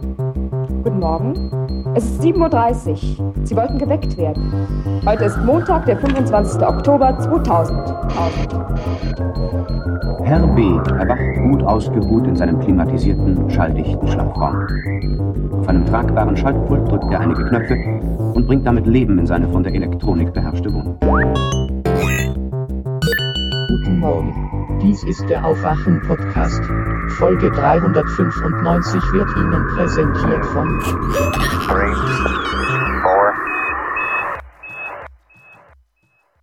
[0.00, 1.94] Guten Morgen.
[1.94, 3.32] Es ist 7.30 Uhr.
[3.44, 4.52] Sie wollten geweckt werden.
[5.06, 6.66] Heute ist Montag, der 25.
[6.66, 7.78] Oktober 2000.
[10.24, 10.62] Herr B.
[10.98, 14.66] erwacht gut ausgeruht in seinem klimatisierten, schalldichten Schlafraum.
[15.60, 17.76] Auf einem tragbaren Schaltpult drückt er einige Knöpfe
[18.34, 20.98] und bringt damit Leben in seine von der Elektronik beherrschte Wohnung.
[23.68, 24.78] Guten Morgen.
[24.82, 26.62] Dies ist der Aufwachen-Podcast.
[27.18, 30.80] Folge 395 wird Ihnen präsentiert von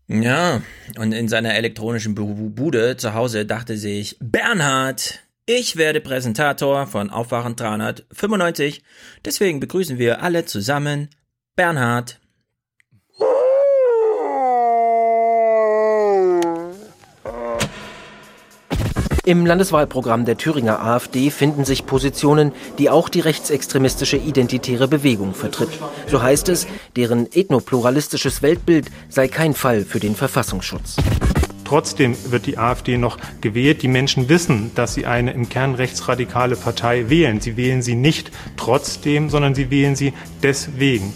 [0.07, 0.61] Ja,
[0.97, 7.57] und in seiner elektronischen Bude zu Hause dachte sich, Bernhard, ich werde Präsentator von Aufwachen
[7.57, 8.81] 395.
[9.25, 11.09] Deswegen begrüßen wir alle zusammen
[11.57, 12.20] Bernhard.
[19.31, 25.69] Im Landeswahlprogramm der Thüringer AfD finden sich Positionen, die auch die rechtsextremistische identitäre Bewegung vertritt.
[26.07, 26.67] So heißt es,
[26.97, 30.97] deren ethnopluralistisches Weltbild sei kein Fall für den Verfassungsschutz.
[31.63, 33.83] Trotzdem wird die AfD noch gewählt.
[33.83, 37.39] Die Menschen wissen, dass sie eine im Kern rechtsradikale Partei wählen.
[37.39, 40.11] Sie wählen sie nicht trotzdem, sondern sie wählen sie
[40.43, 41.13] deswegen.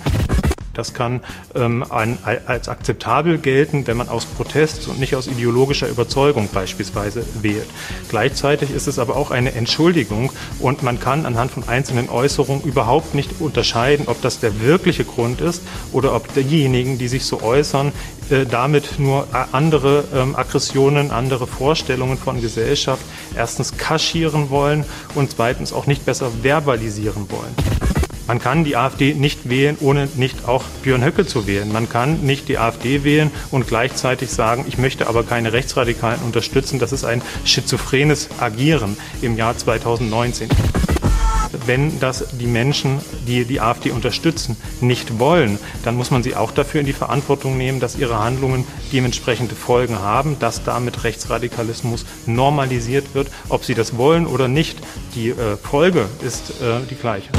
[0.76, 1.22] Das kann
[1.56, 7.26] ähm, ein, als akzeptabel gelten, wenn man aus Protest und nicht aus ideologischer Überzeugung beispielsweise
[7.42, 7.68] wählt.
[8.10, 13.16] Gleichzeitig ist es aber auch eine Entschuldigung und man kann anhand von einzelnen Äußerungen überhaupt
[13.16, 17.92] nicht unterscheiden, ob das der wirkliche Grund ist oder ob diejenigen, die sich so äußern,
[18.30, 23.04] äh, damit nur andere ähm, Aggressionen, andere Vorstellungen von Gesellschaft
[23.36, 27.95] erstens kaschieren wollen und zweitens auch nicht besser verbalisieren wollen.
[28.28, 31.72] Man kann die AfD nicht wählen, ohne nicht auch Björn Höcke zu wählen.
[31.72, 36.80] Man kann nicht die AfD wählen und gleichzeitig sagen, ich möchte aber keine Rechtsradikalen unterstützen.
[36.80, 40.50] Das ist ein schizophrenes Agieren im Jahr 2019
[41.66, 46.52] wenn das die Menschen, die die AfD unterstützen, nicht wollen, dann muss man sie auch
[46.52, 53.14] dafür in die Verantwortung nehmen, dass ihre Handlungen dementsprechende Folgen haben, dass damit Rechtsradikalismus normalisiert
[53.14, 53.30] wird.
[53.50, 54.80] Ob sie das wollen oder nicht,
[55.16, 57.30] die äh, Folge ist äh, die gleiche.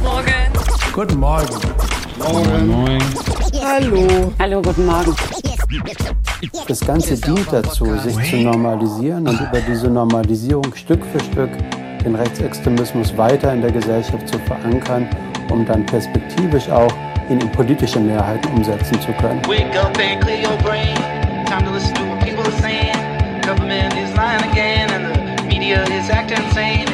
[0.00, 0.32] Morgen.
[0.92, 1.48] Guten Morgen.
[2.18, 2.66] Morgen.
[2.68, 3.02] Moin.
[3.64, 4.32] Hallo.
[4.38, 5.12] Hallo, guten Morgen.
[6.68, 11.50] Das Ganze dient dazu, sich zu normalisieren und über diese Normalisierung Stück für Stück
[12.04, 15.08] den Rechtsextremismus weiter in der Gesellschaft zu verankern,
[15.50, 16.92] um dann perspektivisch auch
[17.28, 19.44] ihn in politische Mehrheiten umsetzen zu können.
[19.48, 20.94] Wake up and clear your brain.
[21.44, 22.91] Time to listen to what people are saying.
[25.72, 26.86] Media is acting insane.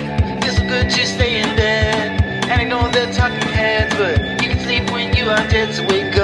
[0.42, 4.90] It's good to stay in bed and ignore the talking heads, but you can sleep
[4.90, 6.17] when you are dead, so wake.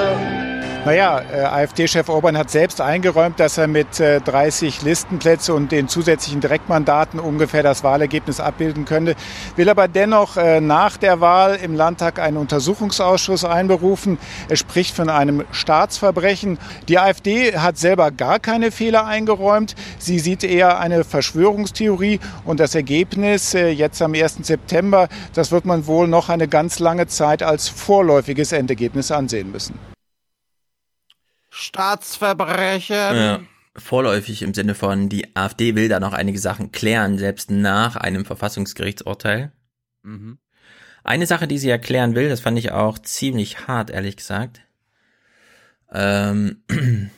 [0.85, 5.87] Naja, äh, AfD-Chef Orban hat selbst eingeräumt, dass er mit äh, 30 Listenplätze und den
[5.87, 9.15] zusätzlichen Direktmandaten ungefähr das Wahlergebnis abbilden könnte,
[9.55, 14.19] will aber dennoch äh, nach der Wahl im Landtag einen Untersuchungsausschuss einberufen.
[14.47, 16.59] Er spricht von einem Staatsverbrechen.
[16.87, 19.73] Die AfD hat selber gar keine Fehler eingeräumt.
[19.97, 24.37] Sie sieht eher eine Verschwörungstheorie und das Ergebnis äh, jetzt am 1.
[24.43, 29.94] September, das wird man wohl noch eine ganz lange Zeit als vorläufiges Endergebnis ansehen müssen.
[31.57, 32.95] Staatsverbrechen.
[32.95, 33.39] Ja,
[33.77, 38.25] vorläufig im Sinne von, die AfD will da noch einige Sachen klären, selbst nach einem
[38.25, 39.53] Verfassungsgerichtsurteil.
[40.03, 40.37] Mhm.
[41.05, 44.63] Eine Sache, die sie erklären will, das fand ich auch ziemlich hart, ehrlich gesagt.
[45.93, 46.63] Ähm,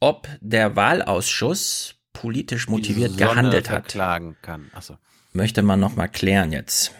[0.00, 3.88] ob der Wahlausschuss politisch motiviert gehandelt hat.
[4.42, 4.70] Kann.
[4.74, 4.98] Achso.
[5.32, 6.92] Möchte man noch mal klären jetzt.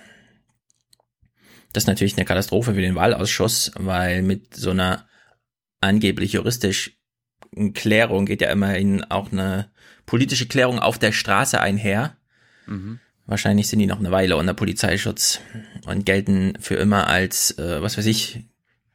[1.74, 5.09] Das ist natürlich eine Katastrophe für den Wahlausschuss, weil mit so einer
[5.80, 6.96] angeblich juristisch
[7.74, 9.70] Klärung geht ja immerhin auch eine
[10.06, 12.16] politische Klärung auf der Straße einher.
[12.66, 13.00] Mhm.
[13.26, 15.40] Wahrscheinlich sind die noch eine Weile unter Polizeischutz
[15.86, 18.44] und gelten für immer als, äh, was weiß ich,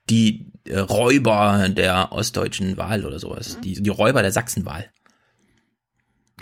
[0.09, 3.57] die äh, Räuber der ostdeutschen Wahl oder sowas.
[3.57, 3.61] Mhm.
[3.61, 4.89] Die, die Räuber der Sachsenwahl.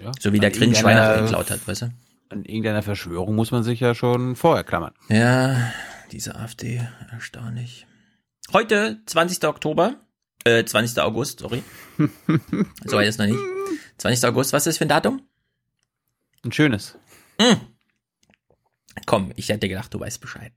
[0.01, 1.93] Ja, so wie der Grinch Weihnachten geklaut hat, weißt du?
[2.29, 4.93] An irgendeiner Verschwörung muss man sich ja schon vorher klammern.
[5.07, 5.71] Ja,
[6.11, 6.81] diese AfD,
[7.11, 7.85] erstaunlich.
[8.51, 9.43] Heute, 20.
[9.45, 10.02] Oktober,
[10.43, 10.99] äh, 20.
[11.01, 11.63] August, sorry.
[11.97, 13.39] so weit ist noch nicht.
[13.97, 14.25] 20.
[14.29, 15.21] August, was ist das für ein Datum?
[16.43, 16.97] Ein schönes.
[17.39, 17.57] Hm.
[19.05, 20.51] Komm, ich hätte gedacht, du weißt Bescheid.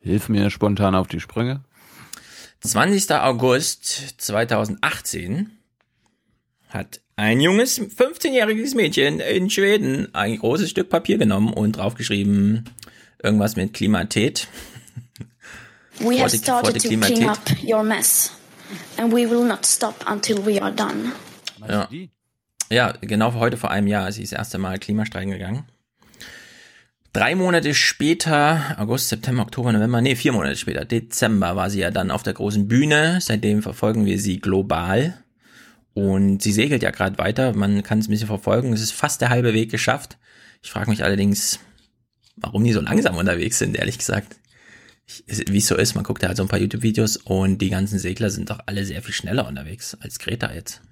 [0.00, 1.64] Hilf mir spontan auf die Sprünge.
[2.60, 3.12] 20.
[3.12, 5.50] August 2018
[6.68, 12.70] hat ein junges 15-jähriges Mädchen in Schweden ein großes Stück Papier genommen und draufgeschrieben
[13.22, 14.48] irgendwas mit Klimatät
[16.00, 18.32] We have started to clean up your mess.
[18.96, 21.12] And we will not stop until we are done.
[21.68, 21.88] Ja.
[22.70, 25.64] Ja, genau heute vor einem Jahr ist sie das erste Mal Klimastreiken gegangen.
[27.12, 31.90] Drei Monate später, August, September, Oktober, November, nee, vier Monate später, Dezember war sie ja
[31.90, 33.18] dann auf der großen Bühne.
[33.20, 35.14] Seitdem verfolgen wir sie global.
[35.92, 37.52] Und sie segelt ja gerade weiter.
[37.52, 38.72] Man kann es ein bisschen verfolgen.
[38.72, 40.18] Es ist fast der halbe Weg geschafft.
[40.62, 41.58] Ich frage mich allerdings,
[42.36, 44.36] warum die so langsam unterwegs sind, ehrlich gesagt.
[45.26, 47.98] Wie es so ist, man guckt ja halt so ein paar YouTube-Videos und die ganzen
[47.98, 50.82] Segler sind doch alle sehr viel schneller unterwegs als Greta jetzt.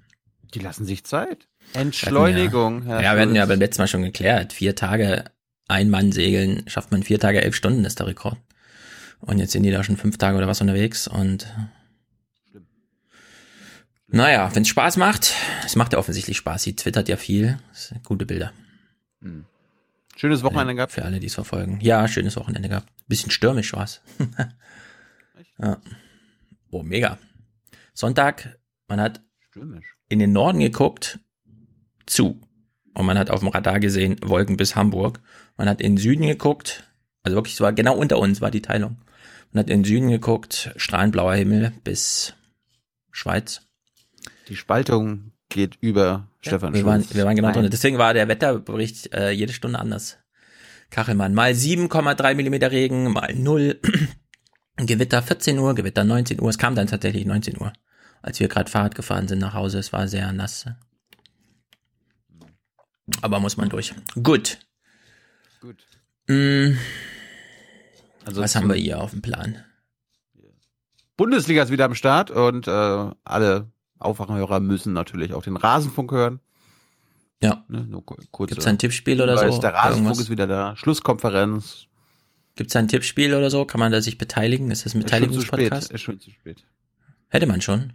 [0.55, 1.49] Die lassen sich Zeit.
[1.75, 2.87] Entschleunigung.
[2.88, 4.53] Ja, ja wir hatten ja beim letzten Mal schon geklärt.
[4.53, 5.25] Vier Tage
[5.69, 8.38] ein Mann segeln, schafft man vier Tage, elf Stunden, ist der Rekord.
[9.20, 11.47] Und jetzt sind die da schon fünf Tage oder was unterwegs und
[14.11, 15.35] naja, wenn es Spaß macht,
[15.67, 17.59] es macht ja offensichtlich Spaß, sie twittert ja viel,
[18.05, 18.53] gute Bilder.
[19.20, 19.44] Hm.
[20.19, 20.91] Schönes Wochenende gehabt.
[20.91, 21.79] Für alle, die es verfolgen.
[21.81, 22.88] Ja, schönes Wochenende gehabt.
[23.06, 24.00] Bisschen stürmisch war's.
[25.61, 25.81] ja.
[26.73, 27.19] Oh, mega.
[27.94, 29.94] Sonntag, man hat stürmisch.
[30.09, 31.20] in den Norden geguckt,
[32.06, 32.41] zu.
[32.94, 35.20] Und man hat auf dem Radar gesehen, Wolken bis Hamburg.
[35.56, 36.82] Man hat in den Süden geguckt,
[37.23, 38.99] also wirklich, es war genau unter uns, war die Teilung.
[39.53, 42.35] Man hat in den Süden geguckt, strahlenblauer Himmel bis
[43.12, 43.62] Schweiz.
[44.49, 47.69] Die Spaltung geht über ja, Stefan wir Waren, wir waren genau drin.
[47.71, 50.19] Deswegen war der Wetterbericht äh, jede Stunde anders.
[50.91, 53.81] Kachelmann, mal 7,3 Millimeter Regen, mal 0.
[54.77, 56.49] Gewitter 14 Uhr, Gewitter 19 Uhr.
[56.49, 57.73] Es kam dann tatsächlich 19 Uhr,
[58.23, 59.79] als wir gerade Fahrrad gefahren sind nach Hause.
[59.79, 60.67] Es war sehr nass.
[63.23, 63.94] Aber muss man durch.
[64.23, 64.59] Gut.
[65.61, 65.85] Gut.
[66.29, 66.77] Mm.
[68.25, 69.65] Also Was haben wir hier auf dem Plan?
[71.17, 76.41] Bundesliga ist wieder am Start und äh, alle Aufwachenhörer müssen natürlich auch den Rasenfunk hören.
[77.43, 77.65] Ja.
[77.69, 78.49] Ne, nur kurz.
[78.49, 79.61] Gibt es ein Tippspiel oder so?
[79.61, 80.19] Der Rasenfunk Irgendwas?
[80.21, 80.77] ist wieder da.
[80.77, 81.87] Schlusskonferenz.
[82.56, 83.65] Gibt es ein Tippspiel oder so?
[83.65, 84.71] Kann man da sich beteiligen?
[84.71, 85.93] Ist das ein Beteiligungspodcast?
[85.93, 86.65] Ist schon zu spät.
[87.29, 87.93] Hätte man schon.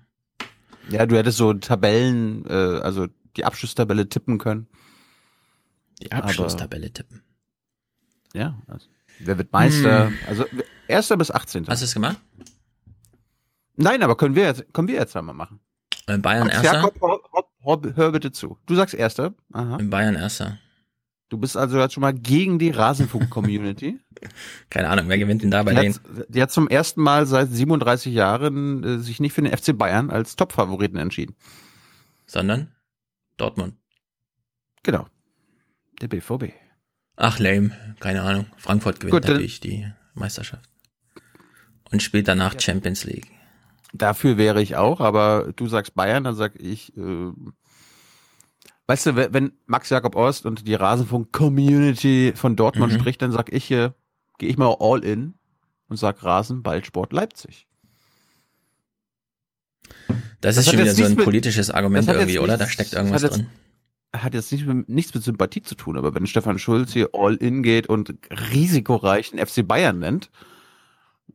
[0.89, 4.67] Ja, du hättest so Tabellen, äh, also die Abschlusstabelle tippen können.
[6.01, 7.23] Die Abschlusstabelle Aber, tippen.
[8.33, 8.87] Ja, also,
[9.19, 10.07] wer wird Meister?
[10.07, 10.17] Hm.
[10.27, 10.45] Also
[10.87, 11.09] 1.
[11.17, 11.67] bis 18.
[11.67, 12.17] Hast du es gemacht?
[13.75, 15.59] Nein, aber können wir jetzt, können wir jetzt einmal machen.
[16.07, 16.81] In Bayern Max Erster.
[16.81, 18.57] Jakob, hör, bitte zu.
[18.65, 19.33] Du sagst Erster.
[19.51, 19.77] Aha.
[19.77, 20.59] In Bayern Erster.
[21.29, 23.99] Du bist also jetzt schon mal gegen die Rasenfunk-Community.
[24.69, 25.95] Keine Ahnung, wer gewinnt denn da bei die denen?
[25.95, 29.75] Hat, die hat zum ersten Mal seit 37 Jahren äh, sich nicht für den FC
[29.75, 31.35] Bayern als Top-Favoriten entschieden.
[32.27, 32.71] Sondern
[33.37, 33.75] Dortmund.
[34.83, 35.07] Genau.
[36.01, 36.53] Der BVB.
[37.15, 37.71] Ach, lame.
[37.99, 38.45] Keine Ahnung.
[38.57, 40.69] Frankfurt gewinnt Gut, natürlich die Meisterschaft.
[41.91, 42.59] Und spielt danach ja.
[42.59, 43.31] Champions League.
[43.93, 47.31] Dafür wäre ich auch, aber du sagst Bayern, dann sag ich, äh,
[48.87, 52.99] weißt du, wenn Max Jakob Ost und die Rasenfunk-Community von Dortmund mhm.
[52.99, 53.93] spricht, dann sag ich hier,
[54.39, 55.35] gehe ich mal all in
[55.89, 57.67] und sag Rasenballsport Leipzig.
[60.41, 62.57] Das, das ist schon wieder so ein mit, politisches Argument irgendwie, oder?
[62.57, 63.47] Da steckt irgendwas jetzt, drin.
[64.11, 67.35] Hat jetzt nicht mit, nichts mit Sympathie zu tun, aber wenn Stefan Schulz hier all
[67.35, 68.15] in geht und
[68.51, 70.31] risikoreichen FC Bayern nennt,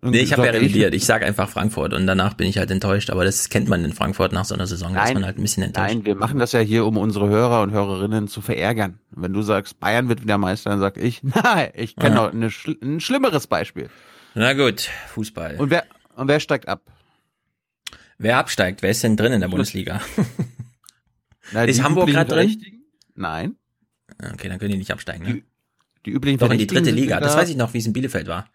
[0.01, 0.95] Nee, ich habe ja revidiert.
[0.95, 3.11] Ich sage einfach Frankfurt und danach bin ich halt enttäuscht.
[3.11, 4.93] Aber das kennt man in Frankfurt nach so einer Saison.
[4.93, 5.89] Nein, da ist man halt ein bisschen enttäuscht.
[5.89, 9.01] Nein, wir machen das ja hier, um unsere Hörer und Hörerinnen zu verärgern.
[9.11, 12.51] Wenn du sagst, Bayern wird wieder Meister, dann sag ich, nein, ich kenne noch eine,
[12.81, 13.91] ein schlimmeres Beispiel.
[14.35, 15.57] Na gut, Fußball.
[15.57, 16.83] Und wer, und wer steigt ab?
[18.19, 18.83] Wer absteigt?
[18.83, 20.01] Wer ist denn drin in der Bundesliga?
[21.53, 22.85] Na, ist Hamburg gerade drin?
[23.15, 23.57] Nein.
[24.33, 25.25] Okay, dann können die nicht absteigen.
[25.25, 25.35] Ne?
[25.35, 25.45] Die,
[26.07, 27.19] die üblichen Doch in die dritte Liga.
[27.21, 28.49] Das weiß ich noch, wie es in Bielefeld war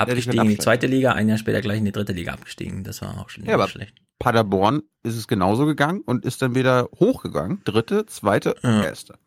[0.00, 2.84] abgestiegen in die zweite Liga, ein Jahr später gleich in die dritte Liga abgestiegen.
[2.84, 3.96] Das war auch schon ja, aber schlecht.
[4.18, 7.62] Paderborn ist es genauso gegangen und ist dann wieder hochgegangen.
[7.64, 8.84] Dritte, zweite, ja.
[8.84, 9.18] erste.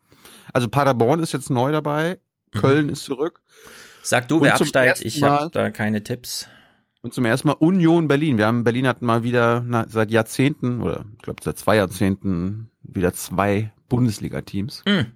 [0.52, 2.18] Also Paderborn ist jetzt neu dabei,
[2.52, 2.58] mhm.
[2.58, 2.92] Köln mhm.
[2.92, 3.42] ist zurück.
[4.02, 6.46] Sag du, wer absteigt, ich habe da keine Tipps.
[7.02, 8.38] Und zum ersten Mal Union Berlin.
[8.38, 12.70] Wir haben Berlin hat mal wieder na, seit Jahrzehnten oder ich glaube seit zwei Jahrzehnten
[12.82, 14.82] wieder zwei Bundesliga-Teams.
[14.86, 15.12] Mhm.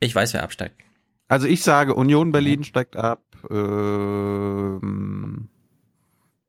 [0.00, 0.80] Ich weiß, wer absteigt.
[1.28, 3.22] Also ich sage, Union Berlin steigt ab.
[3.50, 5.48] Ähm,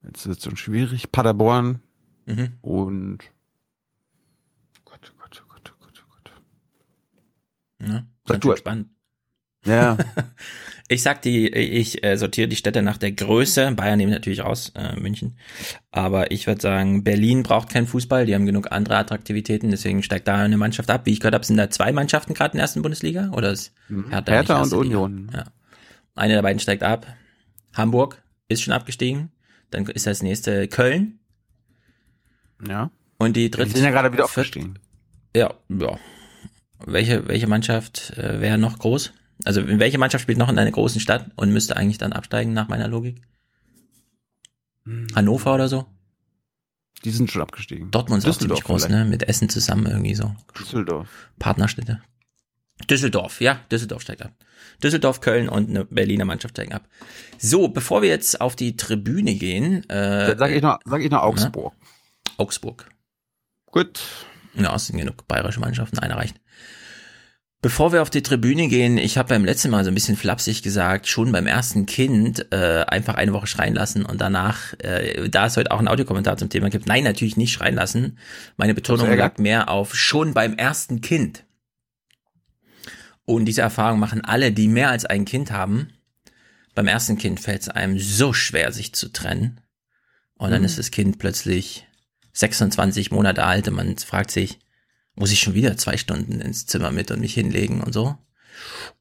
[0.03, 1.11] jetzt ist es schon schwierig.
[1.11, 1.81] Paderborn
[2.25, 2.53] mhm.
[2.61, 3.19] und
[4.85, 6.31] Gott, Gott, Gott, Gott, Gott.
[7.87, 8.89] Ja, Sag du spannend.
[9.65, 9.97] Ja.
[10.87, 13.71] ich sag die, ich äh, sortiere die Städte nach der Größe.
[13.73, 15.37] Bayern nehmen natürlich raus, äh, München.
[15.91, 20.27] Aber ich würde sagen, Berlin braucht keinen Fußball, die haben genug andere Attraktivitäten, deswegen steigt
[20.27, 21.05] da eine Mannschaft ab.
[21.05, 23.29] Wie ich gehört habe, sind da zwei Mannschaften gerade in der ersten Bundesliga?
[23.31, 24.09] Oder ist mhm.
[24.09, 25.31] Hertha, Hertha und Union?
[25.33, 25.45] Ja.
[26.21, 27.07] Eine der beiden steigt ab.
[27.73, 29.31] Hamburg ist schon abgestiegen.
[29.71, 31.19] Dann ist das nächste Köln.
[32.63, 32.91] Ja.
[33.17, 33.69] Und die dritte.
[33.69, 34.77] Die sind ja gerade wieder aufgestiegen.
[35.35, 35.97] Ja, ja.
[36.85, 39.13] Welche, welche Mannschaft äh, wäre noch groß?
[39.45, 42.67] Also welche Mannschaft spielt noch in einer großen Stadt und müsste eigentlich dann absteigen nach
[42.67, 43.23] meiner Logik?
[44.85, 45.07] Hm.
[45.15, 45.87] Hannover oder so?
[47.03, 47.89] Die sind schon abgestiegen.
[47.89, 49.05] Dortmund ist auch ziemlich groß, vielleicht.
[49.05, 49.09] ne?
[49.09, 50.35] Mit Essen zusammen irgendwie so.
[50.59, 51.09] Düsseldorf.
[51.39, 51.99] Partnerstädte.
[52.89, 54.33] Düsseldorf, ja, Düsseldorf steigt ab.
[54.83, 56.87] Düsseldorf, Köln und eine Berliner Mannschaft steigen ab.
[57.37, 61.21] So, bevor wir jetzt auf die Tribüne gehen, äh, sag ich noch, sag ich noch
[61.21, 61.73] Augsburg.
[61.73, 61.87] Ne?
[62.37, 62.89] Augsburg.
[63.67, 64.01] Gut.
[64.53, 66.35] Ja, es sind genug bayerische Mannschaften, einer reicht.
[67.63, 70.63] Bevor wir auf die Tribüne gehen, ich habe beim letzten Mal so ein bisschen flapsig
[70.63, 75.45] gesagt, schon beim ersten Kind äh, einfach eine Woche schreien lassen und danach, äh, da
[75.45, 78.17] es heute auch ein Audiokommentar zum Thema gibt, nein, natürlich nicht schreien lassen.
[78.57, 81.43] Meine Betonung lag mehr auf schon beim ersten Kind.
[83.25, 85.93] Und diese Erfahrung machen alle, die mehr als ein Kind haben.
[86.75, 89.61] Beim ersten Kind fällt es einem so schwer, sich zu trennen.
[90.35, 90.65] Und dann mhm.
[90.65, 91.87] ist das Kind plötzlich
[92.33, 94.59] 26 Monate alt und man fragt sich,
[95.15, 98.17] muss ich schon wieder zwei Stunden ins Zimmer mit und mich hinlegen und so.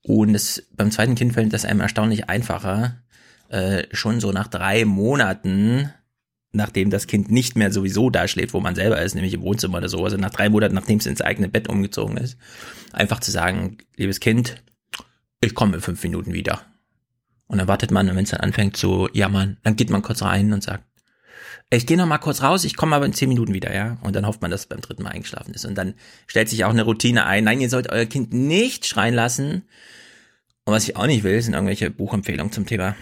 [0.03, 3.03] Und es, beim zweiten Kind fällt das einem erstaunlich einfacher,
[3.49, 5.93] äh, schon so nach drei Monaten,
[6.53, 9.79] nachdem das Kind nicht mehr sowieso da schläft, wo man selber ist, nämlich im Wohnzimmer
[9.79, 12.37] oder so, also nach drei Monaten, nachdem es ins eigene Bett umgezogen ist,
[12.93, 14.63] einfach zu sagen, liebes Kind,
[15.41, 16.63] ich komme in fünf Minuten wieder.
[17.47, 20.23] Und dann wartet man, und wenn es dann anfängt zu jammern, dann geht man kurz
[20.23, 20.85] rein und sagt,
[21.73, 23.97] ich gehe noch mal kurz raus, ich komme aber in zehn Minuten wieder, ja.
[24.03, 25.65] Und dann hofft man, dass es beim dritten Mal eingeschlafen ist.
[25.65, 25.95] Und dann
[26.27, 27.45] stellt sich auch eine Routine ein.
[27.45, 29.63] Nein, ihr sollt euer Kind nicht schreien lassen.
[30.65, 32.97] Und was ich auch nicht will, sind irgendwelche Buchempfehlungen zum Thema.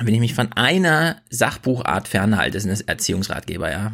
[0.00, 3.92] Wenn ich mich von einer Sachbuchart fernhalte, sind es Erziehungsratgeber, ja.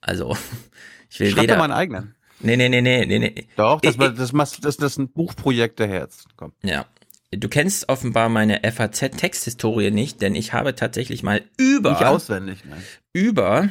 [0.00, 0.36] Also,
[1.10, 1.56] ich will Schreib weder...
[1.56, 2.14] mal einen eigenen.
[2.40, 3.48] Nee, nee, nee, nee, nee, nee.
[3.56, 6.24] Doch, das, ich, das, das, das, das ist ein Buchprojekt der Herz.
[6.36, 6.52] Komm.
[6.64, 6.86] Ja,
[7.34, 11.92] Du kennst offenbar meine FAZ-Texthistorie nicht, denn ich habe tatsächlich mal über.
[11.92, 12.82] Nicht auswendig, nein.
[13.14, 13.70] Über.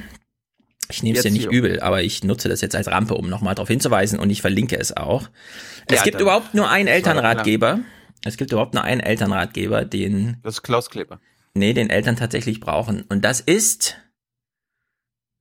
[0.89, 1.51] Ich nehme es dir nicht hier.
[1.51, 4.77] übel, aber ich nutze das jetzt als Rampe, um nochmal darauf hinzuweisen und ich verlinke
[4.77, 5.29] es auch.
[5.85, 7.79] Es ja, gibt überhaupt nur einen Elternratgeber.
[8.25, 10.37] Es gibt überhaupt nur einen Elternratgeber, den.
[10.41, 11.19] Das ist Klaus Kleber.
[11.53, 13.03] Nee, den Eltern tatsächlich brauchen.
[13.03, 13.97] Und das ist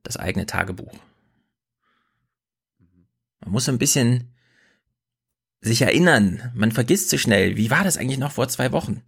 [0.03, 0.95] das eigene Tagebuch.
[3.41, 4.35] Man muss so ein bisschen
[5.61, 6.53] sich erinnern.
[6.55, 7.57] Man vergisst zu schnell.
[7.57, 9.03] Wie war das eigentlich noch vor zwei Wochen?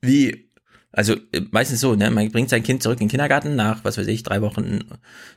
[0.00, 0.50] Wie,
[0.92, 2.10] also äh, meistens so, ne?
[2.10, 4.80] Man bringt sein Kind zurück in den Kindergarten nach, was weiß ich, drei Wochen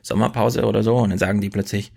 [0.02, 1.92] Sommerpause oder so und dann sagen die plötzlich,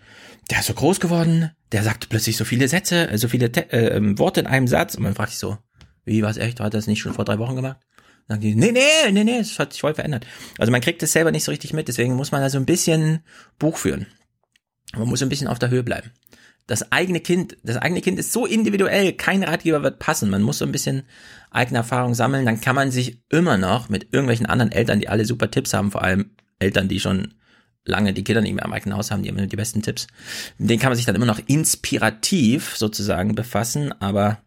[0.49, 3.95] der ist so groß geworden, der sagt plötzlich so viele Sätze, äh, so viele äh,
[3.95, 5.57] ähm, Worte in einem Satz und man fragt sich so,
[6.03, 7.77] wie, was echt, hat er das nicht schon vor drei Wochen gemacht?
[8.27, 10.25] Sagen die, nee, nee, nee, nee, es hat sich voll verändert.
[10.57, 12.65] Also man kriegt es selber nicht so richtig mit, deswegen muss man da so ein
[12.65, 13.21] bisschen
[13.59, 14.07] Buch führen.
[14.93, 16.11] Man muss ein bisschen auf der Höhe bleiben
[16.71, 20.29] das eigene Kind, das eigene Kind ist so individuell, kein Ratgeber wird passen.
[20.29, 21.03] Man muss so ein bisschen
[21.49, 25.25] eigene Erfahrung sammeln, dann kann man sich immer noch mit irgendwelchen anderen Eltern, die alle
[25.25, 27.33] super Tipps haben, vor allem Eltern, die schon
[27.83, 30.07] lange die Kinder nicht mehr am eigenen Haus haben, die haben die besten Tipps.
[30.57, 34.41] Mit denen kann man sich dann immer noch inspirativ sozusagen befassen, aber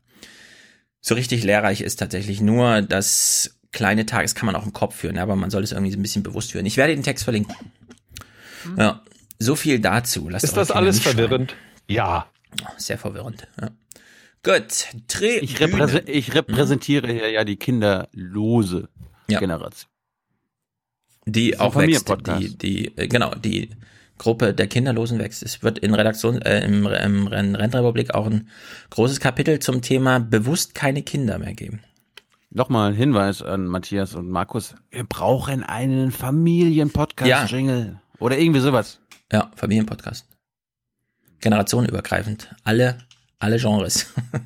[1.03, 4.97] so richtig lehrreich ist tatsächlich nur das kleine Tag, das kann man auch im Kopf
[4.97, 6.65] führen, aber man soll es irgendwie so ein bisschen bewusst führen.
[6.65, 7.55] Ich werde den Text verlinken.
[8.65, 8.79] Mhm.
[8.79, 9.03] Ja,
[9.39, 10.29] so viel dazu.
[10.31, 11.55] Lasst ist das alles verwirrend?
[11.87, 12.27] Ja.
[12.79, 13.47] Sehr verwirrend.
[13.61, 13.71] Ja.
[14.43, 15.41] Gut, Tribüne.
[15.41, 18.89] Ich, repräse ich repräsentiere hier ja die kinderlose
[19.29, 19.41] ja.
[19.41, 19.91] Generation.
[21.27, 23.71] Die auch wächst, die, die, äh, genau, die
[24.19, 25.43] Gruppe der Kinderlosen wächst.
[25.43, 28.49] Es wird in Redaktion, äh, im, im Rennrepublik auch ein
[28.91, 31.81] großes Kapitel zum Thema bewusst keine Kinder mehr geben.
[32.55, 34.75] Nochmal ein Hinweis an Matthias und Markus.
[34.91, 37.87] Wir brauchen einen Familienpodcast-Jingle.
[37.95, 38.19] Ja.
[38.21, 39.01] Oder irgendwie sowas.
[39.31, 40.27] Ja, Familienpodcast
[41.45, 42.49] generationenübergreifend.
[42.65, 42.99] Alle,
[43.39, 44.07] alle Genres.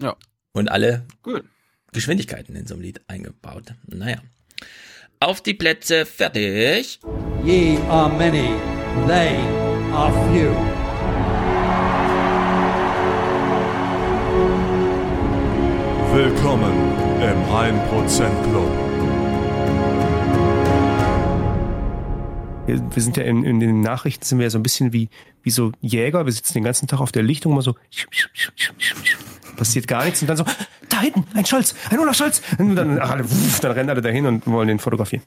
[0.00, 0.14] ja.
[0.52, 1.44] Und alle Gut.
[1.92, 3.74] Geschwindigkeiten in so einem Lied eingebaut.
[3.86, 4.18] Naja.
[5.18, 7.00] Auf die Plätze, fertig.
[7.44, 8.50] Ye are many,
[9.06, 9.36] they
[9.92, 10.79] are few.
[16.12, 16.72] Willkommen
[17.22, 18.90] im 1% Club.
[22.66, 25.08] wir sind ja in, in den Nachrichten sind wir ja so ein bisschen wie,
[25.42, 26.26] wie so Jäger.
[26.26, 27.76] Wir sitzen den ganzen Tag auf der Lichtung immer so,
[29.56, 30.44] passiert gar nichts und dann so,
[30.88, 32.42] da hinten, ein Scholz, ein Olaf Scholz.
[32.58, 33.24] Und dann, ach, alle,
[33.60, 35.22] dann rennen alle dahin und wollen den fotografieren.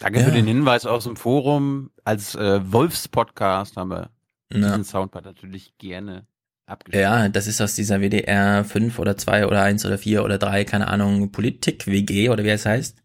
[0.00, 0.24] Danke ja.
[0.24, 1.90] für den Hinweis aus dem Forum.
[2.04, 4.10] Als äh, Wolfs-Podcast haben wir
[4.50, 4.60] ja.
[4.60, 6.26] diesen Soundpad natürlich gerne.
[6.90, 10.64] Ja, das ist aus dieser WDR 5 oder 2 oder 1 oder 4 oder 3,
[10.64, 12.96] keine Ahnung, Politik-WG oder wie es heißt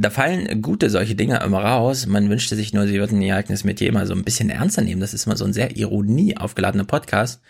[0.00, 2.06] da fallen gute solche Dinge immer raus.
[2.06, 5.00] Man wünschte sich nur, sie würden ihr eigenes Metier mal so ein bisschen ernster nehmen.
[5.00, 7.42] Das ist mal so ein sehr Ironie aufgeladener Podcast.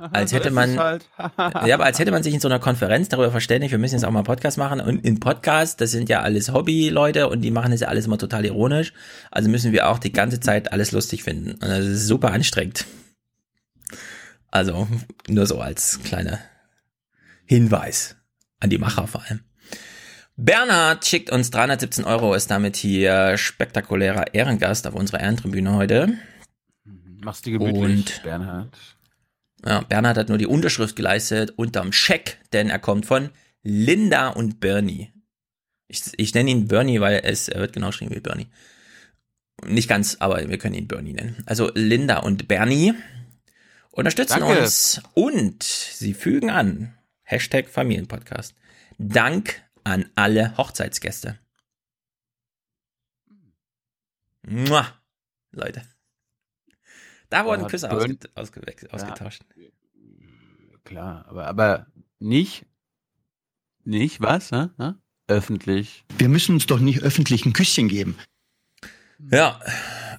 [0.10, 1.04] Als hätte man, halt.
[1.38, 4.04] ja, aber als hätte man sich in so einer Konferenz darüber verständigt, wir müssen jetzt
[4.04, 4.80] auch mal Podcast machen.
[4.80, 8.18] Und in Podcast, das sind ja alles Hobby-Leute und die machen das ja alles immer
[8.18, 8.92] total ironisch.
[9.30, 11.52] Also müssen wir auch die ganze Zeit alles lustig finden.
[11.52, 12.84] Und das ist super anstrengend.
[14.52, 14.86] Also,
[15.28, 16.38] nur so als kleiner
[17.46, 18.16] Hinweis
[18.60, 19.40] an die Macher vor allem.
[20.36, 26.18] Bernhard schickt uns 317 Euro, ist damit hier spektakulärer Ehrengast auf unserer Ehrentribüne heute.
[26.84, 28.76] Machst du gemütlich, Und, Bernhard.
[29.64, 33.30] Ja, Bernhard hat nur die Unterschrift geleistet unterm Scheck, denn er kommt von
[33.62, 35.12] Linda und Bernie.
[35.88, 38.48] Ich, ich nenne ihn Bernie, weil es er wird genau geschrieben wie Bernie.
[39.64, 41.42] Nicht ganz, aber wir können ihn Bernie nennen.
[41.46, 42.94] Also Linda und Bernie
[43.92, 44.62] unterstützen Danke.
[44.62, 46.94] uns und sie fügen an.
[47.22, 48.54] Hashtag Familienpodcast.
[48.98, 51.38] Dank an alle Hochzeitsgäste.
[54.42, 54.86] Mua,
[55.52, 55.82] Leute.
[57.30, 59.42] Da wurden Küsse ausge ausge ausgetauscht.
[59.56, 59.68] Ja,
[60.84, 61.86] klar, aber, aber
[62.18, 62.66] nicht,
[63.84, 64.98] nicht was, ne?
[65.28, 66.04] Öffentlich.
[66.18, 68.18] Wir müssen uns doch nicht öffentlich ein Küsschen geben.
[69.30, 69.60] Ja,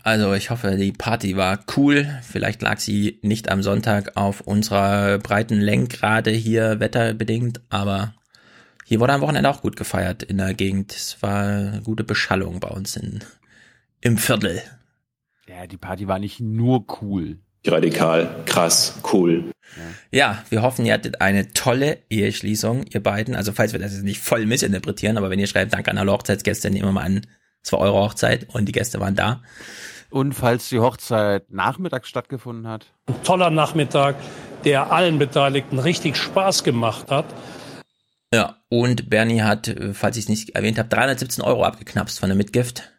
[0.03, 2.19] also ich hoffe, die Party war cool.
[2.21, 8.13] Vielleicht lag sie nicht am Sonntag auf unserer breiten Lenkrade hier wetterbedingt, aber
[8.83, 10.93] hier wurde am Wochenende auch gut gefeiert in der Gegend.
[10.93, 13.23] Es war eine gute Beschallung bei uns in,
[14.01, 14.61] im Viertel.
[15.47, 17.39] Ja, die Party war nicht nur cool.
[17.65, 19.51] Radikal, krass, cool.
[20.11, 23.35] Ja, wir hoffen, ihr hattet eine tolle Eheschließung, ihr beiden.
[23.35, 26.11] Also falls wir das jetzt nicht voll missinterpretieren, aber wenn ihr schreibt, danke an alle
[26.11, 27.21] Hochzeitsgäste, nehmen wir mal an,
[27.63, 29.41] es war eure Hochzeit und die Gäste waren da.
[30.09, 32.85] Und falls die Hochzeit nachmittags stattgefunden hat?
[33.07, 34.15] Ein toller Nachmittag,
[34.63, 37.25] der allen Beteiligten richtig Spaß gemacht hat.
[38.31, 42.35] Ja, und Bernie hat, falls ich es nicht erwähnt habe, 317 Euro abgeknapst von der
[42.35, 42.91] Mitgift.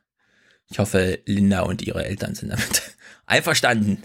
[0.69, 4.03] Ich hoffe, Linda und ihre Eltern sind damit einverstanden.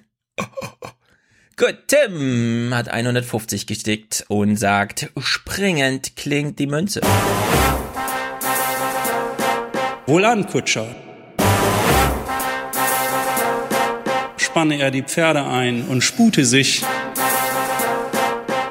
[1.56, 7.02] Gut, Tim hat 150 gestickt und sagt, springend klingt die Münze.
[10.10, 10.96] Wohlan, Kutscher.
[14.38, 16.84] Spanne er die Pferde ein und spute sich,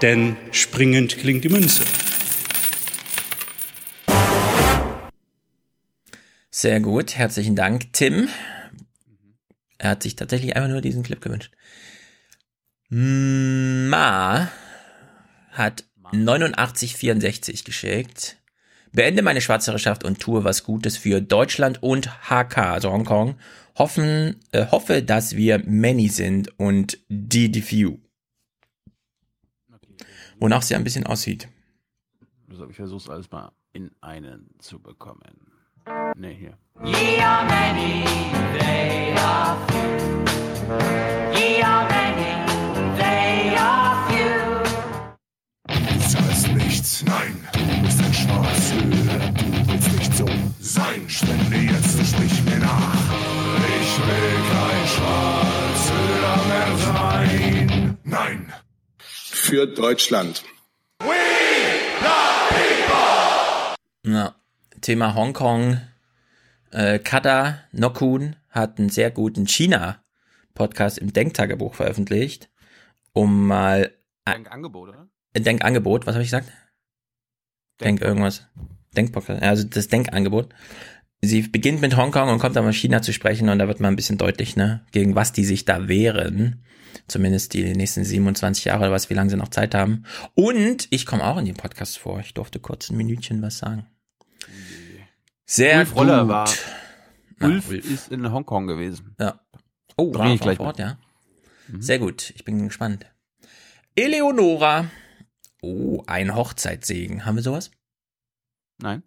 [0.02, 1.84] denn springend klingt die Münze.
[6.50, 8.28] Sehr gut, herzlichen Dank, Tim.
[9.78, 11.52] Er hat sich tatsächlich einfach nur diesen Clip gewünscht.
[12.88, 14.48] Ma
[15.52, 18.37] hat 8964 geschickt.
[18.92, 23.36] Beende meine Schwarzherrschaft und tue was Gutes für Deutschland und HK, also Hongkong.
[23.76, 27.98] Hoffen, äh, hoffe, dass wir many sind und die die few.
[30.40, 31.48] Wonach sie ein bisschen aussieht.
[32.48, 35.52] Also ich versuche es alles mal in einen zu bekommen.
[36.16, 36.58] Ne, hier.
[36.84, 38.04] Ye are many,
[38.58, 40.24] they are few.
[41.38, 42.46] Ye are many,
[42.98, 44.62] they are few.
[45.66, 47.36] Du zahlst nichts, nein,
[48.18, 49.32] ein Schwarzhöhler.
[49.32, 50.26] Du willst nicht so
[50.60, 52.94] sein, spende jetzt und sprich mir nach.
[53.80, 57.98] Ich will kein Schwarzhöhler mehr sein.
[58.04, 58.52] Nein.
[58.98, 60.44] Für Deutschland.
[61.00, 61.06] We
[62.00, 62.06] the
[62.54, 64.12] people!
[64.14, 64.34] Ja.
[64.80, 65.80] Thema Hongkong.
[66.70, 72.50] Äh, Kada Nokun hat einen sehr guten China-Podcast im Denktagebuch veröffentlicht,
[73.12, 73.92] um mal.
[74.26, 75.08] Denkangebot, oder?
[75.34, 76.52] Ein Denkangebot, was habe ich gesagt?
[77.80, 78.46] Denk, Denk irgendwas.
[78.96, 80.54] Denkpodcast, also das Denkangebot.
[81.20, 83.88] Sie beginnt mit Hongkong und kommt dann mal China zu sprechen und da wird mal
[83.88, 86.64] ein bisschen deutlich, ne, gegen was die sich da wehren.
[87.06, 90.04] Zumindest die nächsten 27 Jahre oder was, wie lange sie noch Zeit haben.
[90.34, 92.20] Und ich komme auch in den Podcast vor.
[92.20, 93.86] Ich durfte kurz ein Minütchen was sagen.
[95.46, 96.28] Sehr Ulf Roller gut.
[96.28, 96.48] war.
[97.40, 99.14] Ulf, Ulf, ist in Hongkong gewesen.
[99.18, 99.40] Ja.
[99.96, 100.98] Oh, war ich gleich Ort, ja.
[101.68, 101.82] Mhm.
[101.82, 102.30] Sehr gut.
[102.36, 103.06] Ich bin gespannt.
[103.96, 104.90] Eleonora.
[105.62, 107.24] Oh, ein Hochzeitssegen.
[107.24, 107.70] Haben wir sowas?
[108.80, 109.02] Nein.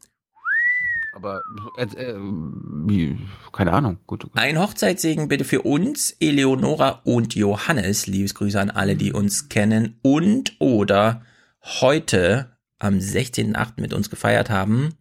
[1.13, 1.41] Aber
[1.77, 3.17] äh, äh,
[3.51, 3.99] keine Ahnung.
[4.07, 4.31] Gut, gut.
[4.35, 8.07] Ein Hochzeitssegen bitte für uns, Eleonora und Johannes.
[8.07, 11.23] Liebesgrüße an alle, die uns kennen und oder
[11.63, 13.79] heute am 16.8.
[13.81, 14.95] mit uns gefeiert haben.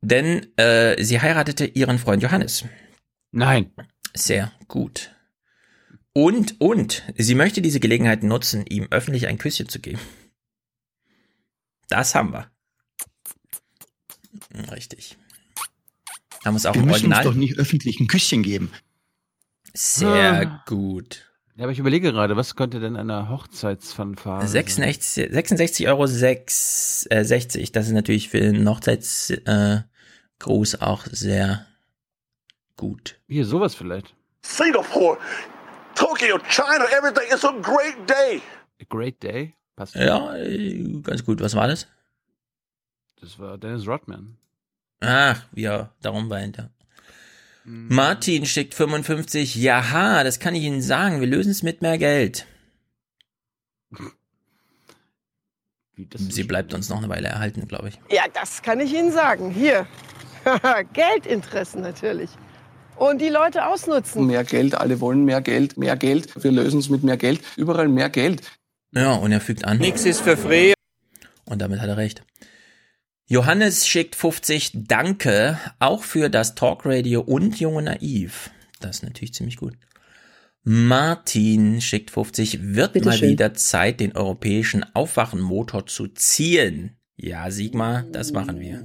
[0.00, 2.64] Denn äh, sie heiratete ihren Freund Johannes.
[3.30, 3.72] Nein.
[4.14, 5.14] Sehr gut.
[6.14, 10.00] Und, und, sie möchte diese Gelegenheit nutzen, ihm öffentlich ein Küsschen zu geben.
[11.88, 12.50] Das haben wir.
[14.70, 15.16] Richtig.
[16.44, 17.26] Haben wir es auch wir im müssen Original.
[17.26, 18.70] uns doch nicht öffentlich ein Küsschen geben.
[19.72, 20.64] Sehr ah.
[20.66, 21.32] gut.
[21.56, 27.24] Ja, aber ich überlege gerade, was könnte denn eine Hochzeitsfanfare 66, 66 Euro 6, äh,
[27.24, 27.72] 60.
[27.72, 29.82] Das ist natürlich für einen Hochzeits, äh,
[30.80, 31.66] auch sehr
[32.76, 33.20] gut.
[33.28, 34.14] Hier, sowas vielleicht.
[34.42, 35.18] Singapore,
[35.94, 38.40] Tokyo, China, everything is a great day.
[38.80, 39.54] A great day?
[39.76, 40.34] Passt ja,
[41.02, 41.40] ganz gut.
[41.40, 41.86] Was war das?
[43.20, 44.36] Das war Dennis Rodman.
[45.00, 46.70] Ach, ja, darum weint er.
[47.64, 47.94] Mhm.
[47.94, 49.54] Martin schickt 55.
[49.56, 51.20] Jaha, das kann ich Ihnen sagen.
[51.20, 52.46] Wir lösen es mit mehr Geld.
[56.14, 58.00] Sie bleibt uns noch eine Weile erhalten, glaube ich.
[58.10, 59.50] Ja, das kann ich Ihnen sagen.
[59.50, 59.86] Hier.
[60.92, 62.30] Geldinteressen natürlich.
[62.96, 64.26] Und die Leute ausnutzen.
[64.26, 66.42] Mehr Geld, alle wollen mehr Geld, mehr Geld.
[66.42, 67.40] Wir lösen es mit mehr Geld.
[67.56, 68.42] Überall mehr Geld.
[68.94, 69.78] Ja, und er fügt an.
[69.78, 70.74] Nix ist für free.
[71.44, 72.22] Und damit hat er recht.
[73.26, 78.50] Johannes schickt 50 Danke, auch für das Talkradio und Junge Naiv.
[78.80, 79.74] Das ist natürlich ziemlich gut.
[80.64, 83.30] Martin schickt 50, wird Bitte mal schön.
[83.30, 86.96] wieder Zeit, den europäischen Aufwachenmotor zu ziehen.
[87.16, 88.84] Ja, Sigmar, das machen wir.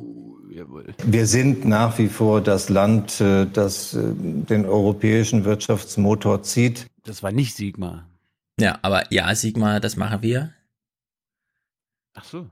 [1.06, 6.88] Wir sind nach wie vor das Land, äh, das äh, den europäischen Wirtschaftsmotor zieht.
[7.04, 8.10] Das war nicht Sigmar.
[8.60, 10.54] Ja, aber ja, Sigmar, das machen wir.
[12.14, 12.50] Ach so.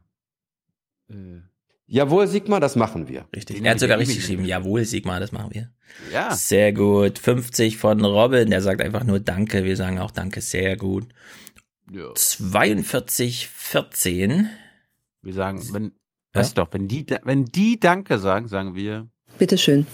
[1.10, 1.42] Äh,
[1.88, 3.28] Jawohl, Sigmar, das machen wir.
[3.36, 3.64] Richtig.
[3.64, 4.46] Er hat sogar richtig geschrieben.
[4.46, 5.72] Jawohl, Sigmar, das machen wir.
[6.12, 6.34] Ja.
[6.34, 7.20] Sehr gut.
[7.20, 9.64] 50 von Robin, der sagt einfach nur Danke.
[9.64, 11.08] Wir sagen auch Danke, sehr gut.
[11.92, 12.12] Ja.
[12.16, 14.50] 42, 14.
[15.26, 15.92] Wir sagen, wenn,
[16.34, 19.08] weißt doch, wenn die, wenn die Danke sagen, sagen wir.
[19.40, 19.88] Bitteschön.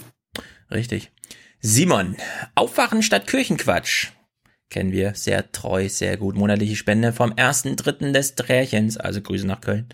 [0.70, 1.10] Richtig.
[1.60, 2.16] Simon,
[2.54, 4.08] Aufwachen statt Kirchenquatsch.
[4.68, 5.14] Kennen wir.
[5.14, 6.36] Sehr treu, sehr gut.
[6.36, 8.96] Monatliche Spende vom ersten Dritten des Trärchens.
[8.96, 9.88] Also Grüße nach Köln.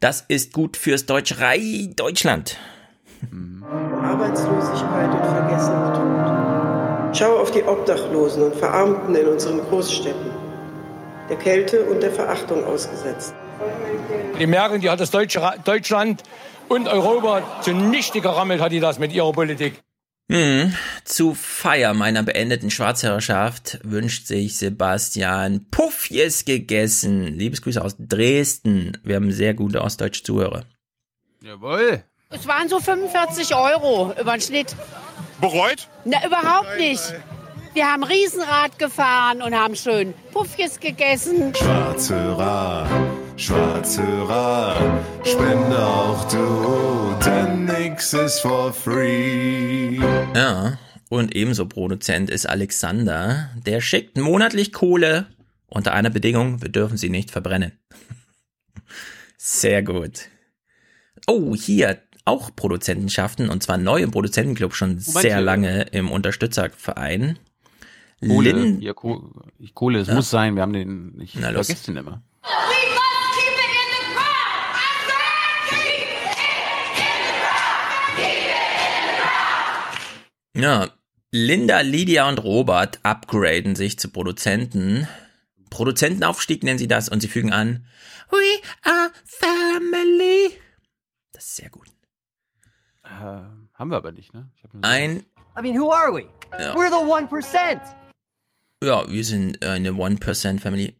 [0.00, 2.56] Das ist gut fürs Deutscherei Deutschland.
[4.02, 7.16] Arbeitslosigkeit und vergessener Tod.
[7.16, 10.30] Schau auf die Obdachlosen und Verarmten in unseren Großstädten.
[11.28, 13.34] Der Kälte und der Verachtung ausgesetzt.
[14.38, 16.22] Die Merkel, die hat das Deutsche, Deutschland
[16.68, 19.82] und Europa zunichte gerammelt, hat die das mit ihrer Politik.
[20.30, 20.74] Hm.
[21.04, 27.26] Zu Feier meiner beendeten Schwarzhörerschaft wünscht sich Sebastian Puffjes gegessen.
[27.26, 28.98] Liebesgrüße aus Dresden.
[29.02, 30.64] Wir haben sehr gute ostdeutsche Zuhörer.
[31.42, 32.04] Jawohl.
[32.30, 34.76] Es waren so 45 Euro über den Schnitt.
[35.40, 35.88] Bereut?
[36.04, 37.14] Na, überhaupt nicht.
[37.74, 41.54] Wir haben Riesenrad gefahren und haben schön Puffjes gegessen.
[41.54, 42.88] Schwarzhörer,
[43.36, 44.76] Schwarzhörer,
[45.24, 49.98] spende auch du, denn nix ist for free.
[50.34, 50.78] Ja,
[51.08, 53.50] und ebenso Produzent ist Alexander.
[53.66, 55.26] Der schickt monatlich Kohle
[55.68, 57.72] unter einer Bedingung, wir dürfen sie nicht verbrennen.
[59.36, 60.28] Sehr gut.
[61.26, 65.40] Oh, hier auch Produzentenschaften und zwar neu im Produzentenclub schon sehr hier.
[65.40, 67.38] lange im Unterstützerverein.
[68.26, 69.22] Kohle, Lin ja, Kohle,
[69.74, 70.14] Kohle, es Ja.
[70.14, 71.66] muss sein, wir haben den, ich Na los.
[71.66, 72.22] vergesse den immer.
[80.54, 80.88] Ja,
[81.30, 85.06] Linda, Lydia und Robert upgraden sich zu Produzenten.
[85.70, 87.84] Produzentenaufstieg nennen sie das und sie fügen an,
[88.30, 90.50] We are family.
[91.32, 91.86] Das ist sehr gut.
[93.04, 94.50] Äh, haben wir aber nicht, ne?
[94.56, 95.24] Ich hab nur- Ein,
[95.58, 96.26] I mean, who are we?
[96.58, 96.74] Ja.
[96.74, 97.80] We're the 1%.
[98.82, 100.94] Ja, wir sind eine 1% Family.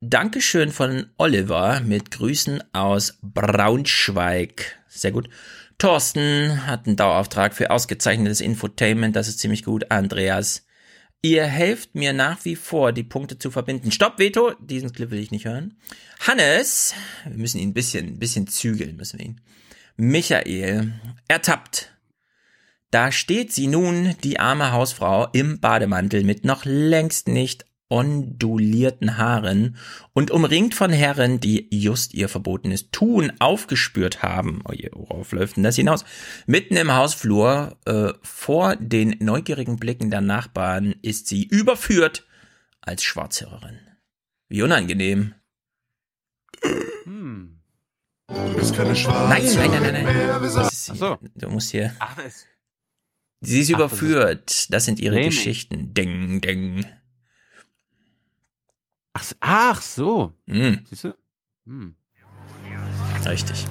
[0.00, 4.78] Dankeschön von Oliver mit Grüßen aus Braunschweig.
[4.88, 5.28] Sehr gut.
[5.78, 9.16] Thorsten hat einen Dauerauftrag für ausgezeichnetes Infotainment.
[9.16, 9.90] Das ist ziemlich gut.
[9.90, 10.66] Andreas,
[11.22, 13.90] ihr helft mir nach wie vor, die Punkte zu verbinden.
[13.90, 14.52] Stopp, Veto.
[14.60, 15.74] Diesen Clip will ich nicht hören.
[16.20, 16.94] Hannes,
[17.24, 19.40] wir müssen ihn ein bisschen, ein bisschen zügeln, müssen wir ihn.
[19.96, 20.92] Michael,
[21.28, 21.93] ertappt.
[22.94, 29.76] Da steht sie nun, die arme Hausfrau, im Bademantel mit noch längst nicht ondulierten Haaren
[30.12, 34.62] und umringt von Herren, die just ihr verbotenes Tun aufgespürt haben.
[34.64, 36.04] Oh je, worauf läuft denn das hinaus?
[36.46, 42.24] Mitten im Hausflur, äh, vor den neugierigen Blicken der Nachbarn, ist sie überführt
[42.80, 43.80] als Schwarzhörerin.
[44.48, 45.34] Wie unangenehm.
[46.62, 49.28] Du bist keine Schwarze.
[49.28, 50.04] Nein, nein, nein, nein, nein.
[50.04, 51.92] mehr, wir sagen- Das ist, Du musst hier.
[51.98, 52.16] Ach,
[53.46, 54.66] Sie ist Ach, das ist- überführt.
[54.72, 55.30] Das sind ihre Framing.
[55.30, 55.94] Geschichten.
[55.94, 56.84] Ding, ding.
[59.12, 60.32] ach, ach so.
[60.46, 61.14] Hm, Siehst du?
[61.66, 61.94] Hm.
[63.26, 63.64] richtig.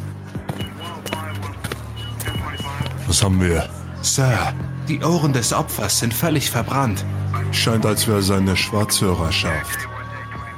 [3.07, 3.69] Was haben wir?
[4.01, 4.53] Sir,
[4.87, 7.05] die Ohren des Opfers sind völlig verbrannt.
[7.51, 9.87] Scheint, als wäre seine Schwarzhörerschaft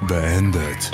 [0.07, 0.91] beendet.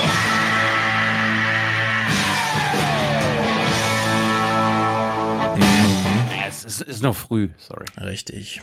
[6.71, 7.86] Es ist, noch früh, sorry.
[7.99, 8.62] Richtig.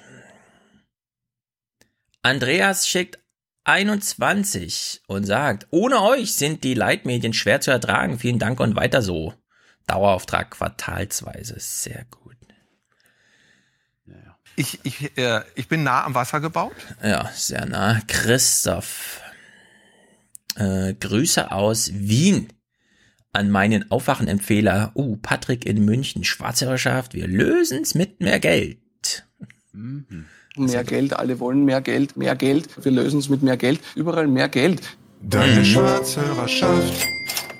[2.22, 3.18] Andreas schickt
[3.64, 8.18] 21 und sagt, ohne euch sind die Leitmedien schwer zu ertragen.
[8.18, 9.34] Vielen Dank und weiter so.
[9.86, 11.56] Dauerauftrag quartalsweise.
[11.58, 12.36] Sehr gut.
[14.56, 16.74] Ich, ich, äh, ich bin nah am Wasser gebaut.
[17.02, 18.00] Ja, sehr nah.
[18.08, 19.20] Christoph.
[20.56, 22.52] Äh, Grüße aus Wien
[23.38, 24.92] an meinen Aufwachenempfehler.
[24.94, 26.24] Uh, Patrick in München.
[26.24, 27.14] Schwarzhörerschaft.
[27.14, 28.78] Wir lösen's mit mehr Geld.
[30.56, 32.84] Mehr Geld, alle wollen mehr Geld, mehr Geld.
[32.84, 33.80] Wir lösen es mit mehr Geld.
[33.94, 34.82] Überall mehr Geld.
[35.22, 37.06] Deine Schwarzhörerschaft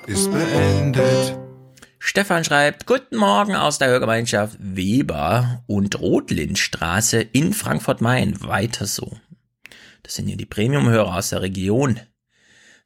[0.06, 1.38] ist beendet.
[2.00, 8.40] Stefan schreibt, guten Morgen aus der Hörgemeinschaft Weber und Rotlindstraße in Frankfurt-Main.
[8.40, 9.16] Weiter so.
[10.02, 12.00] Das sind hier die Premium-Hörer aus der Region.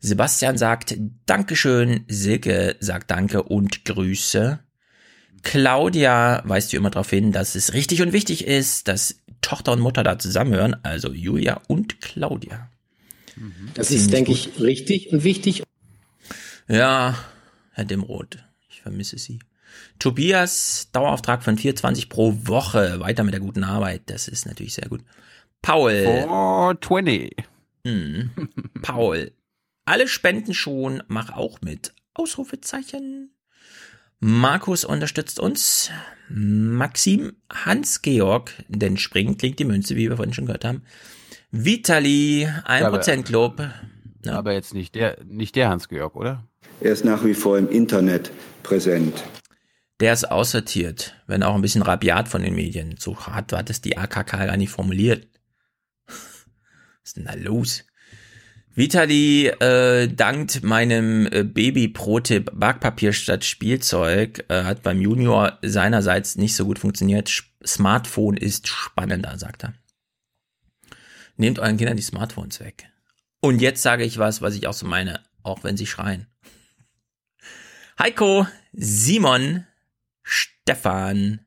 [0.05, 4.59] Sebastian sagt Dankeschön, Silke sagt Danke und Grüße.
[5.43, 9.81] Claudia weist wie immer darauf hin, dass es richtig und wichtig ist, dass Tochter und
[9.81, 12.69] Mutter da zusammenhören, also Julia und Claudia.
[13.75, 15.63] Das ist, denke ich, richtig und wichtig.
[16.69, 17.17] Ja,
[17.71, 18.39] Herr Dimroth,
[18.71, 19.39] ich vermisse Sie.
[20.01, 22.99] Tobias, Dauerauftrag von 4,20 pro Woche.
[22.99, 24.03] Weiter mit der guten Arbeit.
[24.07, 25.03] Das ist natürlich sehr gut.
[25.63, 25.93] Paul.
[25.93, 27.37] 420.
[27.85, 28.31] Hm.
[28.83, 29.31] Paul.
[29.85, 31.93] Alle Spenden schon, mach auch mit.
[32.15, 33.35] Ausrufezeichen.
[34.21, 35.91] Markus unterstützt uns.
[36.29, 40.83] Maxim, Hans-Georg, denn springend klingt die Münze, wie wir vorhin schon gehört haben.
[41.51, 43.69] Vitali, 1% Club.
[44.25, 44.39] Ja.
[44.39, 46.47] Aber jetzt nicht der, nicht der Hans-Georg, oder?
[46.81, 48.31] Er ist nach wie vor im Internet
[48.63, 49.25] präsent.
[49.99, 52.97] Der ist aussortiert, wenn auch ein bisschen rabiat von den Medien.
[52.99, 55.27] So hart hat es die AKK gar nicht formuliert.
[56.07, 56.17] Was
[57.05, 57.85] ist denn da los?
[58.75, 64.45] Vitali äh, dankt meinem äh, Baby-Pro-Tipp Backpapier statt Spielzeug.
[64.49, 67.29] Äh, hat beim Junior seinerseits nicht so gut funktioniert.
[67.29, 69.75] Sch Smartphone ist spannender, sagt er.
[71.37, 72.89] Nehmt euren Kindern die Smartphones weg.
[73.41, 76.27] Und jetzt sage ich was, was ich auch so meine, auch wenn sie schreien.
[77.99, 79.67] Heiko, Simon,
[80.23, 81.45] Stefan,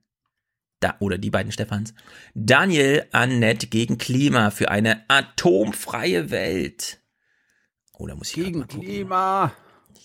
[0.80, 1.94] da, oder die beiden Stefans,
[2.34, 7.00] Daniel, Annette gegen Klima für eine atomfreie Welt.
[7.98, 9.52] Oder muss ich gegen Klima?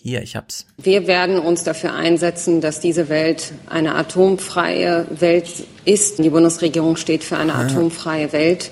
[0.02, 0.66] Hier, ich hab's.
[0.78, 5.48] Wir werden uns dafür einsetzen, dass diese Welt eine atomfreie Welt
[5.84, 6.18] ist.
[6.18, 7.66] Die Bundesregierung steht für eine Ah.
[7.66, 8.70] atomfreie Welt.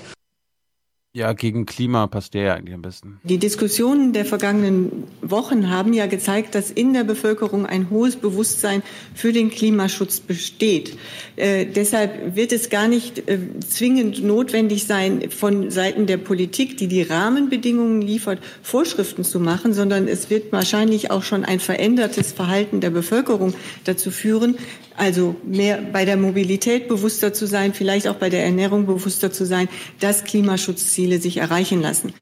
[1.11, 3.19] Ja, gegen Klima passt der ja eigentlich am besten.
[3.23, 8.83] Die Diskussionen der vergangenen Wochen haben ja gezeigt, dass in der Bevölkerung ein hohes Bewusstsein
[9.15, 10.95] für den Klimaschutz besteht.
[11.35, 16.87] Äh, deshalb wird es gar nicht äh, zwingend notwendig sein, von Seiten der Politik, die
[16.87, 22.81] die Rahmenbedingungen liefert, Vorschriften zu machen, sondern es wird wahrscheinlich auch schon ein verändertes Verhalten
[22.81, 24.59] der Bevölkerung dazu führen,
[24.99, 29.45] also mehr bei der Mobilität bewusster zu sein, vielleicht auch bei der Ernährung bewusster zu
[29.45, 32.13] sein, dass Klimaschutzziele sich erreichen lassen.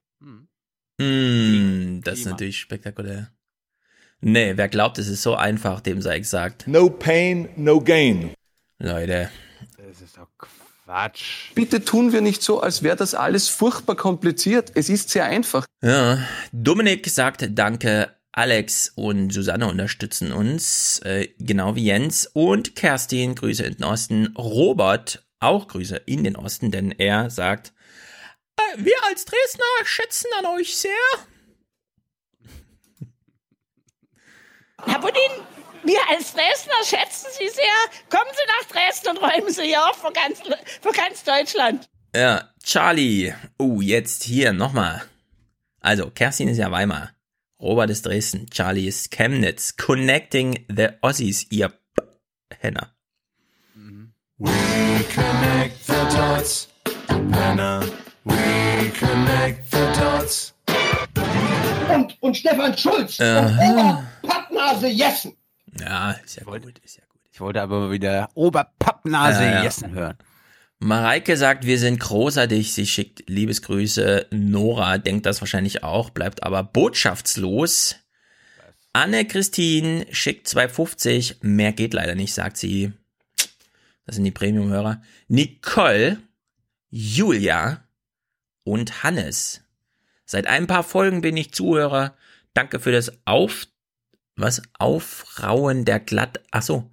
[0.99, 3.31] Hm, das ist natürlich spektakulär.
[4.19, 6.67] Nee, wer glaubt, es ist so einfach, dem sei gesagt.
[6.67, 8.31] No pain, no gain.
[8.79, 9.29] Leute.
[9.77, 10.27] Das ist doch
[10.85, 11.53] Quatsch.
[11.53, 14.71] Bitte tun wir nicht so, als wäre das alles furchtbar kompliziert.
[14.73, 15.65] Es ist sehr einfach.
[15.83, 16.19] Ja,
[16.51, 18.16] Dominik sagt Danke.
[18.37, 24.35] Alex und Susanne unterstützen uns, äh, genau wie Jens und Kerstin, Grüße in den Osten.
[24.37, 27.73] Robert, auch Grüße in den Osten, denn er sagt,
[28.57, 30.91] äh, wir als Dresdner schätzen an euch sehr.
[34.85, 35.31] Herr Budin,
[35.83, 37.65] wir als Dresdner schätzen Sie sehr.
[38.11, 40.41] Kommen Sie nach Dresden und räumen Sie hier auf für ganz,
[40.79, 41.89] für ganz Deutschland.
[42.15, 43.33] Ja, Charlie.
[43.57, 45.03] Oh, jetzt hier nochmal.
[45.79, 47.16] Also, Kerstin ist ja Weimar.
[47.59, 48.47] Robert ist Dresden.
[48.51, 49.75] Charlie ist Chemnitz.
[49.77, 52.03] Connecting the Aussies, ihr P
[52.59, 52.93] Henner.
[54.39, 54.51] We
[55.13, 56.67] connect the dots,
[57.07, 57.83] Penner.
[58.23, 60.53] We connect the dots.
[61.93, 63.39] Und, und Stefan Schulz Äh.
[63.39, 65.35] und Ober Pappnase Jessen.
[65.79, 66.77] Ja, ist ja gut.
[66.83, 67.21] Ist ja gut.
[67.31, 69.63] Ich wollte aber mal wieder Oberpappnase ja.
[69.63, 70.17] Jessen hören.
[70.79, 72.73] Mareike sagt, wir sind großartig.
[72.73, 74.27] Sie schickt Liebesgrüße.
[74.31, 77.95] Nora denkt das wahrscheinlich auch, bleibt aber botschaftslos.
[78.93, 81.37] Anne-Christine schickt 2,50.
[81.41, 82.93] Mehr geht leider nicht, sagt sie.
[84.05, 85.01] Das sind die Premium-Hörer.
[85.27, 86.19] Nicole,
[86.89, 87.83] Julia
[88.63, 89.61] und Hannes.
[90.25, 92.15] Seit ein paar Folgen bin ich Zuhörer.
[92.53, 93.67] Danke für das Auf,
[94.35, 94.61] was?
[94.77, 96.91] Aufrauen der glatt, ach so.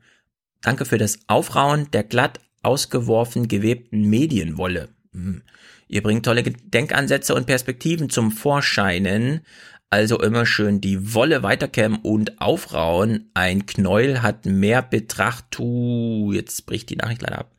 [0.63, 4.89] Danke für das Aufrauen der glatt ausgeworfen gewebten Medienwolle.
[5.13, 5.43] Hm.
[5.89, 9.43] Ihr bringt tolle Denkansätze und Perspektiven zum Vorscheinen.
[9.91, 13.31] Also immer schön die Wolle weiterkämmen und aufrauen.
[13.35, 15.45] Ein Knäuel hat mehr Betracht.
[15.51, 17.55] Tu, jetzt bricht die Nachricht leider ab.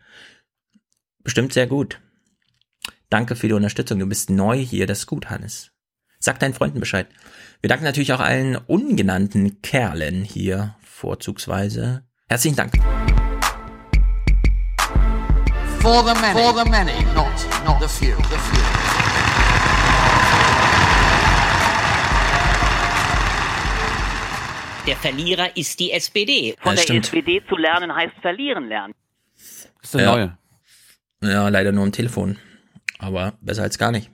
[1.24, 2.02] Bestimmt sehr gut.
[3.10, 4.00] Danke für die Unterstützung.
[4.00, 4.86] Du bist neu hier.
[4.88, 5.72] Das ist gut, Hannes.
[6.20, 7.08] Sag deinen Freunden Bescheid.
[7.62, 12.04] Wir danken natürlich auch allen ungenannten Kerlen hier vorzugsweise.
[12.28, 12.74] Herzlichen Dank.
[15.86, 18.15] For the many, for the many, not, not the few.
[18.15, 19.76] The few.
[24.88, 26.56] Der Verlierer ist die SPD.
[26.60, 27.06] Von Ja, der stimmt.
[27.06, 28.93] SPD zu lernen heißt verlieren lernen.
[29.36, 30.12] Das ist der Ja.
[30.12, 30.38] neue.
[31.21, 32.38] Ja, leider nur am Telefon.
[33.00, 34.10] Aber besser als gar nicht.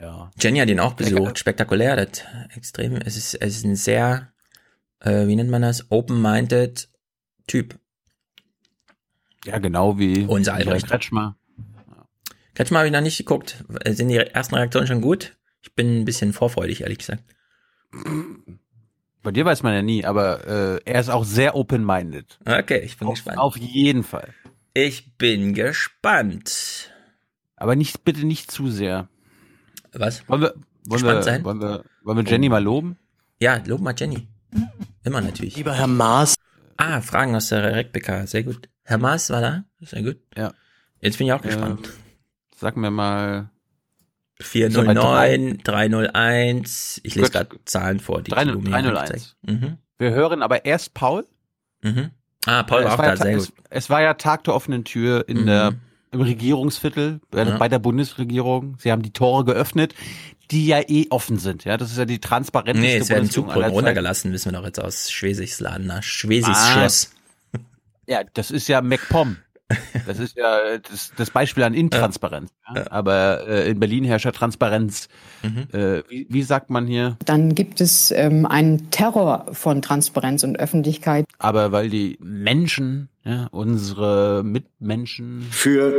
[0.00, 0.30] Ja.
[0.40, 1.38] Jenny hat ihn auch besucht.
[1.38, 1.96] Spektakulär.
[1.96, 2.24] Das
[2.56, 2.96] extrem.
[2.96, 4.32] Es ist, es ist ein sehr
[5.00, 5.90] äh, wie nennt man das?
[5.90, 6.88] Open-minded
[7.46, 7.78] Typ.
[9.44, 10.86] Ja, genau wie unser Albrecht.
[10.86, 11.36] Kretschmer.
[12.54, 13.64] Kretschmer habe ich noch nicht geguckt.
[13.86, 15.36] Sind die ersten Reaktionen schon gut?
[15.62, 17.22] Ich bin ein bisschen vorfreudig, ehrlich gesagt.
[19.22, 22.38] Bei dir weiß man ja nie, aber äh, er ist auch sehr open-minded.
[22.44, 23.38] Okay, ich bin auf, gespannt.
[23.38, 24.34] Auf jeden Fall.
[24.74, 26.92] Ich bin gespannt.
[27.56, 29.08] Aber nicht, bitte nicht zu sehr.
[29.92, 30.28] Was?
[30.28, 30.54] Wollen wir,
[30.86, 31.44] wollen Gespannt wir, sein?
[31.44, 32.98] Wollen wir, wollen wir Jenny mal loben?
[33.38, 34.26] Ja, lob mal Jenny.
[35.04, 35.56] Immer natürlich.
[35.56, 36.34] Lieber Herr Maas.
[36.76, 38.68] Ah, Fragen aus der RecBK, sehr gut.
[38.84, 40.18] Herr Maas war da, sehr gut.
[40.36, 40.52] Ja.
[41.00, 41.86] Jetzt bin ich auch gespannt.
[41.86, 41.90] Äh,
[42.56, 43.48] sag mir mal.
[44.40, 48.22] 409, 301, ich lese gerade Zahlen vor.
[48.22, 48.68] Die 301.
[48.70, 49.36] 301.
[49.42, 49.78] Mhm.
[49.98, 51.24] Wir hören aber erst Paul.
[51.82, 52.10] Mhm.
[52.46, 53.54] Ah, Paul war auch da, ja, sehr es, gut.
[53.70, 55.46] Es war ja Tag der offenen Tür in Mhm.
[55.46, 55.74] der,
[56.10, 57.56] im Regierungsviertel, bei, Ja.
[57.56, 58.76] bei der Bundesregierung.
[58.80, 59.94] Sie haben die Tore geöffnet,
[60.50, 61.64] die ja eh offen sind.
[61.64, 64.80] Ja, das ist ja die transparenteste Nee, es werden Zugbrücken runtergelassen, wissen wir doch jetzt
[64.80, 66.70] aus Schwesigs Laden, nach Schwesigs Was?
[66.72, 67.10] Schloss.
[68.12, 69.38] Ja, das ist ja MacPom.
[70.06, 72.50] Das ist ja das, das Beispiel an Intransparenz.
[72.74, 72.90] Ja.
[72.90, 75.08] Aber äh, in Berlin herrscht ja Transparenz.
[75.42, 75.66] Mhm.
[75.72, 77.16] Äh, wie, wie sagt man hier?
[77.24, 81.24] Dann gibt es ähm, einen Terror von Transparenz und Öffentlichkeit.
[81.38, 85.94] Aber weil die Menschen, ja, unsere Mitmenschen Für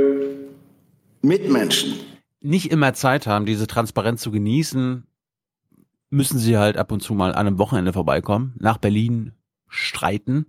[1.24, 1.96] Mitmenschen.
[2.42, 5.08] nicht immer Zeit haben, diese Transparenz zu genießen,
[6.12, 9.32] müssen sie halt ab und zu mal an einem Wochenende vorbeikommen, nach Berlin
[9.68, 10.46] streiten.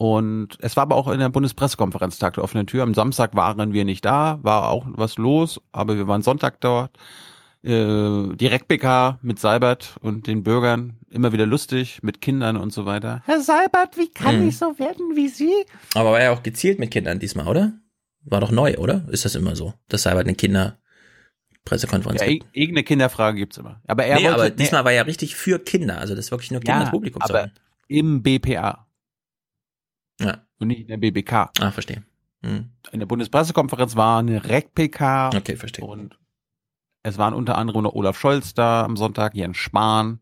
[0.00, 2.84] Und es war aber auch in der Bundespressekonferenz Tag der offenen Tür.
[2.84, 6.96] Am Samstag waren wir nicht da, war auch was los, aber wir waren Sonntag dort.
[7.62, 12.86] Äh, direkt BK mit Seibert und den Bürgern immer wieder lustig, mit Kindern und so
[12.86, 13.20] weiter.
[13.26, 14.48] Herr Seibert, wie kann Mhm.
[14.48, 15.52] ich so werden wie Sie?
[15.94, 17.74] Aber war ja auch gezielt mit Kindern diesmal, oder?
[18.24, 19.04] War doch neu, oder?
[19.10, 19.74] Ist das immer so?
[19.88, 22.22] Das sei halt eine Kinderpressekonferenz.
[22.22, 22.44] Ja, gibt?
[22.44, 23.82] ir- irgendeine Kinderfrage gibt's immer.
[23.86, 26.50] Aber er nee, wollte, aber diesmal war ja richtig für Kinder, also das ist wirklich
[26.50, 27.52] nur Kinder Ja, das Publikum aber sollen.
[27.88, 28.86] im BPA.
[30.20, 30.38] Ja.
[30.58, 31.50] Und nicht in der BBK.
[31.60, 32.02] Ah, verstehe.
[32.42, 32.70] Hm.
[32.92, 35.30] In der Bundespressekonferenz war eine REC-PK.
[35.36, 35.84] Okay, verstehe.
[35.84, 36.18] Und
[37.02, 40.20] es waren unter anderem noch Olaf Scholz da am Sonntag, Jens Spahn,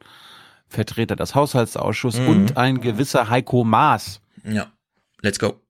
[0.68, 2.28] Vertreter des Haushaltsausschuss Mhm.
[2.28, 4.20] und ein gewisser Heiko Maas.
[4.44, 4.66] Ja.
[5.22, 5.60] Let's go.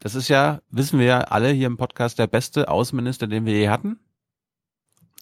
[0.00, 3.54] Das ist ja, wissen wir ja alle hier im Podcast, der beste Außenminister, den wir
[3.54, 3.98] je hatten.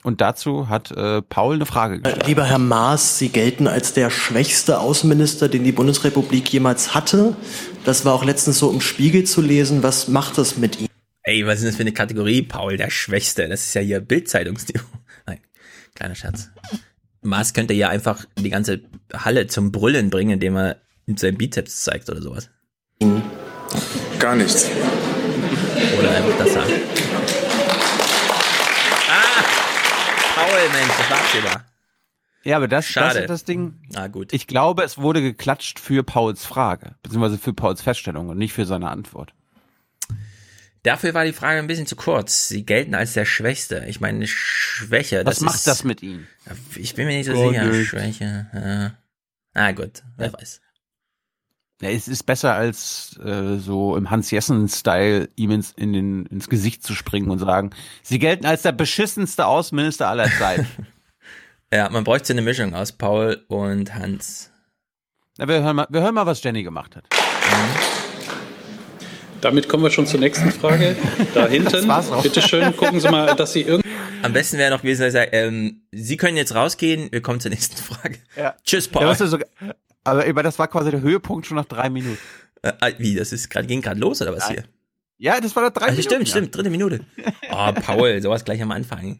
[0.03, 2.27] Und dazu hat äh, Paul eine Frage gestellt.
[2.27, 7.35] Lieber Herr Maas, Sie gelten als der schwächste Außenminister, den die Bundesrepublik jemals hatte.
[7.85, 9.83] Das war auch letztens so im Spiegel zu lesen.
[9.83, 10.89] Was macht das mit Ihnen?
[11.23, 12.43] Ey, was ist das für eine Kategorie?
[12.43, 13.49] Paul, der Schwächste.
[13.49, 14.87] Das ist ja hier Bildzeitungsniveau.
[15.27, 15.41] Nein,
[15.95, 16.51] kleiner Scherz.
[17.21, 18.81] Maas könnte ja einfach die ganze
[19.13, 22.51] Halle zum Brüllen bringen, indem er mit seinen Bizeps zeigt oder sowas.
[24.19, 24.67] Gar nichts.
[25.99, 26.73] Oder einfach das sagen.
[29.09, 29.45] Ah!
[30.35, 31.74] Paul, Mensch, das war absehbar.
[32.45, 33.19] Ja, aber das, das Schade.
[33.21, 33.75] ist das Ding.
[33.91, 34.33] Na gut.
[34.33, 38.67] Ich glaube, es wurde geklatscht für Pauls Frage, beziehungsweise für Pauls Feststellung und nicht für
[38.67, 39.33] seine Antwort.
[40.83, 42.49] Dafür war die Frage ein bisschen zu kurz.
[42.49, 43.87] Sie gelten als der Schwächste.
[43.89, 45.25] Ich meine, Schwäche.
[45.25, 46.27] Was das macht ist, das mit ihnen?
[46.77, 47.65] Ich bin mir nicht so Gar sicher.
[47.65, 47.87] nichts.
[47.89, 48.47] Schwäche.
[48.53, 48.95] Ja.
[49.55, 50.03] Ah, gut.
[50.19, 50.61] Wer weiß.
[51.81, 56.49] Ja, es ist besser als äh, so im Hans Jessen-Style ihm ins, in den, ins
[56.51, 57.71] Gesicht zu springen und sagen,
[58.03, 60.67] sie gelten als der beschissenste Außenminister aller Zeiten.
[61.75, 64.53] Ja, man bräuchte eine Mischung aus Paul und Hans.
[65.39, 67.05] Na, wir, hören mal, wir hören mal, was Jenny gemacht hat.
[69.41, 70.95] Damit kommen wir schon zur nächsten Frage.
[71.35, 71.73] Da hinten.
[71.73, 72.23] Das war's auch.
[72.23, 73.91] Bitte schön, gucken Sie mal, dass Sie irgendwie.
[74.23, 77.41] Am besten wäre noch gewesen, dass er sagt, ähm, Sie können jetzt rausgehen, wir kommen
[77.41, 78.19] zur nächsten Frage.
[78.37, 78.55] Ja.
[78.63, 79.03] Tschüss, Paul.
[79.03, 79.49] Ja, weißt du, sogar,
[80.05, 82.19] aber aber das war quasi der Höhepunkt schon nach drei Minuten.
[82.63, 84.59] Äh, ah, wie, das ist gerade ging gerade los oder was Nein.
[84.59, 84.65] hier?
[85.19, 86.09] Ja, das war nach drei Also Minuten.
[86.09, 86.31] stimmt, ja.
[86.31, 87.01] stimmt, dritte Minute.
[87.51, 89.19] Oh, Paul, sowas gleich am Anfang.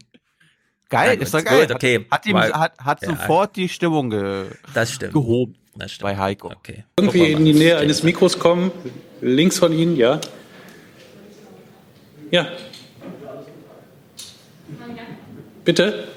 [0.89, 1.65] Geil, ist doch geil.
[1.67, 2.05] Gut, okay.
[2.09, 3.09] Hat, hat, ihm, Weil- hat, hat Ja.
[3.09, 5.13] sofort die Stimmung ge, Das stimmt.
[5.13, 6.03] gehoben Das stimmt.
[6.11, 6.47] bei Heiko.
[6.55, 6.83] Okay.
[6.97, 8.71] irgendwie in die Nähe eines Mikros kommen.
[9.21, 10.19] Links von Ihnen, ja.
[12.31, 12.47] Ja.
[15.63, 16.07] Bitte?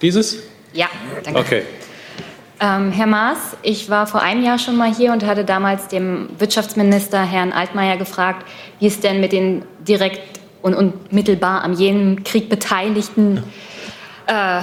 [0.00, 0.38] Dieses?
[0.72, 0.88] Ja,
[1.24, 1.40] danke.
[1.40, 1.62] Okay.
[2.60, 6.28] Ähm, Herr Maas, ich war vor einem Jahr schon mal hier und hatte damals dem
[6.38, 8.46] Wirtschaftsminister Herrn Altmaier gefragt,
[8.78, 13.42] wie es denn mit den direkt und unmittelbar am jenen Krieg beteiligten
[14.26, 14.62] äh,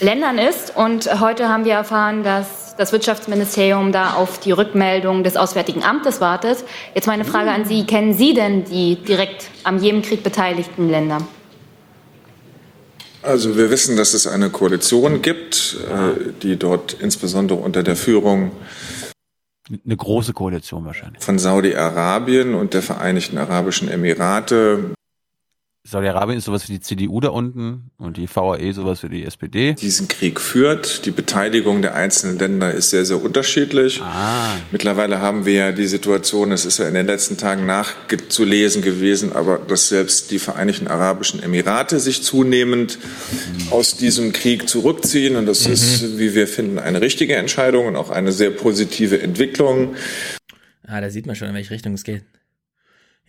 [0.00, 0.76] Ländern ist.
[0.76, 6.20] Und heute haben wir erfahren, dass das Wirtschaftsministerium da auf die Rückmeldung des Auswärtigen Amtes
[6.20, 6.64] wartet.
[6.94, 11.18] Jetzt meine Frage an Sie, kennen Sie denn die direkt am jenem Krieg beteiligten Länder?
[13.22, 18.52] Also wir wissen, dass es eine Koalition gibt, äh, die dort insbesondere unter der Führung
[19.84, 21.22] Eine große Koalition wahrscheinlich.
[21.22, 24.94] von Saudi-Arabien und der Vereinigten Arabischen Emirate
[25.90, 29.72] Saudi-Arabien ist sowas wie die CDU da unten und die VAE sowas wie die SPD.
[29.72, 31.06] Diesen Krieg führt.
[31.06, 34.02] Die Beteiligung der einzelnen Länder ist sehr, sehr unterschiedlich.
[34.02, 34.56] Ah.
[34.70, 39.32] Mittlerweile haben wir ja die Situation, es ist ja in den letzten Tagen nachzulesen gewesen,
[39.32, 42.98] aber dass selbst die Vereinigten Arabischen Emirate sich zunehmend
[43.70, 45.36] aus diesem Krieg zurückziehen.
[45.36, 45.72] Und das Mhm.
[45.72, 49.94] ist, wie wir finden, eine richtige Entscheidung und auch eine sehr positive Entwicklung.
[50.86, 52.24] Ah, da sieht man schon, in welche Richtung es geht.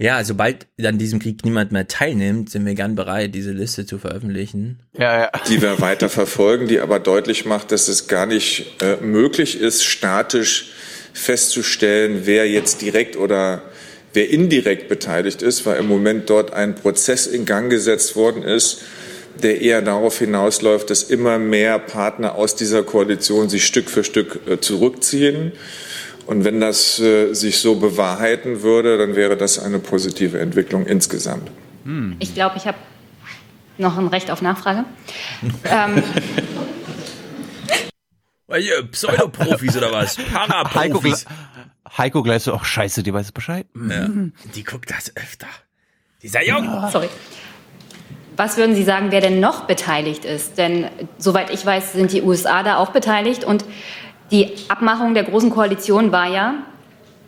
[0.02, 3.98] Ja, sobald an diesem Krieg niemand mehr teilnimmt, sind wir gern bereit, diese Liste zu
[3.98, 4.80] veröffentlichen.
[4.98, 5.32] Ja, ja.
[5.50, 9.84] die wir weiter verfolgen, die aber deutlich macht, dass es gar nicht äh, möglich ist,
[9.84, 10.72] statisch
[11.12, 13.62] festzustellen, wer jetzt direkt oder
[14.14, 18.82] wer indirekt beteiligt ist, weil im Moment dort ein Prozess in Gang gesetzt worden ist,
[19.44, 24.40] der eher darauf hinausläuft, dass immer mehr Partner aus dieser Koalition sich Stück für Stück
[24.48, 25.52] äh, zurückziehen.
[26.30, 31.50] Und wenn das äh, sich so bewahrheiten würde, dann wäre das eine positive Entwicklung insgesamt.
[32.20, 32.78] Ich glaube, ich habe
[33.80, 34.86] noch ein Recht auf Nachfrage.
[35.64, 36.04] ähm,
[38.92, 40.20] Pseudoprofis oder was?
[40.20, 41.26] Heiko, Paraprofis.
[41.98, 43.66] Heiko gleich so, ach scheiße, die weiß Bescheid.
[43.90, 44.08] Ja.
[44.54, 45.48] Die guckt das öfter.
[46.22, 46.90] Dieser Junge.
[46.92, 47.10] sorry.
[48.38, 50.60] Was würden Sie sagen, wer denn noch beteiligt ist?
[50.60, 53.66] Denn soweit ich weiß, sind die USA da auch beteiligt und
[54.32, 56.56] die Abmachung der Großen Koalition war ja,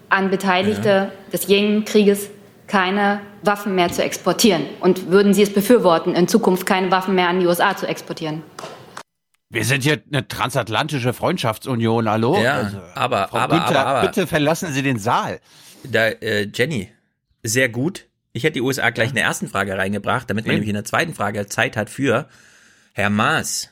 [0.09, 2.29] an Beteiligte des Jemen-Krieges
[2.67, 4.63] keine Waffen mehr zu exportieren.
[4.79, 8.43] Und würden Sie es befürworten, in Zukunft keine Waffen mehr an die USA zu exportieren?
[9.49, 12.41] Wir sind hier eine transatlantische Freundschaftsunion, hallo?
[12.41, 14.07] Ja, Also, aber, Frau aber, Günther, aber, aber.
[14.07, 15.41] bitte verlassen Sie den Saal.
[15.83, 16.89] Da, äh, Jenny,
[17.43, 18.07] sehr gut.
[18.33, 20.59] Ich hätte die USA gleich in der ersten Frage reingebracht, damit man Wen?
[20.59, 22.29] nämlich in der zweiten Frage Zeit hat für
[22.93, 23.69] Herr Maas.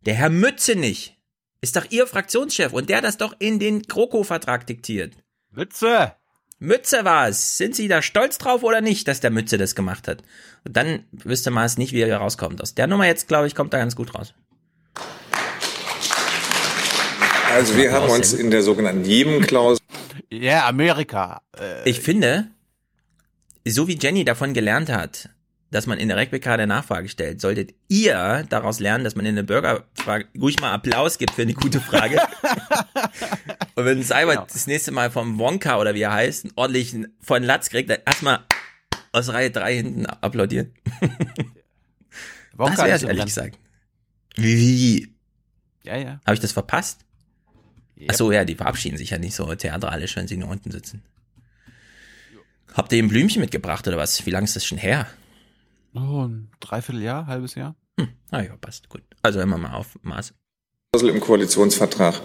[0.00, 1.17] Der Herr Mützenich
[1.60, 5.14] ist doch Ihr Fraktionschef und der das doch in den Kroko-Vertrag diktiert.
[5.50, 6.12] Mütze!
[6.60, 7.56] Mütze war's.
[7.56, 10.22] Sind Sie da stolz drauf oder nicht, dass der Mütze das gemacht hat?
[10.64, 12.60] Und dann wüsste Maas nicht, wie er rauskommt.
[12.60, 14.34] Aus der Nummer jetzt, glaube ich, kommt er ganz gut raus.
[17.54, 19.82] Also wir haben uns in der sogenannten Jemen-Klausel
[20.30, 21.42] Ja, Amerika.
[21.58, 22.48] Äh, Ich finde,
[23.66, 25.30] so wie Jenny davon gelernt hat,
[25.70, 29.42] dass man in der eine Nachfrage stellt, solltet ihr daraus lernen, dass man in der
[29.42, 32.20] Bürgerfrage ruhig mal Applaus gibt für eine gute Frage.
[33.74, 34.46] Und wenn Seibert Genau.
[34.50, 37.98] das nächste Mal vom Wonka oder wie er heißt, einen ordentlichen von Latz kriegt, dann
[38.04, 38.40] erstmal
[39.12, 40.72] aus Reihe 3 hinten applaudieren.
[42.54, 43.58] Wonka das es ehrlich gesagt.
[44.36, 45.14] Wie?
[45.84, 46.20] Ja, ja.
[46.24, 47.00] Habe ich das verpasst?
[48.08, 51.02] Ach so, ja, die verabschieden sich ja nicht so theatralisch, wenn sie nur unten sitzen.
[52.72, 54.24] Habt ihr ihm Blümchen mitgebracht oder was?
[54.24, 55.08] Wie lange ist das schon her?
[55.98, 57.74] Oh, ein Dreivierteljahr, halbes Jahr.
[58.30, 59.02] Ah ja, passt, gut.
[59.22, 60.34] Also immer mal auf Maß.
[61.00, 62.20] im Koalitionsvertrag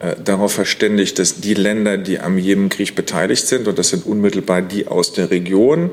[0.00, 4.62] äh, darauf verständigt, dass die Länder, die am Jemenkrieg beteiligt sind, und das sind unmittelbar
[4.62, 5.90] die aus der Region,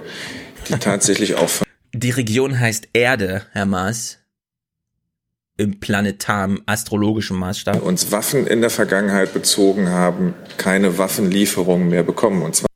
[0.69, 1.49] die tatsächlich auch
[1.93, 4.19] Die Region heißt Erde, Herr Maas.
[5.59, 7.81] Im planetaren, astrologischen Maßstab.
[7.81, 12.43] uns Waffen in der Vergangenheit bezogen haben, keine Waffenlieferungen mehr bekommen.
[12.43, 12.66] Und zwar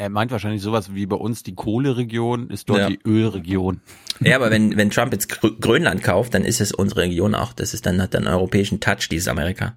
[0.00, 2.88] Er meint wahrscheinlich sowas wie bei uns die Kohleregion ist dort Ja.
[2.88, 3.82] die Ölregion.
[4.20, 7.52] Ja, aber wenn, wenn Trump jetzt Grö Grönland kauft, dann ist es unsere Region auch.
[7.52, 9.76] Das ist dann, hat dann europäischen Touch, dieses Amerika.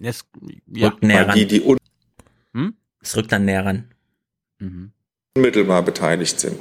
[0.00, 0.24] Es,
[0.74, 0.88] ja.
[0.88, 1.36] Rückt näher ran.
[1.36, 1.62] die, die
[2.54, 2.74] Hm?
[3.00, 3.84] Es rückt dann näher ran.
[4.58, 4.90] Mhm.
[5.36, 6.56] unmittelbar beteiligt sind.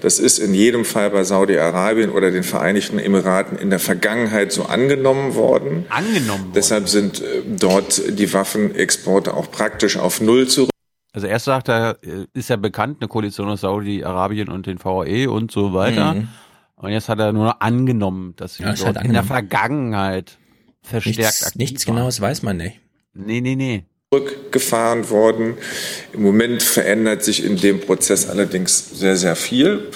[0.00, 4.64] Das ist in jedem Fall bei Saudi-Arabien oder den Vereinigten Emiraten in der Vergangenheit so
[4.64, 5.84] angenommen worden.
[5.90, 6.52] Angenommen worden.
[6.54, 10.70] Deshalb sind äh, dort die Waffenexporte auch praktisch auf Null zurück.
[11.12, 15.26] Also erst sagt er, äh, ist ja bekannt, eine Koalition aus Saudi-Arabien und den VAE
[15.28, 16.14] und so weiter.
[16.14, 16.28] Mhm.
[16.76, 19.26] Und jetzt hat er nur noch angenommen, dass sie Ja, dort halt in der angenommen.
[19.26, 20.38] Vergangenheit
[20.82, 21.96] verstärkt Nichts, aktiv nichts waren.
[21.96, 22.80] Genaues weiß man nicht.
[23.14, 23.84] Nee, nee, nee.
[24.12, 25.54] zurückgefahren worden.
[26.12, 29.90] Im Moment verändert sich in dem Prozess allerdings sehr, sehr viel.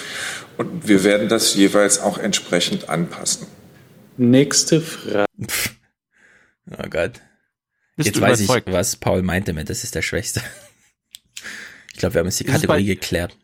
[0.59, 3.47] Und wir werden das jeweils auch entsprechend anpassen.
[4.17, 5.25] Nächste Frage.
[6.71, 7.21] Oh Gott.
[7.97, 10.41] Bist Jetzt weiß ich, was Paul meinte mit, das ist der Schwächste.
[12.03, 13.38] Ich glaube, wir haben jetzt die Ist Kategorie bei- geklärt.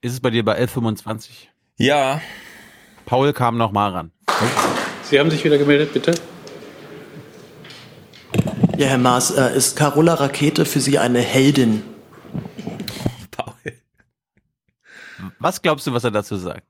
[0.00, 1.50] Ist es bei dir bei 1125?
[1.76, 2.20] Ja.
[3.04, 4.12] Paul kam noch mal ran.
[5.02, 6.14] Sie haben sich wieder gemeldet, bitte.
[8.78, 11.82] Ja, Herr Maas, äh, ist Carola Rakete für Sie eine Heldin?
[13.32, 13.54] Paul.
[15.40, 16.62] Was glaubst du, was er dazu sagt?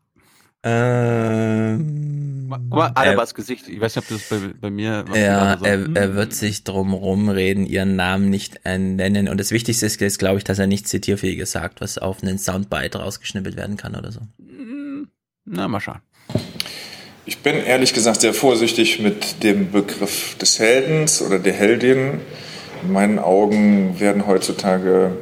[0.63, 3.69] Ähm, Guck mal, er- Adabas Gesicht.
[3.69, 5.05] Ich weiß nicht, ob das bei, bei mir.
[5.15, 9.29] Ja, er, er wird sich drum rumreden, ihren Namen nicht äh, nennen.
[9.29, 12.39] Und das Wichtigste ist, jetzt, glaube ich, dass er nichts Zitierfähiges sagt, was auf einen
[12.39, 14.21] Soundbite rausgeschnippelt werden kann oder so.
[15.45, 16.01] Na, mal schauen.
[17.25, 22.21] Ich bin ehrlich gesagt sehr vorsichtig mit dem Begriff des Heldens oder der Heldin.
[22.83, 25.17] In meinen Augen werden heutzutage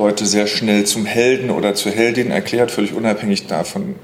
[0.00, 3.96] Leute sehr schnell zum Helden oder zur Heldin erklärt, völlig unabhängig davon,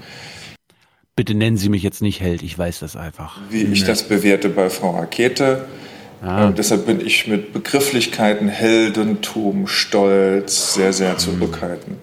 [1.16, 3.40] Bitte nennen Sie mich jetzt nicht Held, ich weiß das einfach.
[3.48, 5.64] wie ich das bewerte bei Frau Rakete.
[6.20, 6.50] Ah.
[6.50, 11.96] Äh, deshalb bin ich mit Begrifflichkeiten Heldentum, Stolz sehr, sehr zurückhaltend.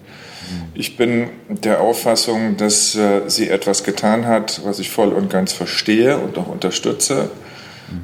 [0.74, 5.54] Ich bin der Auffassung, dass äh, sie etwas getan hat, was ich voll und ganz
[5.54, 7.30] verstehe und auch unterstütze.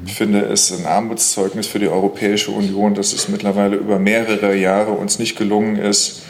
[0.06, 4.92] Ich finde es ein Armutszeugnis für die Europäische Union, dass es mittlerweile über mehrere Jahre
[4.92, 6.22] uns nicht gelungen ist,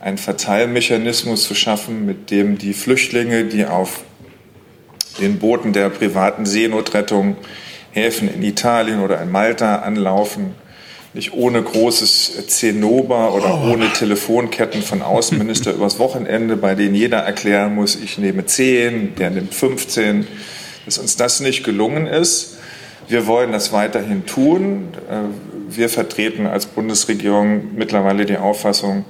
[0.00, 4.02] einen Verteilmechanismus zu schaffen, mit dem die Flüchtlinge, die auf
[5.20, 7.36] den Booten der privaten Seenotrettung
[7.90, 10.54] Häfen in Italien oder in Malta anlaufen,
[11.14, 17.74] nicht ohne großes Zinnober oder ohne Telefonketten von Außenminister übers Wochenende, bei denen jeder erklären
[17.74, 20.26] muss, ich nehme 10, der nimmt 15,
[20.84, 22.57] dass uns das nicht gelungen ist.
[23.08, 24.88] Wir wollen das weiterhin tun.
[25.10, 29.04] Äh, Wir vertreten als Bundesregierung mittlerweile die Auffassung,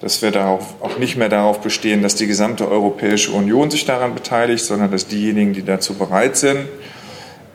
[0.00, 4.14] dass wir darauf, auch nicht mehr darauf bestehen, dass die gesamte Europäische Union sich daran
[4.14, 6.60] beteiligt, sondern dass diejenigen, die dazu bereit sind,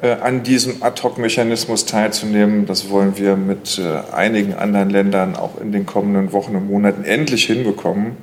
[0.01, 5.71] äh, an diesem Ad-Hoc-Mechanismus teilzunehmen, das wollen wir mit äh, einigen anderen Ländern auch in
[5.71, 8.17] den kommenden Wochen und Monaten endlich hinbekommen.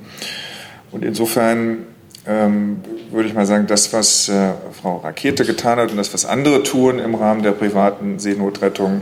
[0.91, 1.79] Und insofern
[2.25, 4.51] ähm, würde ich mal sagen, das, was äh,
[4.81, 9.01] Frau Rakete getan hat und das, was andere tun im Rahmen der privaten Seenotrettung,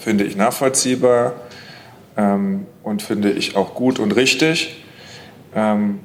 [0.00, 1.34] finde ich nachvollziehbar
[2.16, 4.84] ähm, und finde ich auch gut und richtig.
[5.54, 6.00] Ähm,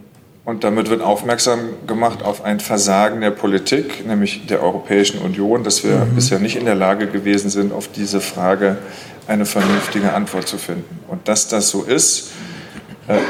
[0.46, 5.84] und damit wird aufmerksam gemacht auf ein Versagen der Politik, nämlich der Europäischen Union, dass
[5.84, 8.78] wir bisher nicht in der Lage gewesen sind, auf diese Frage
[9.28, 11.02] eine vernünftige Antwort zu finden.
[11.10, 12.32] Und dass das so ist,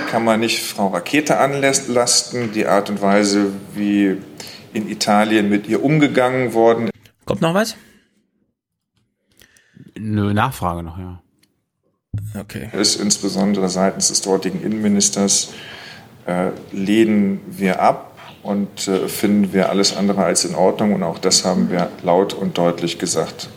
[0.10, 2.52] kann man nicht Frau Rakete anlasten.
[2.54, 4.18] Die Art und Weise, wie
[4.74, 6.90] in Italien mit ihr umgegangen worden
[7.28, 7.76] Kommt noch was?
[9.96, 11.22] Eine Nachfrage noch, ja.
[12.40, 12.70] Okay.
[12.72, 15.50] ist, insbesondere seitens des dortigen Innenministers,
[16.26, 20.94] äh, lehnen wir ab und äh, finden wir alles andere als in Ordnung.
[20.94, 23.50] Und auch das haben wir laut und deutlich gesagt,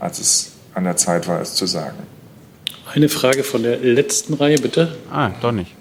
[0.00, 1.98] als es an der Zeit war, es zu sagen.
[2.92, 4.96] Eine Frage von der letzten Reihe, bitte.
[5.10, 5.76] Ah, doch nicht.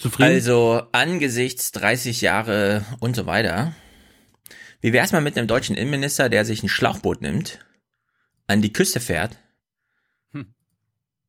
[0.00, 0.30] Zufrieden?
[0.30, 3.74] Also angesichts 30 Jahre und so weiter.
[4.80, 7.58] Wie wär's mal mit einem deutschen Innenminister, der sich ein Schlauchboot nimmt,
[8.46, 9.36] an die Küste fährt,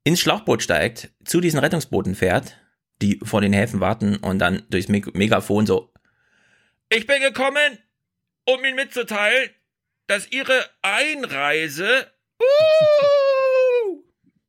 [0.05, 2.55] ins Schlauchboot steigt, zu diesen Rettungsbooten fährt,
[3.01, 5.91] die vor den Häfen warten und dann durchs Meg Megafon so
[6.89, 7.79] Ich bin gekommen,
[8.45, 9.49] um Ihnen mitzuteilen,
[10.07, 12.07] dass Ihre Einreise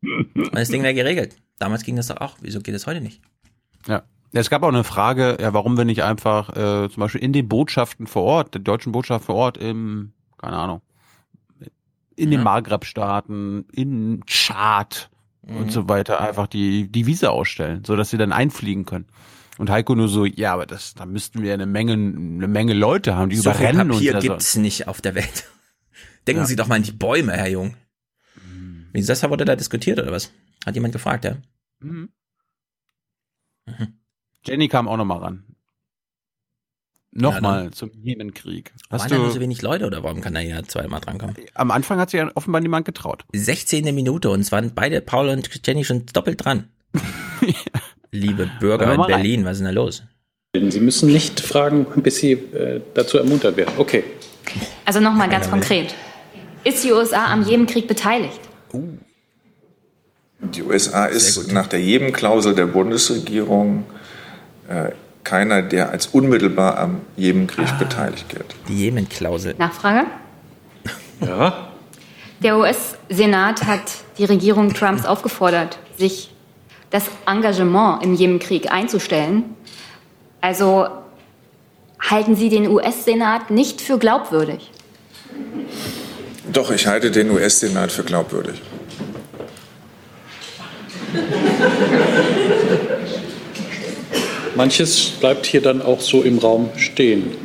[0.03, 1.37] und das Ding wäre geregelt.
[1.59, 2.37] Damals ging das doch auch.
[2.41, 3.21] Wieso geht es heute nicht?
[3.87, 4.03] Ja.
[4.33, 7.49] Es gab auch eine Frage, ja, warum wir nicht einfach äh, zum Beispiel in den
[7.49, 10.83] Botschaften vor Ort, der deutschen Botschaft vor Ort im, keine Ahnung,
[12.15, 15.11] in den Maghreb-Staaten, in Tschad
[15.43, 19.07] und so weiter einfach die, die Visa ausstellen, so dass sie dann einfliegen können.
[19.59, 23.17] Und Heiko nur so, ja, aber das, da müssten wir eine Menge, eine Menge Leute
[23.17, 25.49] haben, die so viel überrennen Papier und gibt's nicht auf der Welt.
[26.27, 26.47] Denken Ja.
[26.47, 27.77] Sie doch mal an die Bäume, Herr Jung.
[28.93, 30.33] Wie das wurde da diskutiert oder was?
[30.67, 31.37] Hat jemand gefragt, ja?
[31.81, 32.11] Mhm.
[34.45, 35.45] Jenny kam auch nochmal ran.
[37.13, 37.73] Nochmal dann.
[37.73, 38.73] zum Jemenkrieg.
[38.89, 41.35] Waren Hast da nur so du, wenig Leute oder warum kann er ja zweimal drankommen?
[41.55, 43.25] am Anfang hat sich ja offenbar niemand getraut.
[43.33, 43.93] 16.
[43.95, 46.69] Minute und es waren beide, Paul und Jenny, schon doppelt dran.
[48.13, 49.23] Liebe Bürger in mal rein?
[49.23, 50.05] Berlin, was ist denn da los?
[50.55, 53.75] Sie müssen nicht fragen, bis Sie äh, dazu ermuntert werden.
[53.79, 54.03] Okay.
[54.85, 55.95] Also nochmal ganz konkret.
[56.65, 58.41] Ist die USA am Jemenkrieg beteiligt?
[60.41, 63.85] Die USA ist nach der Jemen-Klausel der Bundesregierung
[64.69, 64.91] äh,
[65.25, 68.55] keiner, der als unmittelbar am Jemenkrieg beteiligt gilt.
[68.69, 69.55] Die Jemen-Klausel.
[69.59, 70.07] Nachfrage?
[71.21, 71.69] Ja.
[72.43, 73.83] Der US-Senat hat
[74.17, 76.31] die Regierung Trumps aufgefordert, sich
[76.89, 79.45] das Engagement im Jemenkrieg einzustellen.
[80.41, 80.89] Also
[82.01, 84.71] halten Sie den US-Senat nicht für glaubwürdig?
[86.53, 88.61] Doch, ich halte den US-Senat für glaubwürdig.
[94.57, 97.37] Manches bleibt hier dann auch so im Raum stehen.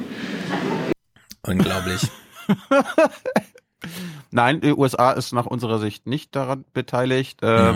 [1.43, 2.01] Unglaublich.
[4.31, 7.41] Nein, die USA ist nach unserer Sicht nicht daran beteiligt.
[7.43, 7.75] Äh,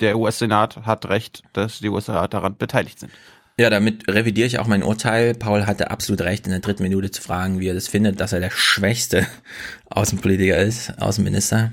[0.00, 3.12] Der US-Senat hat recht, dass die USA daran beteiligt sind.
[3.58, 5.34] Ja, damit revidiere ich auch mein Urteil.
[5.34, 8.32] Paul hatte absolut recht, in der dritten Minute zu fragen, wie er das findet, dass
[8.34, 9.26] er der schwächste
[9.90, 11.72] Außenpolitiker ist, Außenminister.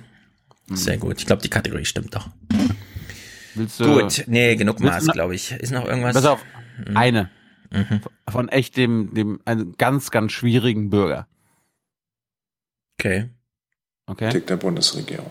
[0.70, 1.20] Sehr gut.
[1.20, 2.30] Ich glaube, die Kategorie stimmt doch.
[3.56, 5.52] Willst du, Gut, nee, genug Maß, glaube ich.
[5.52, 6.14] Ist noch irgendwas?
[6.16, 6.44] Pass auf,
[6.88, 6.98] Mhm.
[6.98, 7.30] eine.
[7.70, 8.02] Mhm.
[8.30, 11.28] Von echt dem, dem, einem ganz, ganz schwierigen Bürger.
[13.00, 13.30] Okay.
[14.08, 14.30] Okay.
[14.30, 15.30] Politik der Bundesregierung.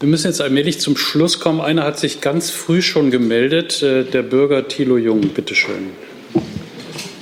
[0.00, 1.60] Wir müssen jetzt allmählich zum Schluss kommen.
[1.60, 5.20] Einer hat sich ganz früh schon gemeldet, äh, der Bürger Thilo Jung.
[5.20, 5.90] Bitteschön.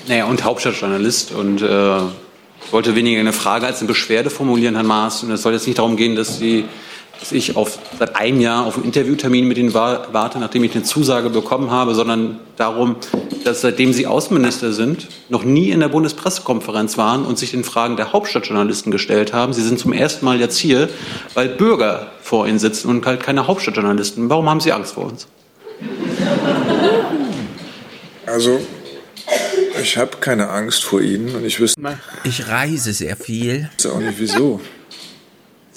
[0.07, 2.01] Naja, und Hauptstadtjournalist und äh,
[2.71, 5.25] wollte weniger eine Frage als eine Beschwerde formulieren, Herrn Maas.
[5.25, 6.67] Und es soll jetzt nicht darum gehen, dass Sie
[7.21, 10.75] dass ich auf, seit einem Jahr auf einen Interviewtermin mit Ihnen war, warte, nachdem ich
[10.75, 12.97] eine Zusage bekommen habe, sondern darum,
[13.45, 17.97] dass seitdem Sie Außenminister sind, noch nie in der Bundespressekonferenz waren und sich den Fragen
[17.97, 19.53] der Hauptstadtjournalisten gestellt haben.
[19.53, 20.89] Sie sind zum ersten Mal jetzt hier,
[21.35, 24.31] weil Bürger vor Ihnen sitzen und halt keine Hauptstadtjournalisten.
[24.31, 25.27] Warum haben Sie Angst vor uns?
[28.27, 28.61] Also,
[29.83, 31.81] ich habe keine Angst vor Ihnen und ich wüsste.
[32.25, 33.71] Ich reise sehr viel.
[33.79, 34.61] Ich weiß auch nicht wieso.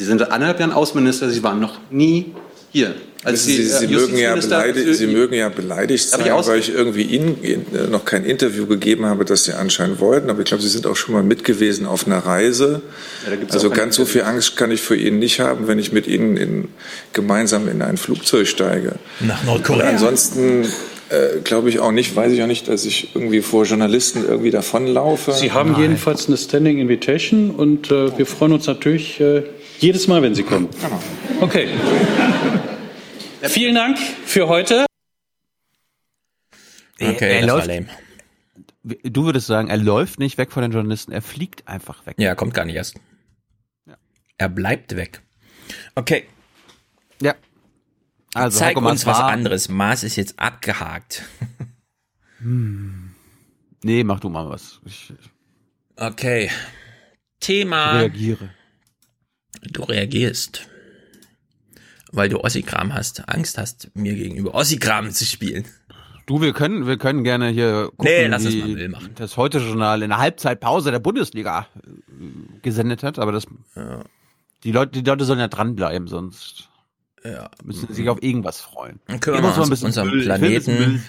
[0.02, 2.34] Sie sind anderthalb Jahre Außenminister, Sie waren noch nie
[2.72, 2.96] hier.
[3.24, 6.74] Also Sie, Sie, Sie, mögen ja beleidigt, Sie mögen ja beleidigt sein, ich weil ich
[6.74, 7.38] irgendwie Ihnen
[7.92, 10.32] noch kein Interview gegeben habe, das Sie anscheinend wollten.
[10.32, 12.82] Aber ich glaube, Sie sind auch schon mal mit gewesen auf einer Reise.
[13.28, 16.08] Ja, also ganz so viel Angst kann ich für Ihnen nicht haben, wenn ich mit
[16.08, 16.70] Ihnen in,
[17.14, 18.96] gemeinsam in ein Flugzeug steige.
[19.20, 19.84] Nach Nordkorea.
[19.84, 20.64] Und ansonsten
[21.10, 24.50] äh, glaube ich auch nicht, weiß ich auch nicht, dass ich irgendwie vor Journalisten irgendwie
[24.50, 25.34] davonlaufe.
[25.34, 25.82] Sie haben Nein.
[25.82, 29.44] jedenfalls eine Standing Invitation und äh, wir freuen uns natürlich äh,
[29.82, 30.70] jedes Mal, wenn Sie kommen.
[31.42, 31.68] Okay.
[33.42, 34.86] Vielen Dank für heute.
[37.00, 37.70] Okay, er, läuft,
[38.84, 42.16] Du würdest sagen, er läuft nicht weg von den Journalisten, er fliegt einfach weg.
[42.20, 43.00] Ja, er kommt gar nicht erst.
[43.88, 43.98] Ja.
[44.38, 45.22] Er bleibt weg.
[45.96, 46.28] Okay.
[47.22, 47.36] Ja.
[48.34, 49.68] Also, Zeig uns was anderes.
[49.68, 51.24] Mars ist jetzt abgehakt.
[52.38, 53.12] hm.
[53.84, 54.80] Nee, mach du mal was.
[54.86, 55.12] Ich,
[55.96, 56.52] okay.
[57.40, 57.96] Thema.
[57.96, 58.50] Ich reagiere.
[59.62, 60.68] Du reagierst.
[62.12, 65.66] Weil du Ossikram hast, Angst hast, mir gegenüber Ossikram zu spielen.
[66.26, 69.12] Du, wir können, wir können gerne hier gucken, nee, lass uns mal Müll machen.
[69.16, 74.04] das heute Journal in der Halbzeitpause der Bundesliga äh, gesendet hat, aber das, ja.
[74.64, 76.70] die Leute, die Leute sollen ja dranbleiben, sonst
[77.24, 77.50] ja.
[77.64, 79.00] müssen sie sich auf irgendwas freuen.
[79.20, 80.24] Kümmern wir uns um unseren Müll.
[80.24, 80.76] Planeten.
[80.76, 81.02] Müll.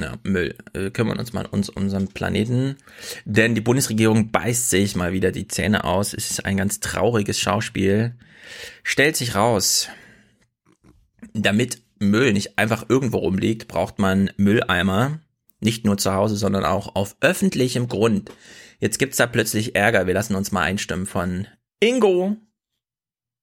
[0.00, 0.54] Ja, Müll.
[0.72, 2.76] Wir kümmern uns mal uns um unseren Planeten.
[3.24, 6.14] Denn die Bundesregierung beißt sich mal wieder die Zähne aus.
[6.14, 8.14] Es ist ein ganz trauriges Schauspiel.
[8.82, 9.88] Stellt sich raus,
[11.32, 15.20] damit Müll nicht einfach irgendwo rumliegt, braucht man Mülleimer.
[15.60, 18.30] Nicht nur zu Hause, sondern auch auf öffentlichem Grund.
[18.78, 20.06] Jetzt gibt's da plötzlich Ärger.
[20.06, 21.46] Wir lassen uns mal einstimmen von
[21.80, 22.36] Ingo.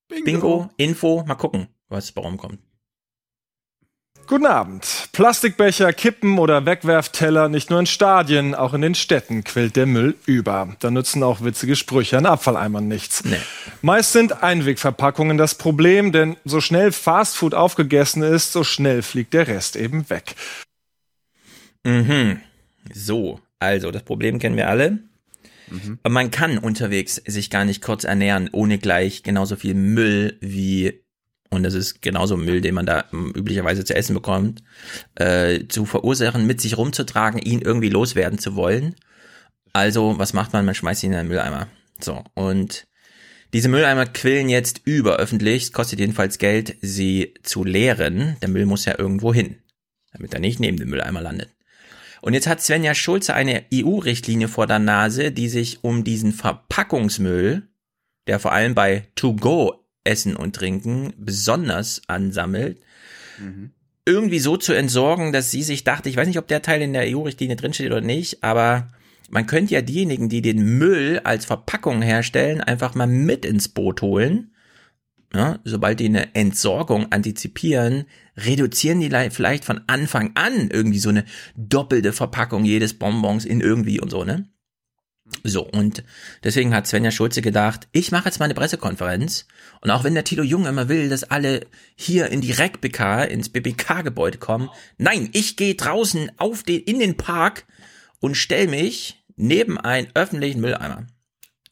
[0.08, 0.24] Bingo.
[0.26, 0.70] Bingo.
[0.78, 1.24] Info.
[1.26, 2.60] Mal gucken, was warum kommt.
[4.26, 5.10] Guten Abend.
[5.12, 10.16] Plastikbecher, Kippen oder Wegwerfteller, nicht nur in Stadien, auch in den Städten quillt der Müll
[10.26, 10.76] über.
[10.80, 13.26] Da nützen auch witzige Sprüche an Abfalleimern nichts.
[13.26, 13.36] Nee.
[13.82, 19.48] Meist sind Einwegverpackungen das Problem, denn so schnell Fastfood aufgegessen ist, so schnell fliegt der
[19.48, 20.36] Rest eben weg.
[21.84, 22.40] Mhm.
[22.94, 25.00] So, also das Problem kennen wir alle.
[25.70, 26.00] Mhm.
[26.08, 31.03] Man kann unterwegs sich gar nicht kurz ernähren, ohne gleich genauso viel Müll wie
[31.54, 34.64] und das ist genauso Müll, den man da ähm, üblicherweise zu essen bekommt,
[35.16, 38.96] äh, zu verursachen, mit sich rumzutragen, ihn irgendwie loswerden zu wollen.
[39.72, 40.66] Also, was macht man?
[40.66, 41.68] Man schmeißt ihn in den Mülleimer.
[42.00, 42.88] So, und
[43.54, 45.64] diese Mülleimer quillen jetzt über öffentlich.
[45.64, 48.36] Es kostet jedenfalls Geld, sie zu leeren.
[48.42, 49.58] Der Müll muss ja irgendwo hin,
[50.12, 51.50] damit er nicht neben dem Mülleimer landet.
[52.22, 57.68] Und jetzt hat Svenja Schulze eine EU-Richtlinie vor der Nase, die sich um diesen Verpackungsmüll,
[58.28, 62.80] der vor allem bei To-Go Essen und Trinken besonders ansammelt,
[63.40, 63.72] mhm.
[64.06, 66.94] irgendwie so zu entsorgen, dass sie sich dachte, ich weiß nicht, ob der Teil in
[66.94, 68.90] der EU-Richtlinie drinsteht oder nicht, aber
[69.30, 74.02] man könnte ja diejenigen, die den Müll als Verpackung herstellen, einfach mal mit ins Boot
[74.02, 74.52] holen.
[75.34, 78.06] Ja, sobald die eine Entsorgung antizipieren,
[78.38, 81.26] reduzieren die vielleicht von Anfang an irgendwie so eine
[81.56, 84.48] doppelte Verpackung jedes Bonbons in irgendwie und so, ne?
[85.44, 86.04] So, und
[86.44, 89.48] deswegen hat Svenja Schulze gedacht, ich mache jetzt mal eine Pressekonferenz.
[89.82, 91.66] Und auch wenn der Tilo Jung immer will, dass alle
[91.96, 97.18] hier in die REC-BK, ins BBK-Gebäude kommen, nein, ich gehe draußen auf den, in den
[97.18, 97.66] Park
[98.20, 101.08] und stell mich neben einen öffentlichen Mülleimer,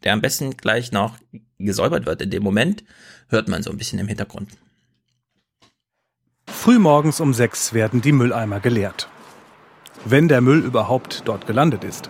[0.04, 1.18] der am besten gleich noch
[1.58, 2.22] gesäubert wird.
[2.22, 2.84] In dem Moment
[3.30, 4.50] hört man so ein bisschen im Hintergrund.
[6.48, 9.10] Frühmorgens um sechs werden die Mülleimer geleert.
[10.06, 12.10] Wenn der Müll überhaupt dort gelandet ist.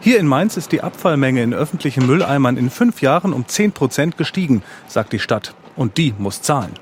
[0.00, 4.16] Hier in Mainz ist die Abfallmenge in öffentlichen Mülleimern in fünf Jahren um 10 Prozent
[4.16, 5.54] gestiegen, sagt die Stadt.
[5.76, 6.72] Und die muss zahlen.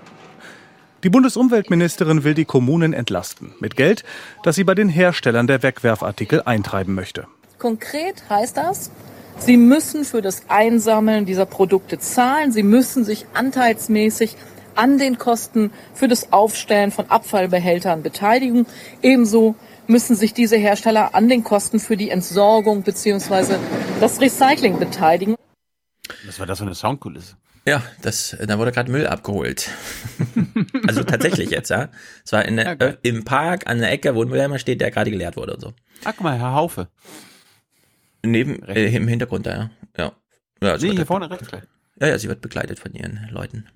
[1.03, 3.55] Die Bundesumweltministerin will die Kommunen entlasten.
[3.59, 4.05] Mit Geld,
[4.43, 7.27] das sie bei den Herstellern der Wegwerfartikel eintreiben möchte.
[7.59, 8.91] Konkret heißt das,
[9.39, 12.53] Sie müssen für das Einsammeln dieser Produkte zahlen.
[12.53, 14.35] Sie müssen sich anteilsmäßig
[14.75, 18.67] an den Kosten für das Aufstellen von Abfallbehältern beteiligen.
[19.03, 19.55] Ebenso
[19.89, 23.57] müssen sich diese Hersteller an den Kosten für die Entsorgung bzw.
[24.01, 25.37] das Recycling beteiligen.
[26.25, 27.37] Was war das für eine Soundkulisse?
[27.69, 29.69] Ja, das, da wurde gerade Müll abgeholt.
[30.87, 31.89] also tatsächlich jetzt, ja.
[32.25, 34.93] Es war in der, äh, im Park an der Ecke, wo ein Mülleimer steht, der
[34.93, 35.73] gerade geleert wurde und so.
[36.05, 36.89] Ach, guck mal, Herr Haufe.
[38.25, 39.71] Neben, äh, im Hintergrund da, ja.
[39.97, 40.13] Ja,
[40.63, 41.63] ja Nee, wird- hier vorne rechts gleich.
[42.01, 43.67] Ja, ja, sie wird begleitet von ihren Leuten.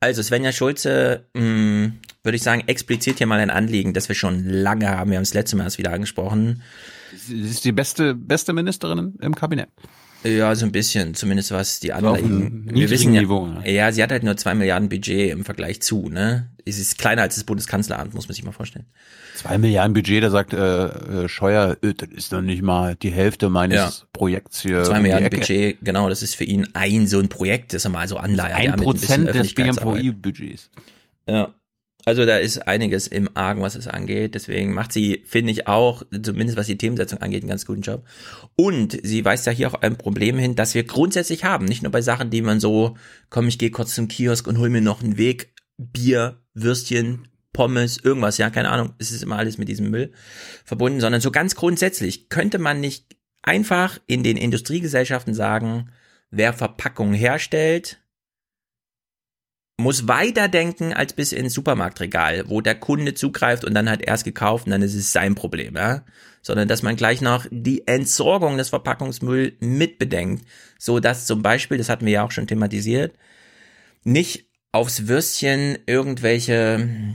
[0.00, 1.92] Also Svenja Schulze, mh,
[2.28, 5.10] würde ich sagen, explizit hier mal ein Anliegen, das wir schon lange haben.
[5.10, 6.62] Wir haben es letzte Mal erst wieder angesprochen.
[7.16, 9.70] Sie ist die beste, beste Ministerin im Kabinett.
[10.24, 12.68] Ja, so ein bisschen, zumindest was die einem Anliegen.
[12.70, 13.72] Wir wissen ja, Niveau, ne?
[13.72, 16.50] ja, sie hat halt nur zwei Milliarden Budget im Vergleich zu, ne?
[16.66, 18.84] Es ist kleiner als das Bundeskanzleramt, muss man sich mal vorstellen.
[19.36, 23.10] Zwei Milliarden Budget, da sagt äh, äh, Scheuer, äh, das ist doch nicht mal die
[23.10, 23.92] Hälfte meines Ja.
[24.12, 24.82] Projekts hier.
[24.82, 25.30] Zwei Milliarden.
[25.30, 28.58] Budget, genau, das ist für ihn ein so ein Projekt, das er mal so anleiert.
[28.58, 29.54] Ein ja, Prozent des.
[29.54, 30.70] BMVI-Budgets.
[31.28, 31.54] Ja.
[32.08, 34.34] Also da ist einiges im Argen, was es angeht.
[34.34, 38.06] Deswegen macht sie, finde ich auch, zumindest was die Themensetzung angeht, einen ganz guten Job.
[38.56, 41.66] Und sie weist ja hier auch ein Problem hin, das wir grundsätzlich haben.
[41.66, 42.96] Nicht nur bei Sachen, die man so,
[43.28, 47.98] komm, ich gehe kurz zum Kiosk und hol mir noch einen Weg, Bier, Würstchen, Pommes,
[48.02, 48.94] irgendwas, ja, keine Ahnung.
[48.96, 50.10] Es ist immer alles mit diesem Müll
[50.64, 55.90] verbunden, sondern so ganz grundsätzlich könnte man nicht einfach in den Industriegesellschaften sagen,
[56.30, 58.00] wer Verpackungen herstellt,
[59.80, 64.14] muss weiter denken als bis ins Supermarktregal, wo der Kunde zugreift und dann hat er
[64.14, 66.04] es gekauft und dann ist es sein Problem, ja.
[66.42, 70.44] Sondern dass man gleich noch die Entsorgung des Verpackungsmüll mitbedenkt,
[70.78, 73.16] so dass zum Beispiel, das hatten wir ja auch schon thematisiert,
[74.02, 77.14] nicht aufs Würstchen irgendwelche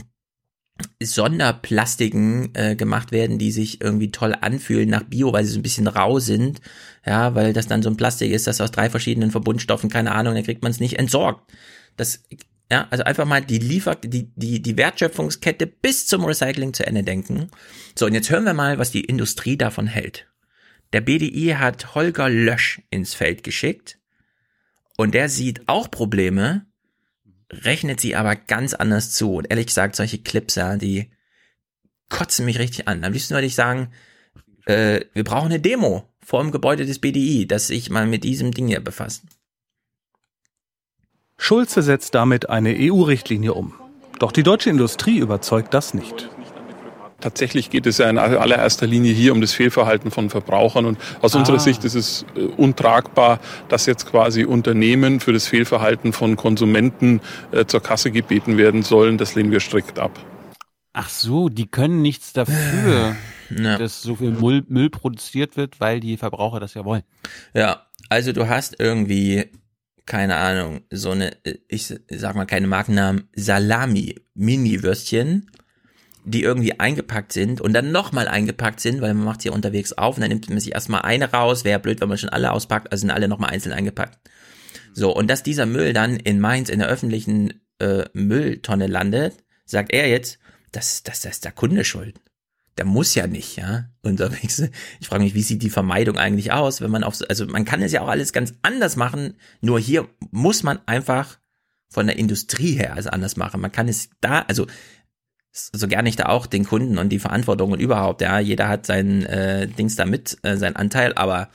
[1.02, 5.64] Sonderplastiken äh, gemacht werden, die sich irgendwie toll anfühlen nach Bio, weil sie so ein
[5.64, 6.62] bisschen rau sind,
[7.06, 10.34] ja, weil das dann so ein Plastik ist, das aus drei verschiedenen Verbundstoffen, keine Ahnung,
[10.34, 11.52] dann kriegt man es nicht entsorgt.
[11.96, 12.24] Das,
[12.72, 17.04] ja, also einfach mal die Liefer, die, die, die Wertschöpfungskette bis zum Recycling zu Ende
[17.04, 17.50] denken.
[17.96, 20.28] So, und jetzt hören wir mal, was die Industrie davon hält.
[20.94, 24.00] Der BDI hat Holger Lösch ins Feld geschickt
[24.98, 26.66] und der sieht auch Probleme,
[27.52, 29.36] rechnet sie aber ganz anders zu.
[29.36, 31.12] Und ehrlich gesagt, solche Clips, ja, die
[32.10, 33.04] kotzen mich richtig an.
[33.04, 33.92] Am liebsten würde ich sagen,
[34.66, 38.52] äh, wir brauchen eine Demo vor dem Gebäude des BDI, das sich mal mit diesem
[38.52, 39.24] Ding hier befasst.
[41.38, 43.74] Schulze setzt damit eine EU-Richtlinie um.
[44.20, 46.30] Doch die deutsche Industrie überzeugt das nicht.
[47.20, 50.86] Tatsächlich geht es ja in allererster Linie hier um das Fehlverhalten von Verbrauchern.
[50.86, 51.40] Und aus Ah.
[51.40, 57.22] unserer Sicht ist es äh, untragbar, dass jetzt quasi Unternehmen für das Fehlverhalten von Konsumenten
[57.52, 59.18] äh, zur Kasse gebeten werden sollen.
[59.18, 60.12] Das lehnen wir strikt ab.
[60.92, 63.16] Ach so, die können nichts dafür,
[63.50, 67.04] dass so viel Müll, Müll produziert wird, weil die Verbraucher das ja wollen.
[67.54, 69.46] Ja, also du hast irgendwie,
[70.06, 71.38] keine Ahnung, so eine,
[71.68, 75.50] ich sag mal keine Markennamen, Salami-Mini-Würstchen,
[76.26, 80.16] die irgendwie eingepackt sind und dann nochmal eingepackt sind, weil man macht sie unterwegs auf
[80.16, 82.92] und dann nimmt man sich erstmal eine raus, wäre blöd, wenn man schon alle auspackt,
[82.92, 84.18] also sind alle nochmal einzeln eingepackt.
[84.94, 89.36] So, und dass dieser Müll dann in Mainz in der öffentlichen äh, Mülltonne landet,
[89.66, 90.40] sagt er jetzt,
[90.72, 92.20] das, das, das ist der Kunde schuld.
[92.78, 93.86] Der muss ja nicht, ja.
[94.02, 94.62] Unterwegs.
[95.00, 97.66] Ich frage mich, wie sieht die Vermeidung eigentlich aus, wenn man auf, so- also man
[97.66, 101.38] kann es ja auch alles ganz anders machen, nur hier muss man einfach
[101.90, 103.62] von der Industrie her also anders machen.
[103.62, 104.66] Man kann es da, also
[105.52, 108.88] so gerne ich da auch den Kunden und die Verantwortung und überhaupt, ja, jeder hat
[108.88, 111.50] sein äh, Dings da mit, äh, seinen Anteil, aber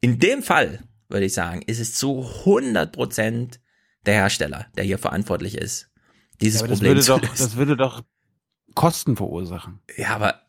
[0.00, 3.60] in dem Fall würde ich sagen, ist es zu 100 Prozent
[4.06, 5.90] der Hersteller, der hier verantwortlich ist,
[6.40, 7.36] dieses Ja, aber das Problem würde zu doch, lösen.
[7.36, 8.02] das würde doch
[8.74, 9.80] Kosten verursachen.
[9.98, 10.40] Ja, aber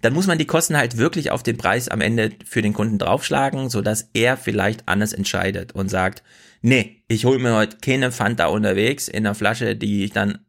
[0.00, 2.98] dann muss man die Kosten halt wirklich auf den Preis am Ende für den Kunden
[2.98, 6.22] draufschlagen, so dass er vielleicht anders entscheidet und sagt,
[6.62, 10.46] nee, ich hole mir heute keine Fanta unterwegs in einer Flasche, die ich dann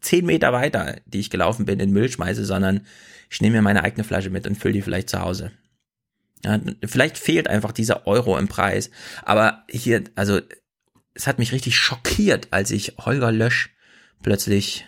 [0.00, 2.86] zehn Meter weiter, die ich gelaufen bin, in Müll schmeiße, sondern
[3.30, 5.52] ich nehme mir meine eigene Flasche mit und fülle die vielleicht zu Hause.
[6.44, 8.90] Ja, vielleicht fehlt einfach dieser Euro im Preis.
[9.24, 10.40] Aber hier, also,
[11.14, 13.70] es hat mich richtig schockiert, als ich Holger Lösch
[14.22, 14.86] plötzlich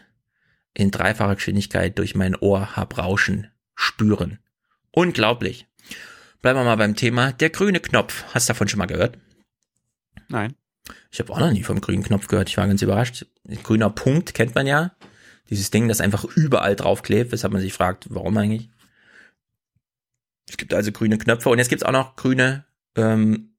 [0.74, 3.48] in dreifacher Geschwindigkeit durch mein Ohr hab rauschen
[3.80, 4.38] spüren.
[4.92, 5.66] Unglaublich.
[6.42, 7.32] Bleiben wir mal beim Thema.
[7.32, 8.24] Der grüne Knopf.
[8.34, 9.18] Hast du davon schon mal gehört?
[10.28, 10.54] Nein.
[11.10, 12.48] Ich habe auch noch nie vom grünen Knopf gehört.
[12.48, 13.26] Ich war ganz überrascht.
[13.62, 14.92] Grüner Punkt kennt man ja.
[15.48, 18.70] Dieses Ding, das einfach überall draufklebt, weshalb man sich fragt, warum eigentlich.
[20.48, 22.64] Es gibt also grüne Knöpfe und jetzt gibt's auch noch grüne,
[22.96, 23.54] ähm,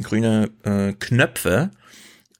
[0.00, 1.70] grüne äh, Knöpfe.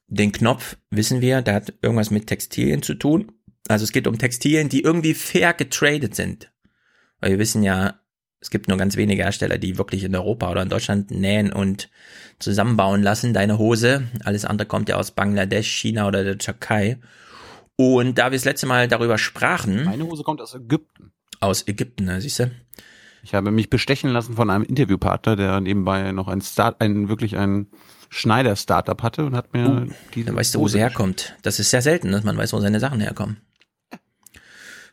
[0.07, 3.31] Den Knopf wissen wir, der hat irgendwas mit Textilien zu tun.
[3.67, 6.51] Also es geht um Textilien, die irgendwie fair getradet sind.
[7.19, 7.99] Weil wir wissen ja,
[8.39, 11.89] es gibt nur ganz wenige Hersteller, die wirklich in Europa oder in Deutschland nähen und
[12.39, 14.07] zusammenbauen lassen, deine Hose.
[14.23, 16.99] Alles andere kommt ja aus Bangladesch, China oder der Türkei.
[17.75, 19.85] Und da wir das letzte Mal darüber sprachen.
[19.85, 21.11] Meine Hose kommt aus Ägypten.
[21.39, 22.51] Aus Ägypten, ne, siehst du?
[23.23, 27.37] Ich habe mich bestechen lassen von einem Interviewpartner, der nebenbei noch ein Start, ein wirklich
[27.37, 27.67] ein
[28.09, 31.35] Schneider-Startup hatte und hat mir Uh, diese Dann weißt du, wo sie herkommt.
[31.41, 33.41] Das ist sehr selten, dass man weiß, wo seine Sachen herkommen.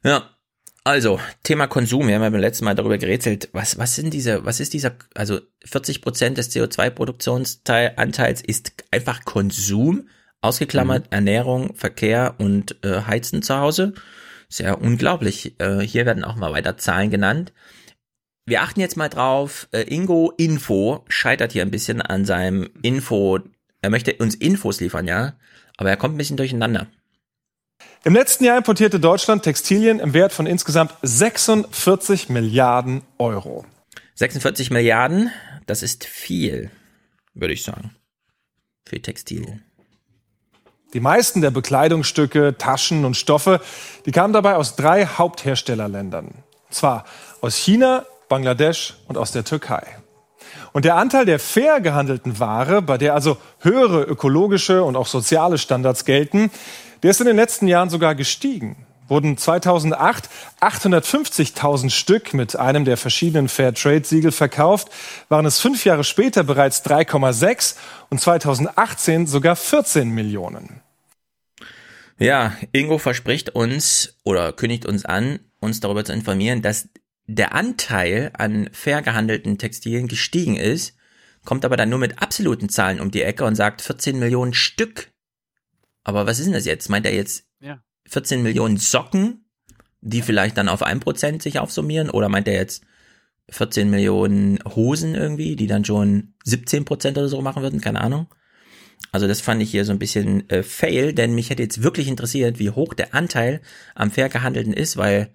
[0.03, 0.34] Ja,
[0.85, 2.07] also Thema Konsum.
[2.07, 3.49] Wir haben ja beim letzten Mal darüber gerätselt.
[3.53, 10.09] Was, was sind diese, was ist dieser, also 40 Prozent des CO2-Produktionsanteils ist einfach Konsum,
[10.43, 13.95] ausgeklammert Ernährung, Verkehr und äh, Heizen zu Hause.
[14.49, 15.59] Sehr unglaublich.
[15.59, 17.53] Äh, hier werden auch mal weiter Zahlen genannt.
[18.47, 19.69] Wir achten jetzt mal drauf.
[19.73, 23.41] Äh, Ingo Info scheitert hier ein bisschen an seinem Info.
[23.81, 25.35] Er möchte uns Infos liefern, ja,
[25.79, 26.89] aber er kommt ein bisschen durcheinander.
[28.07, 33.65] Im letzten Jahr importierte Deutschland Textilien im Wert von insgesamt 46 Milliarden Euro.
[34.17, 35.31] 46 Milliarden,
[35.65, 36.71] das ist viel,
[37.33, 37.97] würde ich sagen.
[38.85, 39.65] Für Textilien.
[40.93, 43.63] Die meisten der Bekleidungsstücke, Taschen und Stoffe,
[44.05, 46.27] die kamen dabei aus drei Hauptherstellerländern.
[46.27, 47.07] Und zwar
[47.41, 49.97] aus China, Bangladesch und aus der Türkei.
[50.75, 55.57] Und der Anteil der fair gehandelten Ware, bei der also höhere ökologische und auch soziale
[55.57, 56.51] Standards gelten,
[57.05, 58.87] der ist in den letzten Jahren sogar gestiegen.
[59.09, 60.31] Wurden 2008
[60.63, 64.89] 850.000 Stück mit einem der verschiedenen Fairtrade-Siegel verkauft,
[65.29, 67.77] waren es fünf Jahre später bereits 3,6
[68.09, 70.81] und 2018 sogar 14 Millionen.
[72.19, 76.89] Ja, Ingo verspricht uns oder kündigt uns an, uns darüber zu informieren, dass
[77.27, 80.97] der Anteil an fair gehandelten Textilien gestiegen ist,
[81.45, 85.11] kommt aber dann nur mit absoluten Zahlen um die Ecke und sagt 14 Millionen Stück.
[86.05, 86.89] Aber was ist denn das jetzt?
[86.89, 87.83] Meint er jetzt Ja.
[88.07, 89.47] 14 Millionen Socken,
[90.03, 92.11] die vielleicht dann auf 1% sich aufsummieren?
[92.11, 92.85] Oder meint er jetzt
[93.49, 97.81] 14 Millionen Hosen irgendwie, die dann schon 17% oder so machen würden?
[97.81, 98.29] Keine Ahnung.
[99.13, 102.09] Also das fand ich hier so ein bisschen äh, fail, denn mich hätte jetzt wirklich
[102.09, 103.61] interessiert, wie hoch der Anteil
[103.95, 105.33] am fair gehandelten ist, weil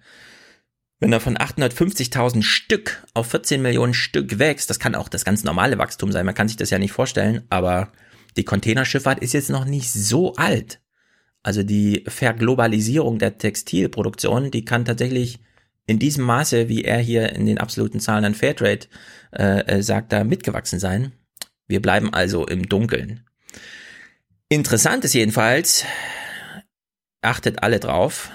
[0.98, 5.44] wenn er von 850.000 Stück auf 14 Millionen Stück wächst, das kann auch das ganz
[5.44, 7.90] normale Wachstum sein, man kann sich das ja nicht vorstellen, aber
[8.36, 10.80] die Containerschifffahrt ist jetzt noch nicht so alt.
[11.42, 15.38] Also die Verglobalisierung der Textilproduktion, die kann tatsächlich
[15.86, 18.86] in diesem Maße, wie er hier in den absoluten Zahlen an Fairtrade
[19.32, 21.12] äh, äh, sagt, da mitgewachsen sein.
[21.66, 23.24] Wir bleiben also im Dunkeln.
[24.48, 25.84] Interessant ist jedenfalls,
[27.22, 28.30] achtet alle drauf.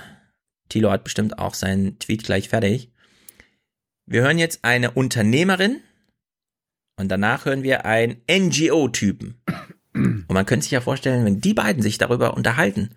[0.70, 2.92] Thilo hat bestimmt auch seinen Tweet gleich fertig.
[4.06, 5.82] Wir hören jetzt eine Unternehmerin
[6.98, 9.42] und danach hören wir einen NGO-Typen.
[9.96, 12.92] Und man könnte sich ja vorstellen, wenn die beiden sich darüber unterhalten,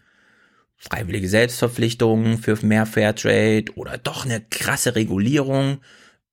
[0.77, 5.79] freiwillige Selbstverpflichtungen für mehr Fairtrade oder doch eine krasse Regulierung,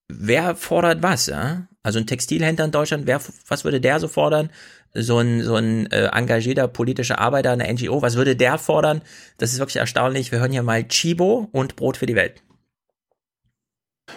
[0.08, 1.28] wer fordert was?
[1.28, 1.68] Ja?
[1.84, 4.50] Also ein Textilhändler in Deutschland, wer, was würde der so fordern?
[4.94, 9.02] So ein, so ein äh, engagierter politischer Arbeiter, eine NGO, was würde der fordern?
[9.38, 10.32] Das ist wirklich erstaunlich.
[10.32, 12.42] Wir hören hier mal Chibo und Brot für die Welt.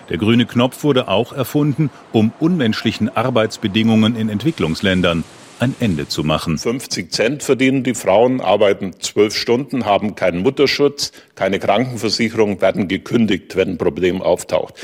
[0.09, 5.25] Der grüne Knopf wurde auch erfunden, um unmenschlichen Arbeitsbedingungen in Entwicklungsländern
[5.61, 6.59] ein Ende zu machen.
[6.59, 13.57] 50 Cent verdienen die Frauen, arbeiten zwölf Stunden, haben keinen Mutterschutz, keine Krankenversicherung, werden gekündigt,
[13.57, 14.75] wenn ein Problem auftaucht.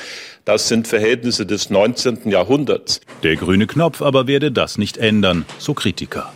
[0.45, 2.31] Das sind Verhältnisse des 19.
[2.31, 3.01] Jahrhunderts.
[3.23, 6.33] Der grüne Knopf aber werde das nicht ändern, so Kritiker.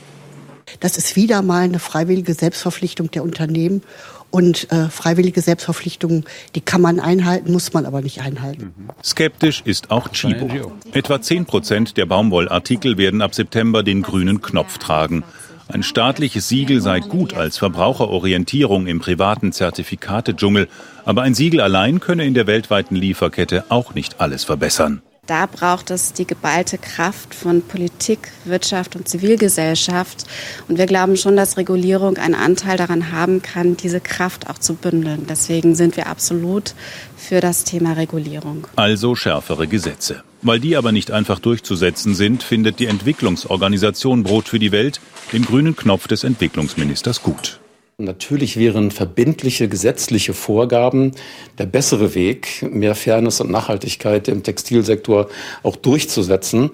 [0.80, 3.82] Das ist wieder mal eine freiwillige Selbstverpflichtung der Unternehmen.
[4.30, 6.24] Und äh, freiwillige Selbstverpflichtungen,
[6.54, 8.74] die kann man einhalten, muss man aber nicht einhalten.
[9.02, 10.72] Skeptisch ist auch Chibo.
[10.92, 15.24] Etwa 10 Prozent der Baumwollartikel werden ab September den grünen Knopf tragen.
[15.70, 20.66] Ein staatliches Siegel sei gut als Verbraucherorientierung im privaten Zertifikatedschungel,
[21.04, 25.02] aber ein Siegel allein könne in der weltweiten Lieferkette auch nicht alles verbessern.
[25.28, 30.24] Da braucht es die geballte Kraft von Politik, Wirtschaft und Zivilgesellschaft.
[30.68, 34.72] Und wir glauben schon, dass Regulierung einen Anteil daran haben kann, diese Kraft auch zu
[34.72, 35.26] bündeln.
[35.28, 36.74] Deswegen sind wir absolut
[37.18, 38.66] für das Thema Regulierung.
[38.76, 40.22] Also schärfere Gesetze.
[40.40, 44.98] Weil die aber nicht einfach durchzusetzen sind, findet die Entwicklungsorganisation Brot für die Welt
[45.34, 47.60] den grünen Knopf des Entwicklungsministers gut.
[48.00, 51.16] Natürlich wären verbindliche gesetzliche Vorgaben
[51.58, 55.28] der bessere Weg, mehr Fairness und Nachhaltigkeit im Textilsektor
[55.64, 56.70] auch durchzusetzen.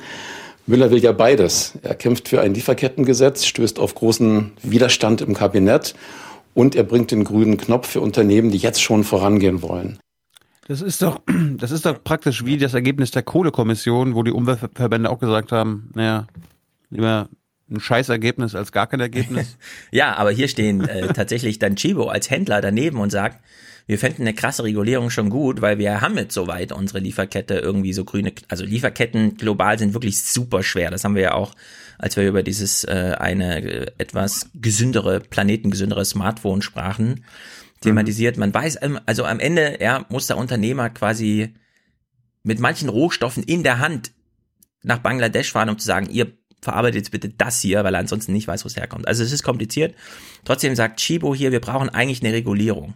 [0.66, 1.78] Müller will ja beides.
[1.80, 5.94] Er kämpft für ein Lieferkettengesetz, stößt auf großen Widerstand im Kabinett
[6.52, 9.98] und er bringt den grünen Knopf für Unternehmen, die jetzt schon vorangehen wollen.
[10.68, 11.22] Das ist doch,
[11.56, 15.90] das ist doch praktisch wie das Ergebnis der Kohlekommission, wo die Umweltverbände auch gesagt haben,
[15.94, 16.26] naja,
[16.90, 17.30] lieber
[17.70, 19.56] ein Scheißergebnis als gar kein Ergebnis.
[19.90, 23.42] ja, aber hier stehen äh, tatsächlich dann Chibo als Händler daneben und sagt,
[23.86, 27.92] wir fänden eine krasse Regulierung schon gut, weil wir haben jetzt soweit unsere Lieferkette irgendwie
[27.92, 30.90] so grüne, also Lieferketten global sind wirklich super schwer.
[30.90, 31.54] Das haben wir ja auch,
[31.98, 37.24] als wir über dieses äh, eine äh, etwas gesündere, planetengesündere Smartphone sprachen,
[37.82, 38.38] thematisiert.
[38.38, 41.54] Man weiß, also am Ende, ja, muss der Unternehmer quasi
[42.42, 44.12] mit manchen Rohstoffen in der Hand
[44.82, 46.32] nach Bangladesch fahren, um zu sagen, ihr
[46.64, 49.06] verarbeitet jetzt bitte das hier, weil er ansonsten nicht weiß, wo es herkommt.
[49.06, 49.94] Also es ist kompliziert.
[50.44, 52.94] Trotzdem sagt Chibo hier, wir brauchen eigentlich eine Regulierung.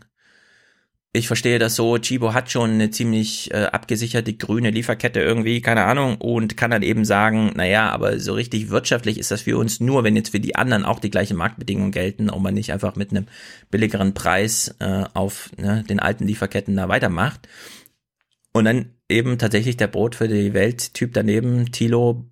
[1.15, 5.85] Ich verstehe das so, Chibo hat schon eine ziemlich äh, abgesicherte grüne Lieferkette irgendwie, keine
[5.85, 9.81] Ahnung, und kann dann eben sagen, naja, aber so richtig wirtschaftlich ist das für uns
[9.81, 12.95] nur, wenn jetzt für die anderen auch die gleichen Marktbedingungen gelten und man nicht einfach
[12.95, 13.27] mit einem
[13.71, 17.49] billigeren Preis äh, auf ne, den alten Lieferketten da weitermacht.
[18.53, 22.27] Und dann eben tatsächlich der Brot für die Welt-Typ daneben, Tilo,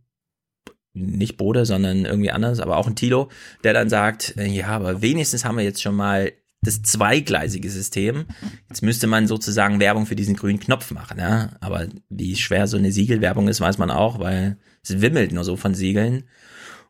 [0.96, 3.28] nicht Bode, sondern irgendwie anders, aber auch ein Tilo,
[3.64, 6.32] der dann sagt, äh, ja, aber wenigstens haben wir jetzt schon mal
[6.62, 8.24] das zweigleisige System.
[8.68, 11.50] Jetzt müsste man sozusagen Werbung für diesen grünen Knopf machen, ja.
[11.60, 15.56] Aber wie schwer so eine Siegelwerbung ist, weiß man auch, weil es wimmelt nur so
[15.56, 16.24] von Siegeln.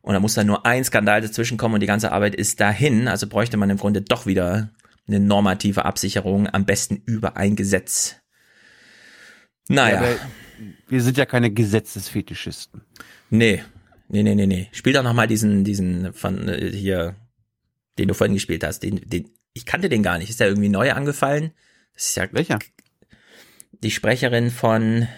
[0.00, 3.08] Und da muss dann nur ein Skandal dazwischen kommen und die ganze Arbeit ist dahin.
[3.08, 4.70] Also bräuchte man im Grunde doch wieder
[5.08, 8.16] eine normative Absicherung, am besten über ein Gesetz.
[9.68, 10.02] Naja.
[10.02, 10.16] Ja,
[10.88, 12.82] wir sind ja keine Gesetzesfetischisten.
[13.30, 13.62] Nee.
[14.08, 14.68] Nee, nee, nee, nee.
[14.72, 17.16] Spiel doch noch mal diesen, diesen von äh, hier,
[17.98, 18.82] den du vorhin gespielt hast.
[18.82, 20.30] Den, den, ich kannte den gar nicht.
[20.30, 21.52] Ist der irgendwie neu angefallen?
[21.94, 22.58] Das ist ja Welcher?
[23.82, 25.08] Die Sprecherin von,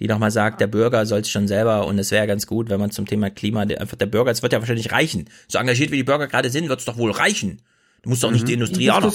[0.00, 2.80] die nochmal sagt, der Bürger soll es schon selber und es wäre ganz gut, wenn
[2.80, 5.28] man zum Thema Klima, der, einfach der Bürger, es wird ja wahrscheinlich reichen.
[5.48, 7.62] So engagiert wie die Bürger gerade sind, wird es doch wohl reichen.
[8.02, 9.14] Du musst doch nicht die Industrie Die auch noch.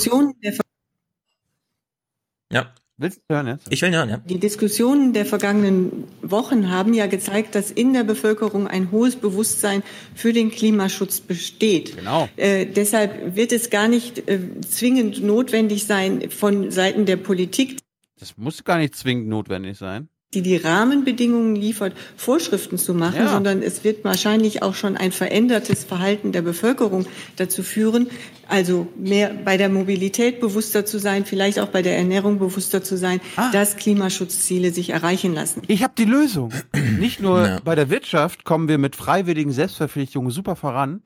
[2.52, 2.74] Ja.
[3.02, 3.68] Willst du hören jetzt?
[3.72, 4.18] Ich will hören, ja.
[4.18, 9.82] Die Diskussionen der vergangenen Wochen haben ja gezeigt, dass in der Bevölkerung ein hohes Bewusstsein
[10.14, 11.98] für den Klimaschutz besteht.
[11.98, 12.30] Genau.
[12.38, 17.80] Äh, deshalb wird es gar nicht äh, zwingend notwendig sein, von Seiten der Politik,
[18.20, 20.08] Das muss gar nicht zwingend notwendig sein.
[20.34, 23.30] Die die Rahmenbedingungen liefert, Vorschriften zu machen, Ja.
[23.34, 27.06] sondern es wird wahrscheinlich auch schon ein verändertes Verhalten der Bevölkerung
[27.36, 28.08] dazu führen,
[28.48, 32.96] also mehr bei der Mobilität bewusster zu sein, vielleicht auch bei der Ernährung bewusster zu
[32.98, 33.20] sein,
[33.52, 35.64] dass Klimaschutzziele sich erreichen lassen.
[35.68, 36.54] Ich habe die Lösung.
[36.98, 37.60] Nicht nur Ja.
[37.66, 41.02] bei der Wirtschaft kommen wir mit freiwilligen Selbstverpflichtungen super voran.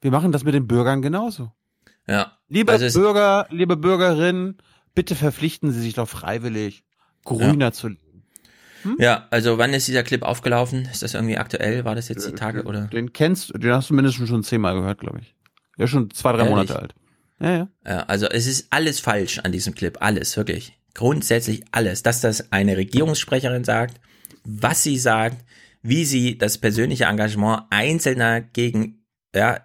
[0.00, 1.52] Wir machen das mit den Bürgern genauso.
[2.06, 2.32] Ja.
[2.48, 4.56] Liebe Also Bürger, liebe Bürgerinnen,
[4.94, 6.84] bitte verpflichten Sie sich doch freiwillig,
[7.26, 8.00] grüner zu leben.
[8.98, 10.88] Ja, also wann ist dieser Clip aufgelaufen?
[10.90, 11.84] Ist das irgendwie aktuell?
[11.84, 12.86] War das jetzt die Tage oder?
[12.86, 15.34] Den kennst du, den hast du mindestens schon zehnmal gehört, glaube ich.
[15.78, 16.50] Der ist schon zwei, drei Ehrlich?
[16.50, 16.94] Monate alt.
[17.40, 17.68] Ja, ja.
[17.86, 20.76] Ja, also es ist alles falsch an diesem Clip, alles, wirklich.
[20.94, 22.02] Grundsätzlich alles.
[22.02, 24.00] Dass das eine Regierungssprecherin sagt,
[24.44, 25.44] was sie sagt,
[25.82, 29.04] wie sie das persönliche Engagement Einzelner gegen
[29.34, 29.60] ja,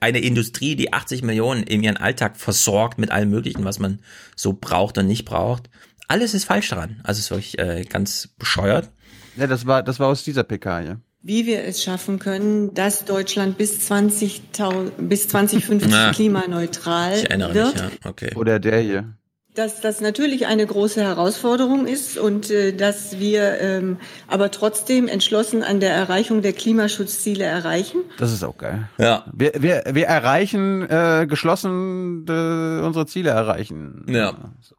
[0.00, 4.00] eine Industrie, die 80 Millionen in ihren Alltag versorgt mit allem Möglichen, was man
[4.36, 5.70] so braucht und nicht braucht.
[6.08, 7.00] Alles ist falsch daran.
[7.02, 8.90] Also es ist wirklich äh, ganz bescheuert.
[9.36, 10.96] Ja, das war, das war aus dieser PK, ja.
[11.22, 17.54] Wie wir es schaffen können, dass Deutschland bis 20.000 bis 2050 Na, klimaneutral Ich erinnere
[17.54, 17.74] wird.
[17.74, 17.90] mich, ja.
[18.08, 18.34] Okay.
[18.36, 19.14] Oder der hier.
[19.54, 23.96] Dass das natürlich eine große Herausforderung ist und äh, dass wir ähm,
[24.28, 28.02] aber trotzdem entschlossen an der Erreichung der Klimaschutzziele erreichen.
[28.18, 28.88] Das ist auch geil.
[28.98, 29.24] Ja.
[29.34, 34.04] Wir, wir, wir erreichen äh, geschlossen äh, unsere Ziele erreichen.
[34.08, 34.52] Ja.
[34.60, 34.76] So,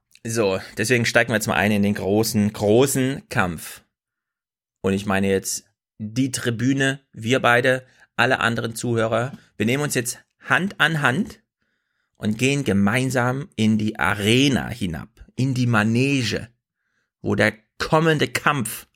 [0.77, 3.83] deswegen steigen wir jetzt mal ein in den großen, großen Kampf.
[4.81, 5.65] Und ich meine jetzt
[5.97, 9.31] die Tribüne, wir beide, alle anderen Zuhörer.
[9.57, 11.41] Wir nehmen uns jetzt Hand an Hand
[12.17, 16.49] und gehen gemeinsam in die Arena hinab, in die Manege,
[17.21, 18.87] wo der kommende Kampf,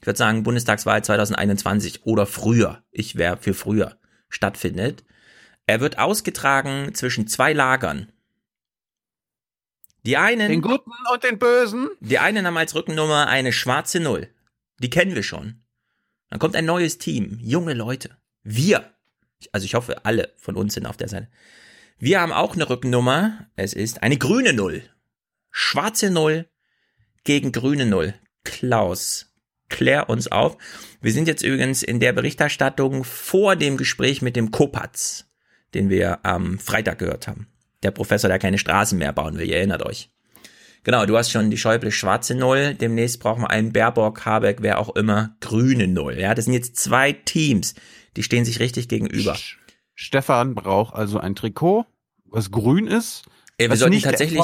[0.00, 3.98] ich würde sagen Bundestagswahl 2021 oder früher, ich wäre für früher,
[4.28, 5.04] stattfindet.
[5.66, 8.10] Er wird ausgetragen zwischen zwei Lagern.
[10.08, 10.48] Die einen.
[10.48, 11.90] Den Guten und den Bösen.
[12.00, 14.30] Die einen haben als Rückennummer eine schwarze Null.
[14.78, 15.60] Die kennen wir schon.
[16.30, 18.16] Dann kommt ein neues Team, junge Leute.
[18.42, 18.90] Wir.
[19.52, 21.28] Also ich hoffe, alle von uns sind auf der Seite.
[21.98, 23.50] Wir haben auch eine Rückennummer.
[23.54, 24.82] Es ist eine grüne Null.
[25.50, 26.48] Schwarze Null
[27.24, 28.14] gegen grüne Null.
[28.44, 29.34] Klaus,
[29.68, 30.56] klär uns auf.
[31.02, 35.26] Wir sind jetzt übrigens in der Berichterstattung vor dem Gespräch mit dem Kopatz,
[35.74, 37.46] den wir am Freitag gehört haben.
[37.82, 40.10] Der Professor, der keine Straßen mehr bauen will, ihr erinnert euch.
[40.84, 42.74] Genau, du hast schon die Schäuble schwarze Null.
[42.74, 46.18] Demnächst brauchen wir einen Baerbock, Habeck, wer auch immer, grüne Null.
[46.18, 47.74] Ja, das sind jetzt zwei Teams,
[48.16, 49.36] die stehen sich richtig gegenüber.
[49.94, 51.84] Stefan braucht also ein Trikot,
[52.24, 53.24] was grün ist.
[53.58, 54.40] Ey, wir sollten nicht tatsächlich-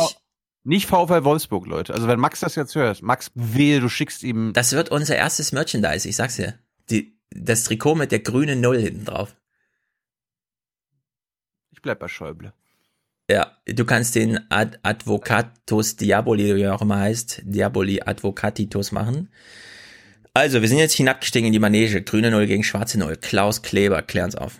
[0.67, 1.93] Nicht VfL Wolfsburg, Leute.
[1.93, 4.53] Also wenn Max das jetzt hört, Max, wehe, du schickst ihm.
[4.55, 6.59] Das wird unser erstes Merchandise, ich sag's dir.
[6.91, 9.37] Die, das Trikot mit der grünen Null hinten drauf.
[11.71, 12.55] Ich bleib bei Schäuble.
[13.31, 19.31] Ja, du kannst den Ad Advocatus Diaboli, wie er auch immer heißt, Diaboli Advocatitus machen.
[20.35, 22.03] Also, wir sind jetzt hinabgestiegen in die Manege.
[22.03, 23.17] Grüne Null gegen schwarze Null.
[23.17, 24.59] Klaus Kleber, klär uns auf.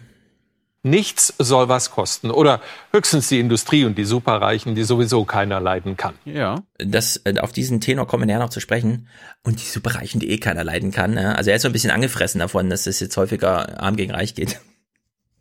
[0.87, 2.31] Nichts soll was kosten.
[2.31, 2.61] Oder
[2.93, 6.15] höchstens die Industrie und die Superreichen, die sowieso keiner leiden kann.
[6.25, 6.63] Ja.
[6.79, 9.09] Das, äh, auf diesen Tenor kommen wir ja noch zu sprechen.
[9.43, 11.19] Und die Superreichen, die eh keiner leiden kann.
[11.19, 14.35] Also er ist so ein bisschen angefressen davon, dass es jetzt häufiger arm gegen reich
[14.35, 14.61] geht.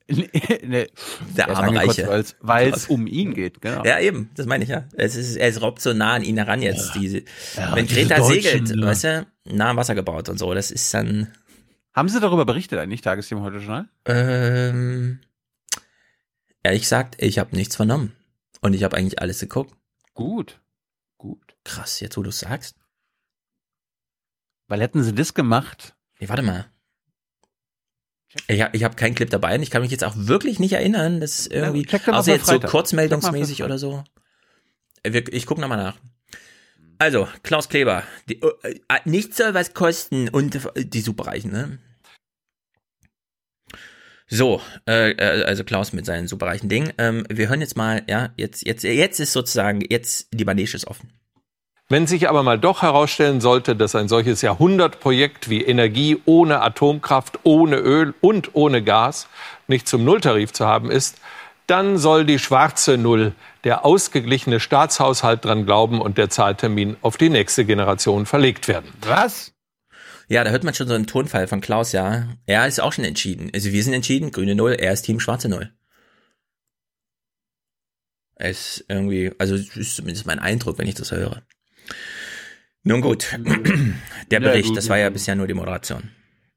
[0.08, 0.88] Nee,
[1.38, 2.26] Der arme Reiche.
[2.42, 3.84] Weil es um ihn geht, genau.
[3.86, 4.86] Ja, eben, das meine ich ja.
[4.94, 6.94] Es ist, er robbt so nah an ihn heran jetzt.
[6.96, 7.24] Diese,
[7.56, 8.86] Ja, wenn Greta Deutschen, segelt, ne?
[8.86, 11.34] weißt du, nah am Wasser gebaut und so, das ist dann.
[11.94, 13.88] Haben Sie darüber berichtet eigentlich, Tagesthema heute schon?
[14.06, 15.20] Ähm,
[16.64, 18.14] ehrlich gesagt, ich habe nichts vernommen.
[18.62, 19.76] Und ich habe eigentlich alles geguckt.
[20.14, 20.60] Gut.
[21.18, 21.56] Gut.
[21.66, 22.78] Krass, jetzt wo du sagst.
[24.68, 25.96] Weil hätten Sie das gemacht.
[26.20, 26.73] Nee, warte mal.
[28.48, 30.74] Ich habe ich hab keinen Clip dabei und ich kann mich jetzt auch wirklich nicht
[30.74, 32.72] erinnern, dass irgendwie, mal außer jetzt so Freitag.
[32.72, 34.04] kurzmeldungsmäßig Check mal für oder so.
[35.32, 35.98] Ich gucke nochmal nach.
[36.98, 38.04] Also, Klaus Kleber.
[38.30, 41.80] Die, äh, äh, nichts soll was kosten und die Superreichen, ne?
[44.28, 46.94] So, äh, äh, also Klaus mit seinen superreichen Ding.
[46.98, 50.88] Ähm, wir hören jetzt mal, ja, jetzt, jetzt, jetzt ist sozusagen, jetzt die Manege ist
[50.88, 51.12] offen.
[51.94, 57.42] Wenn sich aber mal doch herausstellen sollte, dass ein solches Jahrhundertprojekt wie Energie ohne Atomkraft,
[57.44, 59.28] ohne Öl und ohne Gas
[59.68, 61.20] nicht zum Nulltarif zu haben ist,
[61.68, 63.34] dann soll die schwarze Null,
[63.64, 68.92] der ausgeglichene Staatshaushalt dran glauben und der Zahltermin auf die nächste Generation verlegt werden.
[69.02, 69.54] Was?
[70.28, 72.28] Ja, da hört man schon so einen Tonfall von Klaus, ja.
[72.48, 73.52] Er ist auch schon entschieden.
[73.54, 75.72] Also wir sind entschieden, grüne Null, er ist Team schwarze Null.
[78.34, 81.44] Er ist irgendwie, also das ist zumindest mein Eindruck, wenn ich das höre.
[82.84, 83.28] Nun gut,
[84.32, 86.10] der Ja, Bericht, gut, das war ja bisher nur die Moderation.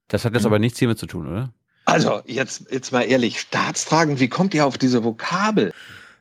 [0.09, 1.53] Das hat jetzt aber nichts hiermit zu tun, oder?
[1.85, 5.73] Also, jetzt, jetzt mal ehrlich, Staatstragen, wie kommt ihr auf diese Vokabel?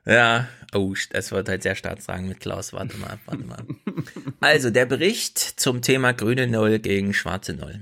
[0.05, 2.71] Ja, oh, das wird halt sehr stark sagen mit Klaus.
[2.71, 3.63] Warte mal, warte mal.
[4.39, 7.79] Also, der Bericht zum Thema grüne Null gegen schwarze Null.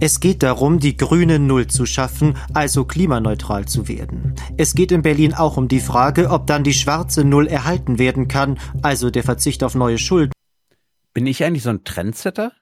[0.00, 4.34] Es geht darum, die grüne Null zu schaffen, also klimaneutral zu werden.
[4.56, 8.26] Es geht in Berlin auch um die Frage, ob dann die schwarze Null erhalten werden
[8.26, 10.32] kann, also der Verzicht auf neue Schulden.
[11.12, 12.52] Bin ich eigentlich so ein Trendsetter?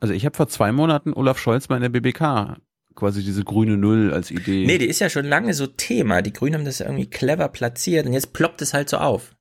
[0.00, 2.58] Also ich habe vor zwei Monaten Olaf Scholz mal in der BBK
[2.94, 4.66] quasi diese grüne Null als Idee.
[4.66, 6.20] Nee, die ist ja schon lange so Thema.
[6.20, 9.34] Die Grünen haben das irgendwie clever platziert und jetzt ploppt es halt so auf.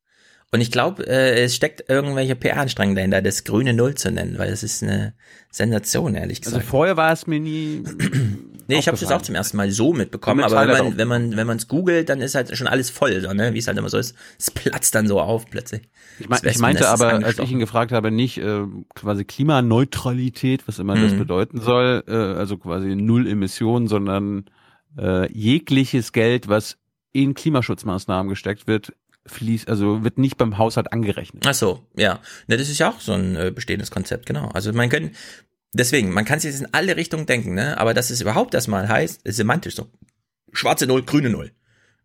[0.53, 4.49] Und ich glaube, äh, es steckt irgendwelche PR-Anstrengungen dahinter, das grüne Null zu nennen, weil
[4.49, 5.13] das ist eine
[5.49, 6.65] Sensation, ehrlich also gesagt.
[6.65, 7.83] vorher war es mir nie.
[8.67, 11.07] nee, ich habe das auch zum ersten Mal so mitbekommen, Komm, aber wenn man, wenn
[11.07, 13.53] man, wenn man es googelt, dann ist halt schon alles voll, so, ne?
[13.53, 14.13] wie es halt immer so ist.
[14.37, 15.83] Es platzt dann so auf plötzlich.
[16.19, 20.67] Ich, mein, Das ich meinte aber, als ich ihn gefragt habe, nicht äh, quasi Klimaneutralität,
[20.67, 21.17] was immer das Mhm.
[21.19, 24.45] bedeuten soll, äh, also quasi null Emissionen, sondern
[24.97, 26.77] äh, jegliches Geld, was
[27.13, 28.93] in Klimaschutzmaßnahmen gesteckt wird,
[29.25, 31.45] fließt, also wird nicht beim Haushalt angerechnet.
[31.45, 32.19] Ach so, ja.
[32.47, 34.47] Ne, das ist ja auch so ein äh, bestehendes Konzept, genau.
[34.49, 35.11] Also man kann,
[35.73, 37.77] deswegen, man kann sich jetzt in alle Richtungen denken, ne?
[37.77, 39.87] Aber dass es überhaupt das mal heißt, ist semantisch so.
[40.53, 41.51] Schwarze Null, grüne Null.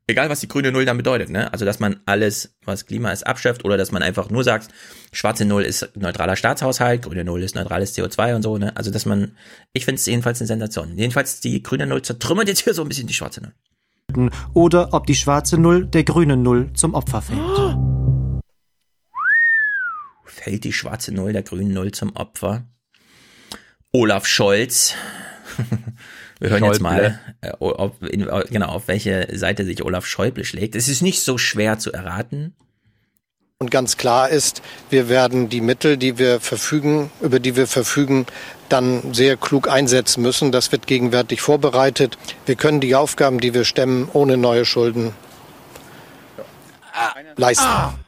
[0.08, 1.52] Egal, was die grüne Null dann bedeutet, ne?
[1.52, 4.68] Also, dass man alles, was Klima ist, abschafft oder dass man einfach nur sagt,
[5.10, 8.76] schwarze Null ist neutraler Staatshaushalt, grüne Null ist neutrales CO2 und so, ne?
[8.76, 9.36] Also, dass man,
[9.72, 10.96] ich finde es jedenfalls eine Sensation.
[10.96, 13.52] Jedenfalls die grüne Null zertrümmert jetzt hier so ein bisschen die schwarze Null.
[14.54, 17.38] Oder ob die schwarze Null der grünen Null zum Opfer fällt.
[20.24, 22.64] Fällt die schwarze Null der grünen Null zum Opfer?
[23.92, 24.94] Olaf Scholz.
[26.38, 30.74] Wir hören jetzt mal, äh, ob, in, genau, auf welche Seite sich Olaf Schäuble schlägt.
[30.74, 32.54] Es ist nicht so schwer zu erraten.
[33.58, 38.26] Und ganz klar ist, wir werden die Mittel, die wir verfügen, über die wir verfügen,
[38.68, 40.52] dann sehr klug einsetzen müssen.
[40.52, 42.18] Das wird gegenwärtig vorbereitet.
[42.44, 45.12] Wir können die Aufgaben, die wir stemmen, ohne neue Schulden
[47.36, 47.66] leisten.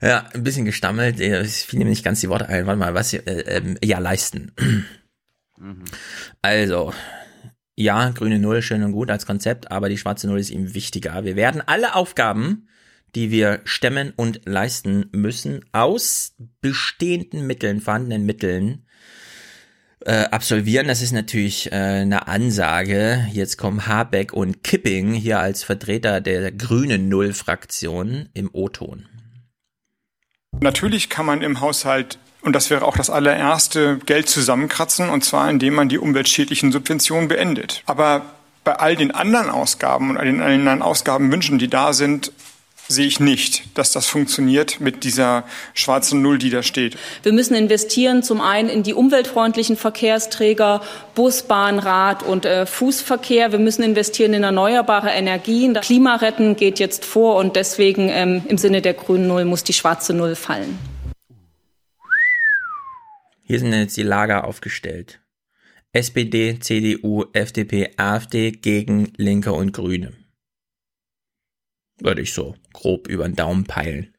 [0.00, 1.18] Ja, ein bisschen gestammelt.
[1.18, 2.66] äh, Es fiel mir nicht ganz die Worte ein.
[2.66, 3.14] Warte mal, was?
[3.14, 4.52] Äh, ähm, ja, leisten.
[6.42, 6.92] Also,
[7.74, 11.24] ja, grüne Null, schön und gut als Konzept, aber die schwarze Null ist ihm wichtiger.
[11.24, 12.68] Wir werden alle Aufgaben,
[13.14, 18.86] die wir stemmen und leisten müssen, aus bestehenden Mitteln, vorhandenen Mitteln,
[20.06, 20.88] äh, absolvieren.
[20.88, 23.26] Das ist natürlich äh, eine Ansage.
[23.32, 29.06] Jetzt kommen Habeck und Kipping hier als Vertreter der grünen Null-Fraktion im O-Ton.
[30.60, 35.48] Natürlich kann man im Haushalt, und das wäre auch das allererste, Geld zusammenkratzen, und zwar
[35.50, 37.82] indem man die umweltschädlichen Subventionen beendet.
[37.86, 38.26] Aber
[38.62, 42.32] bei all den anderen Ausgaben und all den anderen Ausgabenwünschen, die da sind,
[42.88, 46.96] sehe ich nicht, dass das funktioniert mit dieser schwarzen Null, die da steht.
[47.22, 50.82] Wir müssen investieren zum einen in die umweltfreundlichen Verkehrsträger,
[51.14, 53.52] Bus, Bahn, Rad und äh, Fußverkehr.
[53.52, 55.74] Wir müssen investieren in erneuerbare Energien.
[55.74, 59.64] Das Klima retten geht jetzt vor und deswegen ähm, im Sinne der grünen Null muss
[59.64, 60.78] die schwarze Null fallen.
[63.42, 65.20] Hier sind jetzt die Lager aufgestellt.
[65.92, 70.12] SPD, CDU, FDP, AfD gegen Linke und Grüne.
[72.00, 74.14] Würde ich so grob über den Daumen peilen.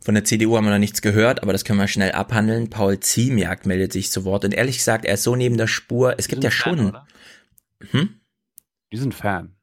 [0.00, 2.70] Von der CDU haben wir noch nichts gehört, aber das können wir schnell abhandeln.
[2.70, 6.14] Paul Ziemiak meldet sich zu Wort und ehrlich gesagt, er ist so neben der Spur.
[6.16, 6.92] Es gibt ja schon.
[6.92, 7.02] Fan,
[7.90, 8.20] hm?
[8.92, 9.56] Die sind Fan.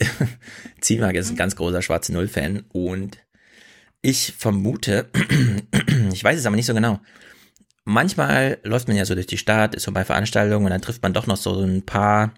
[0.80, 3.18] Ziemiak ist ein ganz großer Schwarze Null-Fan und
[4.00, 5.10] ich vermute,
[6.12, 7.00] ich weiß es aber nicht so genau.
[7.84, 11.02] Manchmal läuft man ja so durch die Stadt, ist so bei Veranstaltungen und dann trifft
[11.02, 12.32] man doch noch so ein paar,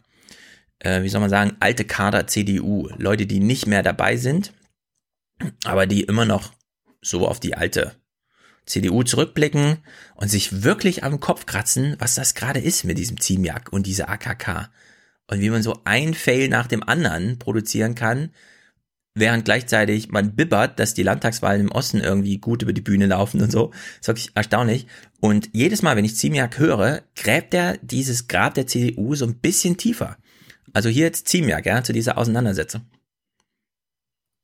[0.80, 2.88] äh, wie soll man sagen, alte Kader CDU.
[2.96, 4.52] Leute, die nicht mehr dabei sind,
[5.64, 6.52] aber die immer noch
[7.00, 7.94] so auf die alte
[8.66, 9.78] CDU zurückblicken
[10.16, 14.08] und sich wirklich am Kopf kratzen, was das gerade ist mit diesem Ziemiak und dieser
[14.08, 14.70] AKK.
[15.28, 18.30] Und wie man so ein Fail nach dem anderen produzieren kann,
[19.14, 23.40] während gleichzeitig man bibbert, dass die Landtagswahlen im Osten irgendwie gut über die Bühne laufen
[23.40, 23.70] und so.
[23.70, 24.86] Das ist wirklich erstaunlich.
[25.20, 29.38] Und jedes Mal, wenn ich Ziemiak höre, gräbt er dieses Grab der CDU so ein
[29.38, 30.18] bisschen tiefer.
[30.76, 32.82] Also hier jetzt Ziemiak, ja, zu dieser Auseinandersetzung.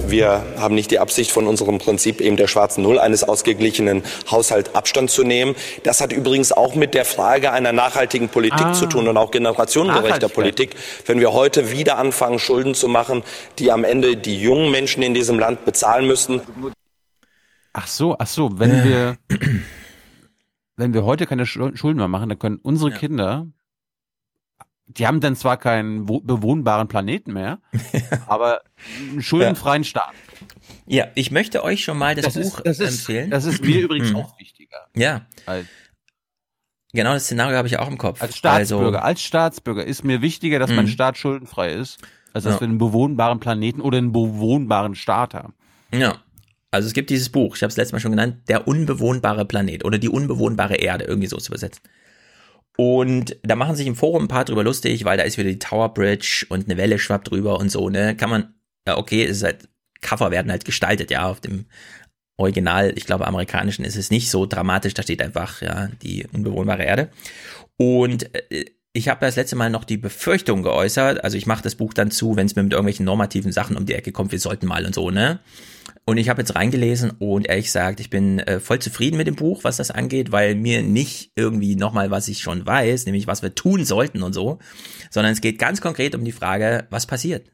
[0.02, 4.74] Wir haben nicht die Absicht, von unserem Prinzip eben der schwarzen Null eines ausgeglichenen Haushalts
[4.74, 5.54] Abstand zu nehmen.
[5.82, 8.72] Das hat übrigens auch mit der Frage einer nachhaltigen Politik Ah.
[8.72, 10.30] zu tun und auch generationengerechter.
[10.30, 10.74] Politik.
[11.04, 13.22] Wenn wir heute wieder anfangen, Schulden zu machen,
[13.58, 16.40] die am Ende die jungen Menschen in diesem Land bezahlen müssen.
[17.74, 19.18] Ach so, ach so, wenn wir,
[20.76, 23.46] wenn wir heute keine Schul- Schulden mehr machen, dann können unsere Kinder,
[24.86, 27.60] die haben dann zwar keinen wo- bewohnbaren Planeten mehr,
[28.26, 28.62] aber
[29.10, 30.12] einen schuldenfreien Staat.
[30.86, 33.30] Ja, ich möchte euch schon mal das, Das Buch ist- das ist- empfehlen.
[33.30, 34.16] das ist mir übrigens Mhm.
[34.16, 34.86] auch wichtiger.
[34.96, 35.26] Ja.
[35.46, 35.66] Als,
[36.94, 38.20] Genau das Szenario habe ich auch im Kopf.
[38.20, 40.90] als Staatsbürger, Also, als Staatsbürger ist mir wichtiger, dass mein Mhm.
[40.90, 41.98] Staat schuldenfrei ist,
[42.34, 42.60] als dass Ja.
[42.60, 45.54] wir einen bewohnbaren Planeten oder einen bewohnbaren Staat haben.
[45.92, 46.16] ja.
[46.74, 49.84] Also es gibt dieses Buch, ich habe es letztes Mal schon genannt, Der unbewohnbare Planet
[49.84, 51.82] oder die unbewohnbare Erde, irgendwie so zu übersetzen.
[52.76, 55.58] Und da machen sich im Forum ein paar drüber lustig, weil da ist wieder die
[55.58, 58.16] Tower Bridge und eine Welle schwappt drüber und so, ne?
[58.16, 58.54] Kann man,
[58.86, 59.68] ja, okay, es ist halt,
[60.00, 61.66] Cover werden halt gestaltet, ja, auf dem
[62.38, 66.84] Original, ich glaube, amerikanischen ist es nicht so dramatisch, da steht einfach, ja, die unbewohnbare
[66.84, 67.10] Erde.
[67.76, 71.76] Und äh, ich habe das letzte Mal noch die Befürchtung geäußert, also ich mache das
[71.76, 74.38] Buch dann zu, wenn es mir mit irgendwelchen normativen Sachen um die Ecke kommt, wir
[74.38, 75.40] sollten mal und so, ne?
[76.04, 79.36] Und ich habe jetzt reingelesen und ehrlich gesagt, ich bin äh, voll zufrieden mit dem
[79.36, 83.42] Buch, was das angeht, weil mir nicht irgendwie nochmal, was ich schon weiß, nämlich was
[83.42, 84.58] wir tun sollten und so,
[85.10, 87.50] sondern es geht ganz konkret um die Frage, was passiert.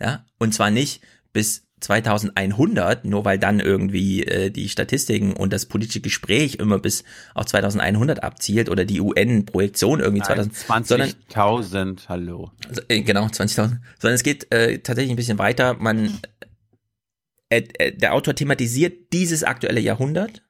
[0.00, 5.66] Ja, und zwar nicht bis 2100, nur weil dann irgendwie äh, die Statistiken und das
[5.66, 7.04] politische Gespräch immer bis
[7.34, 12.50] auf 2100 abzielt oder die UN-Projektion irgendwie 2000, sondern 20.000, hallo.
[12.88, 13.78] äh, genau, 20.000.
[13.98, 15.74] Sondern es geht äh, tatsächlich ein bisschen weiter.
[15.74, 16.18] Man,
[17.48, 20.42] äh, äh, der Autor thematisiert dieses aktuelle Jahrhundert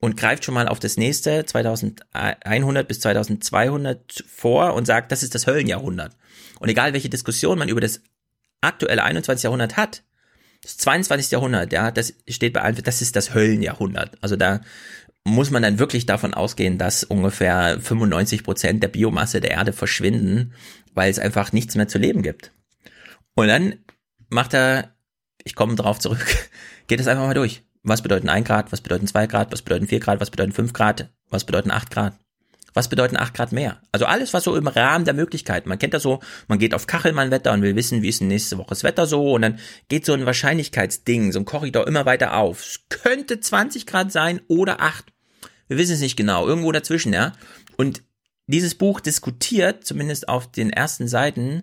[0.00, 5.34] und greift schon mal auf das nächste 2100 bis 2200 vor und sagt, das ist
[5.34, 6.16] das Höllenjahrhundert.
[6.60, 8.02] Und egal welche Diskussion man über das
[8.60, 9.44] aktuelle 21.
[9.44, 10.02] Jahrhundert hat,
[10.66, 11.30] das 22.
[11.30, 14.18] Jahrhundert, ja, das steht bei allen, das ist das Höllenjahrhundert.
[14.20, 14.62] Also da
[15.22, 20.54] muss man dann wirklich davon ausgehen, dass ungefähr 95 Prozent der Biomasse der Erde verschwinden,
[20.94, 22.50] weil es einfach nichts mehr zu leben gibt.
[23.34, 23.76] Und dann
[24.28, 24.96] macht er,
[25.44, 26.26] ich komme drauf zurück,
[26.88, 27.62] geht es einfach mal durch.
[27.84, 30.72] Was bedeuten 1 Grad, was bedeuten 2 Grad, was bedeuten 4 Grad, was bedeuten 5
[30.72, 32.14] Grad, was bedeuten 8 Grad?
[32.76, 33.80] Was bedeuten 8 Grad mehr?
[33.90, 35.70] Also alles, was so im Rahmen der Möglichkeiten.
[35.70, 38.58] Man kennt das so, man geht auf Kachelmann-Wetter und will wissen, wie ist denn nächste
[38.58, 39.58] Woche das Wetter so und dann
[39.88, 42.60] geht so ein Wahrscheinlichkeitsding, so ein Korridor immer weiter auf.
[42.60, 45.06] Es könnte 20 Grad sein oder 8.
[45.68, 47.32] Wir wissen es nicht genau, irgendwo dazwischen, ja.
[47.78, 48.02] Und
[48.46, 51.62] dieses Buch diskutiert, zumindest auf den ersten Seiten,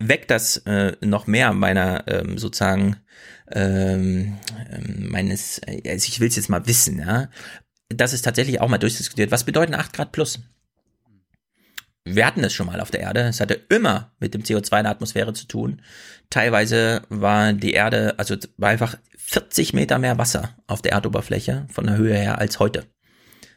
[0.00, 2.96] weckt das äh, noch mehr meiner ähm, sozusagen
[3.52, 4.36] ähm,
[4.68, 7.28] ähm, meines, also ich will es jetzt mal wissen, ja,
[7.90, 9.30] dass es tatsächlich auch mal durchdiskutiert.
[9.30, 10.40] Was bedeuten 8 Grad plus?
[12.04, 13.20] Wir hatten es schon mal auf der Erde.
[13.22, 15.82] Es hatte immer mit dem CO2 in der Atmosphäre zu tun.
[16.30, 21.86] Teilweise war die Erde, also war einfach 40 Meter mehr Wasser auf der Erdoberfläche von
[21.86, 22.86] der Höhe her als heute.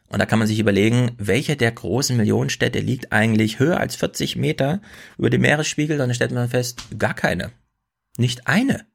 [0.08, 4.36] Und da kann man sich überlegen, welche der großen Millionenstädte liegt eigentlich höher als 40
[4.36, 4.82] Meter
[5.18, 6.00] über dem Meeresspiegel?
[6.00, 7.52] Und dann stellt man fest, gar keine.
[8.18, 8.86] Nicht eine.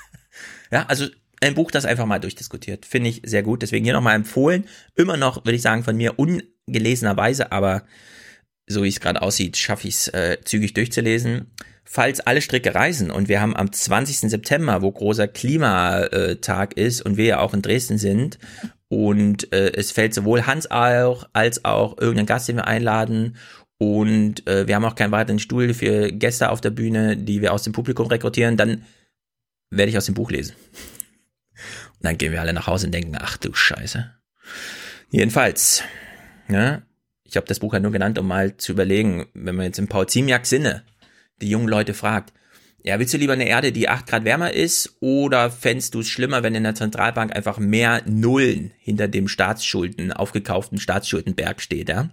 [0.70, 1.06] ja, also
[1.40, 2.86] ein Buch, das einfach mal durchdiskutiert.
[2.86, 3.62] Finde ich sehr gut.
[3.62, 4.66] Deswegen hier nochmal empfohlen.
[4.94, 7.84] Immer noch, würde ich sagen, von mir ungelesenerweise, aber
[8.66, 11.50] so wie es gerade aussieht, schaffe ich es äh, zügig durchzulesen.
[11.84, 14.30] Falls alle Stricke reisen und wir haben am 20.
[14.30, 18.38] September, wo großer Klimatag ist und wir ja auch in Dresden sind
[18.86, 23.36] und äh, es fällt sowohl Hans auch als auch irgendein Gast, den wir einladen
[23.78, 27.52] und äh, wir haben auch keinen weiteren Stuhl für Gäste auf der Bühne, die wir
[27.52, 28.84] aus dem Publikum rekrutieren, dann
[29.70, 30.54] werde ich aus dem Buch lesen.
[32.00, 34.10] Und dann gehen wir alle nach Hause und denken, ach du Scheiße.
[35.10, 35.82] Jedenfalls,
[36.48, 36.82] ja,
[37.24, 39.86] Ich habe das Buch ja nur genannt, um mal zu überlegen, wenn man jetzt im
[39.86, 40.82] Paul Ziemiak Sinne
[41.40, 42.32] die jungen Leute fragt,
[42.82, 46.08] ja, willst du lieber eine Erde, die acht Grad wärmer ist, oder fändest du es
[46.08, 52.10] schlimmer, wenn in der Zentralbank einfach mehr Nullen hinter dem Staatsschulden, aufgekauften Staatsschuldenberg steht, ja?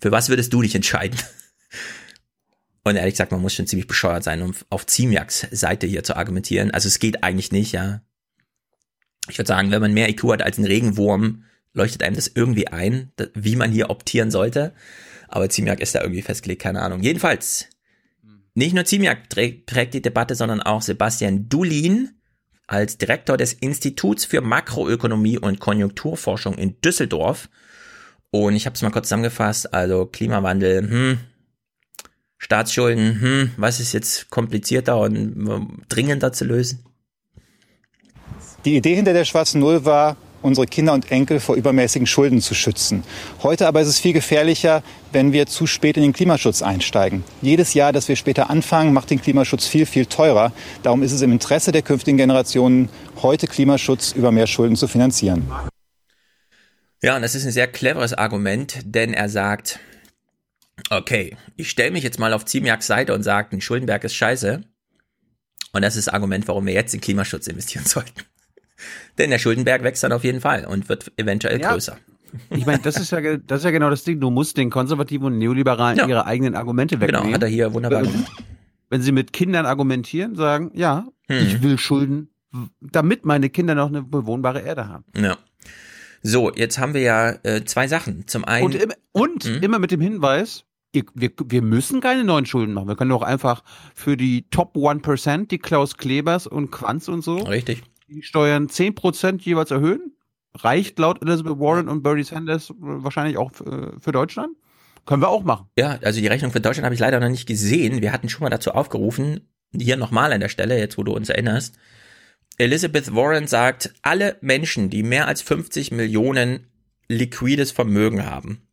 [0.00, 1.18] Für was würdest du dich entscheiden?
[2.84, 6.16] Und ehrlich gesagt, man muss schon ziemlich bescheuert sein, um auf Ziemiaks Seite hier zu
[6.16, 6.70] argumentieren.
[6.70, 8.02] Also es geht eigentlich nicht, ja.
[9.28, 12.68] Ich würde sagen, wenn man mehr IQ hat als ein Regenwurm, leuchtet einem das irgendwie
[12.68, 14.72] ein, wie man hier optieren sollte.
[15.28, 17.02] Aber Ziemiak ist da irgendwie festgelegt, keine Ahnung.
[17.02, 17.68] Jedenfalls,
[18.54, 22.10] nicht nur Ziemiak prägt die Debatte, sondern auch Sebastian Dulin
[22.66, 27.48] als Direktor des Instituts für Makroökonomie und Konjunkturforschung in Düsseldorf.
[28.30, 31.18] Und ich habe es mal kurz zusammengefasst, also Klimawandel, hm,
[32.38, 36.84] Staatsschulden, hm, was ist jetzt komplizierter und dringender zu lösen?
[38.66, 42.54] Die Idee hinter der schwarzen Null war, unsere Kinder und Enkel vor übermäßigen Schulden zu
[42.54, 43.04] schützen.
[43.42, 44.82] Heute aber ist es viel gefährlicher,
[45.12, 47.24] wenn wir zu spät in den Klimaschutz einsteigen.
[47.40, 50.52] Jedes Jahr, das wir später anfangen, macht den Klimaschutz viel, viel teurer.
[50.82, 52.90] Darum ist es im Interesse der künftigen Generationen,
[53.22, 55.50] heute Klimaschutz über mehr Schulden zu finanzieren.
[57.02, 59.80] Ja, und das ist ein sehr cleveres Argument, denn er sagt,
[60.90, 64.62] okay, ich stelle mich jetzt mal auf Ziemiaks Seite und sage, ein Schuldenberg ist scheiße.
[65.72, 68.20] Und das ist das Argument, warum wir jetzt in Klimaschutz investieren sollten.
[69.20, 71.72] Denn der Schuldenberg wächst dann auf jeden Fall und wird eventuell ja.
[71.72, 71.98] größer.
[72.48, 74.18] Ich meine, das ist ja das ist ja genau das Ding.
[74.18, 76.06] Du musst den Konservativen und Neoliberalen ja.
[76.06, 77.24] ihre eigenen Argumente wegnehmen.
[77.24, 78.32] Genau, hat er hier wunderbar gemacht.
[78.88, 81.36] Wenn sie mit Kindern argumentieren, sagen, ja, hm.
[81.36, 82.30] ich will Schulden,
[82.80, 85.04] damit meine Kinder noch eine bewohnbare Erde haben.
[85.14, 85.36] Ja.
[86.22, 88.26] So, jetzt haben wir ja äh, zwei Sachen.
[88.26, 88.64] Zum einen.
[88.64, 89.62] Und, im, und hm?
[89.62, 90.64] immer mit dem Hinweis,
[90.94, 92.88] wir, wir müssen keine neuen Schulden machen.
[92.88, 93.64] Wir können doch einfach
[93.94, 97.36] für die Top 1%, die Klaus Klebers und Quanz und so.
[97.36, 100.12] Richtig die Steuern 10% jeweils erhöhen.
[100.54, 104.56] Reicht laut Elizabeth Warren und Bernie Sanders wahrscheinlich auch für Deutschland.
[105.06, 105.66] Können wir auch machen.
[105.78, 108.02] Ja, also die Rechnung für Deutschland habe ich leider noch nicht gesehen.
[108.02, 111.28] Wir hatten schon mal dazu aufgerufen, hier nochmal an der Stelle, jetzt wo du uns
[111.28, 111.76] erinnerst.
[112.58, 116.66] Elizabeth Warren sagt, alle Menschen, die mehr als 50 Millionen
[117.08, 118.68] liquides Vermögen haben,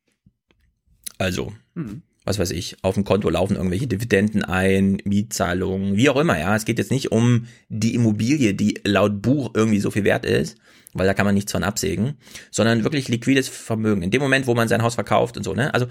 [1.18, 6.18] also hm was weiß ich, auf dem Konto laufen irgendwelche Dividenden ein, Mietzahlungen, wie auch
[6.18, 6.56] immer, ja.
[6.56, 10.58] Es geht jetzt nicht um die Immobilie, die laut Buch irgendwie so viel wert ist,
[10.94, 12.18] weil da kann man nichts von absägen,
[12.52, 14.02] sondern wirklich liquides Vermögen.
[14.02, 15.74] In dem Moment, wo man sein Haus verkauft und so, ne?
[15.74, 15.88] Also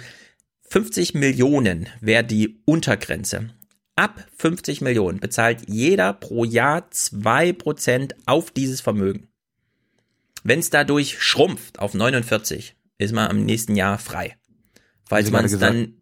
[0.68, 3.50] 50 Millionen wäre die Untergrenze.
[3.94, 9.28] Ab 50 Millionen bezahlt jeder pro Jahr zwei Prozent auf dieses Vermögen.
[10.44, 14.36] Wenn es dadurch schrumpft auf 49, ist man am nächsten Jahr frei.
[15.08, 15.94] Falls man es dann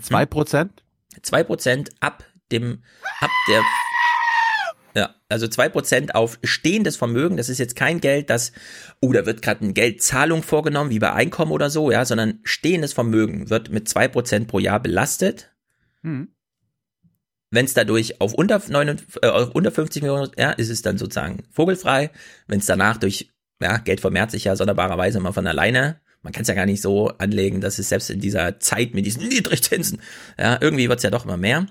[0.00, 0.84] Zwei Prozent?
[1.22, 2.82] Zwei Prozent ab dem,
[3.20, 3.62] ab der,
[4.94, 7.36] ja, also zwei Prozent auf stehendes Vermögen.
[7.36, 8.52] Das ist jetzt kein Geld, das,
[9.00, 12.92] oh, da wird gerade eine Geldzahlung vorgenommen, wie bei Einkommen oder so, ja, sondern stehendes
[12.92, 15.52] Vermögen wird mit zwei Prozent pro Jahr belastet.
[16.02, 16.28] Hm.
[17.50, 20.98] Wenn es dadurch auf unter, 9, äh, auf unter 50 Millionen, ja, ist es dann
[20.98, 22.10] sozusagen vogelfrei.
[22.46, 23.30] Wenn es danach durch,
[23.60, 26.82] ja, Geld vermehrt sich ja sonderbarerweise immer von alleine man kann es ja gar nicht
[26.82, 30.00] so anlegen, dass es selbst in dieser Zeit mit diesen Niedrigzinsen,
[30.38, 31.66] ja, irgendwie wird's ja doch immer mehr.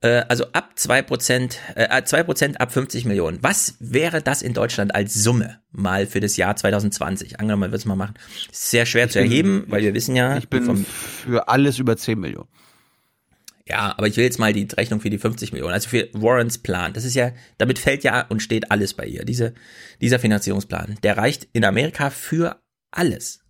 [0.00, 3.38] Äh, also ab zwei Prozent, äh, zwei Prozent ab 50 Millionen.
[3.42, 7.40] Was wäre das in Deutschland als Summe mal für das Jahr 2020?
[7.40, 8.14] Angenommen, man wird es mal machen.
[8.52, 10.36] Sehr schwer ich zu bin, erheben, weil wir wissen ja.
[10.38, 12.48] Ich bin vom, für alles über 10 Millionen.
[13.66, 16.58] Ja, aber ich will jetzt mal die Rechnung für die 50 Millionen, also für Warrens
[16.58, 16.94] Plan.
[16.94, 19.26] Das ist ja, damit fällt ja und steht alles bei ihr.
[19.26, 19.52] Diese,
[20.00, 23.40] dieser Finanzierungsplan, der reicht in Amerika für alles.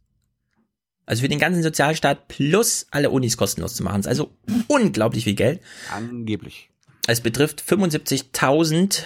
[1.09, 4.05] Also für den ganzen Sozialstaat plus alle Unis kostenlos zu machen.
[4.05, 4.31] Also
[4.69, 5.61] unglaublich viel Geld.
[5.91, 6.69] Angeblich.
[7.07, 9.05] Es betrifft 75.000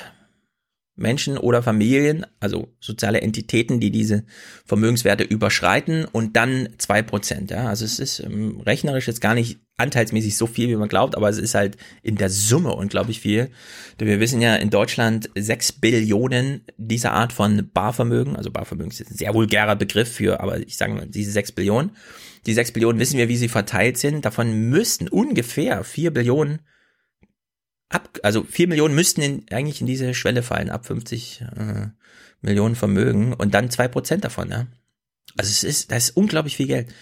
[1.02, 4.24] Menschen oder Familien, also soziale Entitäten, die diese
[4.64, 7.50] Vermögenswerte überschreiten und dann zwei Prozent.
[7.50, 11.16] Ja, also es ist ähm, rechnerisch jetzt gar nicht anteilsmäßig so viel, wie man glaubt,
[11.16, 13.50] aber es ist halt in der Summe unglaublich viel.
[13.98, 19.10] Denn wir wissen ja in Deutschland sechs Billionen dieser Art von Barvermögen, also Barvermögen ist
[19.10, 21.90] ein sehr vulgärer Begriff für, aber ich sage mal, diese sechs Billionen.
[22.46, 24.24] Die sechs Billionen wissen wir, wie sie verteilt sind.
[24.24, 26.60] Davon müssten ungefähr vier Billionen
[27.92, 31.86] ab, also vier Millionen müssten in, eigentlich in diese Schwelle fallen, ab 50 äh,
[32.40, 34.66] Millionen Vermögen und dann zwei Prozent davon, ja.
[35.36, 36.92] Also es ist, das ist unglaublich viel Geld.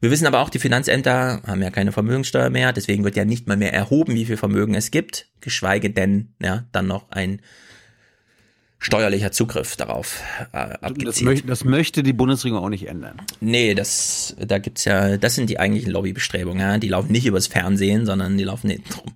[0.00, 3.46] Wir wissen aber auch, die Finanzämter haben ja keine Vermögenssteuer mehr, deswegen wird ja nicht
[3.46, 7.40] mal mehr erhoben, wie viel Vermögen es gibt, geschweige denn, ja, dann noch ein
[8.78, 10.22] steuerlicher Zugriff darauf
[10.52, 11.08] äh, abgezielt.
[11.08, 13.20] Das, möcht, das möchte die Bundesregierung auch nicht ändern.
[13.40, 16.78] Nee, das, da gibt's ja, das sind die eigentlichen Lobbybestrebungen, ja.
[16.78, 19.14] Die laufen nicht übers Fernsehen, sondern die laufen hinten drum.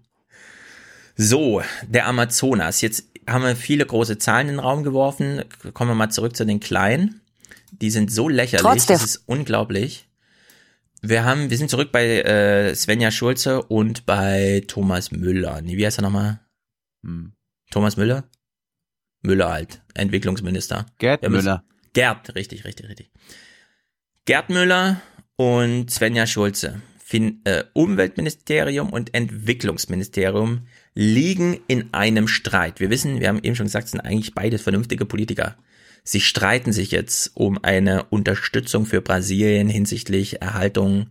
[1.22, 2.80] So, der Amazonas.
[2.80, 5.44] Jetzt haben wir viele große Zahlen in den Raum geworfen.
[5.72, 7.20] Kommen wir mal zurück zu den kleinen.
[7.70, 10.08] Die sind so lächerlich, das ist unglaublich.
[11.00, 15.62] wir haben, wir sind zurück bei äh, Svenja Schulze und bei Thomas Müller.
[15.62, 16.40] Nee, wie heißt er nochmal?
[17.04, 17.32] Hm.
[17.70, 18.24] Thomas Müller?
[19.22, 20.86] Müller halt, Entwicklungsminister.
[20.98, 21.64] Gerd Müller.
[21.92, 23.12] Gerd, richtig, richtig, richtig.
[24.24, 25.00] Gerd Müller
[25.36, 32.80] und Svenja Schulze, fin äh, Umweltministerium und Entwicklungsministerium liegen in einem Streit.
[32.80, 35.56] Wir wissen, wir haben eben schon gesagt, es sind eigentlich beides vernünftige Politiker.
[36.04, 41.06] Sie streiten sich jetzt um eine Unterstützung für Brasilien hinsichtlich Erhaltung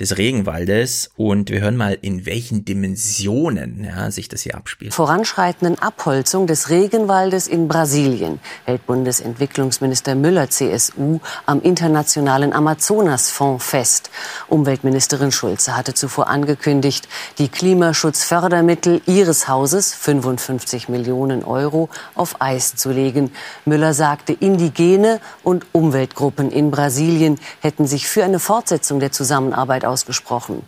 [0.00, 4.92] des Regenwaldes und wir hören mal, in welchen Dimensionen ja, sich das hier abspielt.
[4.92, 14.10] voranschreitenden Abholzung des Regenwaldes in Brasilien hält Bundesentwicklungsminister Müller CSU am internationalen Amazonasfonds fest.
[14.48, 17.08] Umweltministerin Schulze hatte zuvor angekündigt,
[17.38, 23.30] die Klimaschutzfördermittel ihres Hauses, 55 Millionen Euro, auf Eis zu legen.
[23.64, 30.62] Müller sagte, Indigene und Umweltgruppen in Brasilien hätten sich für eine Fortsetzung der Zusammenarbeit ausgesprochen.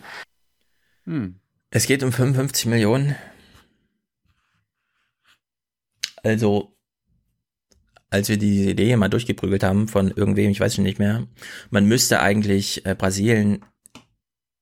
[1.05, 1.39] Hm.
[1.69, 3.15] Es geht um 55 Millionen.
[6.23, 6.77] Also,
[8.09, 11.27] als wir die Idee mal durchgeprügelt haben von irgendwem, ich weiß schon nicht mehr,
[11.69, 13.63] man müsste eigentlich äh, Brasilien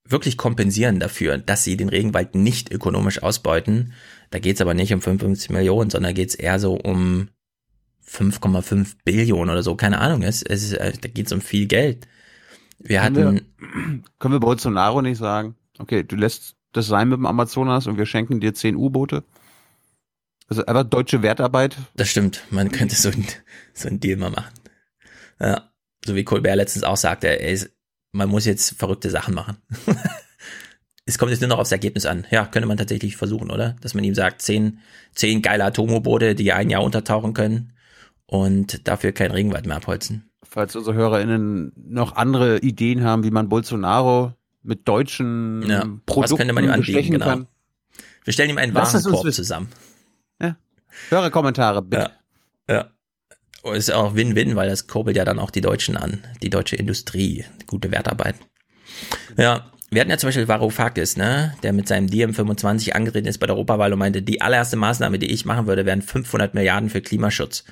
[0.07, 3.93] wirklich kompensieren dafür, dass sie den Regenwald nicht ökonomisch ausbeuten.
[4.29, 7.29] Da geht's aber nicht um 55 Millionen, sondern geht's eher so um
[8.07, 10.21] 5,5 Billionen oder so, keine Ahnung.
[10.21, 12.07] Es, es, äh, da geht's um viel Geld.
[12.85, 17.17] Wir Können hatten, wir, können wir Bolsonaro nicht sagen, okay, du lässt das sein mit
[17.17, 19.23] dem Amazonas und wir schenken dir 10 U-Boote?
[20.47, 21.77] Also einfach deutsche Wertarbeit.
[21.95, 22.43] Das stimmt.
[22.51, 23.25] Man könnte so ein,
[23.73, 24.53] so ein Deal mal machen.
[25.39, 25.71] Ja.
[26.05, 27.59] So wie Colbert letztens auch sagte, ey,
[28.11, 29.57] man muss jetzt verrückte Sachen machen.
[31.05, 32.27] es kommt jetzt nur noch aufs Ergebnis an.
[32.29, 33.75] Ja, könnte man tatsächlich versuchen, oder?
[33.81, 34.79] Dass man ihm sagt, zehn,
[35.15, 37.73] zehn geile Atomobote, die ein Jahr untertauchen können
[38.27, 40.29] und dafür kein Regenwald mehr abholzen.
[40.49, 45.85] Falls unsere HörerInnen noch andere Ideen haben, wie man Bolsonaro mit deutschen Ja.
[46.05, 47.11] Produkten Was könnte man ihm anbieten?
[47.11, 47.25] Genau.
[47.25, 47.47] kann.
[48.23, 49.69] Wir stellen ihm einen Warenkorb zusammen.
[51.09, 52.11] Hörerkommentare, bitte.
[52.69, 52.87] Ja.
[53.61, 56.75] Und ist auch Win-Win, weil das kurbelt ja dann auch die Deutschen an, die deutsche
[56.75, 58.35] Industrie, gute Wertarbeit.
[59.37, 63.47] Ja, wir hatten ja zum Beispiel Varoufakis, ne, der mit seinem DM25 angetreten ist bei
[63.47, 67.01] der Europawahl und meinte, die allererste Maßnahme, die ich machen würde, wären 500 Milliarden für
[67.01, 67.63] Klimaschutz.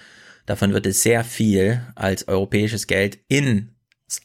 [0.46, 3.68] Davon wird es sehr viel als europäisches Geld ins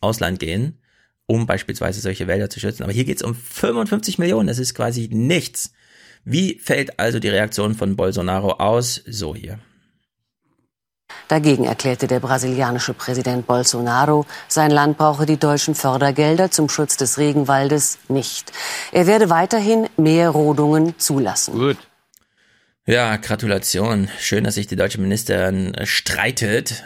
[0.00, 0.78] Ausland gehen,
[1.26, 2.82] um beispielsweise solche Wälder zu schützen.
[2.82, 5.72] Aber hier geht es um 55 Millionen, das ist quasi nichts.
[6.24, 9.02] Wie fällt also die Reaktion von Bolsonaro aus?
[9.06, 9.60] So hier.
[11.28, 17.18] Dagegen erklärte der brasilianische Präsident Bolsonaro, sein Land brauche die deutschen Fördergelder zum Schutz des
[17.18, 18.52] Regenwaldes nicht.
[18.92, 21.54] Er werde weiterhin mehr Rodungen zulassen.
[21.54, 21.76] Gut.
[22.88, 24.08] Ja, Gratulation.
[24.18, 26.84] Schön, dass sich die deutsche Ministerin äh, streitet.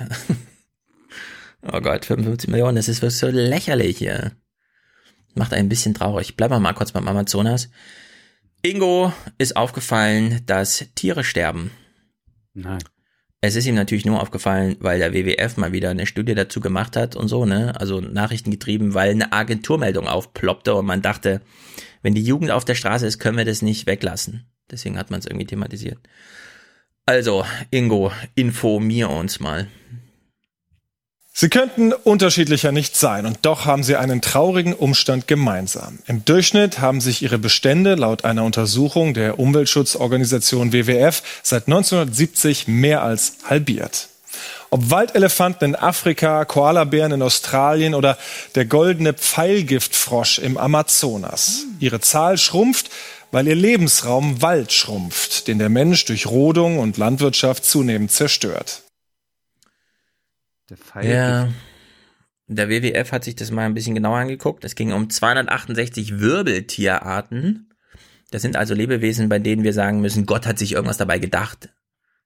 [1.62, 4.32] oh Gott, 55 Millionen, das ist wirklich so lächerlich hier.
[5.36, 6.36] Macht ein bisschen traurig.
[6.36, 7.70] Bleiben wir mal kurz beim Amazonas.
[8.62, 11.70] Ingo ist aufgefallen, dass Tiere sterben.
[12.52, 12.82] Nein.
[13.40, 16.96] Es ist ihm natürlich nur aufgefallen, weil der WWF mal wieder eine Studie dazu gemacht
[16.96, 17.80] hat und so, ne?
[17.80, 21.42] Also Nachrichten getrieben, weil eine Agenturmeldung aufploppte und man dachte,
[22.02, 24.51] wenn die Jugend auf der Straße ist, können wir das nicht weglassen.
[24.72, 25.98] Deswegen hat man es irgendwie thematisiert.
[27.06, 29.68] Also, Ingo, informier uns mal.
[31.34, 35.98] Sie könnten unterschiedlicher nicht sein und doch haben sie einen traurigen Umstand gemeinsam.
[36.06, 43.02] Im Durchschnitt haben sich ihre Bestände laut einer Untersuchung der Umweltschutzorganisation WWF seit 1970 mehr
[43.02, 44.08] als halbiert.
[44.68, 48.18] Ob Waldelefanten in Afrika, Koalabären in Australien oder
[48.54, 51.64] der goldene Pfeilgiftfrosch im Amazonas.
[51.80, 52.90] Ihre Zahl schrumpft,
[53.32, 58.82] weil ihr Lebensraum Wald schrumpft, den der Mensch durch Rodung und Landwirtschaft zunehmend zerstört.
[60.70, 60.76] Der
[61.10, 61.48] Ja.
[62.46, 64.64] Der WWF hat sich das mal ein bisschen genauer angeguckt.
[64.64, 67.72] Es ging um 268 Wirbeltierarten.
[68.30, 71.70] Das sind also Lebewesen, bei denen wir sagen müssen, Gott hat sich irgendwas dabei gedacht.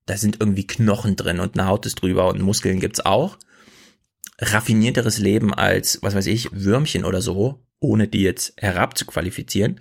[0.07, 3.39] Da sind irgendwie Knochen drin und eine Haut ist drüber und Muskeln gibt's auch.
[4.41, 9.81] Raffinierteres Leben als, was weiß ich, Würmchen oder so, ohne die jetzt herabzuqualifizieren.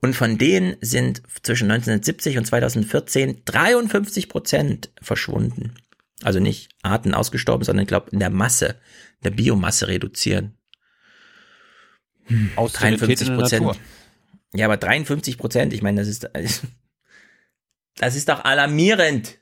[0.00, 5.74] Und von denen sind zwischen 1970 und 2014 53 Prozent verschwunden.
[6.22, 8.76] Also nicht Arten ausgestorben, sondern ich glaube in der Masse,
[9.22, 10.56] der Biomasse reduzieren.
[12.24, 13.80] Hm, Austerität 53 in der Prozent.
[14.54, 16.28] Ja, aber 53 Prozent, ich meine, das ist,
[17.96, 19.38] das ist doch alarmierend.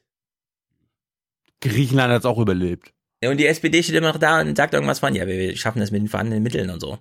[1.60, 2.92] Griechenland hat es auch überlebt.
[3.22, 5.56] Ja, Und die SPD steht immer noch da und sagt irgendwas von, ja, wir wir
[5.56, 6.98] schaffen das mit den vorhandenen Mitteln und so.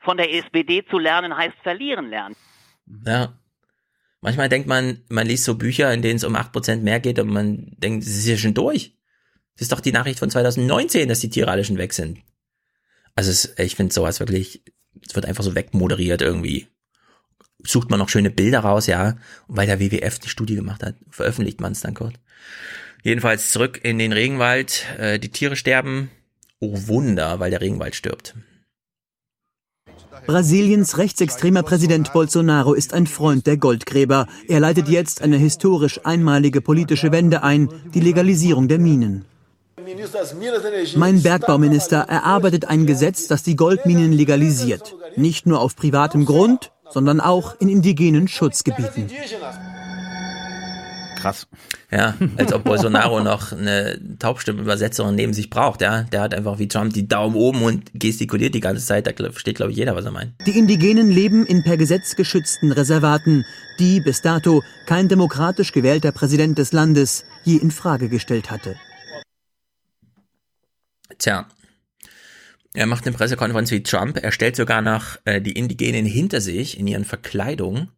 [0.00, 2.36] Von der SPD zu lernen heißt verlieren lernen.
[3.06, 3.38] Ja.
[4.22, 7.28] Manchmal denkt man, man liest so Bücher, in denen es um 8% mehr geht und
[7.28, 8.96] man denkt, es ist ja schon durch.
[9.54, 12.18] Das ist doch die Nachricht von 2019, dass die Tiere schon weg sind.
[13.14, 14.62] Also es, ich finde sowas wirklich,
[15.06, 16.68] es wird einfach so wegmoderiert irgendwie.
[17.62, 19.18] Sucht man noch schöne Bilder raus, ja.
[19.46, 22.14] Und weil der WWF die Studie gemacht hat, veröffentlicht man es dann kurz.
[23.02, 24.86] Jedenfalls zurück in den Regenwald.
[24.98, 26.10] Äh, die Tiere sterben.
[26.58, 28.34] Oh Wunder, weil der Regenwald stirbt.
[30.26, 34.26] Brasiliens rechtsextremer Präsident Bolsonaro ist ein Freund der Goldgräber.
[34.48, 39.24] Er leitet jetzt eine historisch einmalige politische Wende ein, die Legalisierung der Minen.
[40.96, 44.94] Mein Bergbauminister erarbeitet ein Gesetz, das die Goldminen legalisiert.
[45.16, 49.08] Nicht nur auf privatem Grund, sondern auch in indigenen Schutzgebieten.
[51.20, 51.46] Krass.
[51.92, 56.04] Ja, als ob Bolsonaro noch eine Taubstimmenübersetzerin neben sich braucht, ja.
[56.04, 59.08] Der hat einfach wie Trump die Daumen oben und gestikuliert die ganze Zeit.
[59.08, 60.32] Da versteht, glaube ich, jeder, was er meint.
[60.46, 63.44] Die Indigenen leben in per Gesetz geschützten Reservaten,
[63.80, 68.76] die bis dato kein demokratisch gewählter Präsident des Landes je in Frage gestellt hatte.
[71.18, 71.48] Tja.
[72.72, 74.16] Er macht eine Pressekonferenz wie Trump.
[74.22, 77.88] Er stellt sogar noch äh, die Indigenen hinter sich in ihren Verkleidungen.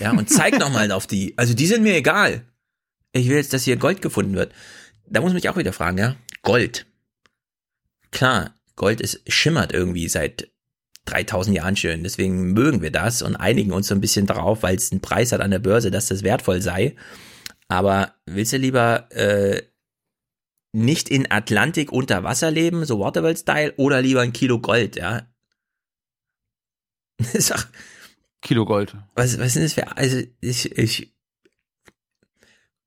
[0.00, 1.34] Ja, und zeigt nochmal auf die.
[1.36, 2.42] Also die sind mir egal.
[3.12, 4.52] Ich will jetzt, dass hier Gold gefunden wird.
[5.06, 6.16] Da muss man sich auch wieder fragen, ja?
[6.42, 6.86] Gold.
[8.12, 10.50] Klar, Gold ist, schimmert irgendwie seit
[11.06, 12.02] 3000 Jahren schön.
[12.02, 15.32] Deswegen mögen wir das und einigen uns so ein bisschen drauf, weil es einen Preis
[15.32, 16.96] hat an der Börse, dass das wertvoll sei.
[17.68, 19.62] Aber willst du lieber äh,
[20.72, 25.26] nicht in Atlantik unter Wasser leben, so Waterworld-Style, oder lieber ein Kilo Gold, ja?
[27.18, 27.68] Sag,
[28.40, 28.96] Kilo Gold.
[29.14, 31.12] Was, was sind das für, also ich, ich,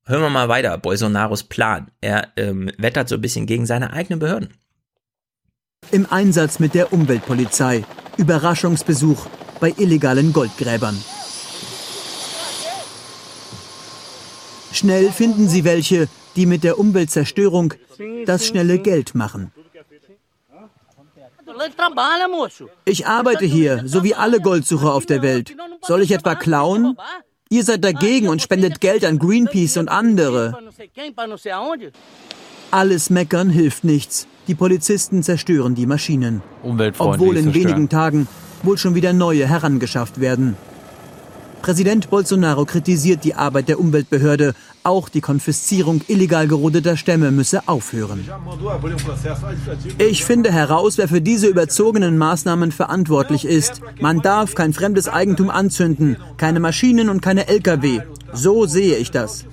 [0.06, 1.90] hören wir mal weiter, Bolsonaros Plan.
[2.00, 4.54] Er ähm, wettert so ein bisschen gegen seine eigenen Behörden.
[5.90, 7.84] Im Einsatz mit der Umweltpolizei.
[8.16, 9.26] Überraschungsbesuch
[9.60, 11.02] bei illegalen Goldgräbern.
[14.72, 17.74] Schnell finden sie welche, die mit der Umweltzerstörung
[18.26, 19.52] das schnelle Geld machen.
[22.84, 25.54] Ich arbeite hier, so wie alle Goldsucher auf der Welt.
[25.82, 26.96] Soll ich etwa klauen?
[27.54, 30.58] Ihr seid dagegen und spendet Geld an Greenpeace und andere.
[32.72, 34.26] Alles Meckern hilft nichts.
[34.48, 36.42] Die Polizisten zerstören die Maschinen.
[36.98, 38.26] Obwohl in wenigen Tagen
[38.64, 40.56] wohl schon wieder neue herangeschafft werden.
[41.62, 44.54] Präsident Bolsonaro kritisiert die Arbeit der Umweltbehörde.
[44.84, 48.28] Auch die Konfiszierung illegal gerodeter Stämme müsse aufhören.
[49.96, 53.80] Ich finde heraus, wer für diese überzogenen Maßnahmen verantwortlich ist.
[54.00, 58.02] Man darf kein fremdes Eigentum anzünden, keine Maschinen und keine Lkw.
[58.34, 59.46] So sehe ich das.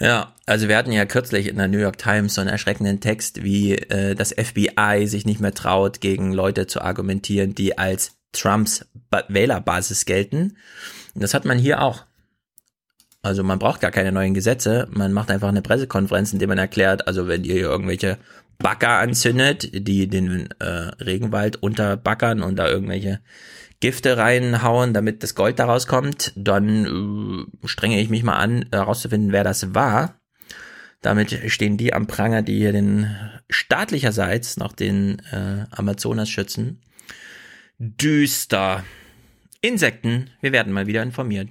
[0.00, 3.42] Ja, also wir hatten ja kürzlich in der New York Times so einen erschreckenden Text,
[3.42, 8.86] wie äh, das FBI sich nicht mehr traut, gegen Leute zu argumentieren, die als Trumps
[9.10, 10.56] ba Wählerbasis gelten.
[11.18, 12.04] Das hat man hier auch.
[13.22, 16.58] Also man braucht gar keine neuen Gesetze, man macht einfach eine Pressekonferenz, in der man
[16.58, 18.16] erklärt, also wenn ihr hier irgendwelche
[18.58, 23.20] Bagger anzündet, die den äh, Regenwald unterbackern und da irgendwelche
[23.80, 29.32] Gifte reinhauen, damit das Gold daraus kommt, dann äh, strenge ich mich mal an, herauszufinden,
[29.32, 30.20] wer das war.
[31.00, 33.08] Damit stehen die am Pranger, die hier den
[33.48, 36.82] staatlicherseits noch den äh, Amazonas schützen.
[37.78, 38.82] Düster.
[39.60, 41.50] Insekten, wir werden mal wieder informiert.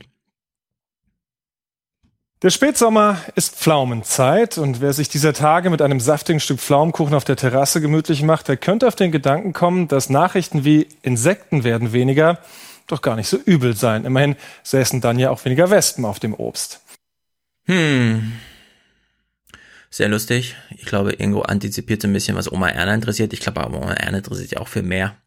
[2.44, 7.24] Der Spätsommer ist Pflaumenzeit und wer sich dieser Tage mit einem saftigen Stück Pflaumenkuchen auf
[7.24, 11.94] der Terrasse gemütlich macht, der könnte auf den Gedanken kommen, dass Nachrichten wie Insekten werden
[11.94, 12.40] weniger
[12.86, 14.06] doch gar nicht so übel sein.
[14.06, 16.82] Immerhin säßen dann ja auch weniger Wespen auf dem Obst.
[17.66, 18.34] Hm.
[19.90, 20.56] Sehr lustig.
[20.78, 23.34] Ich glaube, Ingo antizipiert so ein bisschen, was Oma Erna interessiert.
[23.34, 25.18] Ich glaube aber, Oma Erna interessiert sich auch für mehr.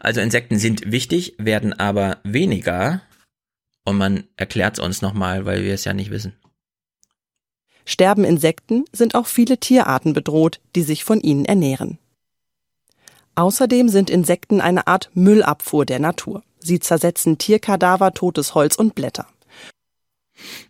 [0.00, 3.02] Also Insekten sind wichtig, werden aber weniger.
[3.84, 6.34] Und man erklärt es uns nochmal, weil wir es ja nicht wissen.
[7.84, 11.98] Sterben Insekten, sind auch viele Tierarten bedroht, die sich von ihnen ernähren.
[13.34, 16.42] Außerdem sind Insekten eine Art Müllabfuhr der Natur.
[16.60, 19.26] Sie zersetzen Tierkadaver, totes Holz und Blätter.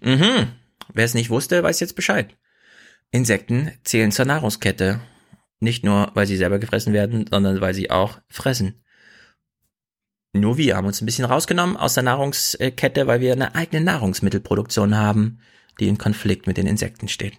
[0.00, 0.52] Mhm.
[0.92, 2.34] Wer es nicht wusste, weiß jetzt Bescheid.
[3.10, 5.00] Insekten zählen zur Nahrungskette.
[5.60, 8.81] Nicht nur, weil sie selber gefressen werden, sondern weil sie auch fressen.
[10.32, 14.96] Nur wir haben uns ein bisschen rausgenommen aus der Nahrungskette, weil wir eine eigene Nahrungsmittelproduktion
[14.96, 15.38] haben
[15.80, 17.34] die in Konflikt mit den Insekten steht.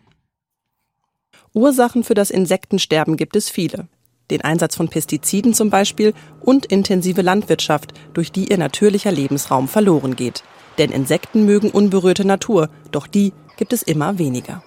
[1.53, 3.88] Ursachen für das Insektensterben gibt es viele.
[4.32, 10.15] Den Einsatz von Pestiziden zum Beispiel und intensive Landwirtschaft, durch die ihr natürlicher Lebensraum verloren
[10.15, 10.44] geht.
[10.78, 14.64] Denn Insekten mögen unberührte Natur, doch die gibt es immer weniger.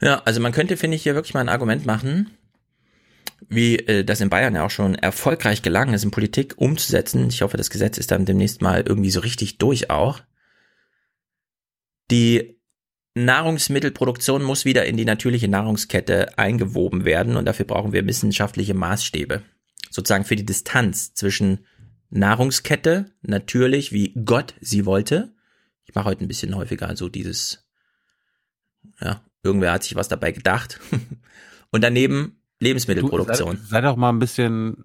[0.00, 2.30] Ja, also man könnte, finde ich, hier wirklich mal ein Argument machen,
[3.48, 7.28] wie äh, das in Bayern ja auch schon erfolgreich gelangen ist, in Politik umzusetzen.
[7.28, 10.20] Ich hoffe, das Gesetz ist dann demnächst mal irgendwie so richtig durch auch
[12.10, 12.60] die
[13.14, 19.42] Nahrungsmittelproduktion muss wieder in die natürliche Nahrungskette eingewoben werden und dafür brauchen wir wissenschaftliche Maßstäbe.
[19.90, 21.66] Sozusagen für die Distanz zwischen
[22.10, 25.34] Nahrungskette, natürlich, wie Gott sie wollte.
[25.84, 27.66] Ich mache heute ein bisschen häufiger so dieses,
[29.00, 30.80] ja, irgendwer hat sich was dabei gedacht.
[31.70, 33.56] und daneben Lebensmittelproduktion.
[33.56, 34.84] Du, sei, sei, doch mal ein bisschen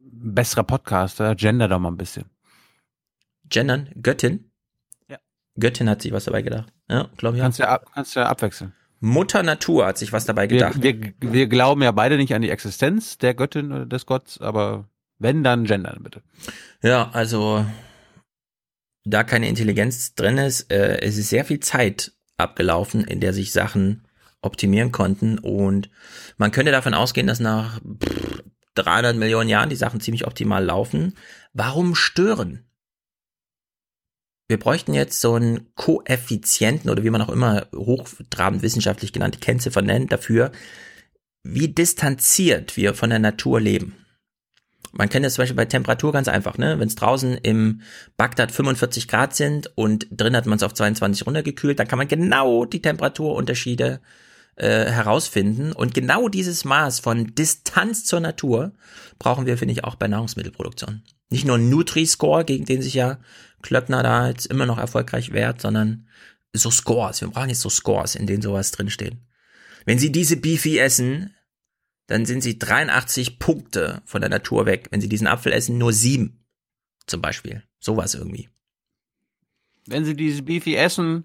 [0.00, 2.24] besserer Podcaster, gender doch mal ein bisschen.
[3.48, 3.90] Gendern?
[4.00, 4.50] Göttin?
[5.08, 5.18] Ja.
[5.58, 6.72] Göttin hat sich was dabei gedacht.
[6.88, 7.42] Ja, glaube ich.
[7.42, 8.72] Kannst ja, ab, kannst ja abwechseln.
[9.00, 10.82] Mutter Natur hat sich was dabei gedacht.
[10.82, 14.40] Wir, wir, wir glauben ja beide nicht an die Existenz der Göttin oder des Gottes,
[14.40, 14.88] aber
[15.18, 16.22] wenn, dann gendern bitte.
[16.82, 17.64] Ja, also
[19.04, 23.52] da keine Intelligenz drin ist, äh, es ist sehr viel Zeit abgelaufen, in der sich
[23.52, 24.04] Sachen
[24.40, 25.90] optimieren konnten und
[26.36, 27.80] man könnte davon ausgehen, dass nach
[28.74, 31.14] 300 Millionen Jahren die Sachen ziemlich optimal laufen.
[31.52, 32.64] Warum stören?
[34.48, 39.82] Wir bräuchten jetzt so einen Koeffizienten oder wie man auch immer hochtrabend wissenschaftlich genannte Kennziffer
[39.82, 40.52] nennt dafür,
[41.42, 43.94] wie distanziert wir von der Natur leben.
[44.92, 46.78] Man kennt das zum Beispiel bei Temperatur ganz einfach, ne?
[46.78, 47.82] Wenn es draußen im
[48.16, 52.08] Bagdad 45 Grad sind und drin hat man es auf 22 runtergekühlt, dann kann man
[52.08, 54.00] genau die Temperaturunterschiede
[54.58, 55.72] äh, herausfinden.
[55.72, 58.72] Und genau dieses Maß von Distanz zur Natur
[59.18, 61.02] brauchen wir, finde ich, auch bei Nahrungsmittelproduktion.
[61.30, 63.18] Nicht nur Nutri-Score, gegen den sich ja
[63.62, 66.08] Klöckner da jetzt immer noch erfolgreich wehrt, sondern
[66.52, 67.20] so Scores.
[67.20, 69.16] Wir brauchen jetzt so Scores, in denen sowas drinsteht.
[69.84, 71.34] Wenn Sie diese Beefy essen,
[72.06, 74.88] dann sind Sie 83 Punkte von der Natur weg.
[74.90, 76.44] Wenn Sie diesen Apfel essen, nur sieben.
[77.06, 77.62] Zum Beispiel.
[77.80, 78.48] Sowas irgendwie.
[79.86, 81.24] Wenn Sie diese Beefy essen,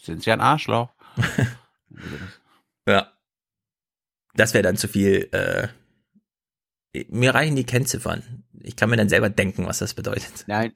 [0.00, 0.90] sind Sie ein Arschloch.
[2.86, 3.12] ja.
[4.34, 5.28] Das wäre dann zu viel.
[5.32, 5.68] Äh,
[7.08, 8.44] mir reichen die Kennziffern.
[8.60, 10.44] Ich kann mir dann selber denken, was das bedeutet.
[10.46, 10.72] Nein,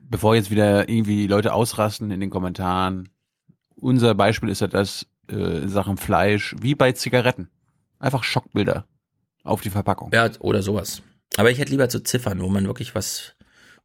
[0.00, 3.08] bevor jetzt wieder irgendwie Leute ausrasten in den Kommentaren,
[3.76, 7.48] unser Beispiel ist ja das äh, in Sachen Fleisch, wie bei Zigaretten.
[7.98, 8.86] Einfach Schockbilder
[9.42, 10.10] auf die Verpackung.
[10.12, 11.02] Ja, oder sowas.
[11.36, 13.34] Aber ich hätte lieber zu Ziffern, wo man wirklich was,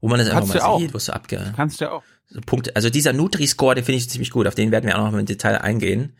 [0.01, 1.53] wo man das einfach mal sieht, wo es so abge...
[1.55, 2.03] Kannst du ja auch.
[2.27, 2.75] So Punkte.
[2.75, 4.47] Also dieser Nutri-Score, den finde ich ziemlich gut.
[4.47, 6.13] Auf den werden wir auch noch mal im Detail eingehen.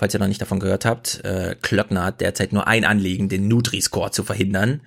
[0.00, 3.48] Falls ihr noch nicht davon gehört habt, äh, Klöckner hat derzeit nur ein Anliegen, den
[3.48, 4.80] Nutri-Score zu verhindern.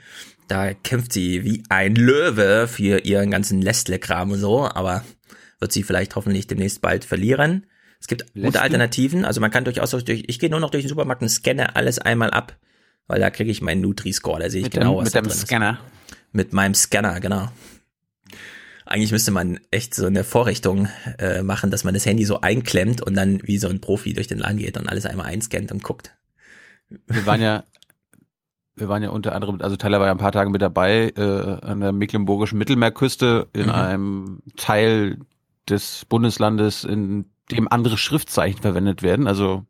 [0.48, 5.06] Da kämpft sie wie ein Löwe für ihren ganzen Lestle-Kram und so, aber
[5.60, 7.68] wird sie vielleicht hoffentlich demnächst bald verlieren.
[8.00, 8.42] Es gibt Lestle?
[8.42, 11.30] gute Alternativen, also man kann durchaus durch, ich gehe nur noch durch den Supermarkt und
[11.30, 12.58] scanne alles einmal ab,
[13.06, 15.22] weil da kriege ich meinen Nutri-Score, da sehe ich mit genau, dem, was mit da
[15.22, 15.74] dem Scanner.
[15.74, 16.16] Ist.
[16.32, 17.50] Mit meinem Scanner, genau.
[18.94, 20.88] Eigentlich müsste man echt so eine Vorrichtung
[21.18, 24.28] äh, machen, dass man das Handy so einklemmt und dann wie so ein Profi durch
[24.28, 26.16] den Laden geht und alles einmal einscannt und guckt.
[27.08, 27.64] Wir waren ja
[28.76, 31.66] wir waren ja unter anderem, also Tyler war ja ein paar Tage mit dabei äh,
[31.66, 33.72] an der mecklenburgischen Mittelmeerküste in mhm.
[33.72, 35.20] einem Teil
[35.68, 39.28] des Bundeslandes, in dem andere Schriftzeichen verwendet werden.
[39.28, 39.66] Also,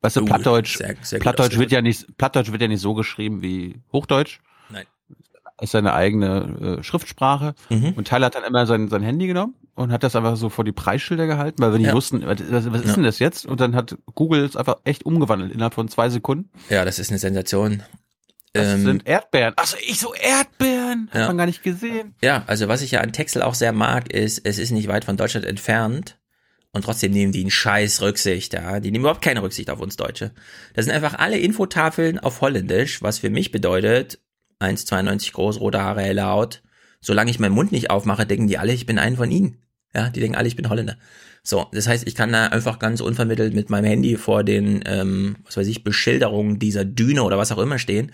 [0.00, 2.94] weißt du, uh, Plattdeutsch, sehr, sehr Plattdeutsch wird ja nicht, Plattdeutsch wird ja nicht so
[2.94, 4.40] geschrieben wie Hochdeutsch.
[5.62, 7.54] Seine eigene äh, Schriftsprache.
[7.68, 7.94] Mhm.
[7.96, 10.64] Und Tyler hat dann immer sein, sein Handy genommen und hat das einfach so vor
[10.64, 11.94] die Preisschilder gehalten, weil wir nicht ja.
[11.94, 12.94] wussten, was, was ist ja.
[12.94, 13.46] denn das jetzt?
[13.46, 16.50] Und dann hat Google es einfach echt umgewandelt innerhalb von zwei Sekunden.
[16.68, 17.82] Ja, das ist eine Sensation.
[18.52, 19.54] Das ähm, sind Erdbeeren.
[19.56, 21.08] Achso, ich so Erdbeeren.
[21.12, 21.26] Hat ja.
[21.26, 22.14] man gar nicht gesehen.
[22.22, 25.04] Ja, also was ich ja an Texel auch sehr mag, ist, es ist nicht weit
[25.04, 26.18] von Deutschland entfernt.
[26.72, 28.80] Und trotzdem nehmen die einen scheiß Rücksicht, ja.
[28.80, 30.32] Die nehmen überhaupt keine Rücksicht auf uns Deutsche.
[30.74, 34.18] Das sind einfach alle Infotafeln auf Holländisch, was für mich bedeutet,
[34.60, 36.62] 1,92 groß, rote Haare, helle Haut.
[37.00, 39.58] Solange ich meinen Mund nicht aufmache, denken die alle, ich bin ein von ihnen.
[39.94, 40.96] Ja, die denken alle, ich bin Holländer.
[41.42, 45.36] So, das heißt, ich kann da einfach ganz unvermittelt mit meinem Handy vor den, ähm,
[45.44, 48.12] was weiß ich, Beschilderungen dieser Düne oder was auch immer stehen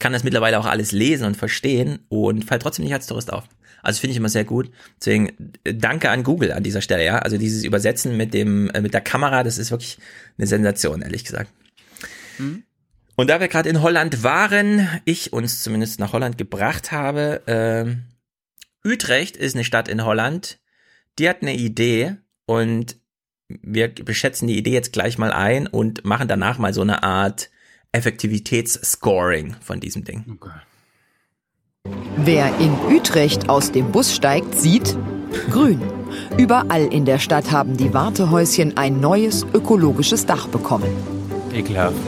[0.00, 3.44] kann das mittlerweile auch alles lesen und verstehen und fällt trotzdem nicht als Tourist auf.
[3.82, 4.70] Also finde ich immer sehr gut.
[4.98, 7.18] Deswegen äh, danke an Google an dieser Stelle, ja.
[7.20, 9.98] Also dieses Übersetzen mit dem äh, mit der Kamera, das ist wirklich
[10.36, 11.50] eine Sensation, ehrlich gesagt.
[12.38, 12.64] Mhm.
[13.20, 18.88] Und da wir gerade in Holland waren, ich uns zumindest nach Holland gebracht habe, äh,
[18.88, 20.58] Utrecht ist eine Stadt in Holland,
[21.18, 22.16] die hat eine Idee
[22.46, 22.96] und
[23.46, 27.50] wir beschätzen die Idee jetzt gleich mal ein und machen danach mal so eine Art
[27.92, 30.38] Effektivitätsscoring von diesem Ding.
[30.40, 31.92] Okay.
[32.16, 34.96] Wer in Utrecht aus dem Bus steigt, sieht
[35.50, 35.82] grün.
[36.38, 40.90] Überall in der Stadt haben die Wartehäuschen ein neues ökologisches Dach bekommen.
[41.52, 41.98] Ekelhaft.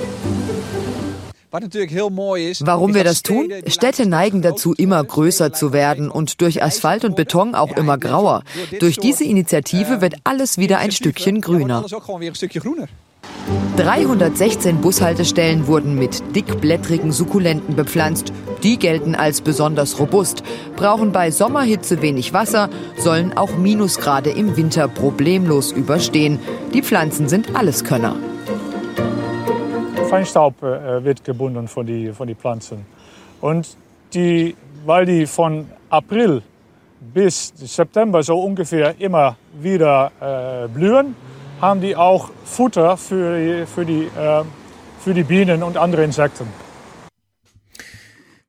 [1.52, 3.52] Warum wir das tun?
[3.66, 8.42] Städte neigen dazu, immer größer zu werden und durch Asphalt und Beton auch immer grauer.
[8.80, 11.84] Durch diese Initiative wird alles wieder ein Stückchen grüner.
[13.76, 18.32] 316 Bushaltestellen wurden mit dickblättrigen Sukkulenten bepflanzt.
[18.62, 20.42] Die gelten als besonders robust,
[20.76, 26.38] brauchen bei Sommerhitze wenig Wasser, sollen auch Minusgrade im Winter problemlos überstehen.
[26.72, 28.16] Die Pflanzen sind Alleskönner.
[30.12, 32.84] Feinstaub äh, wird gebunden von die, von die Pflanzen.
[33.40, 33.78] Und
[34.12, 36.42] die, weil die von April
[37.00, 41.16] bis September so ungefähr immer wieder äh, blühen,
[41.62, 44.44] haben die auch Futter für die, für die, äh,
[45.00, 46.46] für die Bienen und andere Insekten.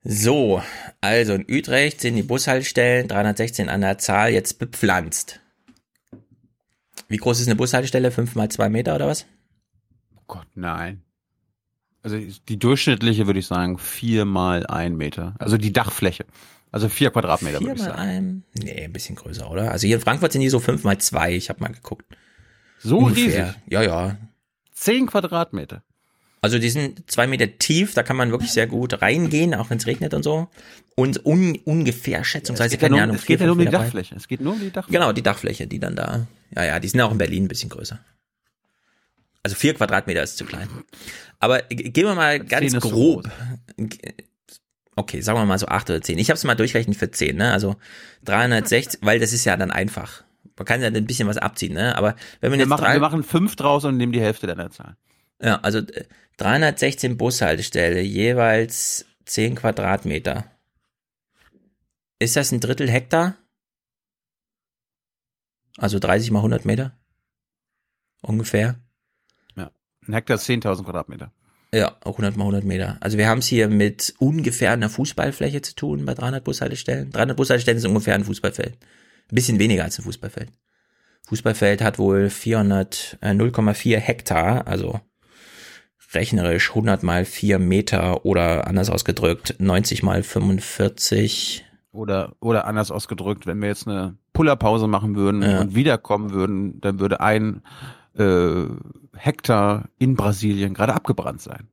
[0.03, 0.61] So,
[0.99, 5.39] also in Utrecht sind die Bushaltestellen 316 an der Zahl jetzt bepflanzt.
[7.07, 8.11] Wie groß ist eine Bushaltestelle?
[8.11, 9.25] 5 mal 2 Meter oder was?
[10.17, 11.03] Oh Gott, nein.
[12.03, 12.17] Also
[12.49, 15.35] die durchschnittliche würde ich sagen 4 mal 1 Meter.
[15.39, 16.25] Also die Dachfläche.
[16.71, 18.01] Also 4 Quadratmeter vier würde ich mal sagen.
[18.09, 19.71] Ein, nee, ein bisschen größer, oder?
[19.71, 21.33] Also hier in Frankfurt sind die so 5 mal 2.
[21.35, 22.05] Ich habe mal geguckt.
[22.79, 23.45] So Ungefähr.
[23.47, 23.61] riesig?
[23.67, 24.17] Ja, ja.
[24.73, 25.83] 10 Quadratmeter.
[26.41, 29.77] Also die sind zwei Meter tief, da kann man wirklich sehr gut reingehen, auch wenn
[29.77, 30.49] es regnet und so.
[30.97, 33.65] Und un, ungefähr schätzungsweise, ja keine nur- Ahnung, es geht ja vier, nur um die
[33.67, 34.15] fünf Dachfläche.
[34.15, 34.99] Es geht nur um die Dachfläche.
[34.99, 36.27] Genau, die Dachfläche, die dann da.
[36.53, 37.97] Ja, ja, die sind auch in Berlin ein bisschen größer.
[39.41, 40.67] Also vier Quadratmeter ist zu klein.
[41.43, 43.29] Aber gehen wir mal ganz grob.
[44.95, 46.17] Okay, sagen wir mal so acht oder zehn.
[46.17, 47.51] Ich habe es mal durchgerechnet für zehn, ne?
[47.51, 47.75] Also
[48.23, 50.23] 360, weil das ist ja dann einfach.
[50.55, 51.97] Man kann ja ein bisschen was abziehen, ne?
[51.97, 54.47] Aber wenn man Wir jetzt machen, drei, wir machen 5 draus und nehmen die Hälfte
[54.47, 54.95] deiner Zahl.
[55.41, 56.05] ja, also äh,
[56.37, 60.45] 316 Bushaltestelle, jeweils 10 Quadratmeter.
[62.19, 63.35] Ist das ein Drittel Hektar?
[65.77, 66.97] Also 30 mal 100 Meter?
[68.21, 68.79] Ungefähr.
[70.07, 71.31] Ein Hektar ist 10.000 Quadratmeter.
[71.73, 72.97] Ja, auch 100 mal 100 Meter.
[72.99, 77.11] Also wir haben es hier mit ungefähr einer Fußballfläche zu tun bei 300 Bushaltestellen.
[77.11, 78.77] 300 Bushaltestellen ist ungefähr ein Fußballfeld.
[79.31, 80.49] Ein bisschen weniger als ein Fußballfeld.
[81.27, 84.99] Fußballfeld hat wohl 400, äh, 0,4 Hektar, also
[86.13, 91.65] rechnerisch 100 mal 4 Meter oder anders ausgedrückt 90 mal 45.
[91.91, 95.61] Oder, oder anders ausgedrückt, wenn wir jetzt eine Pullerpause machen würden Ja.
[95.61, 97.61] und wiederkommen würden, dann würde ein
[98.17, 98.65] äh,
[99.15, 101.67] Hektar in Brasilien gerade abgebrannt sein.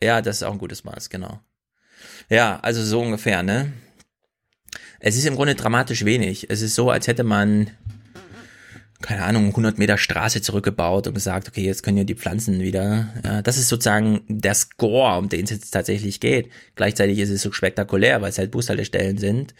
[0.00, 1.40] Ja, das ist auch ein gutes Maß, genau.
[2.28, 3.72] Ja, also so ungefähr, ne?
[5.00, 6.50] Es ist im Grunde dramatisch wenig.
[6.50, 7.70] Es ist so, als hätte man,
[9.00, 13.08] keine Ahnung, 100 Meter Straße zurückgebaut und gesagt, okay, jetzt können ja die Pflanzen wieder.
[13.24, 16.50] Ja, das ist sozusagen der Score, um den es jetzt tatsächlich geht.
[16.74, 19.54] Gleichzeitig ist es so spektakulär, weil es halt Bushaltestellen sind.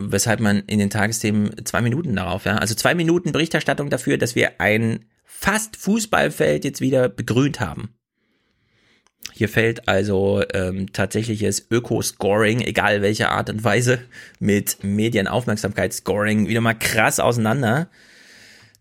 [0.00, 4.36] Weshalb man in den Tagesthemen zwei Minuten darauf, ja, also zwei Minuten Berichterstattung dafür, dass
[4.36, 7.94] wir ein fast Fußballfeld jetzt wieder begrünt haben.
[9.32, 14.00] Hier fällt also ähm, tatsächliches Öko-Scoring, egal welche Art und Weise,
[14.40, 17.88] mit Medienaufmerksamkeitsscoring wieder mal krass auseinander.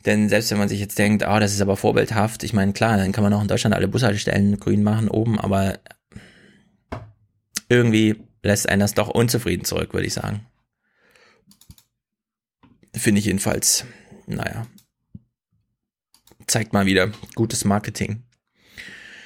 [0.05, 2.97] Denn selbst wenn man sich jetzt denkt, ah, das ist aber vorbildhaft, ich meine, klar,
[2.97, 5.79] dann kann man auch in Deutschland alle Bushaltestellen grün machen oben, aber
[7.69, 10.45] irgendwie lässt einen das doch unzufrieden zurück, würde ich sagen.
[12.97, 13.85] Finde ich jedenfalls,
[14.25, 14.65] naja.
[16.47, 18.23] Zeigt mal wieder gutes Marketing.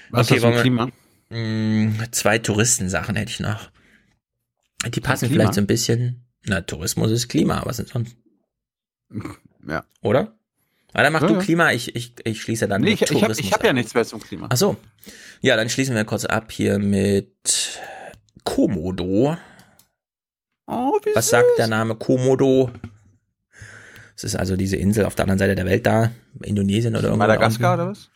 [0.09, 0.91] Was ist wir- ein Klima?
[1.29, 3.69] Mm, Zwei Touristensachen hätte ich noch.
[4.93, 6.25] Die passen vielleicht so ein bisschen.
[6.45, 8.15] Na, Tourismus ist Klima, was denn sonst?
[9.67, 9.85] Ja.
[10.01, 10.35] Oder?
[10.93, 11.37] Ah, dann mach Ja, du.
[11.37, 13.65] Klima, ich, ich, ich schließe dann Nee, mit ich, ich habe Tourismus ich hab ab.
[13.67, 14.47] ja nichts mehr zum Klima.
[14.49, 14.75] Ach so.
[15.41, 17.79] Ja, dann schließen wir kurz ab hier mit
[18.43, 19.37] Komodo.
[20.65, 22.71] Oh, wie Was sagt der Name Komodo?
[24.23, 26.11] Es ist also diese Insel auf der anderen Seite der Welt da,
[26.43, 27.25] Indonesien oder irgendwo.
[27.25, 28.11] Madagaskar oder was?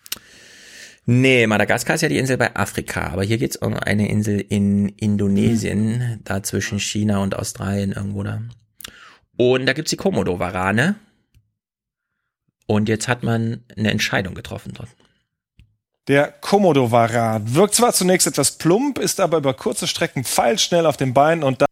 [1.08, 4.90] Nee, Madagaskar ist ja die Insel bei Afrika, aber hier geht's um eine Insel in
[4.90, 8.42] Indonesien, da zwischen China und Australien irgendwo da.
[9.36, 10.96] Und da gibt's die Komodo-Warane.
[12.68, 14.90] Und jetzt hat man eine Entscheidung getroffen dort.
[16.08, 21.16] Der Komodo-Varan wirkt zwar zunächst etwas plump, ist aber über kurze Strecken pfeilschnell auf den
[21.16, 21.66] Beinen und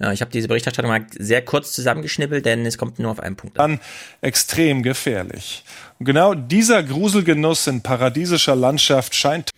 [0.00, 3.36] Ja, ich habe diese Berichterstattung mal sehr kurz zusammengeschnippelt, denn es kommt nur auf einen
[3.36, 3.58] Punkt.
[3.58, 3.78] dann
[4.22, 5.64] extrem gefährlich.
[5.98, 9.50] Und genau dieser Gruselgenuss in paradiesischer Landschaft scheint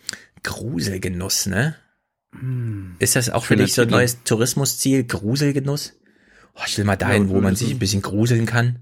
[0.43, 1.75] Gruselgenuss, ne?
[2.99, 5.05] Ist das auch für dich so ein neues Tourismusziel?
[5.05, 5.93] Gruselgenuss?
[6.55, 8.79] Oh, ich will mal dahin, wo man sich ein bisschen gruseln kann.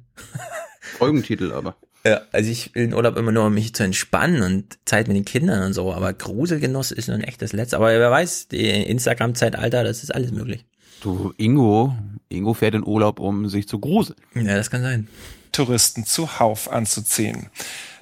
[0.98, 1.78] Folgentitel aber.
[2.06, 5.18] Ja, also ich will in Urlaub immer nur, um mich zu entspannen und Zeit mit
[5.18, 7.78] den Kindern und so, aber Gruselgenuss ist nun echt das Letzte.
[7.78, 10.66] Aber wer weiß, die Instagram-Zeitalter, das ist alles möglich.
[11.02, 11.96] Du, Ingo,
[12.30, 14.18] Ingo fährt in Urlaub, um sich zu gruseln.
[14.34, 15.08] Ja, das kann sein.
[15.52, 17.50] Touristen zuhauf anzuziehen.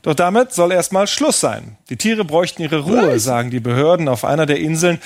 [0.02, 1.78] Doch damit soll erstmal Schluss sein.
[1.90, 5.00] Die Tiere bräuchten ihre Ruhe, sagen die Behörden auf einer der Inseln,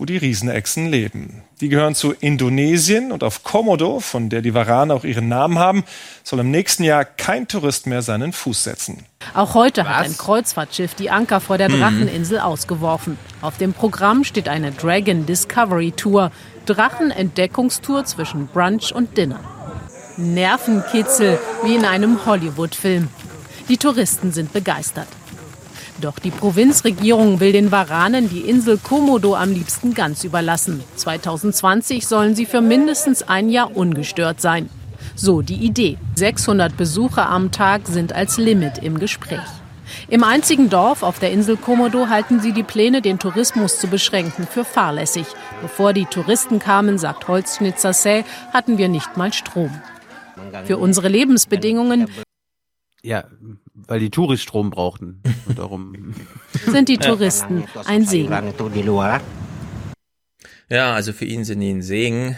[0.00, 1.42] wo die Riesenechsen leben.
[1.60, 5.84] Die gehören zu Indonesien und auf Komodo, von der die Warane auch ihren Namen haben,
[6.24, 9.04] soll im nächsten Jahr kein Tourist mehr seinen Fuß setzen.
[9.34, 9.88] Auch heute Was?
[9.88, 11.68] hat ein Kreuzfahrtschiff die Anker vor der.
[11.68, 12.44] Dracheninsel mhm.
[12.44, 13.18] ausgeworfen.
[13.42, 16.32] Auf dem Programm steht eine Dragon Discovery Tour,
[16.74, 19.40] Drachenentdeckungstour zwischen Brunch und Dinner.
[20.16, 23.08] Nervenkitzel wie in einem Hollywood-Film.
[23.68, 25.08] Die Touristen sind begeistert.
[26.00, 30.82] Doch die Provinzregierung will den Waranen die Insel Komodo am liebsten ganz überlassen.
[30.96, 34.70] 2020 sollen sie für mindestens ein Jahr ungestört sein.
[35.16, 35.98] So die Idee.
[36.14, 39.59] 600 Besucher am Tag sind als Limit im Gespräch.
[40.08, 44.46] Im einzigen Dorf auf der Insel Komodo halten sie die Pläne, den Tourismus zu beschränken,
[44.46, 45.26] für fahrlässig.
[45.62, 49.70] Bevor die Touristen kamen, sagt Holzschnitzer Säh, hatten wir nicht mal Strom.
[50.64, 52.08] Für unsere Lebensbedingungen
[53.02, 53.24] ja,
[53.74, 55.22] weil die Touris Strom brauchten.
[55.46, 56.14] Und darum
[56.66, 58.28] sind die Touristen ein Segen.
[60.68, 62.36] Ja, also für ihn sind die ein Segen.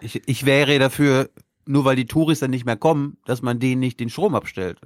[0.00, 1.30] Ich, ich wäre dafür,
[1.66, 4.78] nur weil die Touris dann nicht mehr kommen, dass man denen nicht den Strom abstellt.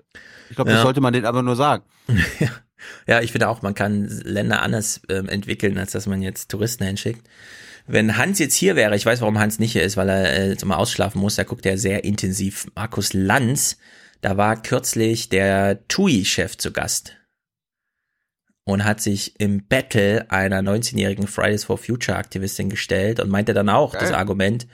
[0.51, 0.83] Ich glaube, das ja.
[0.83, 1.85] sollte man denen aber nur sagen.
[3.07, 6.85] ja, ich finde auch, man kann Länder anders äh, entwickeln, als dass man jetzt Touristen
[6.85, 7.27] hinschickt.
[7.87, 10.49] Wenn Hans jetzt hier wäre, ich weiß, warum Hans nicht hier ist, weil er äh,
[10.51, 13.77] jetzt immer ausschlafen muss, da guckt er sehr intensiv Markus Lanz
[14.21, 17.17] da war kürzlich der TUI-Chef zu Gast
[18.65, 23.69] und hat sich im Battle einer 19-jährigen Fridays for Future Aktivistin gestellt und meinte dann
[23.69, 24.03] auch Geil.
[24.03, 24.67] das Argument,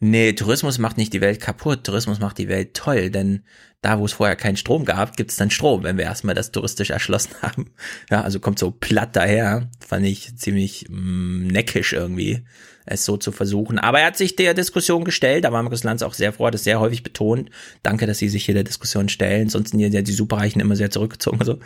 [0.00, 3.44] nee, Tourismus macht nicht die Welt kaputt, Tourismus macht die Welt toll, denn
[3.80, 6.50] da, wo es vorher keinen Strom gab, gibt es dann Strom, wenn wir erstmal das
[6.50, 7.70] touristisch erschlossen haben.
[8.10, 12.44] Ja, also kommt so platt daher, fand ich ziemlich mh, mm, neckisch irgendwie
[12.90, 13.78] es so zu versuchen.
[13.78, 16.54] Aber er hat sich der Diskussion gestellt, da war Markus Lanz auch sehr froh, hat
[16.54, 17.50] es sehr häufig betont.
[17.82, 20.90] Danke, dass Sie sich hier der Diskussion stellen, sonst sind ja die Superreichen immer sehr
[20.90, 21.38] zurückgezogen.
[21.38, 21.58] Also,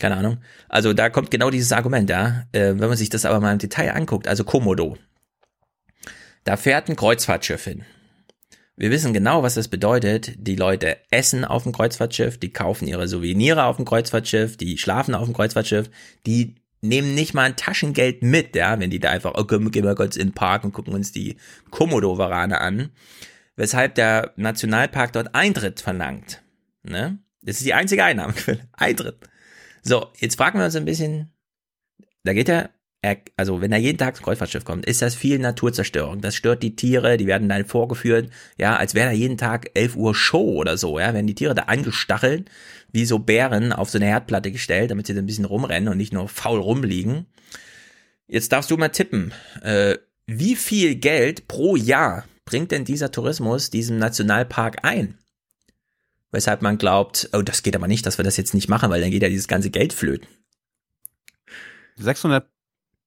[0.00, 0.38] keine Ahnung.
[0.68, 2.44] Also da kommt genau dieses Argument, ja.
[2.52, 4.98] Äh, wenn man sich das aber mal im Detail anguckt, also Komodo.
[6.44, 7.84] Da fährt ein Kreuzfahrtschiff hin.
[8.76, 10.32] Wir wissen genau, was das bedeutet.
[10.36, 15.14] Die Leute essen auf dem Kreuzfahrtschiff, die kaufen ihre Souvenirs auf dem Kreuzfahrtschiff, die schlafen
[15.14, 15.90] auf dem Kreuzfahrtschiff,
[16.26, 19.94] die nehmen nicht mal ein Taschengeld mit, ja, wenn die da einfach, okay, gehen wir
[19.94, 21.36] kurz in den Park und gucken uns die
[21.70, 22.90] Komodo-Warane an.
[23.56, 26.42] Weshalb der Nationalpark dort Eintritt verlangt.
[26.82, 27.18] Ne?
[27.42, 28.68] Das ist die einzige Einnahmequelle.
[28.72, 29.16] Eintritt.
[29.82, 31.32] So, jetzt fragen wir uns ein bisschen,
[32.24, 32.48] da geht
[33.36, 36.20] also wenn er jeden Tag zum Kreuzfahrtschiff kommt, ist das viel Naturzerstörung.
[36.20, 39.96] Das stört die Tiere, die werden dann vorgeführt, ja, als wäre da jeden Tag 11
[39.96, 42.50] Uhr Show oder so, ja, werden die Tiere da angestachelt
[42.94, 45.96] wie so Bären auf so eine Herdplatte gestellt, damit sie da ein bisschen rumrennen und
[45.96, 47.26] nicht nur faul rumliegen.
[48.28, 53.70] Jetzt darfst du mal tippen, äh, wie viel Geld pro Jahr bringt denn dieser Tourismus
[53.70, 55.18] diesem Nationalpark ein?
[56.30, 59.00] Weshalb man glaubt, oh, das geht aber nicht, dass wir das jetzt nicht machen, weil
[59.00, 60.28] dann geht ja dieses ganze Geld flöten.
[61.96, 62.48] 600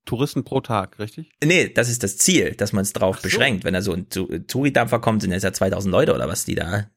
[0.08, 1.30] Touristen pro Tag, richtig?
[1.44, 3.24] Nee, das ist das Ziel, dass man es drauf so.
[3.24, 3.64] beschränkt.
[3.64, 6.90] Wenn da so ein Touridampfer kommt, sind es ja 2000 Leute oder was, die da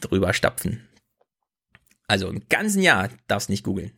[0.00, 0.86] drüber stapfen.
[2.06, 3.92] Also im ganzen Jahr darfst nicht googeln.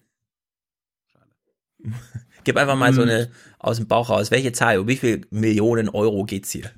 [2.44, 3.08] Gib einfach mal so hm.
[3.08, 4.30] eine aus dem Bauch raus.
[4.30, 4.78] Welche Zahl?
[4.78, 6.70] Um wie viel Millionen Euro geht's hier?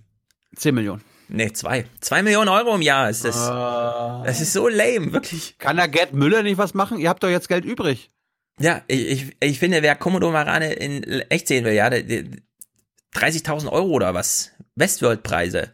[0.56, 1.02] 10 Millionen.
[1.28, 1.86] Nee, zwei.
[2.00, 3.36] Zwei Millionen Euro im Jahr ist das.
[3.36, 5.58] Uh, das ist so lame, wirklich.
[5.58, 6.98] Kann da Gerd Müller nicht was machen?
[6.98, 8.12] Ihr habt doch jetzt Geld übrig.
[8.58, 13.88] Ja, ich, ich, ich finde, wer Komodo Marane in echt sehen will, ja, 30.000 Euro
[13.88, 14.52] oder was.
[14.76, 15.72] Westworld-Preise.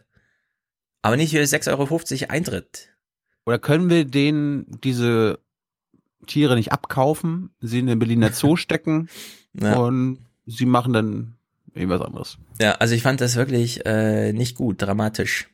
[1.01, 2.89] Aber nicht für 6,50 Euro Eintritt.
[3.45, 5.39] Oder können wir denen diese
[6.27, 9.09] Tiere nicht abkaufen, sie in den Berliner Zoo stecken
[9.53, 9.75] ja.
[9.75, 11.35] und sie machen dann
[11.73, 12.37] irgendwas anderes.
[12.61, 15.49] Ja, also ich fand das wirklich äh, nicht gut, dramatisch.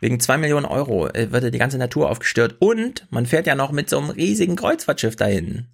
[0.00, 3.72] Wegen zwei Millionen Euro äh, wird die ganze Natur aufgestört und man fährt ja noch
[3.72, 5.66] mit so einem riesigen Kreuzfahrtschiff dahin.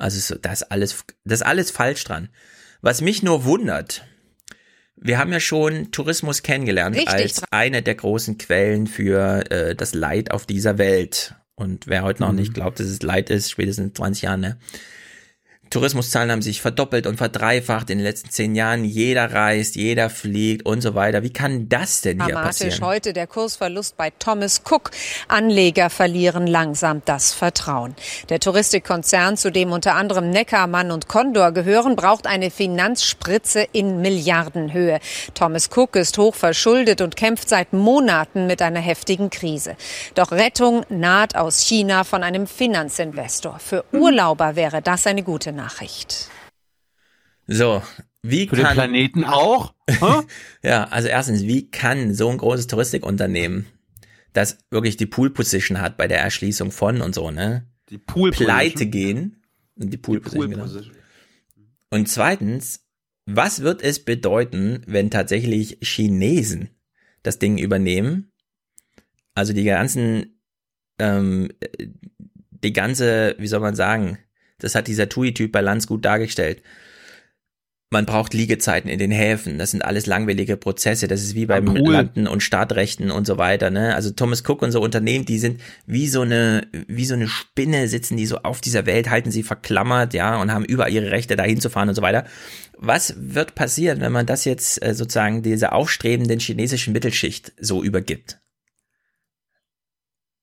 [0.00, 2.28] Also das ist alles, das ist alles falsch dran.
[2.80, 4.04] Was mich nur wundert,
[4.96, 7.14] wir haben ja schon Tourismus kennengelernt Richtig.
[7.14, 11.34] als eine der großen Quellen für äh, das Leid auf dieser Welt.
[11.54, 12.38] Und wer heute noch mhm.
[12.38, 14.58] nicht glaubt, dass es Leid ist, spätestens 20 Jahren, ne?
[15.70, 18.84] Tourismuszahlen haben sich verdoppelt und verdreifacht in den letzten zehn Jahren.
[18.84, 21.22] Jeder reist, jeder fliegt und so weiter.
[21.22, 22.84] Wie kann das denn hier Dramatisch passieren?
[22.84, 24.90] heute der Kursverlust bei Thomas Cook.
[25.28, 27.94] Anleger verlieren langsam das Vertrauen.
[28.30, 34.98] Der Touristikkonzern, zu dem unter anderem Neckarmann und Condor gehören, braucht eine Finanzspritze in Milliardenhöhe.
[35.34, 39.76] Thomas Cook ist hoch verschuldet und kämpft seit Monaten mit einer heftigen Krise.
[40.16, 43.60] Doch Rettung naht aus China von einem Finanzinvestor.
[43.60, 45.59] Für Urlauber wäre das eine gute Nachricht.
[47.46, 47.82] So,
[48.22, 48.64] wie Für kann.
[48.64, 49.74] den Planeten auch?
[50.62, 53.66] ja, also erstens, wie kann so ein großes Toustikunternehmen,
[54.32, 57.66] das wirklich die Pool Position hat bei der Erschließung von und so, ne?
[57.88, 59.42] Die Pool Pleite gehen.
[59.76, 60.50] Die Pool, die Pool Position.
[60.50, 61.00] Genau.
[61.90, 62.86] Und zweitens,
[63.26, 66.70] was wird es bedeuten, wenn tatsächlich Chinesen
[67.22, 68.32] das Ding übernehmen?
[69.34, 70.40] Also die ganzen,
[70.98, 71.50] ähm,
[72.50, 74.18] die ganze, wie soll man sagen,
[74.60, 76.62] das hat dieser TUI-Typ bei Lanz gut dargestellt
[77.92, 79.58] man braucht Liegezeiten in den Häfen.
[79.58, 81.08] Das sind alles langwellige Prozesse.
[81.08, 81.92] Das ist wie beim cool.
[81.92, 83.70] Landen und Startrechten und so weiter.
[83.70, 83.96] Ne?
[83.96, 87.88] Also Thomas Cook und so Unternehmen, die sind wie so eine wie so eine Spinne
[87.88, 91.34] sitzen die so auf dieser Welt, halten sie verklammert, ja, und haben überall ihre Rechte
[91.34, 92.24] dahin zu fahren und so weiter.
[92.78, 98.40] Was wird passieren, wenn man das jetzt äh, sozusagen diese aufstrebenden chinesischen Mittelschicht so übergibt?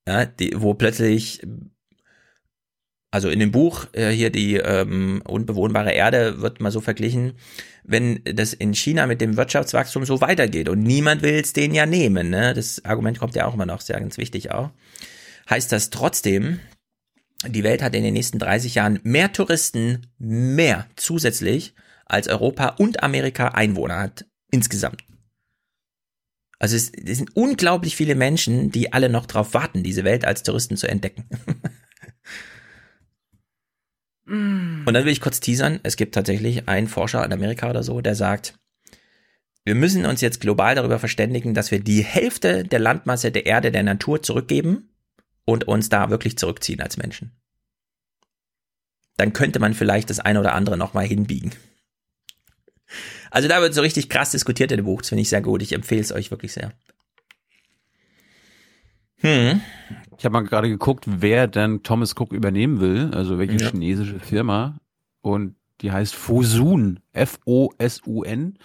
[0.05, 1.41] Ja, die, wo plötzlich
[3.11, 7.33] also in dem Buch äh, hier die ähm, unbewohnbare Erde wird mal so verglichen,
[7.83, 11.85] wenn das in China mit dem Wirtschaftswachstum so weitergeht und niemand will es denen ja
[11.85, 12.53] nehmen, ne?
[12.53, 14.71] das Argument kommt ja auch immer noch sehr ganz wichtig auch,
[15.49, 16.59] heißt das trotzdem,
[17.47, 21.75] die Welt hat in den nächsten 30 Jahren mehr Touristen, mehr zusätzlich,
[22.05, 25.03] als Europa und Amerika Einwohner hat insgesamt.
[26.59, 30.43] Also es, es sind unglaublich viele Menschen, die alle noch darauf warten, diese Welt als
[30.43, 31.25] Touristen zu entdecken.
[34.27, 35.79] Und dann will ich kurz teasern.
[35.83, 38.59] Es gibt tatsächlich einen Forscher in Amerika oder so, der sagt,
[39.63, 43.71] wir müssen uns jetzt global darüber verständigen, dass wir die Hälfte der Landmasse der Erde
[43.71, 44.89] der Natur zurückgeben
[45.45, 47.31] und uns da wirklich zurückziehen als Menschen.
[49.17, 51.51] Dann könnte man vielleicht das eine oder andere nochmal hinbiegen.
[53.31, 55.01] Also da wird so richtig krass diskutiert in dem Buch.
[55.01, 55.61] Das finde ich sehr gut.
[55.61, 56.73] Ich empfehle es euch wirklich sehr.
[59.17, 59.61] Hm.
[60.17, 63.69] Ich habe mal gerade geguckt, wer denn Thomas Cook übernehmen will, also welche ja.
[63.69, 64.79] chinesische Firma.
[65.21, 68.57] Und die heißt Fosun, F-O-S-U-N,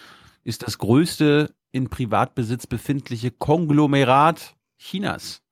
[0.45, 5.43] ist das größte in Privatbesitz befindliche Konglomerat Chinas.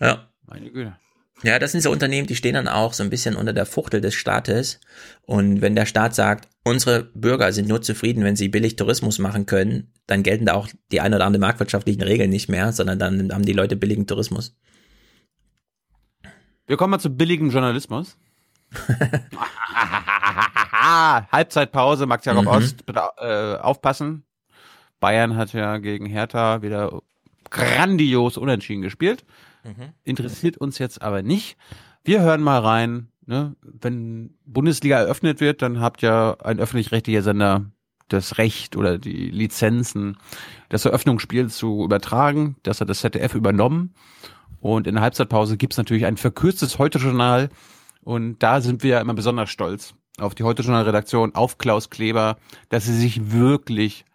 [0.00, 0.28] Ja.
[0.46, 0.96] Meine Güte.
[1.42, 4.00] Ja, das sind so Unternehmen, die stehen dann auch so ein bisschen unter der Fuchtel
[4.00, 4.80] des Staates.
[5.26, 9.44] Und wenn der Staat sagt, unsere Bürger sind nur zufrieden, wenn sie billig Tourismus machen
[9.44, 13.32] können, dann gelten da auch die ein oder andere marktwirtschaftlichen Regeln nicht mehr, sondern dann
[13.32, 14.56] haben die Leute billigen Tourismus.
[16.66, 18.16] Wir kommen mal zu billigem Journalismus.
[21.32, 22.50] Halbzeitpause, Max Jakob mhm.
[22.50, 24.24] Ost, bitte äh, aufpassen.
[25.00, 27.02] Bayern hat ja gegen Hertha wieder
[27.50, 29.24] grandios unentschieden gespielt.
[29.62, 29.92] Mhm.
[30.02, 31.56] Interessiert uns jetzt aber nicht.
[32.02, 33.54] Wir hören mal rein, ne?
[33.62, 37.66] wenn Bundesliga eröffnet wird, dann habt ja ein öffentlich-rechtlicher Sender
[38.08, 40.18] das Recht oder die Lizenzen,
[40.68, 42.56] das Eröffnungsspiel zu übertragen.
[42.62, 43.94] Das hat das ZDF übernommen.
[44.64, 47.50] Und in der Halbzeitpause gibt's natürlich ein verkürztes Heute-Journal.
[48.00, 52.38] Und da sind wir ja immer besonders stolz auf die Heute-Journal-Redaktion, auf Klaus Kleber,
[52.70, 54.06] dass sie sich wirklich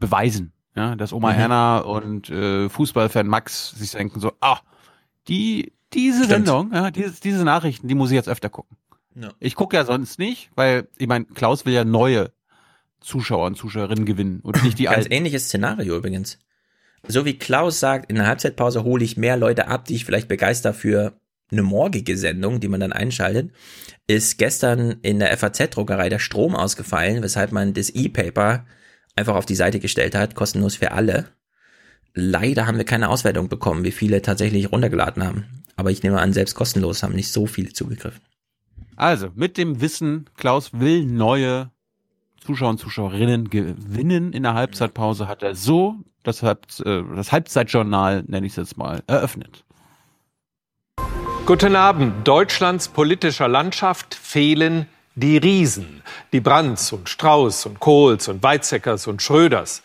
[0.00, 0.52] beweisen.
[0.74, 1.38] Ja, dass Oma mhm.
[1.38, 4.58] Erna und äh, Fußballfan Max sich denken so, ah,
[5.28, 6.48] die, diese Stimmt.
[6.48, 8.76] Sendung, ja, diese, diese Nachrichten, die muss ich jetzt öfter gucken.
[9.14, 9.32] Ja.
[9.38, 12.32] Ich gucke ja sonst nicht, weil ich meine, Klaus will ja neue
[12.98, 15.12] Zuschauer und Zuschauerinnen gewinnen und nicht die Ganz alten.
[15.12, 16.40] ähnliches Szenario übrigens.
[17.06, 20.28] So wie Klaus sagt, in der Halbzeitpause hole ich mehr Leute ab, die ich vielleicht
[20.28, 21.18] begeister für
[21.50, 23.52] eine morgige Sendung, die man dann einschaltet,
[24.06, 28.66] ist gestern in der FAZ-Druckerei der Strom ausgefallen, weshalb man das E-Paper
[29.16, 31.26] einfach auf die Seite gestellt hat, kostenlos für alle.
[32.14, 35.64] Leider haben wir keine Auswertung bekommen, wie viele tatsächlich runtergeladen haben.
[35.76, 38.20] Aber ich nehme an, selbst kostenlos haben nicht so viele zugegriffen.
[38.96, 41.70] Also, mit dem Wissen, Klaus will neue
[42.48, 48.24] Zuschauer und Zuschauerinnen gewinnen in der Halbzeitpause, hat er so das, Halb, äh, das Halbzeitjournal,
[48.26, 49.64] nenne ich es jetzt mal, eröffnet.
[51.44, 52.26] Guten Abend.
[52.26, 56.02] Deutschlands politischer Landschaft fehlen die Riesen.
[56.32, 59.82] Die Brands und Strauß und Kohls und Weizsäckers und Schröders.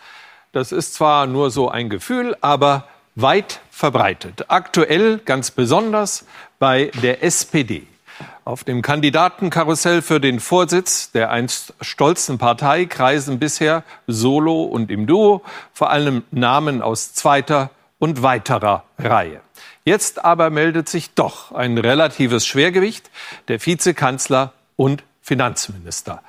[0.54, 4.46] Das ist zwar nur so ein Gefühl, aber weit verbreitet.
[4.48, 6.26] Aktuell ganz besonders
[6.60, 7.88] bei der SPD.
[8.46, 15.08] Auf dem Kandidatenkarussell für den Vorsitz der einst stolzen Partei kreisen bisher solo und im
[15.08, 19.40] Duo vor allem Namen aus zweiter und weiterer Reihe.
[19.86, 23.10] Jetzt aber meldet sich doch ein relatives Schwergewicht,
[23.48, 26.22] der Vizekanzler und Finanzminister.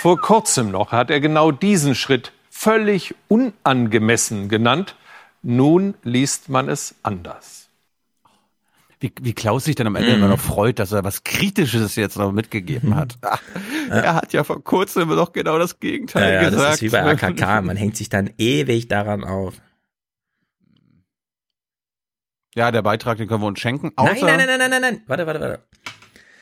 [0.00, 4.96] Vor kurzem noch hat er genau diesen Schritt völlig unangemessen genannt.
[5.42, 7.59] Nun liest man es anders
[9.00, 10.14] wie, wie Klaus sich dann am Ende mm.
[10.14, 13.18] immer noch freut, dass er was Kritisches jetzt noch mitgegeben hat.
[13.22, 13.38] Ja.
[13.90, 16.64] Er hat ja vor kurzem noch genau das Gegenteil ja, ja, gesagt.
[16.64, 19.54] Das ist wie bei AKK, man hängt sich dann ewig daran auf.
[22.54, 23.90] Ja, der Beitrag, den können wir uns schenken.
[23.96, 25.02] Nein, nein, nein, nein, nein, nein, nein.
[25.08, 25.64] Warte, warte, warte.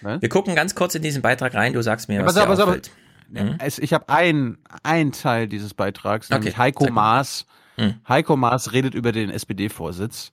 [0.02, 0.20] Was?
[0.20, 2.90] Wir gucken ganz kurz in diesen Beitrag rein, du sagst mir, ja, was dir auffällt.
[3.30, 3.56] Mhm.
[3.78, 7.47] Ich habe einen Teil dieses Beitrags, nämlich okay, Heiko Maas.
[7.78, 7.94] Mhm.
[8.06, 10.32] Heiko Maas redet über den SPD-Vorsitz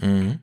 [0.00, 0.40] Mhm.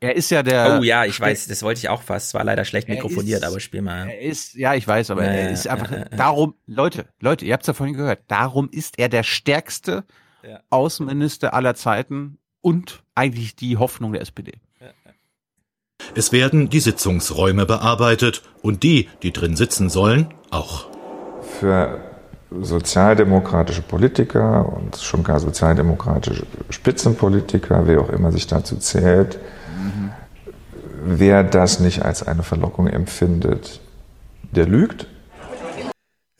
[0.00, 0.78] Er ist ja der.
[0.80, 2.28] Oh ja, ich weiß, das wollte ich auch fast.
[2.28, 4.08] Es war leider schlecht mikrofoniert, ist, aber spiel mal.
[4.08, 5.90] Er ist, ja, ich weiß, aber ja, er ist einfach.
[5.90, 8.22] Ja, darum, Leute, Leute, ihr habt es ja vorhin gehört.
[8.28, 10.04] Darum ist er der stärkste
[10.70, 14.52] Außenminister aller Zeiten und eigentlich die Hoffnung der SPD.
[16.14, 20.86] Es werden die Sitzungsräume bearbeitet und die, die drin sitzen sollen, auch.
[21.60, 22.13] Für
[22.60, 29.38] sozialdemokratische Politiker und schon gar sozialdemokratische Spitzenpolitiker, wer auch immer sich dazu zählt,
[29.76, 30.10] mhm.
[31.04, 33.80] wer das nicht als eine Verlockung empfindet,
[34.52, 35.06] der lügt.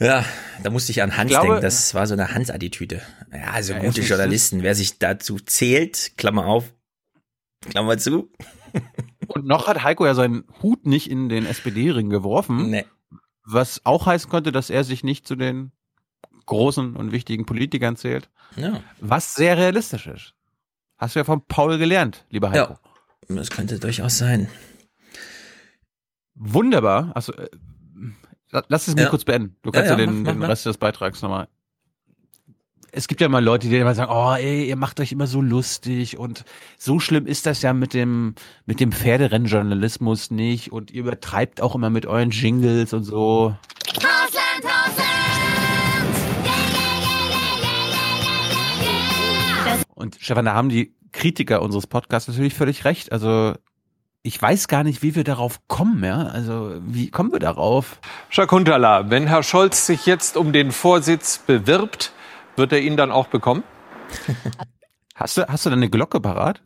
[0.01, 0.24] Ja,
[0.62, 1.62] da musste ich an Hans ich glaube, denken.
[1.62, 3.01] Das war so eine Hans-Attitüde.
[3.32, 4.62] Ja, also ja, gute Journalisten.
[4.62, 6.74] Wer sich dazu zählt, Klammer auf,
[7.70, 8.31] Klammer zu.
[9.28, 12.70] Und noch hat Heiko ja seinen Hut nicht in den SPD-Ring geworfen.
[12.70, 12.85] Nee.
[13.45, 15.73] Was auch heißen könnte, dass er sich nicht zu den
[16.47, 18.31] großen und wichtigen Politikern zählt.
[18.57, 18.81] Ja.
[19.01, 20.35] Was sehr realistisch ist.
[20.99, 22.79] Hast du ja von Paul gelernt, lieber Heiko.
[23.29, 24.49] Ja, das könnte durchaus sein.
[26.35, 27.12] Wunderbar.
[27.15, 27.49] Also, äh,
[28.69, 29.09] lass es mir ja.
[29.09, 29.57] kurz beenden.
[29.62, 31.49] Du kannst ja, ja den, mach, mach, den Rest des Beitrags nochmal
[32.97, 35.41] es gibt ja mal Leute, die immer sagen, oh, ey, ihr macht euch immer so
[35.41, 36.45] lustig und
[36.79, 38.35] so schlimm ist das ja mit dem,
[38.66, 43.57] mit dem Pferderennjournalismus nicht und ihr übertreibt auch immer mit euren Jingles und so.
[49.95, 53.12] Und Stefan, da haben die Kritiker unseres Podcasts natürlich völlig recht.
[53.12, 53.55] Also
[54.27, 56.29] ich weiß gar nicht, wie wir darauf kommen, ja.
[56.29, 58.01] Also, wie kommen wir darauf?
[58.31, 62.11] Shakuntala, wenn Herr Scholz sich jetzt um den Vorsitz bewirbt,
[62.57, 63.62] wird er ihn dann auch bekommen?
[65.15, 66.62] hast du, hast du da eine Glocke parat?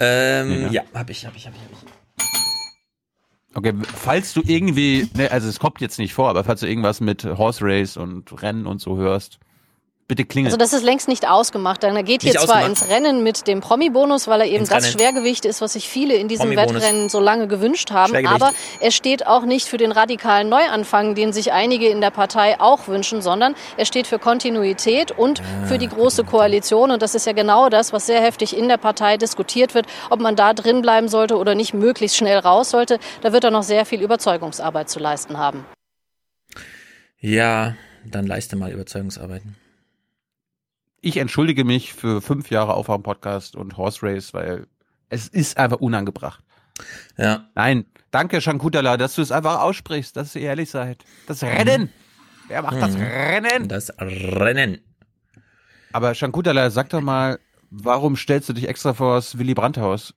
[0.00, 1.90] Ähm, ja, ja habe ich, habe ich, habe ich, hab ich.
[3.54, 7.00] Okay, falls du irgendwie, ne, also es kommt jetzt nicht vor, aber falls du irgendwas
[7.00, 9.38] mit Horse Race und Rennen und so hörst,
[10.10, 10.48] Bitte klingeln.
[10.48, 11.84] Also das ist längst nicht ausgemacht.
[11.84, 14.92] Er geht hier zwar ins Rennen mit dem Promi-Bonus, weil er eben ins das Rennen.
[14.98, 18.26] Schwergewicht ist, was sich viele in diesem Wettrennen so lange gewünscht haben.
[18.26, 22.58] Aber er steht auch nicht für den radikalen Neuanfang, den sich einige in der Partei
[22.58, 26.90] auch wünschen, sondern er steht für Kontinuität und ah, für die große Koalition.
[26.90, 30.18] Und das ist ja genau das, was sehr heftig in der Partei diskutiert wird, ob
[30.18, 32.98] man da drin bleiben sollte oder nicht möglichst schnell raus sollte.
[33.20, 35.64] Da wird er noch sehr viel Überzeugungsarbeit zu leisten haben.
[37.20, 39.59] Ja, dann leiste mal Überzeugungsarbeiten
[41.00, 44.66] ich entschuldige mich für fünf Jahre Aufwachen-Podcast und Horse Race, weil
[45.08, 46.42] es ist einfach unangebracht.
[47.16, 47.48] Ja.
[47.54, 51.04] Nein, danke Shankutala, dass du es einfach aussprichst, dass ihr ehrlich seid.
[51.26, 51.82] Das Rennen.
[51.82, 51.88] Mhm.
[52.48, 52.80] Wer macht mhm.
[52.80, 53.68] das Rennen?
[53.68, 54.80] Das Rennen.
[55.92, 57.38] Aber Shankutala, sag doch mal,
[57.70, 60.14] warum stellst du dich extra vor das Willy Brandt-Haus,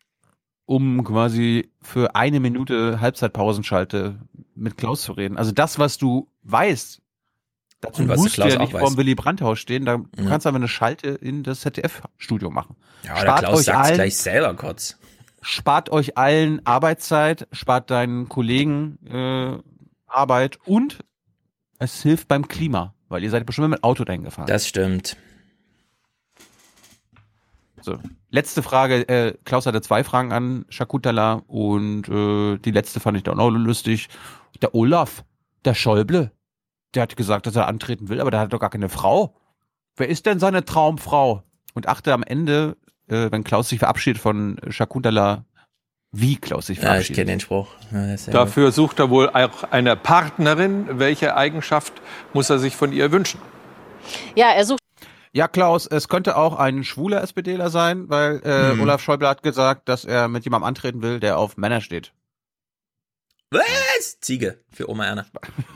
[0.66, 4.20] um quasi für eine Minute Halbzeitpausenschalte
[4.56, 5.38] mit Klaus zu reden?
[5.38, 7.03] Also das, was du weißt,
[7.84, 10.26] Dazu musst du ja nicht vor dem Willy Brandt-Haus stehen, da ja.
[10.26, 12.78] kannst du aber eine Schalte in das ZDF-Studio machen.
[13.04, 14.98] Ja, spart Klaus euch allen, gleich selber kurz.
[15.42, 19.58] Spart euch allen Arbeitszeit, spart deinen Kollegen äh,
[20.08, 21.00] Arbeit und
[21.78, 24.48] es hilft beim Klima, weil ihr seid bestimmt mit Auto dahin gefahren.
[24.48, 25.18] Das stimmt.
[27.82, 28.00] So,
[28.30, 29.10] letzte Frage.
[29.10, 33.50] Äh, Klaus hatte zwei Fragen an Shakutala und äh, die letzte fand ich dann auch
[33.50, 34.08] lustig.
[34.62, 35.26] Der Olaf,
[35.66, 36.32] der Schäuble,
[36.94, 39.36] der hat gesagt, dass er antreten will, aber der hat doch gar keine Frau.
[39.96, 41.44] Wer ist denn seine Traumfrau?
[41.76, 45.46] Und achte am Ende, äh, wenn Klaus sich verabschiedet von Shakuntala,
[46.12, 47.10] wie Klaus sich verabschiedet.
[47.10, 47.70] Ja, ich kenne den Spruch.
[47.92, 48.76] Ja, Dafür gut.
[48.76, 51.00] sucht er wohl auch eine Partnerin.
[51.00, 51.94] Welche Eigenschaft
[52.34, 53.42] muss er sich von ihr wünschen?
[54.36, 54.80] Ja, er sucht
[55.36, 58.82] ja, Klaus, es könnte auch ein schwuler SPDler sein, weil äh, mhm.
[58.82, 62.14] Olaf Schäuble hat gesagt, dass er mit jemandem antreten will, der auf Männer steht.
[63.54, 64.20] Was?
[64.20, 65.26] Ziege für Oma Erna.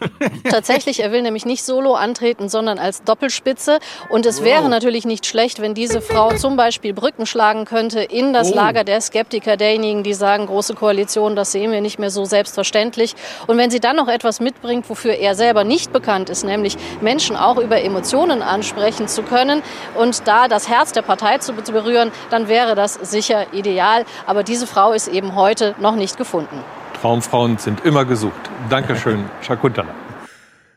[0.50, 3.78] Tatsächlich, er will nämlich nicht solo antreten, sondern als Doppelspitze.
[4.10, 8.34] Und es wäre natürlich nicht schlecht, wenn diese Frau zum Beispiel Brücken schlagen könnte in
[8.34, 8.56] das oh.
[8.56, 13.14] Lager der Skeptiker, derjenigen, die sagen, große Koalition, das sehen wir nicht mehr so selbstverständlich.
[13.46, 17.36] Und wenn sie dann noch etwas mitbringt, wofür er selber nicht bekannt ist, nämlich Menschen
[17.36, 19.62] auch über Emotionen ansprechen zu können
[19.96, 24.06] und da das Herz der Partei zu berühren, dann wäre das sicher ideal.
[24.26, 26.64] Aber diese Frau ist eben heute noch nicht gefunden.
[27.02, 28.50] Traumfrauen sind immer gesucht.
[28.70, 29.94] Dankeschön, Shakuntala.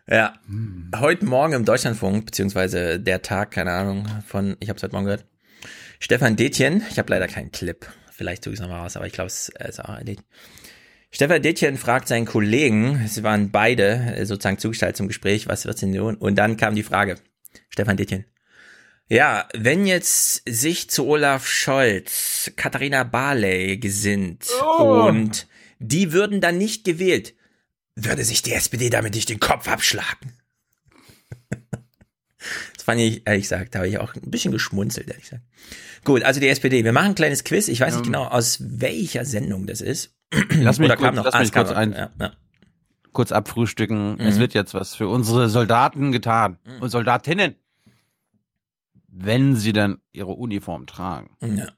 [0.07, 0.35] Ja,
[0.97, 5.07] heute Morgen im Deutschlandfunk, beziehungsweise der Tag, keine Ahnung, von, ich habe es heute Morgen
[5.07, 5.25] gehört,
[5.99, 9.13] Stefan Detjen, ich habe leider keinen Clip, vielleicht tue ich es nochmal raus, aber ich
[9.15, 10.25] glaube, es ist auch erledigt.
[11.11, 15.81] Stefan Detjen fragt seinen Kollegen, sie waren beide äh, sozusagen zugestellt zum Gespräch, was wird
[15.81, 16.17] denn tun?
[16.17, 17.17] Und dann kam die Frage,
[17.71, 18.27] Stefan Detjen,
[19.09, 25.07] ja, wenn jetzt sich zu Olaf Scholz Katharina Barley gesinnt oh.
[25.09, 25.49] und
[25.81, 27.35] die würden dann nicht gewählt.
[27.97, 30.35] Würde sich die SPD damit nicht den Kopf abschlagen?
[32.75, 35.43] das fand ich, ehrlich gesagt, da habe ich auch ein bisschen geschmunzelt, ehrlich gesagt.
[36.05, 36.85] Gut, also die SPD.
[36.85, 37.69] Wir machen ein kleines Quiz.
[37.69, 40.15] Ich weiß nicht genau, aus welcher Sendung das ist.
[40.51, 42.33] Lass mich, kurz, noch, lass mich kurz, ein, ja, ja.
[43.13, 44.15] kurz abfrühstücken.
[44.15, 44.21] Mhm.
[44.21, 46.83] Es wird jetzt was für unsere Soldaten getan mhm.
[46.83, 47.57] und Soldatinnen,
[49.09, 51.37] wenn sie dann ihre Uniform tragen.
[51.43, 51.73] Ja.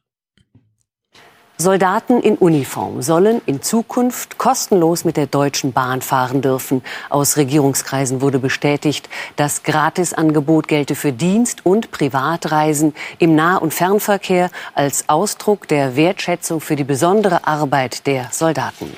[1.63, 6.83] Soldaten in Uniform sollen in Zukunft kostenlos mit der Deutschen Bahn fahren dürfen.
[7.09, 14.51] Aus Regierungskreisen wurde bestätigt, das Gratisangebot gelte für Dienst- und Privatreisen im Nah- und Fernverkehr
[14.75, 18.91] als Ausdruck der Wertschätzung für die besondere Arbeit der Soldaten.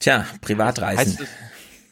[0.00, 0.98] Tja, Privatreisen.
[0.98, 1.28] Heißt das,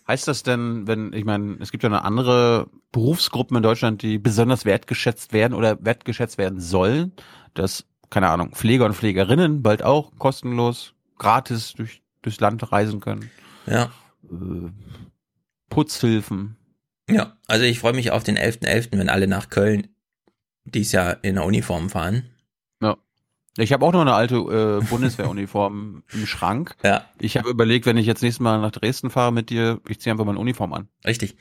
[0.09, 4.19] heißt das denn, wenn, ich meine, es gibt ja eine andere Berufsgruppen in Deutschland, die
[4.19, 7.12] besonders wertgeschätzt werden oder wertgeschätzt werden sollen,
[7.53, 7.85] dass
[8.15, 13.28] keine Ahnung, Pfleger und Pflegerinnen bald auch kostenlos, gratis durch, durchs Land reisen können.
[13.66, 13.91] Ja.
[14.31, 14.70] Äh,
[15.69, 16.57] Putzhilfen.
[17.11, 19.89] Ja, also ich freue mich auf den 11.11., .11., wenn alle nach Köln
[20.65, 22.31] dies Jahr in der Uniform fahren.
[22.81, 22.99] Ja.
[23.57, 26.77] Ich habe auch noch eine alte äh, Bundeswehruniform im Schrank.
[26.85, 27.07] Ja.
[27.19, 30.12] Ich habe überlegt, wenn ich jetzt nächstes Mal nach Dresden fahre mit dir, ich ziehe
[30.12, 30.86] einfach meine Uniform an.
[31.05, 31.35] Richtig.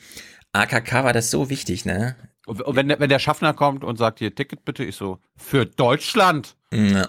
[0.53, 2.15] AKK war das so wichtig, ne?
[2.45, 6.55] Und wenn, wenn der Schaffner kommt und sagt, hier, Ticket bitte, ich so, für Deutschland.
[6.73, 7.07] Ja.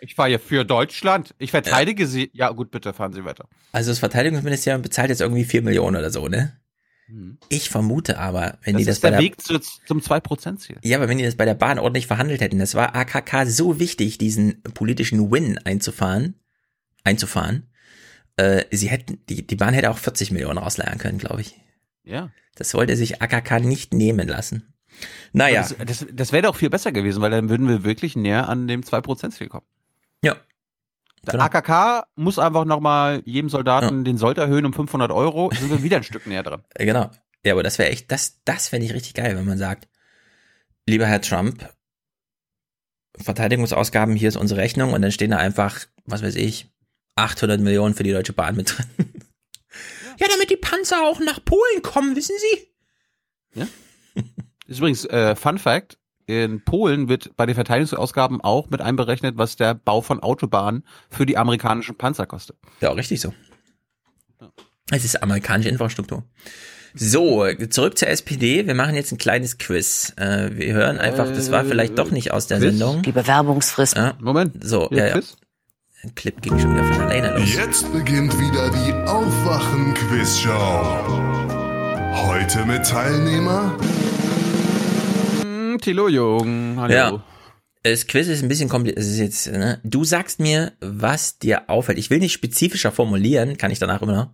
[0.00, 1.34] Ich fahre hier für Deutschland.
[1.38, 2.08] Ich verteidige ja.
[2.08, 2.30] sie.
[2.32, 3.48] Ja, gut, bitte fahren Sie weiter.
[3.70, 6.58] Also das Verteidigungsministerium bezahlt jetzt irgendwie vier Millionen oder so, ne?
[7.06, 7.38] Hm.
[7.48, 10.78] Ich vermute aber, wenn das die das ist der bei der Weg zu, zum 2%-Ziel.
[10.82, 13.78] Ja, aber wenn die das bei der Bahn ordentlich verhandelt hätten, das war AKK so
[13.78, 16.34] wichtig, diesen politischen Win einzufahren,
[17.04, 17.68] einzufahren.
[18.36, 21.54] Äh, sie hätten, die, die Bahn hätte auch 40 Millionen rausleiern können, glaube ich.
[22.02, 22.30] Ja.
[22.56, 24.71] Das wollte sich AKK nicht nehmen lassen.
[25.32, 25.62] Naja.
[25.62, 28.68] Das, das, das wäre doch viel besser gewesen, weil dann würden wir wirklich näher an
[28.68, 29.66] dem 2%-Ziel kommen.
[30.24, 30.36] Ja.
[31.24, 31.44] Der genau.
[31.44, 34.04] AKK muss einfach nochmal jedem Soldaten ja.
[34.04, 36.64] den Sold erhöhen um 500 Euro, sind wir wieder ein Stück näher dran.
[36.78, 37.10] Genau.
[37.44, 39.88] Ja, aber das wäre echt, das, das fände ich richtig geil, wenn man sagt,
[40.86, 41.68] lieber Herr Trump,
[43.18, 46.70] Verteidigungsausgaben, hier ist unsere Rechnung und dann stehen da einfach, was weiß ich,
[47.16, 48.86] 800 Millionen für die Deutsche Bahn mit drin.
[50.20, 53.60] Ja, damit die Panzer auch nach Polen kommen, wissen Sie?
[53.60, 53.66] Ja.
[54.72, 59.56] Ist übrigens äh, Fun Fact, in Polen wird bei den Verteidigungsausgaben auch mit einberechnet, was
[59.56, 62.56] der Bau von Autobahnen für die amerikanischen Panzer kostet.
[62.80, 63.34] Ja, richtig so.
[64.90, 66.24] Es ist amerikanische Infrastruktur.
[66.94, 68.66] So, zurück zur SPD.
[68.66, 70.12] Wir machen jetzt ein kleines Quiz.
[70.16, 72.70] Äh, wir hören einfach, das war vielleicht doch nicht aus der Quiz?
[72.70, 73.00] Sendung.
[73.02, 73.96] Die Bewerbungsfrist.
[73.96, 74.14] Ja.
[74.20, 74.62] Moment.
[74.62, 75.20] So, ja, ja.
[76.02, 77.54] Ein Clip ging schon wieder von alleine los.
[77.54, 80.50] Jetzt beginnt wieder die Aufwachen-Quiz-Show.
[82.26, 83.78] Heute mit Teilnehmer
[85.82, 86.76] Thilo Jung.
[86.78, 86.94] Hallo.
[86.94, 87.24] Ja.
[87.82, 89.52] Das Quiz ist ein bisschen kompliziert.
[89.52, 89.80] ne?
[89.82, 91.98] Du sagst mir, was dir auffällt.
[91.98, 94.30] Ich will nicht spezifischer formulieren, kann ich danach immer noch.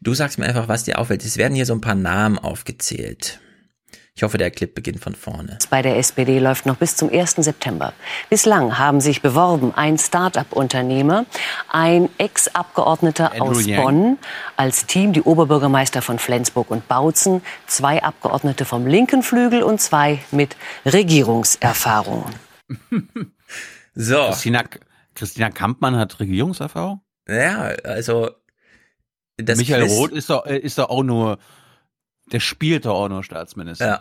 [0.00, 1.24] Du sagst mir einfach, was dir auffällt.
[1.24, 3.40] Es werden hier so ein paar Namen aufgezählt.
[4.16, 5.58] Ich hoffe, der Clip beginnt von vorne.
[5.70, 7.34] Bei der SPD läuft noch bis zum 1.
[7.38, 7.92] September.
[8.30, 11.26] Bislang haben sich beworben ein Start-up-Unternehmer,
[11.68, 13.82] ein Ex-Abgeordneter aus Yang.
[13.82, 14.18] Bonn,
[14.56, 20.20] als Team die Oberbürgermeister von Flensburg und Bautzen, zwei Abgeordnete vom linken Flügel und zwei
[20.30, 22.26] mit Regierungserfahrung.
[23.96, 24.26] so.
[24.26, 24.62] Christina,
[25.16, 27.00] Christina Kampmann hat Regierungserfahrung?
[27.28, 28.30] Ja, also
[29.36, 31.38] das Michael Quiz, Roth ist doch, ist doch auch nur
[32.34, 33.86] der spielt doch auch nur Staatsminister.
[33.86, 34.00] Ja.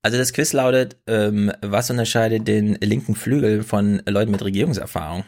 [0.00, 5.24] Also das Quiz lautet, ähm, was unterscheidet den linken Flügel von Leuten mit Regierungserfahrung?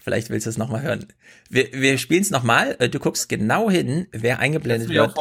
[0.00, 1.06] Vielleicht willst du es nochmal hören.
[1.50, 2.76] Wir, wir spielen es nochmal.
[2.76, 5.14] Du guckst genau hin, wer eingeblendet wird,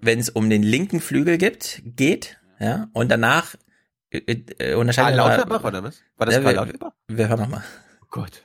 [0.00, 2.38] wenn es um den linken Flügel gibt, geht.
[2.58, 3.54] Ja, und danach
[4.10, 4.18] äh,
[4.58, 6.02] äh, unterscheidet Karl Lauterbach oder was?
[6.16, 6.92] War das ja, Karl wir, Lauterbach?
[7.06, 7.64] wir hören nochmal.
[8.02, 8.44] Oh Gott.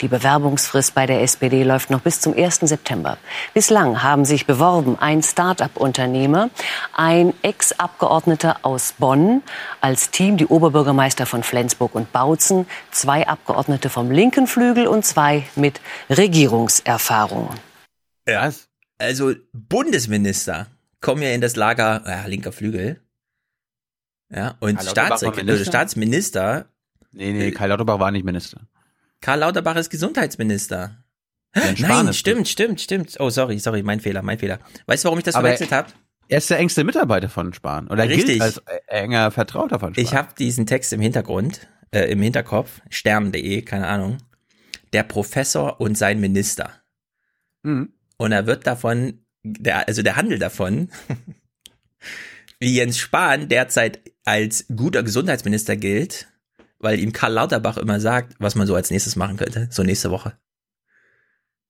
[0.00, 2.60] Die Bewerbungsfrist bei der SPD läuft noch bis zum 1.
[2.60, 3.18] September.
[3.54, 6.50] Bislang haben sich beworben ein Start-up-Unternehmer,
[6.92, 9.42] ein Ex-Abgeordneter aus Bonn,
[9.80, 15.44] als Team die Oberbürgermeister von Flensburg und Bautzen, zwei Abgeordnete vom linken Flügel und zwei
[15.54, 17.50] mit Regierungserfahrung.
[18.26, 18.50] Ja,
[18.98, 20.66] also Bundesminister
[21.00, 23.00] kommen ja in das Lager ja, linker Flügel.
[24.30, 25.70] Ja, und Karl Lauterbach war Staatssekretär, Minister?
[25.70, 26.66] Staatsminister.
[27.12, 28.62] Nee, nee, Karl Lauterbach war nicht Minister.
[29.22, 30.98] Karl Lauterbach ist Gesundheitsminister.
[31.54, 33.16] Spahn Nein, stimmt, stimmt, stimmt.
[33.20, 34.58] Oh, sorry, sorry, mein Fehler, mein Fehler.
[34.86, 35.92] Weißt du, warum ich das Aber verwechselt habe?
[36.28, 37.88] Er ist der engste Mitarbeiter von Spahn.
[37.88, 38.26] Oder Richtig.
[38.26, 40.04] gilt als enger Vertrauter von Spahn.
[40.04, 44.18] Ich habe diesen Text im Hintergrund, äh, im Hinterkopf, stern.de, keine Ahnung.
[44.92, 46.72] Der Professor und sein Minister.
[47.62, 47.92] Mhm.
[48.16, 50.90] Und er wird davon, der, also der Handel davon,
[52.58, 56.31] wie Jens Spahn derzeit als guter Gesundheitsminister gilt,
[56.82, 60.10] weil ihm Karl Lauterbach immer sagt, was man so als nächstes machen könnte, so nächste
[60.10, 60.36] Woche.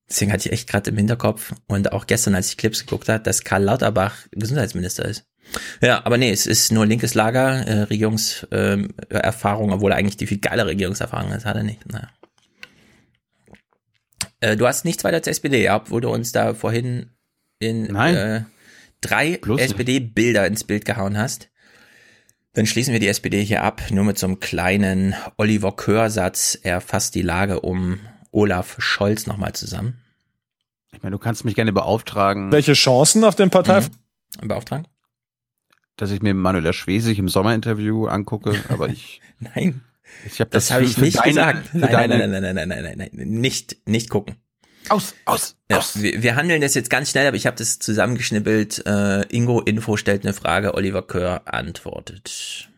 [0.08, 3.22] Deswegen hatte ich echt gerade im Hinterkopf und auch gestern, als ich Clips geguckt habe,
[3.22, 5.24] dass Karl Lauterbach Gesundheitsminister ist.
[5.80, 10.26] Ja, aber nee, es ist nur linkes Lager, äh, Regierungserfahrung, äh, obwohl er eigentlich die
[10.26, 11.86] viel geile Regierungserfahrung ist, hat er nicht.
[11.90, 12.08] Naja.
[14.40, 17.10] Äh, du hast nichts weiter zur SPD, ja, obwohl du uns da vorhin
[17.58, 18.42] in äh,
[19.00, 21.51] drei SPD-Bilder ins Bild gehauen hast.
[22.54, 26.58] Dann schließen wir die SPD hier ab, nur mit so einem kleinen Oliver Kör-Satz.
[26.62, 28.00] Er fasst die Lage um
[28.30, 29.98] Olaf Scholz nochmal zusammen.
[30.92, 32.52] Ich meine, du kannst mich gerne beauftragen.
[32.52, 33.80] Welche Chancen auf dem Partei?
[33.80, 34.48] Mhm.
[34.48, 34.86] Beauftragen?
[35.96, 39.20] Dass ich mir Manuela Schwesig im Sommerinterview angucke, aber ich.
[39.38, 39.82] nein.
[40.26, 41.74] Ich hab das, das habe ich nicht deine, gesagt.
[41.74, 44.36] Nein, nein, nein, nein, nein, nein, nein, nein, nein, nicht, nicht gucken.
[44.88, 46.02] Aus, aus, ja, aus.
[46.02, 48.84] Wir, wir handeln das jetzt ganz schnell, aber ich habe das zusammengeschnippelt.
[48.86, 52.68] Äh, Ingo Info stellt eine Frage, Oliver Kör antwortet.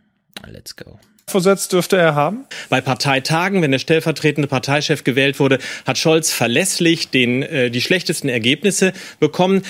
[0.47, 0.99] Let's go.
[1.27, 2.47] Versetzt dürfte er haben?
[2.69, 8.29] Bei Parteitagen, wenn der stellvertretende Parteichef gewählt wurde, hat Scholz verlässlich den, äh, die schlechtesten
[8.29, 9.63] Ergebnisse bekommen.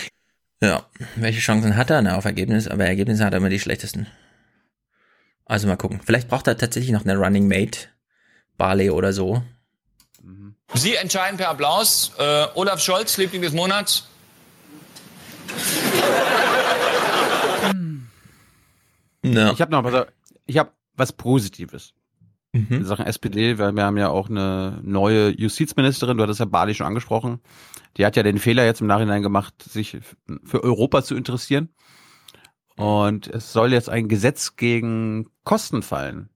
[0.60, 0.86] Ja,
[1.16, 2.66] welche Chancen hat er na, auf Ergebnis?
[2.66, 4.06] Aber Ergebnisse hat er immer die schlechtesten.
[5.44, 6.00] Also mal gucken.
[6.04, 7.88] Vielleicht braucht er tatsächlich noch eine Running Mate.
[8.56, 9.42] Barley oder so.
[10.74, 12.12] Sie entscheiden per Applaus.
[12.18, 14.08] Äh, Olaf Scholz, Liebling des Monats.
[19.22, 19.52] No.
[19.52, 20.06] Ich habe noch was,
[20.46, 21.94] ich habe was Positives.
[22.52, 22.66] Mhm.
[22.70, 26.74] In Sachen SPD, wir, wir haben ja auch eine neue Justizministerin, du hattest ja Bali
[26.74, 27.40] schon angesprochen.
[27.96, 29.98] Die hat ja den Fehler jetzt im Nachhinein gemacht, sich
[30.44, 31.70] für Europa zu interessieren.
[32.76, 36.28] Und es soll jetzt ein Gesetz gegen Kosten fallen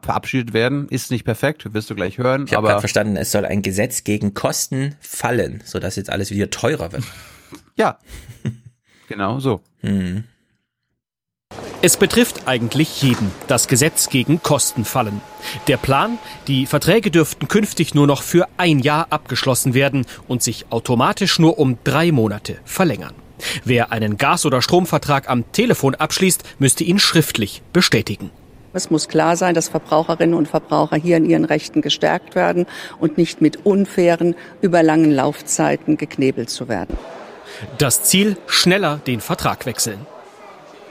[0.00, 0.88] verabschiedet werden.
[0.88, 2.44] Ist nicht perfekt, wirst du gleich hören.
[2.46, 6.50] Ich habe gerade verstanden, es soll ein Gesetz gegen Kosten fallen, sodass jetzt alles wieder
[6.50, 7.04] teurer wird.
[7.76, 7.98] ja,
[9.08, 9.60] genau so.
[9.80, 10.24] Hm.
[11.84, 15.20] Es betrifft eigentlich jeden, das Gesetz gegen Kosten fallen.
[15.66, 20.66] Der Plan, die Verträge dürften künftig nur noch für ein Jahr abgeschlossen werden und sich
[20.70, 23.14] automatisch nur um drei Monate verlängern.
[23.64, 28.30] Wer einen Gas- oder Stromvertrag am Telefon abschließt, müsste ihn schriftlich bestätigen.
[28.72, 32.66] Es muss klar sein, dass Verbraucherinnen und Verbraucher hier in ihren Rechten gestärkt werden
[32.98, 36.96] und nicht mit unfairen, überlangen Laufzeiten geknebelt zu werden.
[37.78, 40.06] Das Ziel, schneller den Vertrag wechseln.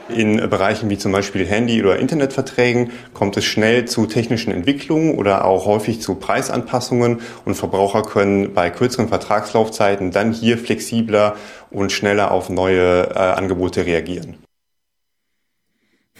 [0.08, 5.44] In Bereichen wie zum Beispiel Handy- oder Internetverträgen kommt es schnell zu technischen Entwicklungen oder
[5.44, 11.36] auch häufig zu Preisanpassungen und Verbraucher können bei kürzeren Vertragslaufzeiten dann hier flexibler
[11.70, 14.34] und schneller auf neue äh, Angebote reagieren.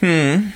[0.00, 0.52] Hm.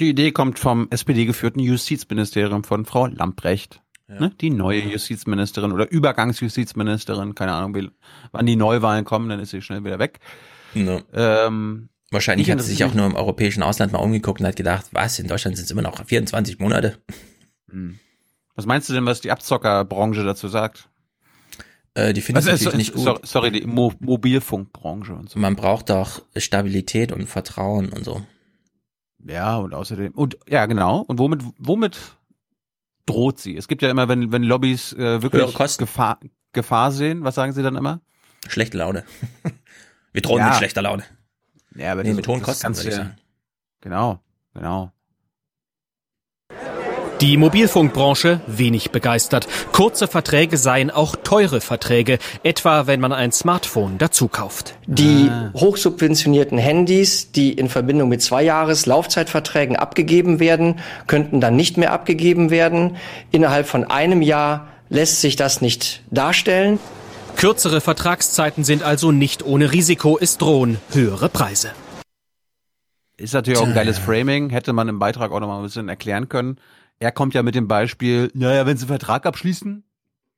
[0.00, 3.82] Die Idee kommt vom SPD-geführten Justizministerium von Frau Lamprecht.
[4.08, 4.20] Ja.
[4.20, 4.32] Ne?
[4.40, 7.90] Die neue Justizministerin oder Übergangsjustizministerin, keine Ahnung,
[8.32, 10.20] wann die Neuwahlen kommen, dann ist sie schnell wieder weg.
[10.74, 11.02] No.
[11.12, 14.86] Ähm, Wahrscheinlich hat sie sich auch nur im europäischen Ausland mal umgeguckt und hat gedacht,
[14.92, 16.98] was, in Deutschland sind es immer noch 24 Monate.
[17.70, 17.98] Hm.
[18.54, 20.88] Was meinst du denn, was die Abzockerbranche dazu sagt?
[21.92, 23.26] Äh, die findet also, natürlich so, nicht gut.
[23.26, 25.38] Sorry, die Mo Mobilfunkbranche und so.
[25.38, 28.24] Man braucht doch Stabilität und Vertrauen und so.
[29.26, 31.00] Ja, und außerdem, und ja, genau.
[31.00, 31.98] Und womit, womit
[33.06, 33.56] droht sie?
[33.56, 36.18] Es gibt ja immer, wenn, wenn Lobbys äh, wirklich Gefahr,
[36.52, 38.00] Gefahr sehen, was sagen sie dann immer?
[38.48, 39.04] Schlechte Laune.
[40.12, 40.48] Wir drohen ja.
[40.48, 41.04] mit schlechter Laune.
[41.74, 43.16] Ja, aber nee, das, mit hohen Kosten, würde ich sagen.
[43.80, 44.20] Genau,
[44.54, 44.92] genau.
[47.20, 49.48] Die Mobilfunkbranche wenig begeistert.
[49.72, 54.76] Kurze Verträge seien auch teure Verträge, etwa wenn man ein Smartphone dazu kauft.
[54.86, 55.50] Die ah.
[55.52, 60.78] hochsubventionierten Handys, die in Verbindung mit zwei Jahres Laufzeitverträgen abgegeben werden,
[61.08, 62.96] könnten dann nicht mehr abgegeben werden.
[63.32, 66.78] Innerhalb von einem Jahr lässt sich das nicht darstellen.
[67.34, 71.72] Kürzere Vertragszeiten sind also nicht ohne Risiko, es drohen höhere Preise.
[73.16, 75.88] Ist natürlich auch ein geiles Framing, hätte man im Beitrag auch noch mal ein bisschen
[75.88, 76.58] erklären können
[77.00, 79.84] er kommt ja mit dem Beispiel, naja, wenn sie einen Vertrag abschließen,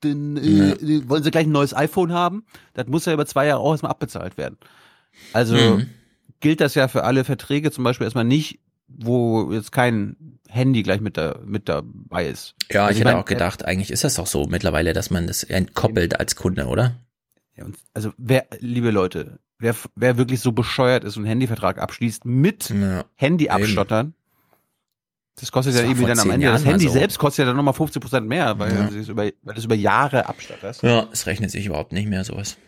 [0.01, 1.09] dann äh, ja.
[1.09, 2.45] wollen sie gleich ein neues iPhone haben.
[2.75, 4.57] Das muss ja über zwei Jahre auch erstmal abbezahlt werden.
[5.33, 5.91] Also mhm.
[6.41, 11.01] gilt das ja für alle Verträge zum Beispiel erstmal nicht, wo jetzt kein Handy gleich
[11.01, 12.55] mit, da, mit dabei ist.
[12.71, 15.27] Ja, also ich hätte mein, auch gedacht, eigentlich ist das doch so mittlerweile, dass man
[15.27, 16.97] das entkoppelt als Kunde, oder?
[17.57, 21.79] Ja, und also wer, liebe Leute, wer, wer wirklich so bescheuert ist und einen Handyvertrag
[21.79, 24.15] abschließt mit ja, Handy abstottern,
[25.41, 26.47] das kostet das ja irgendwie dann am Ende.
[26.47, 26.93] Jahren das Handy so.
[26.93, 28.89] selbst kostet ja dann nochmal 50 Prozent mehr, weil, ja.
[28.89, 30.83] es über, weil das über Jahre abstattet.
[30.83, 32.59] Ja, es rechnet sich überhaupt nicht mehr sowas.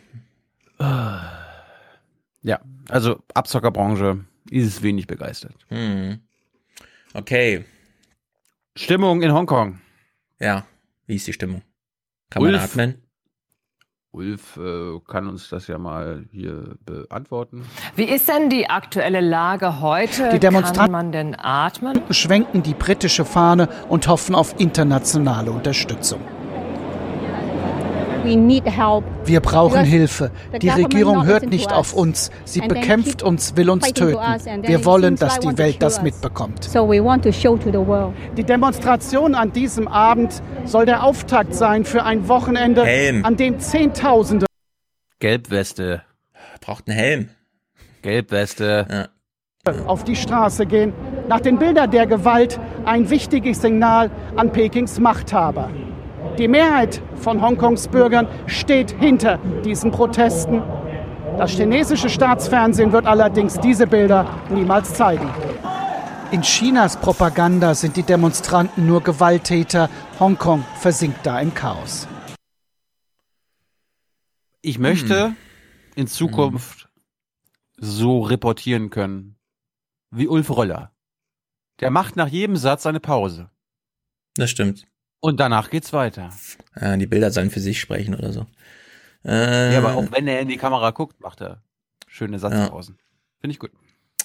[0.80, 5.54] Ja, also Abzockerbranche ist wenig begeistert.
[5.68, 6.18] Hm.
[7.14, 7.64] Okay.
[8.74, 9.80] Stimmung in Hongkong.
[10.40, 10.66] Ja,
[11.06, 11.62] wie ist die Stimmung?
[12.30, 13.02] Kann Ulf, man atmen?
[14.14, 17.64] Ulf äh, kann uns das ja mal hier beantworten.
[17.96, 20.28] Wie ist denn die aktuelle Lage heute?
[20.30, 22.02] Die Demonstranten kann man denn atmen?
[22.10, 26.20] schwenken die britische Fahne und hoffen auf internationale Unterstützung.
[29.24, 30.30] Wir brauchen Hilfe.
[30.60, 32.30] Die Regierung hört nicht auf uns.
[32.44, 34.18] Sie bekämpft uns, will uns töten.
[34.62, 36.70] Wir wollen, dass die Welt das mitbekommt.
[38.36, 43.24] Die Demonstration an diesem Abend soll der Auftakt sein für ein Wochenende, Helm.
[43.24, 44.46] an dem Zehntausende
[45.18, 46.02] Gelbweste.
[46.60, 47.28] Braucht einen Helm.
[48.02, 49.08] Gelbweste.
[49.86, 50.92] auf die Straße gehen.
[51.28, 55.70] Nach den Bildern der Gewalt ein wichtiges Signal an Pekings Machthaber.
[56.38, 60.62] Die Mehrheit von Hongkongs Bürgern steht hinter diesen Protesten.
[61.36, 65.28] Das chinesische Staatsfernsehen wird allerdings diese Bilder niemals zeigen.
[66.30, 69.90] In Chinas Propaganda sind die Demonstranten nur Gewalttäter.
[70.18, 72.08] Hongkong versinkt da im Chaos.
[74.62, 75.34] Ich möchte
[75.94, 76.88] in Zukunft
[77.76, 79.36] so reportieren können
[80.10, 80.92] wie Ulf Röller.
[81.80, 83.50] Der macht nach jedem Satz eine Pause.
[84.36, 84.86] Das stimmt.
[85.22, 86.30] Und danach geht's weiter.
[86.80, 88.46] Ja, die Bilder sollen für sich sprechen oder so.
[89.24, 91.62] Äh, Ja, aber auch wenn er in die Kamera guckt, macht er
[92.08, 92.98] schöne Satzpausen.
[93.40, 93.70] Finde ich gut.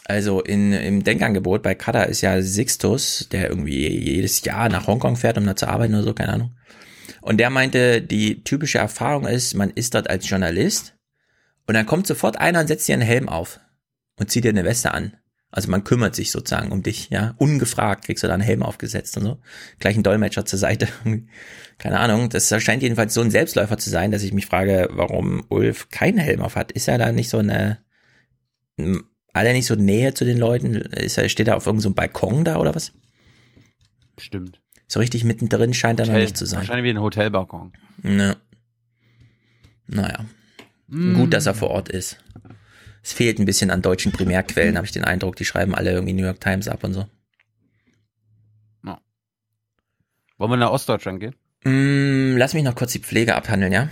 [0.06, 5.18] Also in, im Denkangebot bei Qatar ist ja Sixtus, der irgendwie jedes Jahr nach Hongkong
[5.18, 6.58] fährt, um da zu arbeiten oder so, keine Ahnung.
[7.22, 10.96] Und der meinte, die typische Erfahrung ist, man ist dort als Journalist
[11.68, 13.60] und dann kommt sofort einer und setzt dir einen Helm auf
[14.18, 15.16] und zieht dir eine Weste an.
[15.50, 17.34] Also man kümmert sich sozusagen um dich, ja.
[17.38, 19.40] Ungefragt kriegst du da einen Helm aufgesetzt und so.
[19.80, 20.88] Gleich ein Dolmetscher zur Seite.
[21.78, 22.30] Keine Ahnung.
[22.30, 26.18] Das scheint jedenfalls so ein Selbstläufer zu sein, dass ich mich frage, warum Ulf keinen
[26.18, 26.72] Helm auf hat.
[26.74, 27.80] Ist er da nicht so eine,
[28.78, 30.76] hat er nicht so Nähe zu den Leuten?
[30.76, 32.92] Ist er, steht er auf irgendeinem so einem Balkon da oder was?
[34.18, 34.62] Stimmt.
[34.88, 36.60] So richtig mittendrin scheint er noch Hotel- nicht zu sein.
[36.60, 37.74] Wahrscheinlich wie ein Hotelbalkon.
[38.04, 38.36] Ja.
[39.88, 40.26] Naja.
[40.88, 41.16] Mm.
[41.16, 42.18] Gut, dass er vor Ort ist.
[43.08, 45.38] Es fehlt ein bisschen an deutschen Primärquellen, habe ich den Eindruck.
[45.38, 47.06] Die schreiben alle irgendwie New York Times ab und so.
[50.38, 51.34] Wollen wir nach Ostdeutschland gehen?
[51.64, 53.88] Mm, lass mich noch kurz die Pflege abhandeln, ja?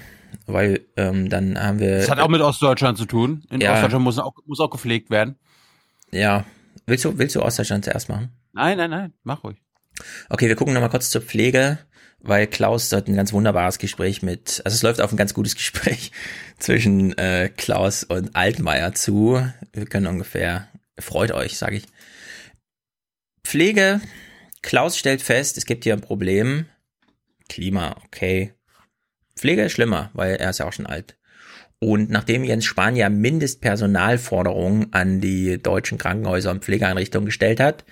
[0.48, 2.00] Weil ähm, dann haben wir.
[2.00, 3.46] Das hat auch mit Ostdeutschland zu tun.
[3.50, 3.72] In Ja.
[3.74, 5.38] Ostdeutschland muss auch, muss auch gepflegt werden.
[6.12, 6.44] Ja.
[6.86, 8.34] Willst du, willst du Ostdeutschland zuerst machen?
[8.52, 9.56] Nein, nein, nein, mach ruhig.
[10.30, 11.80] Okay, wir gucken nochmal kurz zur Pflege,
[12.28, 15.56] weil Klaus hat ein ganz wunderbares Gespräch mit, also es läuft auf ein ganz gutes
[15.56, 16.12] Gespräch
[16.60, 19.42] zwischen äh, Klaus und Altmaier zu.
[19.74, 20.68] Wir können ungefähr,
[21.00, 21.86] freut euch, sage ich.
[23.44, 24.02] Pflege,
[24.62, 26.66] Klaus stellt fest, es gibt hier ein Problem.
[27.48, 28.54] Klima, okay.
[29.36, 31.18] Pflege ist schlimmer, weil er ist ja auch schon alt.
[31.80, 37.86] Und nachdem Jens Spahn ja Mindestpersonalforderungen an die deutschen Krankenhäuser und Pflegeeinrichtungen gestellt hat,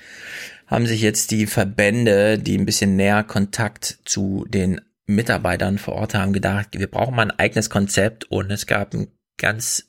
[0.74, 6.16] haben sich jetzt die Verbände, die ein bisschen näher Kontakt zu den Mitarbeitern vor Ort
[6.16, 9.86] haben, gedacht, wir brauchen mal ein eigenes Konzept und es gab eine ganz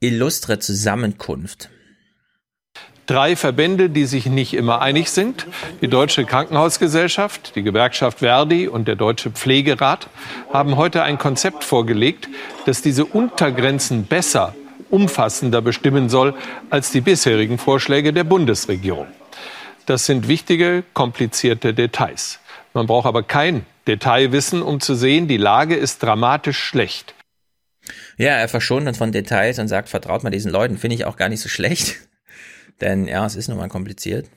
[0.00, 1.70] illustre Zusammenkunft.
[3.06, 5.46] Drei Verbände, die sich nicht immer einig sind.
[5.80, 10.10] Die Deutsche Krankenhausgesellschaft, die Gewerkschaft Verdi und der Deutsche Pflegerat
[10.52, 12.28] haben heute ein Konzept vorgelegt,
[12.66, 14.54] das diese Untergrenzen besser,
[14.90, 16.34] umfassender bestimmen soll
[16.68, 19.06] als die bisherigen Vorschläge der Bundesregierung.
[19.88, 22.40] Das sind wichtige, komplizierte Details.
[22.74, 27.14] Man braucht aber kein Detailwissen, um zu sehen, die Lage ist dramatisch schlecht.
[28.18, 31.16] Ja, er verschont uns von Details und sagt, vertraut mal diesen Leuten, finde ich auch
[31.16, 31.96] gar nicht so schlecht.
[32.82, 34.28] Denn ja, es ist nun mal kompliziert.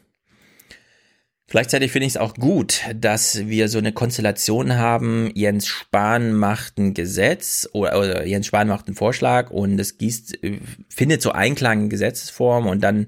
[1.47, 5.31] Gleichzeitig finde ich es auch gut, dass wir so eine Konstellation haben.
[5.35, 10.45] Jens Spahn macht ein Gesetz oder, oder Jens Spahn macht einen Vorschlag und es gießt,
[10.45, 13.07] äh, findet so Einklang in Gesetzesform und dann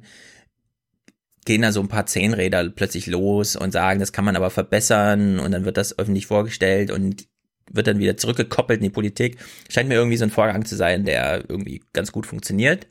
[1.46, 5.40] gehen da so ein paar Zehnräder plötzlich los und sagen, das kann man aber verbessern
[5.40, 7.28] und dann wird das öffentlich vorgestellt und
[7.72, 9.38] wird dann wieder zurückgekoppelt in die Politik.
[9.70, 12.88] Scheint mir irgendwie so ein Vorgang zu sein, der irgendwie ganz gut funktioniert.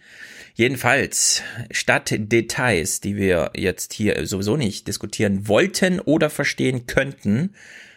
[0.54, 7.54] Jedenfalls, statt Details, die wir jetzt hier sowieso nicht diskutieren wollten oder verstehen könnten,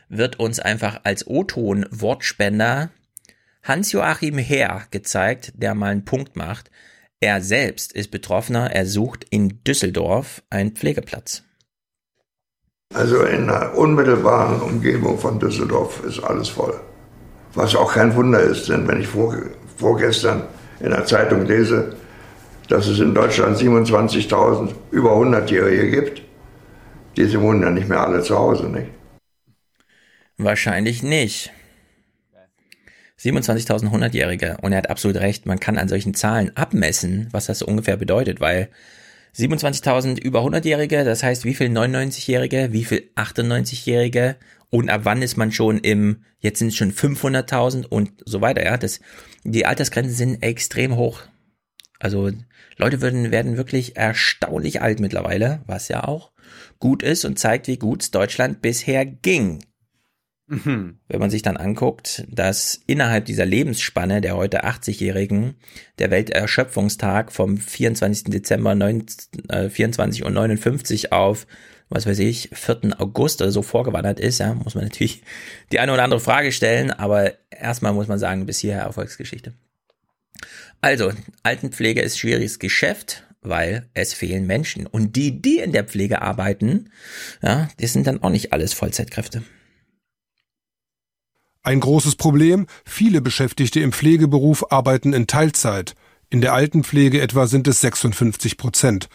[0.07, 2.91] wird uns einfach als O-Ton-Wortspender
[3.63, 6.69] Hans-Joachim Herr gezeigt, der mal einen Punkt macht.
[7.19, 11.43] Er selbst ist Betroffener, er sucht in Düsseldorf einen Pflegeplatz.
[12.93, 16.79] Also in der unmittelbaren Umgebung von Düsseldorf ist alles voll.
[17.53, 19.35] Was auch kein Wunder ist, denn wenn ich vor,
[19.77, 20.43] vorgestern
[20.79, 21.95] in der Zeitung lese,
[22.67, 26.21] dass es in Deutschland 27.000 über 100-Jährige gibt,
[27.15, 28.89] die sind wohnen ja nicht mehr alle zu Hause, nicht?
[30.37, 31.51] Wahrscheinlich nicht.
[33.25, 34.57] 27.000 100-Jährige.
[34.61, 37.97] Und er hat absolut recht, man kann an solchen Zahlen abmessen, was das so ungefähr
[37.97, 38.69] bedeutet, weil
[39.35, 44.37] 27.000 über 100-Jährige, das heißt, wie viel 99-Jährige, wie viel 98-Jährige
[44.69, 48.63] und ab wann ist man schon im, jetzt sind es schon 500.000 und so weiter,
[48.63, 48.99] ja, das,
[49.43, 51.21] die Altersgrenzen sind extrem hoch.
[51.99, 52.31] Also,
[52.77, 56.31] Leute würden, werden wirklich erstaunlich alt mittlerweile, was ja auch
[56.79, 59.63] gut ist und zeigt, wie gut Deutschland bisher ging.
[60.47, 60.99] Mhm.
[61.07, 65.55] Wenn man sich dann anguckt, dass innerhalb dieser Lebensspanne der heute 80-Jährigen
[65.97, 68.25] der Welterschöpfungstag vom 24.
[68.25, 71.47] Dezember 19, äh, 24 und 59 auf,
[71.89, 72.99] was weiß ich, 4.
[72.99, 75.23] August oder so vorgewandert ist, ja, muss man natürlich
[75.71, 79.53] die eine oder andere Frage stellen, aber erstmal muss man sagen, bis hierher Erfolgsgeschichte.
[80.81, 81.11] Also,
[81.41, 84.85] Altenpflege ist schwieriges Geschäft, weil es fehlen Menschen.
[84.85, 86.91] Und die, die in der Pflege arbeiten,
[87.41, 89.43] ja, die sind dann auch nicht alles Vollzeitkräfte.
[91.65, 95.95] Ein großes Problem, viele Beschäftigte im Pflegeberuf arbeiten in Teilzeit.
[96.29, 99.09] In der Altenpflege etwa sind es 56 Prozent.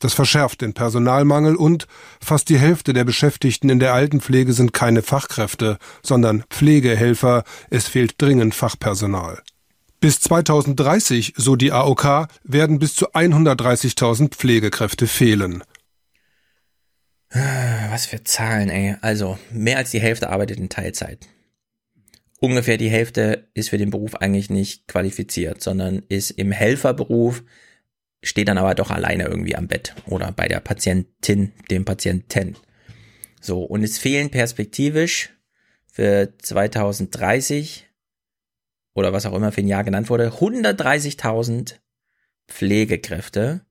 [0.00, 1.86] Das verschärft den Personalmangel und
[2.20, 7.44] fast die Hälfte der Beschäftigten in der Altenpflege sind keine Fachkräfte, sondern Pflegehelfer.
[7.70, 9.40] Es fehlt dringend Fachpersonal.
[10.00, 15.62] Bis 2030, so die AOK, werden bis zu 130.000 Pflegekräfte fehlen.
[17.30, 18.96] Was für Zahlen, ey.
[19.00, 21.28] Also, mehr als die Hälfte arbeitet in Teilzeit
[22.44, 27.42] ungefähr die Hälfte ist für den Beruf eigentlich nicht qualifiziert, sondern ist im Helferberuf,
[28.22, 32.56] steht dann aber doch alleine irgendwie am Bett oder bei der Patientin, dem Patienten.
[33.40, 35.30] So, und es fehlen perspektivisch
[35.86, 37.86] für 2030
[38.94, 41.76] oder was auch immer für ein Jahr genannt wurde, 130.000
[42.46, 43.64] Pflegekräfte,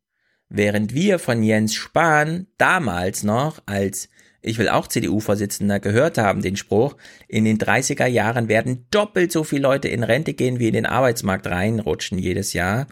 [0.50, 4.10] während wir von Jens Spahn damals noch als
[4.44, 6.96] ich will auch CDU-Vorsitzender, gehört haben, den Spruch,
[7.28, 10.86] in den 30er Jahren werden doppelt so viele Leute in Rente gehen, wie in den
[10.86, 12.88] Arbeitsmarkt reinrutschen jedes Jahr.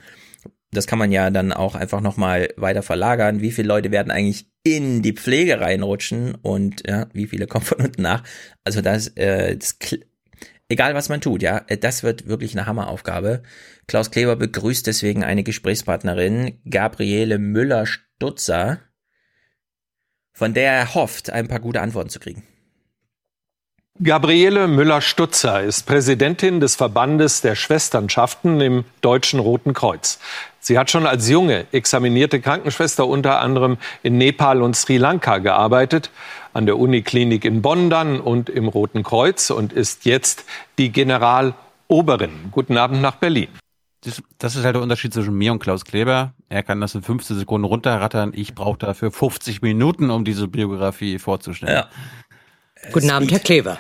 [0.72, 3.42] Das kann man ja dann auch einfach nochmal weiter verlagern.
[3.42, 7.82] Wie viele Leute werden eigentlich in die Pflege reinrutschen und ja, wie viele kommen von
[7.82, 8.24] unten nach?
[8.64, 9.78] Also das, äh, das
[10.70, 13.44] egal was man tut, ja, das wird wirklich eine Hammeraufgabe.
[13.88, 18.80] Klaus Kleber begrüßt deswegen eine Gesprächspartnerin, Gabriele Müller-Stutzer
[20.34, 22.44] von der er hofft, ein paar gute Antworten zu kriegen.
[24.04, 30.18] Gabriele Müller-Stutzer ist Präsidentin des Verbandes der Schwesternschaften im Deutschen Roten Kreuz.
[30.60, 36.10] Sie hat schon als junge examinierte Krankenschwester unter anderem in Nepal und Sri Lanka gearbeitet,
[36.54, 40.46] an der Uniklinik in Bonn dann und im Roten Kreuz und ist jetzt
[40.80, 42.32] die Generaloberin.
[42.50, 43.50] Guten Abend nach Berlin.
[44.04, 46.34] Das, das, ist halt der Unterschied zwischen mir und Klaus Kleber.
[46.52, 48.34] Er kann das in 15 Sekunden runterrattern.
[48.36, 51.74] Ich brauche dafür 50 Minuten, um diese Biografie vorzustellen.
[51.74, 51.90] Ja.
[52.92, 53.12] Guten Speed.
[53.12, 53.80] Abend, Herr Kleber.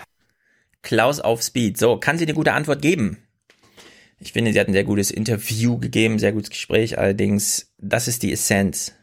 [0.81, 1.77] Klaus auf Speed.
[1.77, 3.17] So, kann sie eine gute Antwort geben?
[4.19, 6.97] Ich finde, sie hat ein sehr gutes Interview gegeben, sehr gutes Gespräch.
[6.97, 8.95] Allerdings, das ist die Essenz.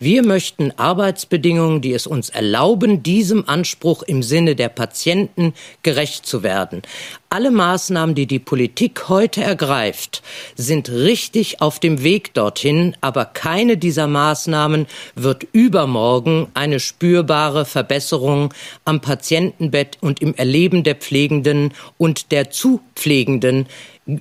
[0.00, 6.44] Wir möchten Arbeitsbedingungen, die es uns erlauben, diesem Anspruch im Sinne der Patienten gerecht zu
[6.44, 6.82] werden.
[7.30, 10.22] Alle Maßnahmen, die die Politik heute ergreift,
[10.54, 18.54] sind richtig auf dem Weg dorthin, aber keine dieser Maßnahmen wird übermorgen eine spürbare Verbesserung
[18.84, 23.66] am Patientenbett und im Erleben der Pflegenden und der Zupflegenden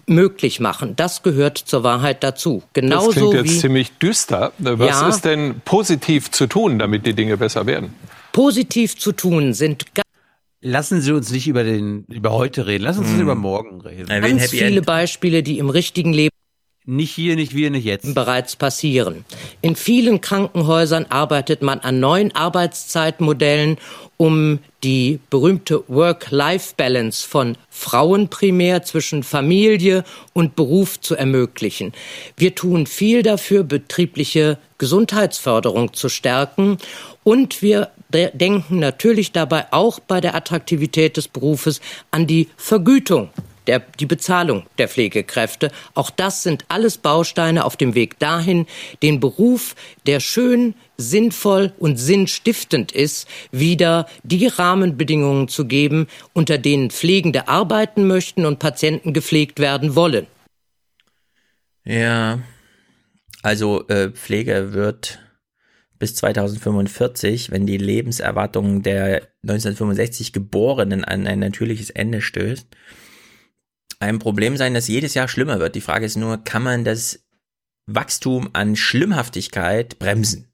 [0.05, 0.95] möglich machen.
[0.95, 2.63] Das gehört zur Wahrheit dazu.
[2.73, 4.51] Genauso das klingt jetzt wie, ziemlich düster.
[4.57, 7.93] Was ja, ist denn positiv zu tun, damit die Dinge besser werden?
[8.31, 9.85] Positiv zu tun sind
[10.59, 12.83] Lassen Sie uns nicht über den über heute reden.
[12.83, 13.21] Lassen Sie uns hm.
[13.21, 14.07] über morgen reden.
[14.07, 16.35] Ganz viele Beispiele, die im richtigen Leben
[16.87, 18.15] nicht hier, nicht wir, nicht jetzt.
[18.15, 19.25] Bereits passieren.
[19.61, 23.77] In vielen Krankenhäusern arbeitet man an neuen Arbeitszeitmodellen,
[24.15, 31.91] um die berühmte Work-Life-Balance von Frauen primär zwischen Familie und Beruf zu ermöglichen.
[32.37, 36.77] Wir tun viel dafür, betriebliche Gesundheitsförderung zu stärken
[37.23, 41.81] und wir denken natürlich dabei auch bei der Attraktivität des Berufes
[42.11, 43.29] an die Vergütung
[43.67, 45.71] der, die Bezahlung der Pflegekräfte.
[45.93, 48.65] Auch das sind alles Bausteine auf dem Weg dahin,
[49.01, 49.75] den Beruf,
[50.05, 58.07] der schön, sinnvoll und sinnstiftend ist, wieder die Rahmenbedingungen zu geben, unter denen Pflegende arbeiten
[58.07, 60.27] möchten und Patienten gepflegt werden wollen.
[61.83, 62.39] Ja,
[63.43, 65.19] also äh, Pflege wird
[65.99, 72.67] bis 2045, wenn die Lebenserwartung der 1965 Geborenen an ein natürliches Ende stößt,
[73.99, 75.75] ein Problem sein, das jedes Jahr schlimmer wird.
[75.75, 77.25] Die Frage ist nur, kann man das
[77.87, 80.47] Wachstum an Schlimmhaftigkeit bremsen?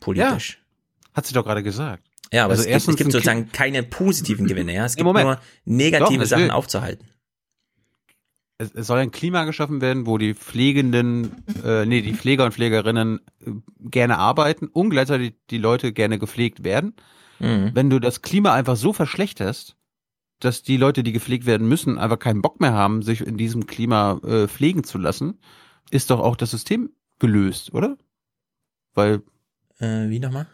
[0.00, 0.60] Politisch.
[0.60, 2.04] Ja, hat sie doch gerade gesagt.
[2.32, 4.74] Ja, aber also es, gibt, es gibt sozusagen keine positiven Gewinne.
[4.74, 4.84] Ja?
[4.84, 7.08] Es gibt nur negative doch, Sachen aufzuhalten.
[8.58, 12.52] Es, es, soll ein Klima geschaffen werden, wo die Pflegenden, äh, nee, die Pfleger und
[12.52, 13.50] Pflegerinnen äh,
[13.80, 16.94] gerne arbeiten und gleichzeitig die Leute gerne gepflegt werden.
[17.38, 17.72] Mhm.
[17.74, 19.75] Wenn du das Klima einfach so verschlechterst,
[20.40, 23.66] dass die Leute, die gepflegt werden müssen, einfach keinen Bock mehr haben, sich in diesem
[23.66, 25.38] Klima äh, pflegen zu lassen,
[25.90, 27.96] ist doch auch das System gelöst, oder?
[28.94, 29.22] Weil.
[29.78, 30.46] Äh, wie nochmal?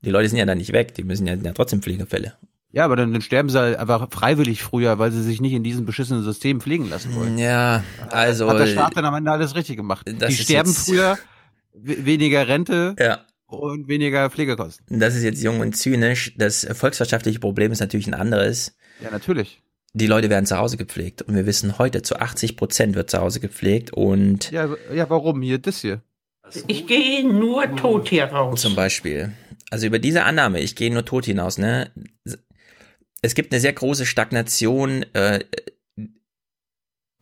[0.00, 2.36] Die Leute sind ja dann nicht weg, die müssen ja, ja trotzdem Pflegefälle.
[2.70, 5.62] Ja, aber dann, dann sterben sie halt einfach freiwillig früher, weil sie sich nicht in
[5.62, 7.36] diesem beschissenen System pflegen lassen wollen.
[7.36, 8.48] Ja, also.
[8.48, 10.06] Hat der Staat dann am Ende alles richtig gemacht.
[10.08, 11.18] Die sterben früher,
[11.74, 13.20] we- weniger Rente Ja.
[13.52, 14.98] Und weniger Pflegekosten.
[14.98, 16.34] Das ist jetzt jung und zynisch.
[16.36, 18.76] Das volkswirtschaftliche Problem ist natürlich ein anderes.
[19.02, 19.62] Ja, natürlich.
[19.94, 21.22] Die Leute werden zu Hause gepflegt.
[21.22, 23.92] Und wir wissen heute, zu 80 Prozent wird zu Hause gepflegt.
[23.92, 25.42] Und Ja, ja, warum?
[25.42, 26.02] Hier, das hier.
[26.66, 28.60] Ich gehe nur tot hier raus.
[28.62, 29.32] Zum Beispiel.
[29.70, 31.90] Also über diese Annahme, ich gehe nur tot hinaus, ne?
[33.22, 35.04] Es gibt eine sehr große Stagnation.
[35.14, 35.44] Äh,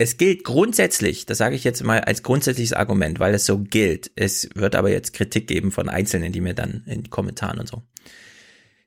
[0.00, 4.10] es gilt grundsätzlich, das sage ich jetzt mal als grundsätzliches Argument, weil es so gilt.
[4.16, 7.68] Es wird aber jetzt Kritik geben von Einzelnen, die mir dann in den Kommentaren und
[7.68, 7.82] so.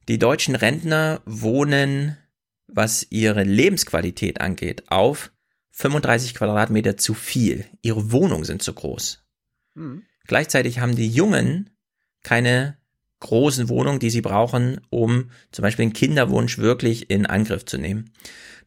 [0.07, 2.17] Die deutschen Rentner wohnen,
[2.65, 5.31] was ihre Lebensqualität angeht, auf
[5.73, 7.65] 35 Quadratmeter zu viel.
[7.83, 9.23] Ihre Wohnungen sind zu groß.
[9.75, 10.01] Hm.
[10.25, 11.69] Gleichzeitig haben die Jungen
[12.23, 12.75] keine
[13.19, 18.09] großen Wohnungen, die sie brauchen, um zum Beispiel den Kinderwunsch wirklich in Angriff zu nehmen.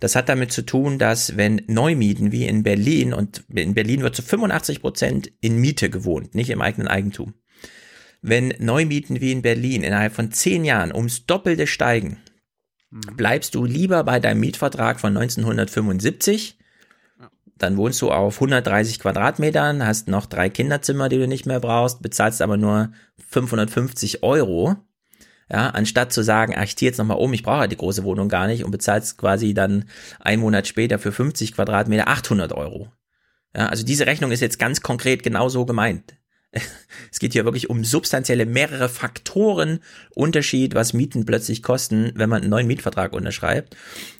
[0.00, 4.14] Das hat damit zu tun, dass wenn Neumieten wie in Berlin und in Berlin wird
[4.14, 7.34] zu 85 Prozent in Miete gewohnt, nicht im eigenen Eigentum.
[8.22, 12.18] Wenn Neumieten wie in Berlin innerhalb von zehn Jahren ums Doppelte steigen,
[12.90, 16.58] bleibst du lieber bei deinem Mietvertrag von 1975
[17.58, 22.02] dann wohnst du auf 130 Quadratmetern, hast noch drei Kinderzimmer, die du nicht mehr brauchst,
[22.02, 22.92] bezahlst aber nur
[23.30, 24.76] 550 Euro.
[25.50, 28.28] Ja, anstatt zu sagen, ach, ich ziehe jetzt nochmal um, ich brauche die große Wohnung
[28.28, 29.84] gar nicht und bezahlst quasi dann
[30.18, 32.90] einen Monat später für 50 Quadratmeter 800 Euro.
[33.54, 36.16] Ja, also diese Rechnung ist jetzt ganz konkret genau so gemeint.
[37.12, 39.80] Es geht hier wirklich um substanzielle mehrere Faktoren
[40.14, 43.76] Unterschied, was Mieten plötzlich kosten, wenn man einen neuen Mietvertrag unterschreibt.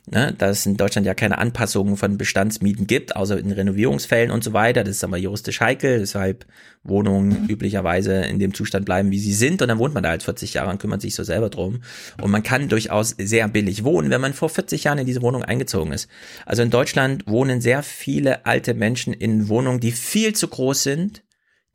[0.09, 4.45] Ne, da es in Deutschland ja keine Anpassungen von Bestandsmieten gibt, außer in Renovierungsfällen und
[4.45, 4.85] so weiter.
[4.85, 6.47] Das ist aber juristisch heikel, deshalb
[6.85, 9.63] Wohnungen üblicherweise in dem Zustand bleiben, wie sie sind.
[9.63, 11.83] Und dann wohnt man da halt 40 Jahre und kümmert sich so selber drum.
[12.23, 15.43] Und man kann durchaus sehr billig wohnen, wenn man vor 40 Jahren in diese Wohnung
[15.43, 16.09] eingezogen ist.
[16.45, 21.23] Also in Deutschland wohnen sehr viele alte Menschen in Wohnungen, die viel zu groß sind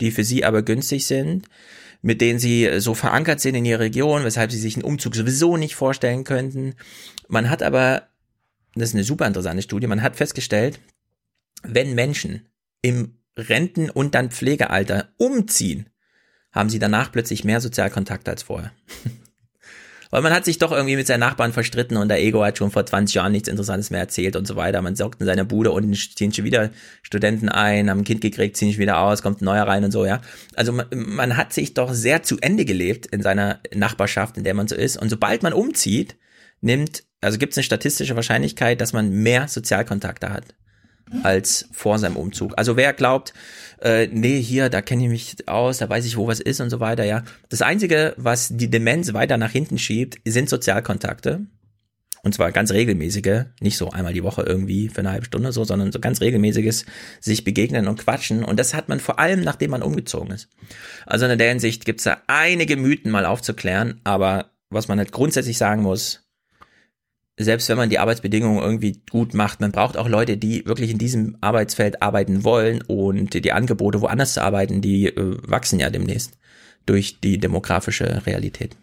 [0.01, 1.47] die für sie aber günstig sind,
[2.01, 5.55] mit denen sie so verankert sind in ihrer Region, weshalb sie sich einen Umzug sowieso
[5.55, 6.73] nicht vorstellen könnten.
[7.27, 8.09] Man hat aber,
[8.73, 10.79] das ist eine super interessante Studie, man hat festgestellt,
[11.63, 12.47] wenn Menschen
[12.81, 15.89] im Renten- und dann Pflegealter umziehen,
[16.51, 18.71] haben sie danach plötzlich mehr Sozialkontakte als vorher.
[20.11, 22.69] Weil man hat sich doch irgendwie mit seinen Nachbarn verstritten und der Ego hat schon
[22.69, 24.81] vor 20 Jahren nichts Interessantes mehr erzählt und so weiter.
[24.81, 26.69] Man saugt in seiner Bude und ziehen schon wieder
[27.01, 29.91] Studenten ein, haben ein Kind gekriegt, ziehen sich wieder aus, kommt ein neuer rein und
[29.91, 30.21] so, ja.
[30.55, 34.53] Also man, man hat sich doch sehr zu Ende gelebt in seiner Nachbarschaft, in der
[34.53, 34.97] man so ist.
[34.97, 36.17] Und sobald man umzieht,
[36.59, 40.43] nimmt, also gibt es eine statistische Wahrscheinlichkeit, dass man mehr Sozialkontakte hat
[41.23, 42.53] als vor seinem Umzug.
[42.57, 43.33] Also wer glaubt,
[43.81, 46.69] äh, nee, hier, da kenne ich mich aus, da weiß ich, wo was ist und
[46.69, 47.23] so weiter, ja.
[47.49, 51.45] Das Einzige, was die Demenz weiter nach hinten schiebt, sind Sozialkontakte.
[52.23, 55.63] Und zwar ganz regelmäßige, nicht so einmal die Woche irgendwie für eine halbe Stunde so,
[55.63, 56.85] sondern so ganz regelmäßiges
[57.19, 58.43] sich begegnen und quatschen.
[58.43, 60.47] Und das hat man vor allem, nachdem man umgezogen ist.
[61.07, 65.57] Also in der Hinsicht gibt's da einige Mythen mal aufzuklären, aber was man halt grundsätzlich
[65.57, 66.30] sagen muss,
[67.43, 70.97] selbst wenn man die Arbeitsbedingungen irgendwie gut macht, man braucht auch Leute, die wirklich in
[70.97, 76.37] diesem Arbeitsfeld arbeiten wollen und die Angebote woanders zu arbeiten, die äh, wachsen ja demnächst
[76.85, 78.75] durch die demografische Realität.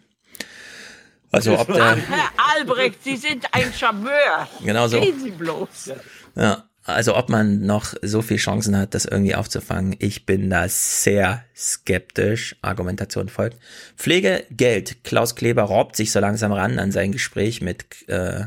[1.31, 4.47] Also ob der, Herr Albrecht, Sie sind ein Charmeur.
[4.63, 4.99] Genau so.
[4.99, 5.91] Gehen Sie bloß.
[6.35, 10.67] ja, also ob man noch so viel Chancen hat, das irgendwie aufzufangen, ich bin da
[10.67, 12.55] sehr skeptisch.
[12.61, 13.57] Argumentation folgt.
[13.95, 15.03] Pflegegeld.
[15.03, 18.45] Klaus Kleber robbt sich so langsam ran an sein Gespräch mit äh,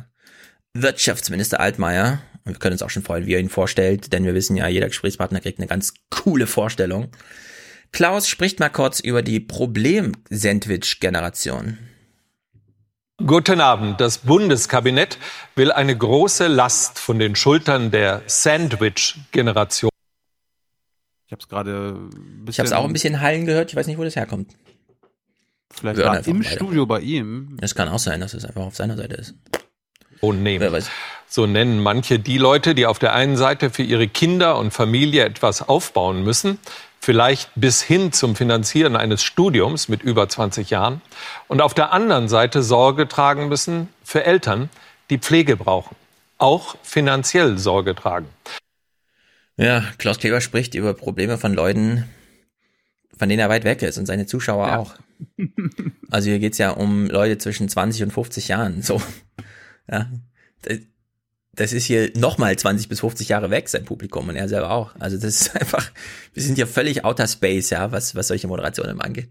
[0.75, 2.21] Wirtschaftsminister Altmaier.
[2.45, 4.67] Und wir können uns auch schon freuen, wie er ihn vorstellt, denn wir wissen ja,
[4.69, 7.09] jeder Gesprächspartner kriegt eine ganz coole Vorstellung.
[7.93, 11.79] Klaus spricht mal kurz über die Problem-Sandwich-Generation.
[13.26, 14.01] Guten Abend.
[14.01, 15.18] Das Bundeskabinett
[15.55, 19.91] will eine große Last von den Schultern der Sandwich-Generation.
[21.26, 22.09] Ich habe es gerade.
[22.49, 23.70] Ich habe es auch ein bisschen Hallen gehört.
[23.70, 24.52] Ich weiß nicht, wo das herkommt.
[25.70, 26.51] Vielleicht war im weiter.
[26.51, 27.59] Studio bei ihm.
[27.60, 29.34] Es kann auch sein, dass es einfach auf seiner Seite ist.
[30.20, 30.84] Oh, nehmen.
[31.28, 35.25] So nennen manche die Leute, die auf der einen Seite für ihre Kinder und Familie
[35.25, 36.59] etwas aufbauen müssen,
[37.03, 41.03] vielleicht bis hin zum Finanzieren eines Studiums mit über 20 Jahren,
[41.49, 44.71] und auf der anderen Seite Sorge tragen müssen für Eltern,
[45.11, 45.97] die Pflege brauchen,
[46.39, 48.29] auch finanziell Sorge tragen.
[49.57, 52.09] Ja, Klaus Kleber spricht über Probleme von Leuten,
[53.19, 54.95] von denen er weit weg ist und seine Zuschauer auch.
[56.09, 58.81] Also hier geht's ja um Leute zwischen 20 und 50 Jahren.
[58.83, 59.03] So.
[59.91, 60.09] Ja.
[61.55, 64.95] Das ist hier nochmal 20 bis 50 Jahre weg, sein Publikum und er selber auch.
[64.99, 65.91] Also das ist einfach,
[66.33, 69.29] wir sind ja völlig outer space, ja, was, was solche Moderationen angeht.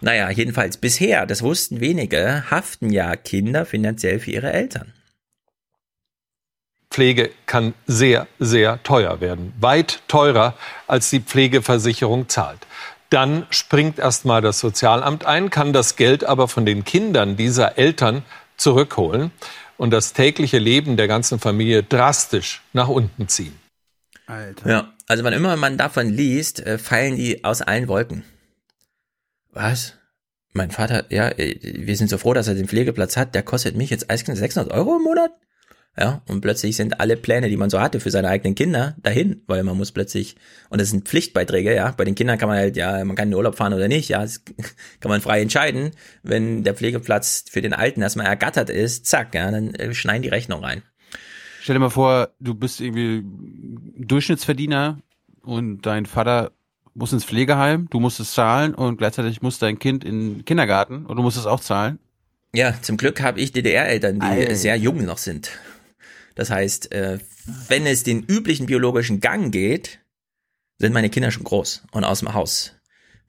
[0.00, 4.94] Naja, jedenfalls bisher, das wussten wenige, haften ja Kinder finanziell für ihre Eltern.
[6.90, 9.52] Pflege kann sehr, sehr teuer werden.
[9.60, 10.54] Weit teurer,
[10.86, 12.60] als die Pflegeversicherung zahlt.
[13.10, 18.24] Dann springt erstmal das Sozialamt ein, kann das Geld aber von den Kindern dieser Eltern
[18.56, 19.32] zurückholen
[19.78, 23.58] und das tägliche Leben der ganzen Familie drastisch nach unten ziehen.
[24.26, 24.68] Alter.
[24.68, 28.24] Ja, also wann immer man davon liest, äh, fallen die aus allen Wolken.
[29.50, 29.94] Was?
[30.52, 33.76] Mein Vater, ja, äh, wir sind so froh, dass er den Pflegeplatz hat, der kostet
[33.76, 35.30] mich jetzt eiskalt 600 Euro im Monat?
[35.98, 39.42] Ja, und plötzlich sind alle Pläne, die man so hatte für seine eigenen Kinder, dahin,
[39.48, 40.36] weil man muss plötzlich,
[40.68, 43.30] und das sind Pflichtbeiträge, ja, bei den Kindern kann man halt, ja, man kann in
[43.32, 44.44] den Urlaub fahren oder nicht, ja, das
[45.00, 45.90] kann man frei entscheiden.
[46.22, 50.28] Wenn der Pflegeplatz für den Alten erstmal ergattert ist, zack, ja, dann äh, schneiden die
[50.28, 50.82] Rechnung rein.
[51.60, 53.24] Stell dir mal vor, du bist irgendwie
[53.98, 55.00] Durchschnittsverdiener
[55.42, 56.52] und dein Vater
[56.94, 61.06] muss ins Pflegeheim, du musst es zahlen und gleichzeitig muss dein Kind in den Kindergarten
[61.06, 61.98] und du musst es auch zahlen.
[62.54, 64.54] Ja, zum Glück habe ich DDR-Eltern, die Alter.
[64.54, 65.50] sehr jung noch sind.
[66.38, 67.18] Das heißt, äh,
[67.66, 69.98] wenn es den üblichen biologischen Gang geht,
[70.78, 72.74] sind meine Kinder schon groß und aus dem Haus,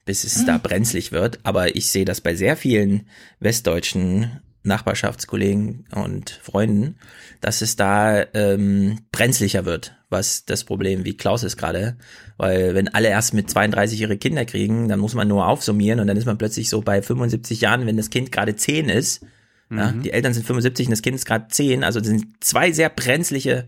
[0.04, 0.46] bis es mhm.
[0.46, 1.40] da brenzlig wird.
[1.42, 3.08] Aber ich sehe das bei sehr vielen
[3.40, 6.98] westdeutschen Nachbarschaftskollegen und Freunden,
[7.40, 11.96] dass es da ähm, brenzlicher wird, was das Problem, wie Klaus ist gerade,
[12.36, 16.06] weil wenn alle erst mit 32 ihre Kinder kriegen, dann muss man nur aufsummieren und
[16.06, 19.26] dann ist man plötzlich so bei 75 Jahren, wenn das Kind gerade 10 ist,
[19.70, 20.02] ja, mhm.
[20.02, 21.84] Die Eltern sind 75 und das Kind ist gerade 10.
[21.84, 23.66] Also das sind zwei sehr brenzliche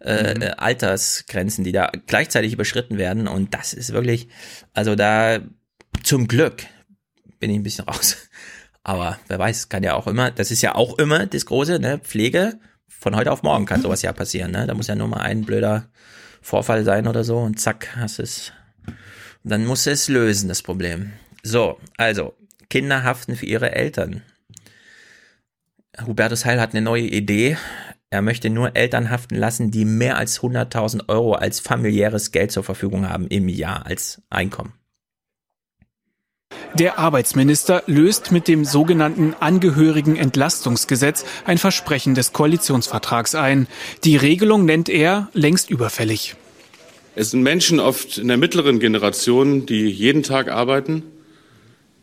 [0.00, 0.42] äh, mhm.
[0.42, 3.28] Äh, Altersgrenzen, die da gleichzeitig überschritten werden.
[3.28, 4.28] Und das ist wirklich,
[4.72, 5.40] also da
[6.02, 6.64] zum Glück
[7.38, 8.16] bin ich ein bisschen raus.
[8.82, 11.98] Aber wer weiß, kann ja auch immer, das ist ja auch immer das Große, ne?
[11.98, 12.58] Pflege.
[12.88, 14.66] Von heute auf morgen kann sowas ja passieren, ne?
[14.66, 15.88] Da muss ja nur mal ein blöder
[16.40, 18.52] Vorfall sein oder so und zack, hast es.
[19.42, 21.12] Und dann musst du es lösen, das Problem.
[21.42, 22.34] So, also,
[22.68, 24.22] Kinder haften für ihre Eltern.
[26.06, 27.56] Hubertus Heil hat eine neue Idee.
[28.10, 32.64] Er möchte nur Eltern haften lassen, die mehr als 100.000 Euro als familiäres Geld zur
[32.64, 34.72] Verfügung haben im Jahr als Einkommen.
[36.74, 43.66] Der Arbeitsminister löst mit dem sogenannten Angehörigen-Entlastungsgesetz ein Versprechen des Koalitionsvertrags ein.
[44.04, 46.36] Die Regelung nennt er längst überfällig.
[47.16, 51.02] Es sind Menschen oft in der mittleren Generation, die jeden Tag arbeiten,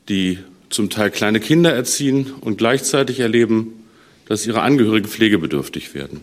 [0.10, 3.77] die zum Teil kleine Kinder erziehen und gleichzeitig erleben,
[4.28, 6.22] dass ihre Angehörigen pflegebedürftig werden.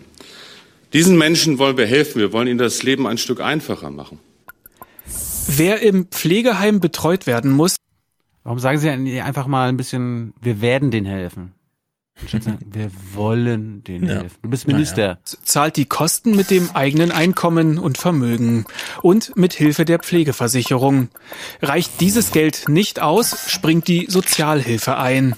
[0.93, 2.21] Diesen Menschen wollen wir helfen.
[2.21, 4.21] Wir wollen ihnen das Leben ein Stück einfacher machen.
[5.49, 7.77] Wer im Pflegeheim betreut werden muss.
[8.45, 11.53] Warum sagen Sie einfach mal ein bisschen, wir werden denen helfen?
[12.71, 14.21] Wir wollen denen ja.
[14.21, 14.39] helfen.
[14.43, 15.03] Du bist Minister.
[15.03, 15.19] Ja.
[15.43, 18.67] Zahlt die Kosten mit dem eigenen Einkommen und Vermögen
[19.03, 21.09] und mit Hilfe der Pflegeversicherung.
[21.61, 25.35] Reicht dieses Geld nicht aus, springt die Sozialhilfe ein.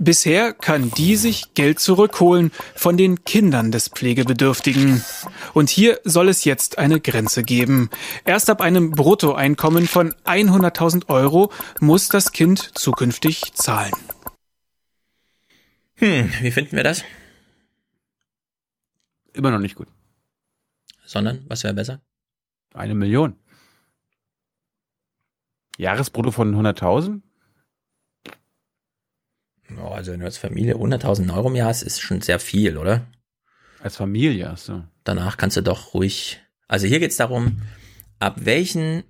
[0.00, 5.02] Bisher kann die sich Geld zurückholen von den Kindern des Pflegebedürftigen.
[5.54, 7.90] Und hier soll es jetzt eine Grenze geben.
[8.24, 13.92] Erst ab einem Bruttoeinkommen von 100.000 Euro muss das Kind zukünftig zahlen.
[15.96, 17.02] Hm, wie finden wir das?
[19.32, 19.88] Immer noch nicht gut.
[21.04, 22.00] Sondern, was wäre besser?
[22.72, 23.36] Eine Million.
[25.76, 27.22] Jahresbrutto von 100.000?
[29.76, 32.78] Oh, also wenn du als Familie 100.000 Euro im Jahr hast, ist schon sehr viel,
[32.78, 33.06] oder?
[33.80, 34.82] Als Familie, so.
[35.04, 36.40] Danach kannst du doch ruhig.
[36.66, 37.62] Also hier geht's darum,
[38.18, 39.04] ab welchen,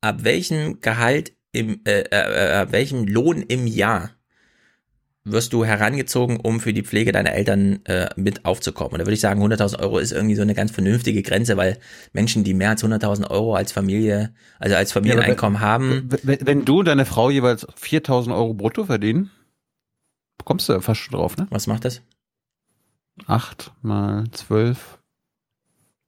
[0.00, 4.13] ab welchem Gehalt im, äh, äh, äh ab welchem Lohn im Jahr
[5.24, 8.92] wirst du herangezogen, um für die Pflege deiner Eltern äh, mit aufzukommen.
[8.92, 11.78] Und da würde ich sagen, 100.000 Euro ist irgendwie so eine ganz vernünftige Grenze, weil
[12.12, 16.10] Menschen, die mehr als 100.000 Euro als Familie, also als Familieneinkommen ja, haben.
[16.22, 19.30] Wenn, wenn, du und deine Frau jeweils 4.000 Euro brutto verdienen,
[20.44, 21.46] kommst du fast schon drauf, ne?
[21.48, 22.02] Was macht das?
[23.26, 24.98] 8 mal 12,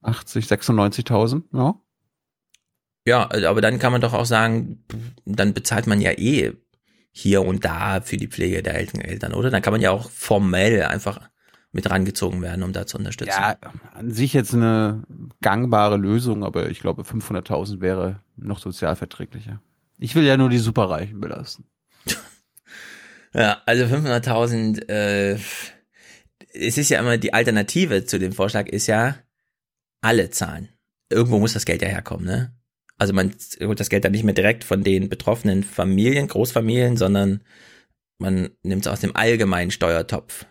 [0.03, 1.75] 80, 96.000, ja.
[3.07, 4.83] Ja, aber dann kann man doch auch sagen,
[5.23, 6.53] dann bezahlt man ja eh
[7.17, 9.49] hier und da für die Pflege der Eltern, oder?
[9.49, 11.19] Dann kann man ja auch formell einfach
[11.71, 13.39] mit rangezogen werden, um da zu unterstützen.
[13.39, 13.57] Ja,
[13.93, 15.03] an sich jetzt eine
[15.41, 19.59] gangbare Lösung, aber ich glaube 500.000 wäre noch sozialverträglicher.
[19.97, 21.65] Ich will ja nur die Superreichen belasten.
[23.33, 25.39] ja, also 500.000, äh,
[26.53, 29.15] es ist ja immer die Alternative zu dem Vorschlag ist ja
[30.01, 30.69] alle zahlen.
[31.09, 32.56] Irgendwo muss das Geld ja herkommen, ne?
[32.97, 37.41] Also man holt das Geld dann nicht mehr direkt von den betroffenen Familien, Großfamilien, sondern
[38.17, 40.45] man nimmt es aus dem allgemeinen Steuertopf.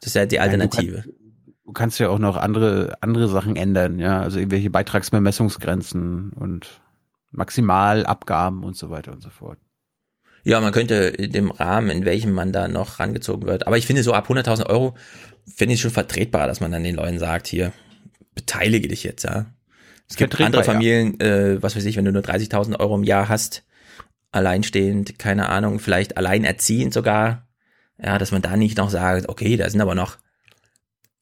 [0.00, 1.04] Das ist ja die Alternative.
[1.04, 1.14] Nein,
[1.46, 6.82] du, du kannst ja auch noch andere, andere Sachen ändern, ja, also irgendwelche Beitragsbemessungsgrenzen und
[7.30, 9.58] Maximalabgaben und so weiter und so fort.
[10.44, 13.68] Ja, man könnte in dem Rahmen, in welchem man da noch rangezogen wird.
[13.68, 14.96] Aber ich finde so ab 100.000 Euro
[15.46, 17.72] finde ich schon vertretbar, dass man dann den Leuten sagt, hier,
[18.34, 19.46] beteilige dich jetzt, ja.
[20.12, 23.30] Es gibt andere Familien, äh, was weiß ich, wenn du nur 30.000 Euro im Jahr
[23.30, 23.64] hast,
[24.30, 27.48] alleinstehend, keine Ahnung, vielleicht alleinerziehend sogar,
[27.96, 30.18] ja, dass man da nicht noch sagt, okay, da sind aber noch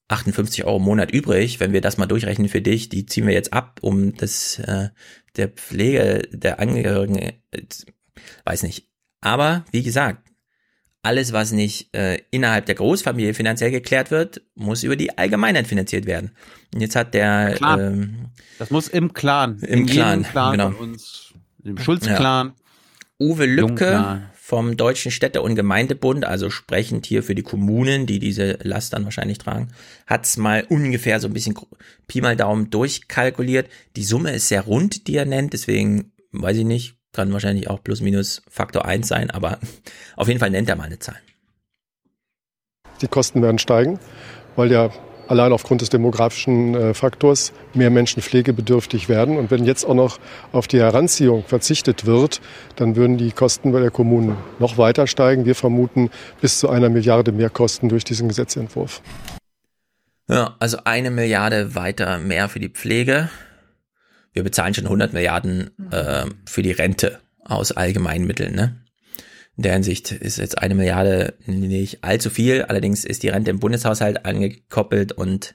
[0.09, 3.33] 58 Euro im Monat übrig, wenn wir das mal durchrechnen für dich, die ziehen wir
[3.33, 4.89] jetzt ab, um das äh,
[5.37, 7.35] der Pflege der Angehörigen, äh,
[8.45, 8.89] weiß nicht.
[9.21, 10.30] Aber wie gesagt,
[11.03, 16.07] alles, was nicht äh, innerhalb der Großfamilie finanziell geklärt wird, muss über die Allgemeinheit finanziert
[16.07, 16.33] werden.
[16.75, 18.27] Und jetzt hat der ähm,
[18.59, 20.69] das muss im Clan, im Clan, Clan genau.
[20.79, 21.33] uns,
[21.65, 22.49] im Schulz-Clan.
[22.49, 22.55] Ja.
[23.19, 24.31] Uwe Lücke Jungclan.
[24.35, 29.05] vom Deutschen Städte- und Gemeindebund, also sprechend hier für die Kommunen, die diese Last dann
[29.05, 29.69] wahrscheinlich tragen,
[30.07, 31.55] hat's mal ungefähr so ein bisschen
[32.07, 33.69] Pi mal Daumen durchkalkuliert.
[33.97, 37.83] Die Summe ist sehr rund, die er nennt, deswegen weiß ich nicht, kann wahrscheinlich auch
[37.83, 39.59] plus minus Faktor 1 sein, aber
[40.17, 41.17] auf jeden Fall nennt er mal eine Zahl.
[43.01, 43.99] Die Kosten werden steigen,
[44.57, 44.91] weil ja
[45.31, 49.39] allein aufgrund des demografischen äh, Faktors mehr Menschen pflegebedürftig werden.
[49.39, 50.19] Und wenn jetzt auch noch
[50.51, 52.41] auf die Heranziehung verzichtet wird,
[52.77, 55.45] dann würden die Kosten bei der Kommunen noch weiter steigen.
[55.45, 59.03] Wir vermuten bis zu einer Milliarde Mehrkosten durch diesen Gesetzentwurf.
[60.29, 63.31] Ja, also eine Milliarde weiter mehr für die Pflege.
[64.33, 68.85] Wir bezahlen schon 100 Milliarden äh, für die Rente aus allgemeinen Mitteln, ne?
[69.57, 72.63] In der Hinsicht ist jetzt eine Milliarde nicht allzu viel.
[72.63, 75.55] Allerdings ist die Rente im Bundeshaushalt angekoppelt und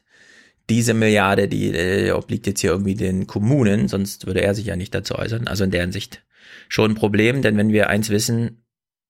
[0.69, 4.75] diese Milliarde, die äh, obliegt jetzt hier irgendwie den Kommunen, sonst würde er sich ja
[4.75, 5.47] nicht dazu äußern.
[5.47, 6.23] Also in der Hinsicht
[6.69, 8.63] schon ein Problem, denn wenn wir eins wissen,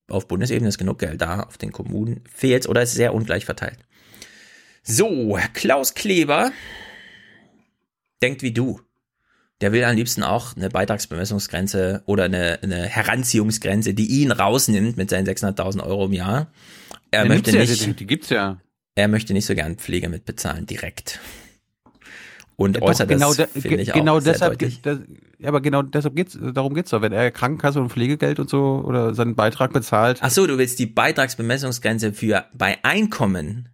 [0.07, 3.79] auf Bundesebene ist genug Geld da, auf den Kommunen fehlt oder ist sehr ungleich verteilt.
[4.83, 6.51] So, Klaus Kleber
[8.21, 8.79] denkt wie du
[9.61, 15.09] der will am liebsten auch eine Beitragsbemessungsgrenze oder eine, eine Heranziehungsgrenze, die ihn rausnimmt mit
[15.09, 16.47] seinen 600.000 Euro im Jahr.
[17.11, 18.57] Er Der möchte nicht, Ja, die, gibt's ja.
[18.95, 21.19] er möchte nicht so gern Pflege mitbezahlen, direkt.
[22.57, 24.81] Und Ja, äußert genau das, de- finde ich genau auch sehr deshalb, deutlich.
[24.81, 24.99] das,
[25.39, 27.01] ja, aber genau deshalb geht's, darum geht's doch.
[27.01, 30.19] Wenn er Krankenkasse und Pflegegeld und so oder seinen Beitrag bezahlt.
[30.21, 33.69] Ach so, du willst die Beitragsbemessungsgrenze für bei Einkommen.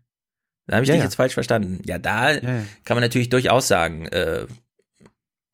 [0.66, 1.06] Da habe ich Ja, dich ja.
[1.06, 1.82] jetzt falsch verstanden.
[1.86, 2.40] Ja, da ja.
[2.84, 4.46] kann man natürlich durchaus sagen, äh,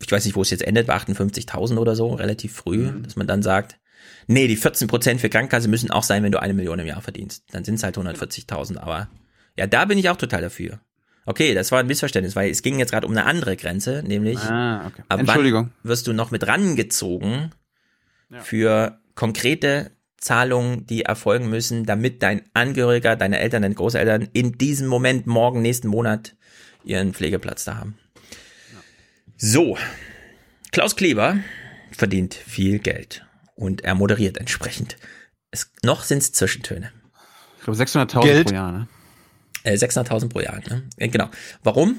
[0.01, 3.03] ich weiß nicht, wo es jetzt endet, bei 58.000 oder so, relativ früh, Mhm.
[3.03, 3.77] dass man dann sagt,
[4.27, 7.43] nee, die 14% für Krankenkasse müssen auch sein, wenn du eine Million im Jahr verdienst.
[7.51, 9.09] Dann sind es halt 140.000, aber
[9.55, 10.79] ja, da bin ich auch total dafür.
[11.25, 14.37] Okay, das war ein Missverständnis, weil es ging jetzt gerade um eine andere Grenze, nämlich
[14.39, 15.03] Ah, okay.
[15.09, 15.71] ab Entschuldigung.
[15.83, 17.51] wann wirst du noch mit rangezogen
[18.41, 24.87] für konkrete Zahlungen, die erfolgen müssen, damit dein Angehöriger, deine Eltern, deine Großeltern in diesem
[24.87, 26.35] Moment, morgen, nächsten Monat
[26.83, 27.97] ihren Pflegeplatz da haben.
[29.39, 29.77] So,
[30.71, 31.37] Klaus Kleber
[31.91, 33.23] verdient viel Geld
[33.55, 34.97] und er moderiert entsprechend.
[35.51, 36.91] Es, noch sind es Zwischentöne.
[37.59, 38.47] Ich glaube 600.000 Geld.
[38.47, 38.87] pro Jahr, ne?
[39.63, 40.89] Äh, 600.000 pro Jahr, ne?
[40.97, 41.29] Äh, Genau.
[41.61, 41.97] Warum?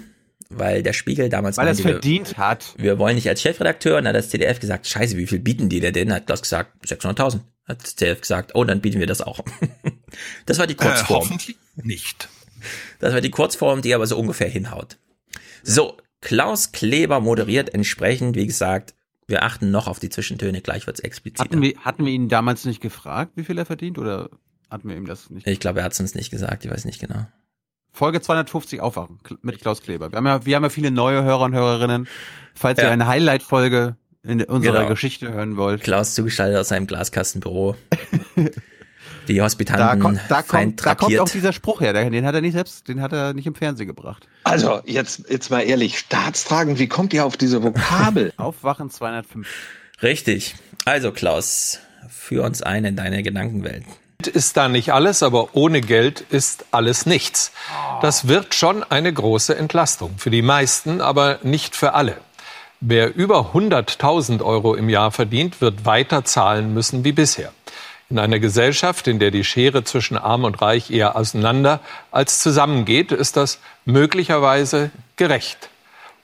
[0.50, 2.75] Weil der Spiegel damals Weil er es verdient hat.
[2.76, 5.68] wir wollen nicht als Chefredakteur, und dann hat das ZDF gesagt, scheiße, wie viel bieten
[5.68, 6.12] die denn?
[6.12, 7.41] Hat Klaus gesagt, 600.000.
[7.68, 9.41] Hat das ZDF gesagt, oh, dann bieten wir das auch.
[10.47, 11.20] das war die Kurzform.
[11.20, 12.28] Äh, hoffentlich nicht.
[12.99, 14.97] Das war die Kurzform, die aber so ungefähr hinhaut.
[15.62, 18.94] So, Klaus Kleber moderiert entsprechend, wie gesagt,
[19.26, 21.40] wir achten noch auf die Zwischentöne, gleich wird's explizit.
[21.40, 24.30] Hatten wir, hatten wir ihn damals nicht gefragt, wie viel er verdient oder
[24.70, 25.47] hatten wir ihm das nicht?
[25.47, 27.26] Ich glaube, er hat's uns nicht gesagt, ich weiß nicht genau.
[27.92, 30.10] Folge 250 Aufwachen mit Klaus Kleber.
[30.12, 32.06] Wir haben ja, wir haben ja viele neue Hörer und Hörerinnen.
[32.55, 32.90] Falls ihr Ja.
[32.90, 34.88] eine Highlight-Folge in unserer Genau.
[34.88, 35.82] Geschichte hören wollt.
[35.82, 37.76] Klaus zugeschaltet aus seinem Glaskastenbüro.
[39.28, 41.92] Die Da Hospitanten kommt, da, fein kommt, da kommt auch dieser Spruch her.
[41.92, 44.26] Den hat er nicht selbst, den hat er nicht im Fernsehen gebracht.
[44.44, 48.32] Also, jetzt, jetzt mal ehrlich, Staatstragend, wie kommt ihr auf diese Vokabel?
[48.39, 49.47] Aufwachen 205.
[50.02, 50.55] Richtig.
[50.84, 53.84] Also Klaus, führ uns ein in deine Gedankenwelt.
[54.32, 57.52] ist da nicht alles, aber ohne Geld ist alles nichts.
[58.00, 60.15] Das wird schon eine große Entlastung.
[60.16, 62.16] Für die meisten, aber nicht für alle.
[62.81, 67.52] Wer über 100.000 Euro im Jahr verdient, wird weiter zahlen müssen wie bisher.
[68.10, 71.80] In einer Gesellschaft, in der die Schere zwischen Arm und Reich eher auseinander
[72.10, 75.68] als zusammengeht, ist das möglicherweise gerecht.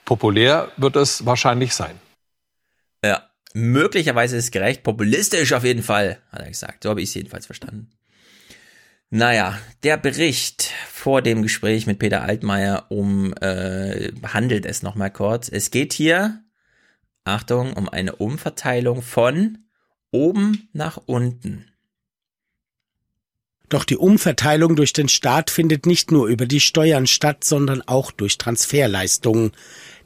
[0.03, 1.99] Populär wird es wahrscheinlich sein.
[3.03, 6.83] Ja, möglicherweise ist gerecht, populistisch auf jeden Fall, hat er gesagt.
[6.83, 7.91] So habe ich es jedenfalls verstanden.
[9.11, 15.49] Naja, der Bericht vor dem Gespräch mit Peter Altmaier um äh, handelt es nochmal kurz.
[15.49, 16.43] Es geht hier,
[17.23, 19.59] Achtung, um eine Umverteilung von
[20.09, 21.71] oben nach unten.
[23.69, 28.11] Doch die Umverteilung durch den Staat findet nicht nur über die Steuern statt, sondern auch
[28.11, 29.51] durch Transferleistungen.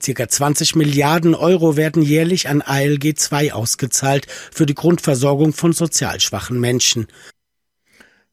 [0.02, 6.20] Circa 20 Milliarden Euro werden jährlich an ALG II ausgezahlt für die Grundversorgung von sozial
[6.20, 7.08] schwachen Menschen.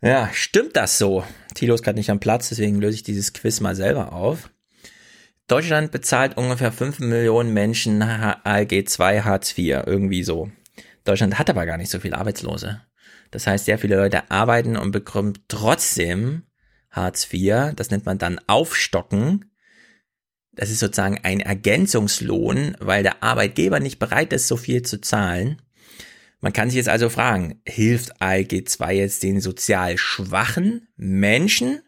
[0.00, 1.24] Ja, stimmt das so?
[1.54, 4.50] Tilo ist gerade nicht am Platz, deswegen löse ich dieses Quiz mal selber auf.
[5.48, 10.50] Deutschland bezahlt ungefähr 5 Millionen Menschen ALG 2 Hartz IV, irgendwie so.
[11.04, 12.82] Deutschland hat aber gar nicht so viele Arbeitslose.
[13.30, 16.44] Das heißt, sehr viele Leute arbeiten und bekommen trotzdem
[16.90, 17.72] Hartz IV.
[17.76, 19.52] Das nennt man dann Aufstocken.
[20.52, 25.60] Das ist sozusagen ein Ergänzungslohn, weil der Arbeitgeber nicht bereit ist, so viel zu zahlen.
[26.40, 31.80] Man kann sich jetzt also fragen, hilft ALG 2 jetzt den sozial schwachen Menschen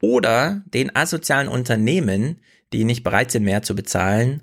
[0.00, 2.40] oder den asozialen Unternehmen,
[2.72, 4.42] die nicht bereit sind, mehr zu bezahlen?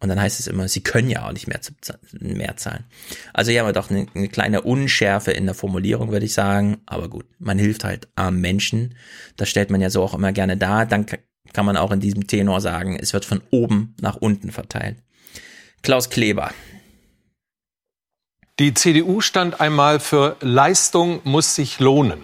[0.00, 1.72] Und dann heißt es immer, sie können ja auch nicht mehr, zu,
[2.20, 2.84] mehr zahlen.
[3.32, 6.78] Also haben wir doch eine, eine kleine Unschärfe in der Formulierung, würde ich sagen.
[6.86, 8.94] Aber gut, man hilft halt armen Menschen.
[9.36, 10.86] Das stellt man ja so auch immer gerne dar.
[10.86, 11.06] Dann
[11.52, 14.98] kann man auch in diesem Tenor sagen, es wird von oben nach unten verteilt.
[15.82, 16.52] Klaus Kleber.
[18.60, 22.18] Die CDU stand einmal für Leistung muss sich lohnen.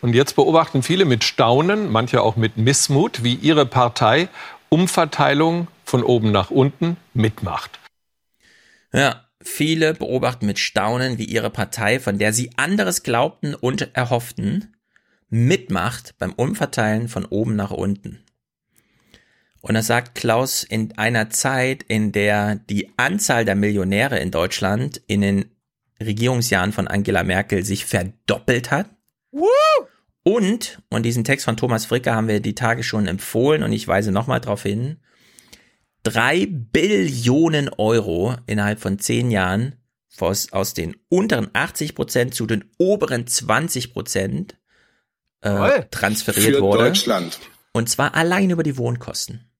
[0.00, 4.28] Und jetzt beobachten viele mit Staunen, manche auch mit Missmut, wie ihre Partei
[4.68, 7.78] Umverteilung von oben nach unten mitmacht.
[8.92, 14.76] Ja, viele beobachten mit Staunen, wie ihre Partei, von der sie anderes glaubten und erhofften,
[15.30, 18.24] mitmacht beim Umverteilen von oben nach unten.
[19.60, 25.02] Und das sagt Klaus in einer Zeit, in der die Anzahl der Millionäre in Deutschland
[25.06, 25.50] in den
[26.00, 28.88] Regierungsjahren von Angela Merkel sich verdoppelt hat.
[29.32, 29.46] Woo!
[30.22, 33.88] Und, und diesen Text von Thomas Fricke haben wir die Tage schon empfohlen und ich
[33.88, 34.98] weise nochmal darauf hin,
[36.02, 39.76] drei Billionen Euro innerhalb von zehn Jahren
[40.18, 44.58] aus, aus den unteren 80 Prozent zu den oberen 20 Prozent
[45.40, 46.84] äh, transferiert Für wurde.
[46.84, 47.38] Deutschland.
[47.72, 49.50] Und zwar allein über die Wohnkosten.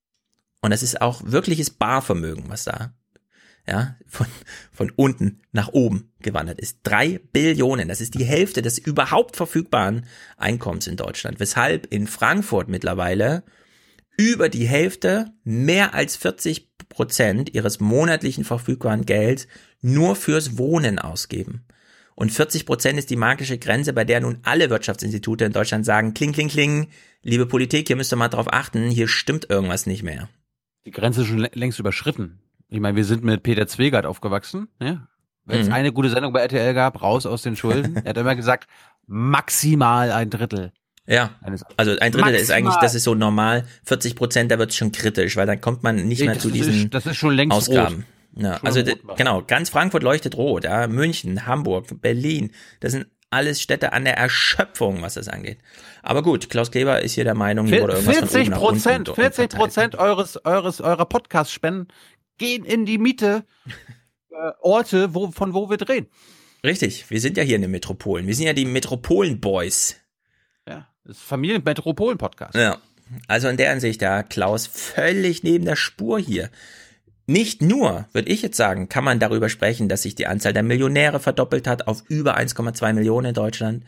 [0.60, 2.92] Und das ist auch wirkliches Barvermögen, was da
[3.68, 4.26] ja, von,
[4.72, 6.78] von unten nach oben gewandert ist.
[6.82, 10.06] Drei Billionen, das ist die Hälfte des überhaupt verfügbaren
[10.36, 11.38] Einkommens in Deutschland.
[11.38, 13.44] Weshalb in Frankfurt mittlerweile
[14.16, 19.46] über die Hälfte, mehr als 40 Prozent ihres monatlichen verfügbaren Gelds
[19.80, 21.64] nur fürs Wohnen ausgeben.
[22.16, 26.14] Und 40 Prozent ist die magische Grenze, bei der nun alle Wirtschaftsinstitute in Deutschland sagen,
[26.14, 26.88] kling, kling, kling,
[27.22, 30.28] liebe Politik, hier müsst ihr mal drauf achten, hier stimmt irgendwas nicht mehr.
[30.84, 32.40] Die Grenze ist schon längst überschritten.
[32.68, 34.68] Ich meine, wir sind mit Peter Zwegert aufgewachsen.
[34.80, 35.08] Ja?
[35.44, 35.72] Wenn es Mhm.
[35.72, 37.96] eine gute Sendung bei RTL gab, raus aus den Schulden.
[38.04, 38.68] er hat immer gesagt,
[39.06, 40.72] maximal ein Drittel.
[41.06, 41.30] Ja,
[41.78, 43.64] also ein Drittel ist eigentlich, das ist so normal.
[43.84, 46.48] 40 Prozent, da wird es schon kritisch, weil dann kommt man nicht Nee, mehr zu
[46.48, 48.04] ist- diesen das ist schon längst Ausgaben.
[48.34, 48.44] rot.
[48.44, 48.82] Ja, also
[49.16, 54.18] genau, ganz Frankfurt leuchtet rot, ja, München, Hamburg, Berlin, das sind alles Städte an der
[54.18, 55.58] Erschöpfung, was das angeht.
[56.02, 58.60] Aber gut, Klaus Kleber ist hier der Meinung, hier wurde irgendwas von 40 oben nach
[58.60, 59.60] unten Prozent, do- 40 verteilt.
[59.60, 61.88] Prozent eures, eures, eurer Podcast-Spenden
[62.38, 63.44] gehen in die Miete,
[64.30, 66.06] äh, Orte, wo, von wo wir drehen.
[66.64, 68.26] Richtig, wir sind ja hier in den Metropolen.
[68.26, 69.96] Wir sind ja die Metropolen-Boys.
[70.66, 72.54] Ja, das ist Familien-Metropolen-Podcast.
[72.56, 72.78] Ja,
[73.26, 76.50] also in der Hinsicht, ja, Klaus völlig neben der Spur hier.
[77.26, 80.62] Nicht nur, würde ich jetzt sagen, kann man darüber sprechen, dass sich die Anzahl der
[80.62, 83.84] Millionäre verdoppelt hat auf über 1,2 Millionen in Deutschland.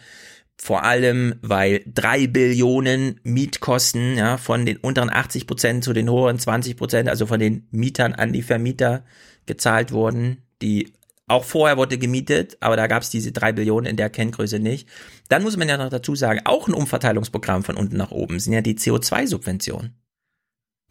[0.63, 6.39] Vor allem, weil drei Billionen Mietkosten ja, von den unteren 80 Prozent zu den hohen
[6.39, 9.03] 20 Prozent, also von den Mietern an die Vermieter
[9.47, 10.93] gezahlt wurden, die
[11.29, 14.87] auch vorher wurde gemietet, aber da gab es diese drei Billionen in der Kenngröße nicht.
[15.31, 18.53] Dann muss man ja noch dazu sagen, auch ein Umverteilungsprogramm von unten nach oben sind
[18.53, 19.95] ja die CO2-Subventionen.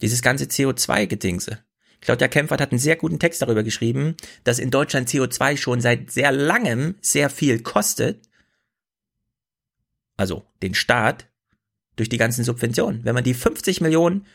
[0.01, 1.59] Dieses ganze CO2-Gedingse.
[2.01, 4.15] Claudia Kempfert hat einen sehr guten Text darüber geschrieben,
[4.45, 8.28] dass in Deutschland CO2 schon seit sehr langem sehr viel kostet.
[10.19, 11.29] Also den Staat
[11.95, 13.05] durch die ganzen Subventionen.
[13.05, 14.25] Wenn man die 50 Millionen,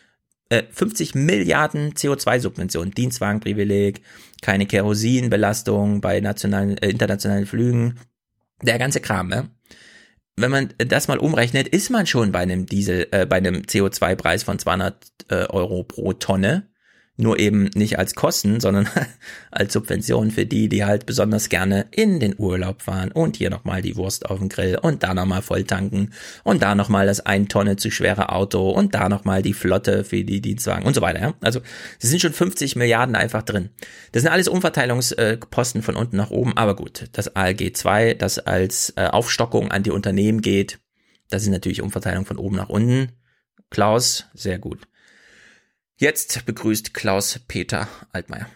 [0.49, 4.01] äh, 50 Milliarden CO2-Subventionen, Dienstwagenprivileg,
[4.41, 8.01] keine Kerosinbelastung bei nationalen, äh, internationalen Flügen,
[8.63, 9.51] der ganze Kram, ne?
[10.37, 14.43] Wenn man das mal umrechnet, ist man schon bei einem Diesel, äh, bei einem CO2-Preis
[14.43, 16.67] von 200 äh, Euro pro Tonne.
[17.17, 18.89] Nur eben nicht als Kosten, sondern
[19.53, 23.83] als Subvention für die, die halt besonders gerne in den Urlaub fahren und hier nochmal
[23.83, 26.11] die Wurst auf dem Grill und da nochmal voll tanken
[26.43, 30.25] und da nochmal das ein Tonne zu schwere Auto und da nochmal die Flotte für
[30.25, 31.21] die Dienstwagen und so weiter.
[31.21, 31.35] Ja?
[31.41, 31.61] Also
[32.01, 33.71] es sind schon 50 Milliarden einfach drin.
[34.11, 38.93] Das sind alles Umverteilungsposten von unten nach oben, aber gut, das ALG 2, das als
[38.97, 40.81] äh, Aufstockung an die Unternehmen geht,
[41.31, 43.13] das ist natürlich Umverteilung von oben nach unten.
[43.71, 44.87] Klaus, sehr gut.
[45.97, 48.47] Jetzt begrüßt Klaus Peter Altmaier.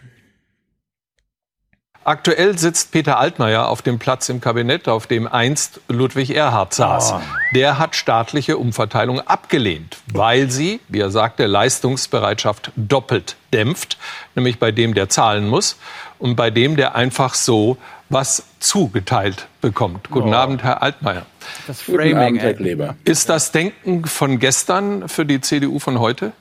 [2.03, 7.13] Aktuell sitzt Peter Altmaier auf dem Platz im Kabinett, auf dem einst Ludwig Erhard saß.
[7.13, 7.21] Oh.
[7.53, 13.97] Der hat staatliche Umverteilung abgelehnt, weil sie, wie er sagte, Leistungsbereitschaft doppelt dämpft,
[14.35, 15.77] nämlich bei dem, der zahlen muss
[16.17, 17.77] und bei dem, der einfach so
[18.09, 20.09] was zugeteilt bekommt.
[20.09, 20.37] Guten Oh.
[20.37, 21.25] Abend, Herr Altmaier.
[21.67, 22.53] Das Guten Framing, Abend, Herr.
[22.55, 22.95] Kleber.
[23.05, 26.31] Ist das Denken von gestern für die CDU von heute?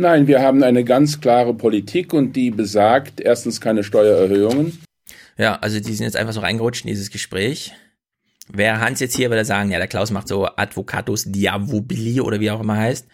[0.00, 4.78] Nein, wir haben eine ganz klare Politik und die besagt erstens keine Steuererhöhungen.
[5.36, 7.72] Ja, also die sind jetzt einfach so reingerutscht in dieses Gespräch.
[8.46, 12.38] Wäre Hans jetzt hier, würde er sagen, ja, der Klaus macht so Advocatus Diavobili oder
[12.38, 13.08] wie auch immer heißt,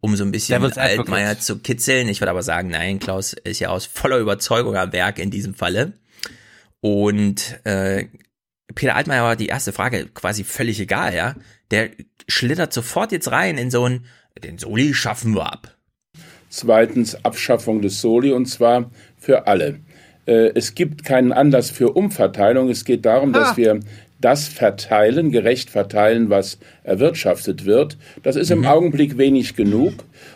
[0.00, 0.60] um so ein bisschen.
[0.60, 2.08] Altmaier zu kitzeln.
[2.08, 5.54] Ich würde aber sagen, nein, Klaus ist ja aus voller Überzeugung am Werk in diesem
[5.54, 5.92] Falle.
[6.80, 8.08] Und äh,
[8.74, 11.36] Peter Altmaier war die erste Frage quasi völlig egal, ja.
[11.70, 11.90] Der
[12.26, 14.06] schlittert sofort jetzt rein in so ein,
[14.42, 15.73] den Soli schaffen wir ab.
[16.54, 19.80] Zweitens Abschaffung des Soli und zwar für alle.
[20.24, 22.70] Äh, Es gibt keinen Anlass für Umverteilung.
[22.70, 23.80] Es geht darum, dass wir
[24.20, 27.98] das verteilen, gerecht verteilen, was erwirtschaftet wird.
[28.22, 29.94] Das ist im Augenblick wenig genug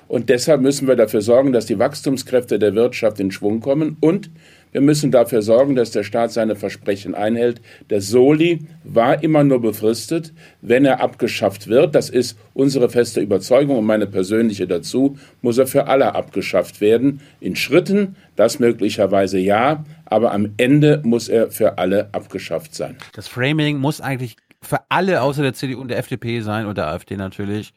[0.08, 4.28] und deshalb müssen wir dafür sorgen, dass die Wachstumskräfte der Wirtschaft in Schwung kommen und
[4.72, 7.60] wir müssen dafür sorgen, dass der Staat seine Versprechen einhält.
[7.90, 11.94] Der Soli war immer nur befristet, wenn er abgeschafft wird.
[11.94, 17.20] Das ist unsere feste Überzeugung und meine persönliche dazu, muss er für alle abgeschafft werden.
[17.40, 22.96] In Schritten, das möglicherweise ja, aber am Ende muss er für alle abgeschafft sein.
[23.14, 26.88] Das Framing muss eigentlich für alle außer der CDU und der FDP sein und der
[26.88, 27.72] AfD natürlich.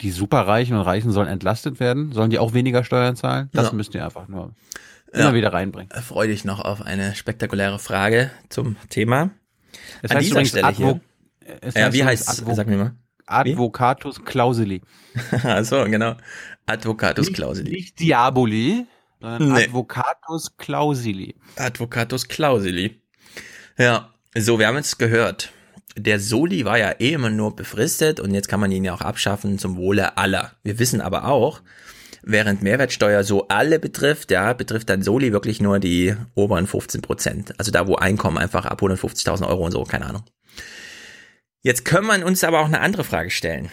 [0.00, 2.12] Die Superreichen und Reichen sollen entlastet werden.
[2.12, 3.50] Sollen die auch weniger Steuern zahlen?
[3.52, 3.72] Das Ja.
[3.74, 4.52] müsst ihr einfach nur
[5.12, 5.90] immer wieder reinbringen.
[6.02, 9.30] Freue dich noch auf eine spektakuläre Frage zum Thema.
[10.02, 11.00] Es An heißt dieser Stelle Advo
[11.44, 11.58] hier.
[11.60, 12.94] es ja, wie heißt Advo Sag mir mal.
[13.26, 14.82] Advocatus Clausuli.
[15.44, 16.16] Achso, genau.
[16.66, 17.70] Advocatus Clausuli.
[17.70, 18.86] Nicht Diaboli,
[19.20, 19.64] sondern Nee.
[19.64, 21.34] Advocatus Clausili.
[21.56, 23.00] Advocatus Clausili.
[23.78, 25.52] Ja, so, wir haben es gehört.
[25.96, 29.02] Der Soli war ja eh immer nur befristet und jetzt kann man ihn ja auch
[29.02, 30.52] abschaffen zum Wohle aller.
[30.62, 31.60] Wir wissen aber auch,
[32.22, 37.58] während Mehrwertsteuer so alle betrifft, ja, betrifft dann Soli wirklich nur die oberen 15 Prozent.
[37.58, 40.24] Also da, wo Einkommen einfach ab 150.000 Euro und so, keine Ahnung.
[41.62, 43.70] Jetzt können wir uns aber auch eine andere Frage stellen.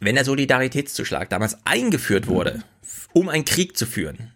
[0.00, 2.62] Wenn der Solidaritätszuschlag damals eingeführt wurde,
[3.12, 4.32] um einen Krieg zu führen,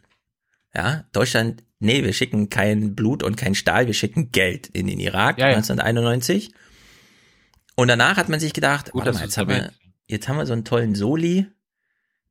[0.75, 5.01] ja, Deutschland, nee, wir schicken kein Blut und kein Stahl, wir schicken Geld in den
[5.01, 5.57] Irak Ja, ja.
[5.57, 6.53] 1991.
[7.77, 9.73] Und danach hat man sich gedacht, Gut, warte mal, jetzt haben, wir,
[10.07, 11.47] jetzt haben wir so einen tollen Soli.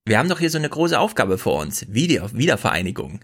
[0.07, 1.85] Wir haben doch hier so eine große Aufgabe vor uns.
[1.93, 3.19] Wieder, Wiedervereinigung.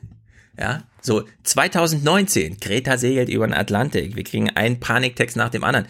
[0.59, 4.15] Ja, so 2019, Greta segelt über den Atlantik.
[4.15, 5.87] Wir kriegen einen Paniktext nach dem anderen.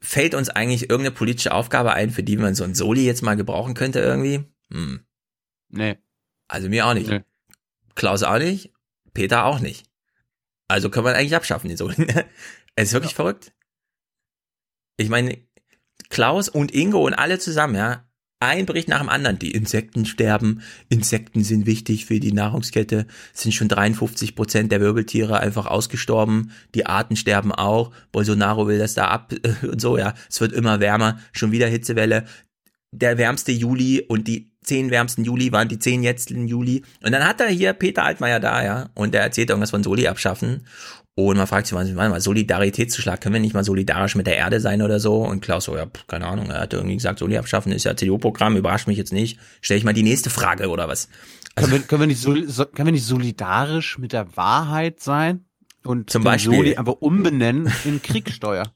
[0.00, 3.34] Fällt uns eigentlich irgendeine politische Aufgabe ein, für die man so einen Soli jetzt mal
[3.34, 4.44] gebrauchen könnte irgendwie?
[4.70, 5.00] Hm.
[5.70, 5.98] Nee.
[6.46, 7.10] Also mir auch nicht.
[7.10, 7.24] Nee.
[7.96, 8.72] Klaus auch nicht,
[9.12, 9.86] Peter auch nicht.
[10.68, 11.96] Also können wir eigentlich abschaffen, den Soli.
[12.76, 13.52] es ist wirklich verrückt.
[14.96, 15.36] Ich meine,
[16.08, 18.07] Klaus und Ingo und alle zusammen, ja,
[18.40, 19.38] ein Bericht nach dem anderen.
[19.38, 20.62] Die Insekten sterben.
[20.88, 23.06] Insekten sind wichtig für die Nahrungskette.
[23.32, 26.52] Sind schon 53 Prozent der Wirbeltiere einfach ausgestorben.
[26.74, 27.92] Die Arten sterben auch.
[28.12, 30.14] Bolsonaro will das da ab und so, ja.
[30.28, 31.18] Es wird immer wärmer.
[31.32, 32.24] Schon wieder Hitzewelle.
[32.92, 36.84] Der wärmste Juli und die zehn wärmsten Juli waren die zehn letzten Juli.
[37.02, 38.90] Und dann hat er hier Peter Altmaier da, ja.
[38.94, 40.66] Und der erzählt irgendwas von Soli abschaffen.
[41.14, 44.60] Und man fragt sich, warte mal, Solidaritätszuschlag, können wir nicht mal solidarisch mit der Erde
[44.60, 45.24] sein oder so?
[45.24, 48.56] Und Klaus so, ja, keine Ahnung, er hat irgendwie gesagt, Soli abschaffen ist ja CDU-Programm,
[48.56, 49.40] überrascht mich jetzt nicht.
[49.60, 51.08] Stell ich mal die nächste Frage oder was?
[51.56, 55.44] Können wir, können, wir nicht so, können wir nicht solidarisch mit der Wahrheit sein?
[55.84, 56.54] Und Zum Beispiel.
[56.54, 58.64] Soli einfach umbenennen in Kriegssteuer.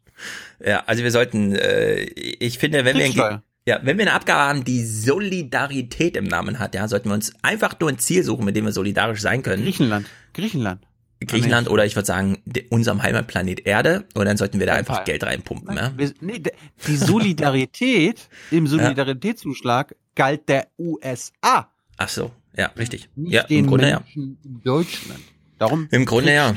[0.65, 3.43] Ja, also wir sollten, äh, ich finde, wenn wir.
[3.67, 7.33] Ja, wenn wir eine Abgabe haben, die Solidarität im Namen hat, ja, sollten wir uns
[7.43, 9.63] einfach nur ein Ziel suchen, mit dem wir solidarisch sein können.
[9.63, 10.07] Griechenland.
[10.35, 10.87] Griechenland.
[11.25, 14.05] Griechenland oder ich würde sagen, unserem Heimatplanet Erde.
[14.15, 15.05] Und dann sollten wir da einfach.
[15.05, 15.93] Geld reinpumpen, ja.
[15.97, 16.43] Wir- Nee,
[16.89, 23.09] die Solidarität im Solidaritätszuschlag galt der USA, Ach so, ja, richtig.
[23.15, 24.01] nicht Ja, im Grunde ja.
[24.01, 25.21] Menschen in Deutschland.
[25.59, 26.53] Darum Im Grunde ja.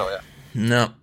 [0.55, 0.93] Ja.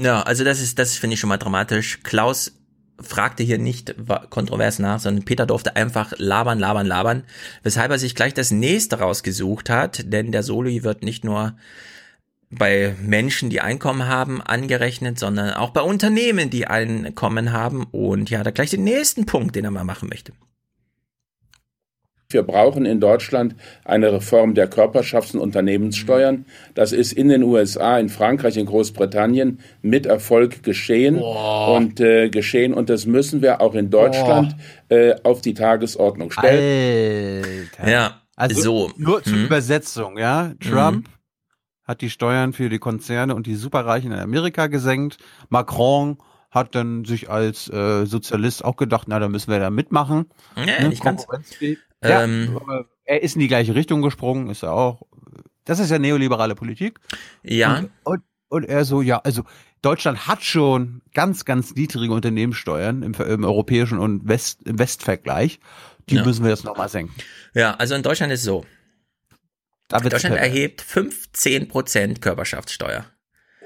[0.00, 2.00] Ja, also das ist, das finde ich schon mal dramatisch.
[2.02, 2.52] Klaus
[3.00, 3.94] fragte hier nicht
[4.30, 7.24] kontrovers nach, sondern Peter durfte einfach labern, labern, labern,
[7.62, 11.56] weshalb er sich gleich das nächste rausgesucht hat, denn der Soli wird nicht nur
[12.50, 17.84] bei Menschen, die Einkommen haben, angerechnet, sondern auch bei Unternehmen, die Einkommen haben.
[17.90, 20.32] Und ja, da gleich den nächsten Punkt, den er mal machen möchte.
[22.30, 23.54] Wir brauchen in Deutschland
[23.84, 26.46] eine Reform der Körperschafts- und Unternehmenssteuern.
[26.74, 32.72] Das ist in den USA, in Frankreich, in Großbritannien mit Erfolg geschehen und äh, geschehen.
[32.74, 34.56] Und das müssen wir auch in Deutschland
[34.88, 37.44] äh, auf die Tagesordnung stellen.
[37.78, 37.90] Alter.
[37.90, 38.90] Ja, Also so.
[38.96, 39.44] nur zur Hm.
[39.46, 40.52] Übersetzung, ja.
[40.60, 41.08] Trump
[41.84, 45.18] hat die Steuern für die Konzerne und die Superreichen in Amerika gesenkt.
[45.50, 46.16] Macron
[46.50, 50.26] hat dann sich als äh, Sozialist auch gedacht, na, da müssen wir da mitmachen.
[50.56, 51.26] Nee, Ne, nicht ganz.
[52.04, 55.02] Ja, Ähm, aber er ist in die gleiche Richtung gesprungen, ist er auch.
[55.64, 57.00] Das ist ja neoliberale Politik.
[57.42, 57.78] Ja.
[57.78, 59.42] Und, und, und er so, ja, also
[59.82, 65.60] Deutschland hat schon ganz, ganz niedrige Unternehmenssteuern im, im europäischen und West, im Westvergleich.
[66.08, 66.24] Die Ja.
[66.24, 67.14] müssen wir jetzt nochmal senken.
[67.54, 68.64] Ja, also in Deutschland ist es so.
[69.88, 73.06] Deutschland erhebt 15% Körperschaftssteuer.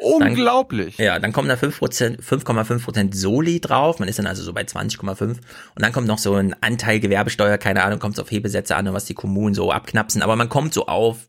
[0.01, 0.97] Unglaublich.
[0.97, 3.99] Dann, ja, dann kommen da 5%, 5,5% Soli drauf.
[3.99, 5.23] Man ist dann also so bei 20,5.
[5.23, 5.39] Und
[5.77, 8.95] dann kommt noch so ein Anteil Gewerbesteuer, keine Ahnung, kommt es auf Hebesätze an und
[8.95, 10.23] was die Kommunen so abknapsen.
[10.23, 11.29] Aber man kommt so auf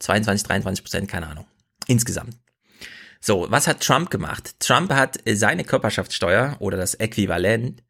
[0.00, 1.46] 22, 23 Prozent, keine Ahnung.
[1.86, 2.36] Insgesamt.
[3.20, 4.60] So, was hat Trump gemacht?
[4.60, 7.82] Trump hat seine Körperschaftssteuer oder das Äquivalent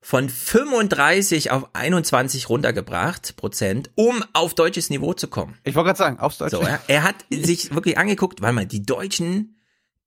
[0.00, 5.56] von 35 auf 21 runtergebracht, Prozent, um auf deutsches Niveau zu kommen.
[5.64, 6.56] Ich wollte gerade sagen, aufs Deutsche.
[6.56, 9.56] So, er, er hat sich wirklich angeguckt, weil mal die Deutschen,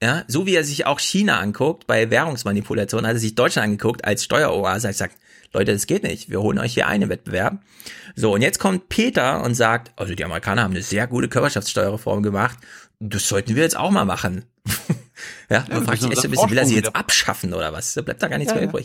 [0.02, 4.06] ja, so wie er sich auch China anguckt bei Währungsmanipulation, hat er sich Deutschland angeguckt
[4.06, 4.88] als Steueroase.
[4.88, 5.18] Er sagt,
[5.54, 6.30] Leute, das geht nicht.
[6.30, 7.60] Wir holen euch hier einen Wettbewerb.
[8.16, 12.24] So, und jetzt kommt Peter und sagt, also die Amerikaner haben eine sehr gute Körperschaftssteuerreform
[12.24, 12.58] gemacht.
[13.00, 14.46] Das sollten wir jetzt auch mal machen.
[15.50, 17.74] ja, man wir fragt sich echt so ein bisschen, will er sie jetzt abschaffen oder
[17.74, 17.94] was?
[17.94, 18.80] Da bleibt da gar nichts Ja, mehr ja.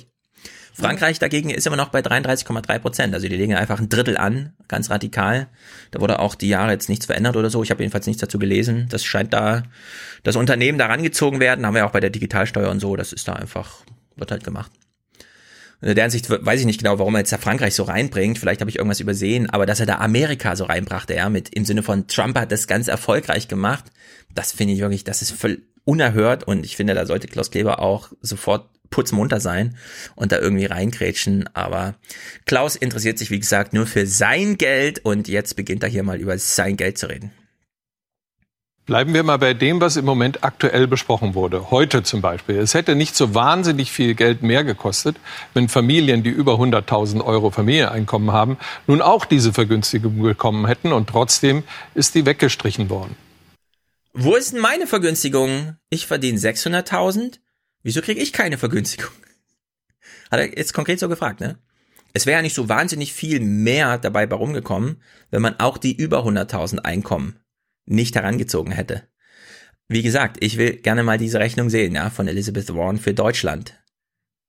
[0.79, 3.15] Frankreich dagegen ist immer noch bei 33,3 Prozent.
[3.15, 5.49] Also die legen einfach ein Drittel an, ganz radikal.
[5.91, 7.63] Da wurde auch die Jahre jetzt nichts verändert oder so.
[7.63, 8.87] Ich habe jedenfalls nichts dazu gelesen.
[8.91, 9.63] Das scheint da,
[10.23, 11.65] das Unternehmen da rangezogen werden.
[11.65, 12.95] Haben wir auch bei der Digitalsteuer und so.
[12.95, 13.85] Das ist da einfach,
[14.17, 14.71] wird halt gemacht.
[15.81, 18.39] In der Ansicht weiß ich nicht genau, warum er jetzt da Frankreich so reinbringt.
[18.39, 21.65] Vielleicht habe ich irgendwas übersehen, aber dass er da Amerika so reinbrachte, ja, mit im
[21.65, 23.85] Sinne von Trump hat das ganz erfolgreich gemacht,
[24.35, 27.81] das finde ich wirklich, das ist voll unerhört und ich finde, da sollte Klaus Kleber
[27.81, 29.77] auch sofort putzmunter sein
[30.15, 31.49] und da irgendwie reingrätschen.
[31.55, 31.95] Aber
[32.45, 36.21] Klaus interessiert sich, wie gesagt, nur für sein Geld und jetzt beginnt er hier mal
[36.21, 37.33] über sein Geld zu reden.
[38.87, 41.73] Bleiben wir mal bei dem, was im Moment aktuell besprochen wurde.
[41.73, 42.57] Heute zum Beispiel.
[42.59, 45.17] Es hätte nicht so wahnsinnig viel Geld mehr gekostet,
[45.55, 51.09] wenn Familien, die über 100.000 Euro Familieneinkommen haben, nun auch diese Vergünstigung bekommen hätten und
[51.09, 51.65] trotzdem
[51.97, 53.17] ist die weggestrichen worden.
[54.13, 55.77] Wo ist denn meine Vergünstigung?
[55.91, 57.41] Ich verdiene 600.000.
[57.87, 59.13] Wieso kriege ich keine Vergünstigung?
[60.33, 61.57] Hat er jetzt konkret so gefragt, ne?
[62.15, 65.01] Es wäre ja nicht so wahnsinnig viel mehr dabei bei rumgekommen,
[65.31, 67.39] wenn man auch die über 100.000 Einkommen
[67.85, 69.05] nicht herangezogen hätte.
[69.87, 73.81] Wie gesagt, ich will gerne mal diese Rechnung sehen, ja, von Elizabeth Warren für Deutschland.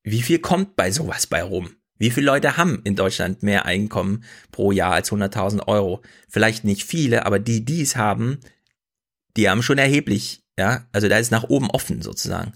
[0.02, 1.76] Wie viel kommt bei sowas bei rum?
[2.00, 6.02] Wie viele Leute haben in Deutschland mehr Einkommen pro Jahr als 100.000 Euro?
[6.28, 8.40] Vielleicht nicht viele, aber die, die es haben,
[9.36, 12.54] die haben schon erheblich, ja, also da ist nach oben offen sozusagen.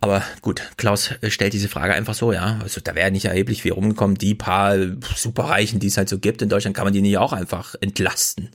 [0.00, 2.58] Aber gut, Klaus äh, stellt diese Frage einfach so, ja.
[2.62, 4.16] Also da wäre nicht erheblich viel rumgekommen.
[4.16, 4.76] Die paar
[5.16, 8.50] Superreichen, die es halt so gibt in Deutschland, kann man die nicht auch einfach entlasten.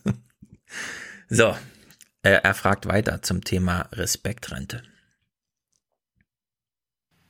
[1.30, 1.56] so,
[2.22, 4.84] er, fragt weiter zum Thema Respektrente.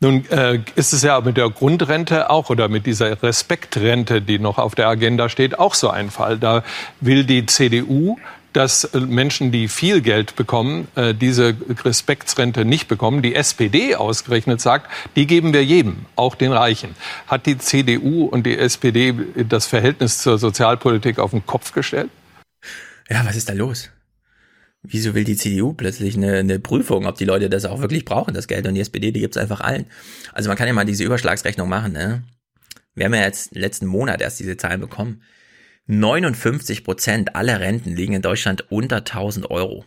[0.01, 4.57] Nun äh, ist es ja mit der Grundrente auch oder mit dieser Respektrente, die noch
[4.57, 6.39] auf der Agenda steht, auch so ein Fall.
[6.39, 6.63] Da
[7.01, 8.17] will die CDU,
[8.53, 13.21] dass äh, Menschen, die viel Geld bekommen, äh, diese Respektsrente nicht bekommen.
[13.21, 16.95] Die SPD ausgerechnet sagt, die geben wir jedem, auch den Reichen.
[17.27, 19.13] Hat die CDU und die SPD
[19.47, 22.09] das Verhältnis zur Sozialpolitik auf den Kopf gestellt?
[23.09, 23.89] Ja, was ist da los?
[24.81, 28.33] Wieso will die CDU plötzlich eine, eine Prüfung, ob die Leute das auch wirklich brauchen,
[28.33, 28.65] das Geld?
[28.65, 29.87] Und die SPD, die gibt's einfach allen.
[30.31, 31.91] Also man kann ja mal diese Überschlagsrechnung machen.
[31.91, 32.23] Ne?
[32.95, 35.21] Wir haben ja jetzt letzten Monat erst diese Zahlen bekommen.
[35.91, 39.85] 59 Prozent aller Renten liegen in Deutschland unter 1000 Euro.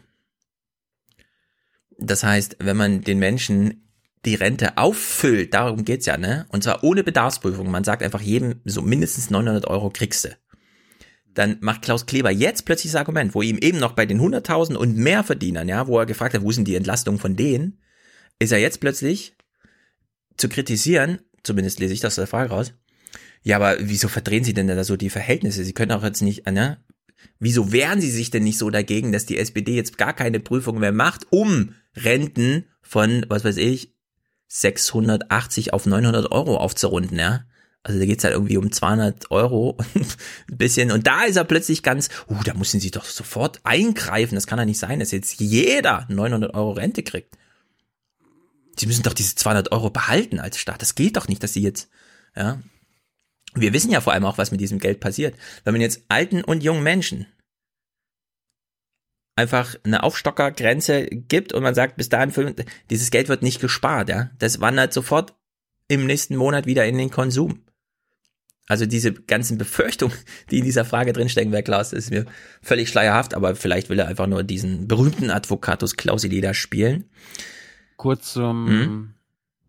[1.98, 3.88] Das heißt, wenn man den Menschen
[4.24, 6.46] die Rente auffüllt, darum geht's ja, ne?
[6.48, 7.70] Und zwar ohne Bedarfsprüfung.
[7.70, 10.30] Man sagt einfach jedem so mindestens 900 Euro kriegst du
[11.34, 14.74] dann macht Klaus Kleber jetzt plötzlich das Argument, wo ihm eben noch bei den 100.000
[14.74, 17.80] und mehr Verdienern, ja, wo er gefragt hat, wo sind die Entlastungen von denen,
[18.38, 19.34] ist er jetzt plötzlich
[20.36, 22.74] zu kritisieren, zumindest lese ich das aus der Frage raus,
[23.42, 25.64] ja, aber wieso verdrehen Sie denn da so die Verhältnisse?
[25.64, 26.78] Sie können auch jetzt nicht, ne?
[27.38, 30.78] Wieso wehren Sie sich denn nicht so dagegen, dass die SPD jetzt gar keine Prüfung
[30.78, 33.94] mehr macht, um Renten von, was weiß ich,
[34.48, 37.44] 680 auf 900 Euro aufzurunden, ja?
[37.84, 40.92] Also da geht's halt irgendwie um 200 Euro ein bisschen.
[40.92, 44.36] Und da ist er plötzlich ganz, uh, da müssen sie doch sofort eingreifen.
[44.36, 47.36] Das kann ja nicht sein, dass jetzt jeder 900 Euro Rente kriegt.
[48.76, 50.80] Sie müssen doch diese 200 Euro behalten als Staat.
[50.80, 51.88] Das geht doch nicht, dass sie jetzt,
[52.36, 52.60] ja.
[53.54, 55.34] Wir wissen ja vor allem auch, was mit diesem Geld passiert.
[55.64, 57.26] Wenn man jetzt alten und jungen Menschen
[59.36, 62.54] einfach eine Aufstockergrenze gibt und man sagt, bis dahin,
[62.90, 64.30] dieses Geld wird nicht gespart, ja.
[64.38, 65.34] Das wandert sofort
[65.88, 67.64] im nächsten Monat wieder in den Konsum.
[68.68, 70.16] Also diese ganzen Befürchtungen,
[70.50, 72.26] die in dieser Frage drinstecken, wer Klaus ist mir
[72.62, 77.10] völlig schleierhaft, aber vielleicht will er einfach nur diesen berühmten Advocatus Clausili da spielen.
[77.96, 79.14] Kurz zum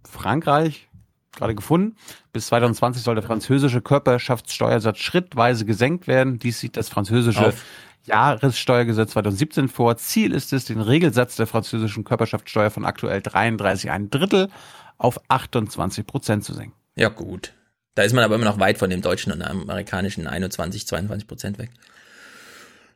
[0.04, 0.88] Frankreich,
[1.36, 1.98] gerade gefunden.
[2.34, 6.40] Bis 2020 soll der französische Körperschaftssteuersatz schrittweise gesenkt werden.
[6.40, 7.64] Dies sieht das französische Auf.
[8.06, 9.96] Jahressteuergesetz 2017 vor.
[9.98, 14.50] Ziel ist es, den Regelsatz der französischen Körperschaftssteuer von aktuell 33 ein Drittel
[14.98, 16.76] auf 28 Prozent zu senken.
[16.96, 17.54] Ja, gut.
[17.96, 21.58] Da ist man aber immer noch weit von dem deutschen und amerikanischen 21, 22 Prozent
[21.60, 21.70] weg.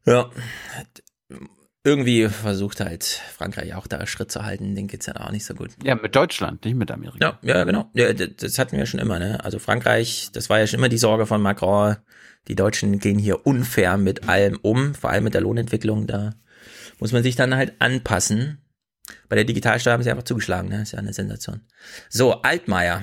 [0.06, 0.30] Ja.
[1.88, 5.54] Irgendwie versucht halt Frankreich auch da Schritt zu halten, den geht's ja auch nicht so
[5.54, 5.70] gut.
[5.82, 7.40] Ja, mit Deutschland, nicht mit Amerika.
[7.42, 7.90] Ja, ja, genau.
[7.94, 9.42] Ja, das hatten wir schon immer, ne?
[9.42, 11.96] Also Frankreich, das war ja schon immer die Sorge von Macron.
[12.50, 16.08] Die Deutschen gehen hier unfair mit allem um, vor allem mit der Lohnentwicklung.
[16.08, 16.34] Da
[17.00, 18.58] muss man sich dann halt anpassen.
[19.30, 20.82] Bei der Digitalsteuer haben sie einfach zugeschlagen, ne?
[20.82, 21.62] Ist ja eine Sensation.
[22.10, 23.02] So, Altmaier,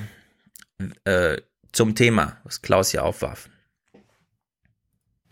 [1.05, 1.37] äh,
[1.71, 3.49] zum Thema, was Klaus hier aufwarf.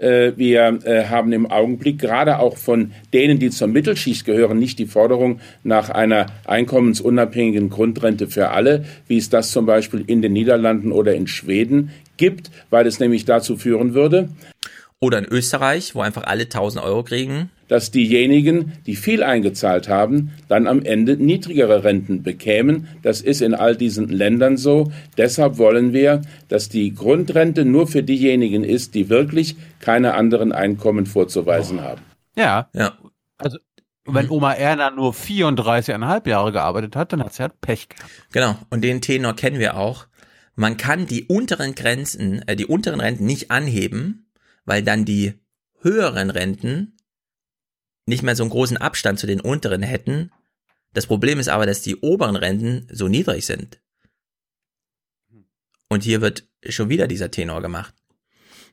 [0.04, 4.78] Äh, Wir äh, haben im Augenblick gerade auch von denen, die zur Mittelschicht gehören, nicht
[4.80, 10.34] die Forderung nach einer einkommensunabhängigen Grundrente für alle, wie es das zum Beispiel in den
[10.34, 14.30] Niederlanden oder in Schweden gibt, weil es nämlich dazu führen würde,
[15.04, 17.50] Oder in Österreich, wo einfach alle 1000 Euro kriegen.
[17.68, 22.88] dass diejenigen, die viel eingezahlt haben, dann am Ende niedrigere Renten bekämen.
[23.02, 24.94] Das ist in all diesen Ländern so.
[25.18, 31.06] Deshalb wollen wir, dass die Grundrente nur für diejenigen ist, die wirklich keine anderen Einkommen
[31.06, 32.02] vorzuweisen haben.
[32.38, 32.70] Ja.
[32.74, 32.94] Ja.
[33.38, 33.58] Also,
[34.06, 38.10] wenn Oma Erna nur 34,5 Jahre gearbeitet hat, dann hat sie halt Pech gehabt.
[38.32, 40.06] Genau, und den Tenor kennen wir auch.
[40.56, 44.23] Man kann die unteren Grenzen, äh, die unteren Renten nicht anheben,
[44.66, 45.34] weil dann die
[45.82, 46.98] höheren Renten
[48.06, 50.32] nicht mehr so einen großen Abstand zu den unteren hätten.
[50.94, 53.82] Das Problem ist aber, dass die oberen Renten so niedrig sind.
[55.90, 57.94] Und hier wird schon wieder dieser Tenor gemacht.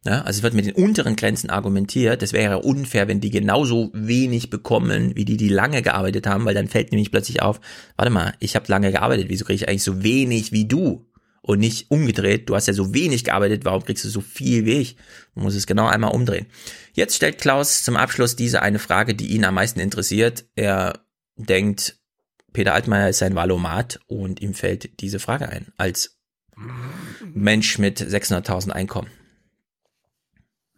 [0.06, 2.22] Ja, also es wird mit den unteren Grenzen argumentiert.
[2.22, 6.54] Das wäre unfair, wenn die genauso wenig bekommen, wie die, die lange gearbeitet haben, weil
[6.54, 7.60] dann fällt nämlich plötzlich auf,
[7.96, 11.09] warte mal, ich habe lange gearbeitet, wieso kriege ich eigentlich so wenig wie du?
[11.42, 14.74] Und nicht umgedreht, du hast ja so wenig gearbeitet, warum kriegst du so viel wie
[14.78, 14.96] ich?
[15.34, 16.46] Man muss es genau einmal umdrehen.
[16.92, 20.44] Jetzt stellt Klaus zum Abschluss diese eine Frage, die ihn am meisten interessiert.
[20.54, 21.00] Er
[21.36, 21.96] denkt,
[22.52, 26.18] Peter Altmaier ist ein Valomat und ihm fällt diese Frage ein, als
[27.32, 29.08] Mensch mit 600.000 Einkommen.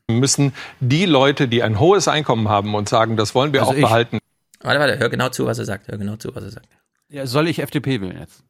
[0.09, 3.77] Müssen die Leute, die ein hohes Einkommen haben und sagen, das wollen wir Also auch
[3.77, 3.83] ich.
[3.83, 4.19] behalten,
[4.61, 5.89] Warte, warte, hör genau zu, was er sagt.
[5.89, 6.69] Hör genau zu, was er sagt.
[7.09, 8.45] Ja, soll ich FDP wählen jetzt?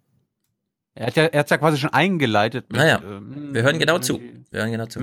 [0.94, 2.66] Er hat ja, er hat's ja quasi schon eingeleitet.
[2.70, 4.20] Mit, Naja, ähm, wir hören genau zu.
[4.50, 5.00] Wir hören genau zu.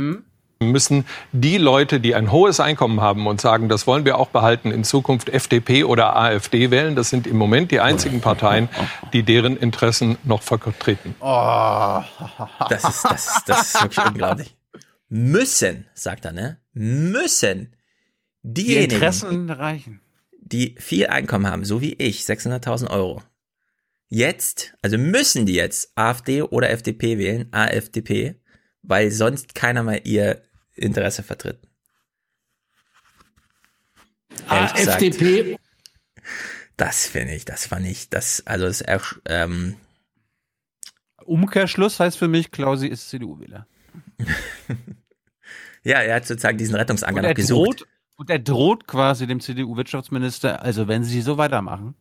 [0.62, 4.72] müssen die Leute, die ein hohes Einkommen haben und sagen, das wollen wir auch behalten,
[4.72, 6.96] in Zukunft FDP oder AfD wählen.
[6.96, 8.70] Das sind im Moment die einzigen Parteien,
[9.14, 11.16] die deren Interessen noch vertreten.
[11.22, 12.02] Oh.
[12.70, 14.56] Das ist, das, ist- das ist wirklich unglaublich.
[15.08, 16.58] Müssen, sagt er, ne?
[16.74, 17.74] Müssen
[18.44, 20.02] Die diejenigen, Interessen reichen.
[20.40, 23.24] die viel Einkommen haben, so wie ich, 600.000 Euro,
[24.10, 28.36] jetzt, also müssen die jetzt AfD oder FDP wählen, AfDP,
[28.82, 30.42] weil sonst keiner mehr ihr
[30.76, 31.60] Interesse vertritt.
[34.48, 35.58] AfDP.
[36.76, 38.84] Das finde ich, das fand ich, das, also das,
[39.26, 39.76] ähm,
[41.26, 43.68] Umkehrschluss heißt für mich, Klausi ist CDU-Wähler.
[45.84, 47.82] ja, er hat sozusagen diesen Rettungsanker noch gesucht.
[47.82, 51.96] droht, und er droht quasi dem CDU-Wirtschaftsminister, also wenn sie so weitermachen.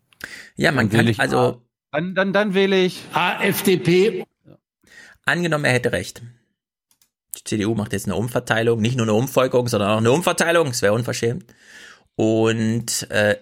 [0.56, 3.02] Ja, man kann, also, Dann, dann, dann wähle ich.
[3.12, 4.25] AfDP.
[5.25, 6.23] Angenommen, er hätte recht.
[7.36, 10.68] Die CDU macht jetzt eine Umverteilung, nicht nur eine Umvolkung, sondern auch eine Umverteilung.
[10.68, 11.44] Es wäre unverschämt.
[12.17, 13.36] Und äh,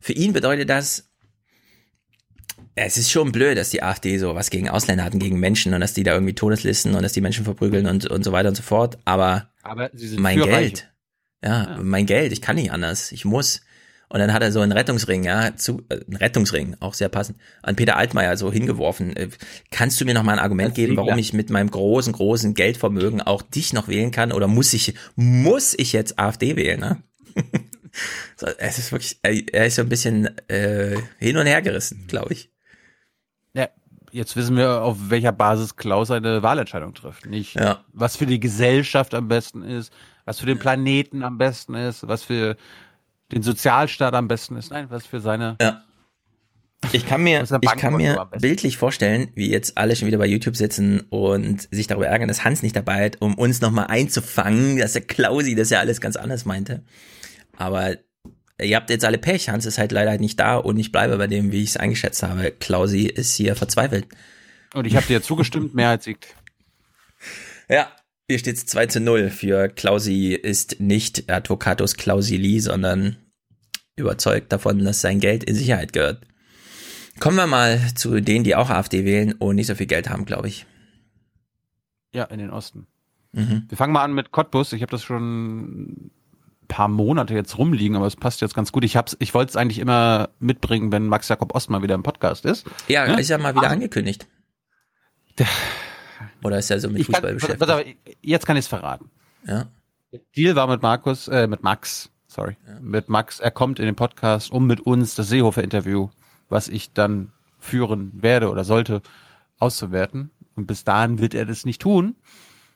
[0.00, 1.08] für ihn bedeutet das,
[2.74, 5.80] es ist schon blöd, dass die AfD so was gegen Ausländer hatten, gegen Menschen und
[5.80, 8.54] dass die da irgendwie Todeslisten und dass die Menschen verprügeln und, und so weiter und
[8.54, 8.98] so fort.
[9.04, 10.84] Aber Aber mein Geld, Reiche.
[11.44, 13.60] ja, mein Geld, ich kann nicht anders, ich muss.
[14.12, 17.38] Und dann hat er so einen Rettungsring, ja, zu, äh, einen Rettungsring, auch sehr passend,
[17.62, 19.16] an Peter Altmaier so hingeworfen.
[19.16, 19.30] Äh,
[19.70, 23.22] kannst du mir noch mal ein Argument geben, warum ich mit meinem großen, großen Geldvermögen
[23.22, 24.30] auch dich noch wählen kann?
[24.32, 27.02] Oder muss ich, muss ich jetzt AfD wählen, ne?
[28.36, 32.04] so, es ist wirklich, er er ist so ein bisschen äh, hin und her gerissen,
[32.06, 32.50] glaube ich.
[33.54, 33.68] Ja,
[34.10, 37.24] jetzt wissen wir, auf welcher Basis Klaus eine Wahlentscheidung trifft.
[37.24, 37.82] Nicht, Ja.
[37.94, 39.90] was für die Gesellschaft am besten ist,
[40.26, 42.58] was für den Planeten am besten ist, was für
[43.32, 44.70] den Sozialstaat am besten ist.
[44.70, 45.56] Nein, was für seine.
[45.60, 45.82] Ja.
[46.90, 50.56] Ich kann mir, ich kann mir bildlich vorstellen, wie jetzt alle schon wieder bei YouTube
[50.56, 54.94] sitzen und sich darüber ärgern, dass Hans nicht dabei ist, um uns nochmal einzufangen, dass
[54.94, 56.82] der Klausi das ja alles ganz anders meinte.
[57.56, 57.96] Aber
[58.60, 59.48] ihr habt jetzt alle Pech.
[59.48, 62.24] Hans ist halt leider nicht da und ich bleibe bei dem, wie ich es eingeschätzt
[62.24, 62.50] habe.
[62.50, 64.08] Klausi ist hier verzweifelt.
[64.74, 66.34] Und ich habe dir zugestimmt, Mehrheit siegt.
[67.68, 67.92] Ja,
[68.32, 73.16] Hier steht es 2 zu 0 für Klausi ist nicht Advocatus Clausili, sondern
[73.94, 76.22] überzeugt davon, dass sein Geld in Sicherheit gehört.
[77.20, 80.24] Kommen wir mal zu denen, die auch AfD wählen und nicht so viel Geld haben,
[80.24, 80.64] glaube ich.
[82.14, 82.86] Ja, in den Osten.
[83.32, 83.66] Mhm.
[83.68, 84.72] Wir fangen mal an mit Cottbus.
[84.72, 86.10] Ich habe das schon ein
[86.68, 88.82] paar Monate jetzt rumliegen, aber es passt jetzt ganz gut.
[88.84, 92.02] Ich hab's, ich wollte es eigentlich immer mitbringen, wenn Max Jakob Ost mal wieder im
[92.02, 92.64] Podcast ist.
[92.88, 93.18] Ja, Ja?
[93.18, 93.72] ist ja mal wieder Ah.
[93.72, 94.26] angekündigt.
[96.42, 97.70] Oder ist er so mit Ich kann, Fußball pass, beschäftigt?
[97.70, 99.10] auf, jetzt kann ich es verraten.
[99.46, 99.66] Ja.
[100.36, 103.40] Deal war mit Markus, äh, mit Max, sorry, mit Max.
[103.40, 106.10] Er kommt in den Podcast, um mit uns das Seehofer-Interview,
[106.48, 109.00] was ich dann führen werde oder sollte,
[109.58, 110.30] auszuwerten.
[110.54, 112.16] Und bis dahin wird er das nicht tun.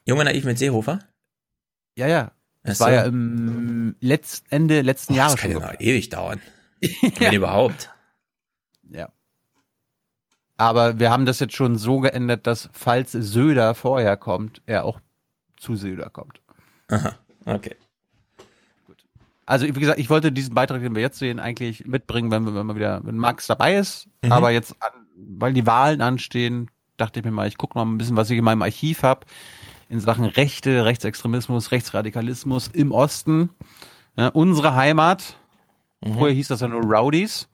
[0.06, 1.00] Junge Naiv mit Seehofer?
[1.96, 2.32] Ja, ja.
[2.62, 2.84] Das so.
[2.84, 5.32] war ja im Letz Ende letzten Oh, Jahres.
[5.34, 6.40] das kann ja noch ewig dauern.
[7.18, 7.90] Wenn überhaupt.
[8.90, 9.08] Ja.
[10.56, 15.00] Aber wir haben das jetzt schon so geändert, dass falls Söder vorher kommt, er auch
[15.58, 16.40] zu Söder kommt.
[16.88, 17.76] Aha, okay.
[19.44, 22.54] Also wie gesagt, ich wollte diesen Beitrag, den wir jetzt sehen, eigentlich mitbringen, wenn, wir-
[22.54, 24.08] wenn wir wieder, wenn Max dabei ist.
[24.22, 24.32] Mhm.
[24.32, 24.74] Aber jetzt,
[25.16, 28.38] weil die Wahlen anstehen, dachte ich mir mal, ich gucke mal ein bisschen, was ich
[28.38, 29.26] in meinem Archiv habe
[29.88, 33.50] in Sachen Rechte, Rechtsextremismus, Rechtsradikalismus im Osten.
[34.16, 35.36] Ja, unsere Heimat.
[36.02, 37.48] Vorher hieß das ja nur Rowdies,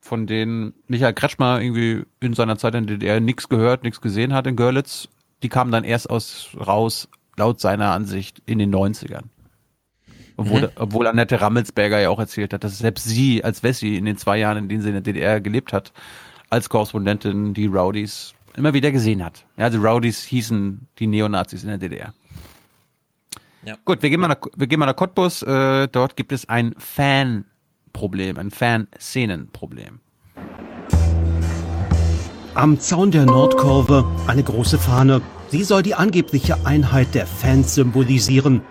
[0.00, 4.32] von denen Michael Kretschmer irgendwie in seiner Zeit in der DDR nichts gehört, nichts gesehen
[4.32, 5.08] hat in Görlitz.
[5.42, 9.24] Die kamen dann erst aus raus, laut seiner Ansicht, in den 90ern.
[10.36, 10.68] Obwohl, Mhm.
[10.76, 14.38] obwohl Annette Rammelsberger ja auch erzählt hat, dass selbst sie als Wessi in den zwei
[14.38, 15.92] Jahren, in denen sie in der DDR gelebt hat,
[16.48, 19.44] als Korrespondentin die Rowdies immer wieder gesehen hat.
[19.56, 22.14] Ja, die Rowdies hießen die Neonazis in der DDR.
[23.64, 23.76] Ja.
[23.84, 25.42] Gut, wir gehen mal nach, wir gehen mal nach Cottbus.
[25.42, 26.74] Äh, dort gibt es ein
[27.90, 30.00] Fanproblem, ein Fanszenenproblem.
[32.54, 35.20] Am Zaun der Nordkurve eine große Fahne.
[35.48, 38.62] Sie soll die angebliche Einheit der Fans symbolisieren.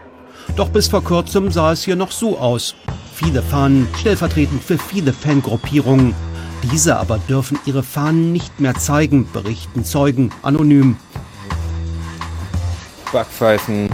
[0.55, 2.75] Doch bis vor kurzem sah es hier noch so aus.
[3.13, 6.15] Viele Fahnen, stellvertretend für viele Fangruppierungen.
[6.71, 10.97] Diese aber dürfen ihre Fahnen nicht mehr zeigen, berichten Zeugen anonym.
[13.11, 13.89] Backpfeifen,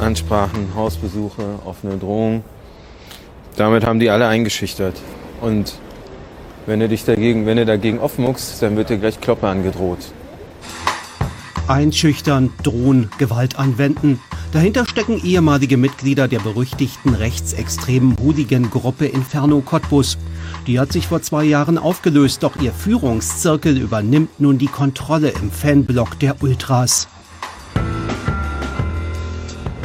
[0.00, 2.44] Ansprachen, Hausbesuche, offene Drohungen.
[3.56, 5.00] Damit haben die alle eingeschüchtert.
[5.40, 5.78] Und
[6.66, 9.98] wenn du dich dagegen, wenn du dagegen aufmuckst, dann wird dir gleich Kloppe angedroht.
[11.68, 14.20] Einschüchtern, drohen, Gewalt anwenden.
[14.52, 20.16] Dahinter stecken ehemalige Mitglieder der berüchtigten rechtsextremen Hooligan-Gruppe Inferno Cottbus.
[20.66, 25.50] Die hat sich vor zwei Jahren aufgelöst, doch ihr Führungszirkel übernimmt nun die Kontrolle im
[25.50, 27.08] Fanblock der Ultras.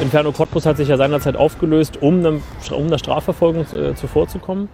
[0.02, 2.42] Inferno Cottbus hat sich ja seinerzeit aufgelöst, um, einem,
[2.76, 4.68] um der Strafverfolgung äh, zuvorzukommen.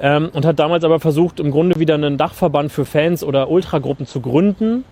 [0.00, 4.06] Ähm, und hat damals aber versucht, im Grunde wieder einen Dachverband für Fans oder Ultragruppen
[4.06, 4.84] zu gründen,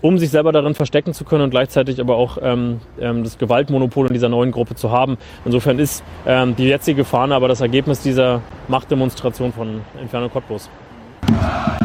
[0.00, 4.06] um sich selber darin verstecken zu können und gleichzeitig aber auch ähm, ähm, das Gewaltmonopol
[4.08, 5.18] in dieser neuen Gruppe zu haben.
[5.44, 10.70] Insofern ist ähm, die jetzige Fahne aber das Ergebnis dieser Machtdemonstration von Inferno Cottbus.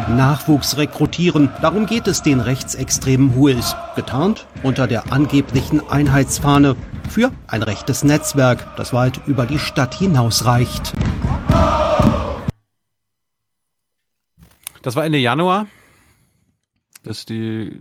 [0.10, 3.76] Nachwuchs rekrutieren, darum geht es den rechtsextremen Huils.
[3.96, 6.76] Getarnt unter der angeblichen Einheitsfahne
[7.10, 10.94] für ein rechtes Netzwerk, das weit über die Stadt hinausreicht.
[14.82, 15.68] Das war Ende Januar,
[17.04, 17.80] dass die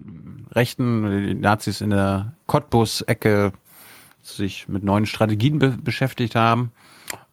[0.53, 3.53] Rechten, die Nazis in der Cottbus-Ecke
[4.23, 6.73] sich mit neuen Strategien be beschäftigt haben.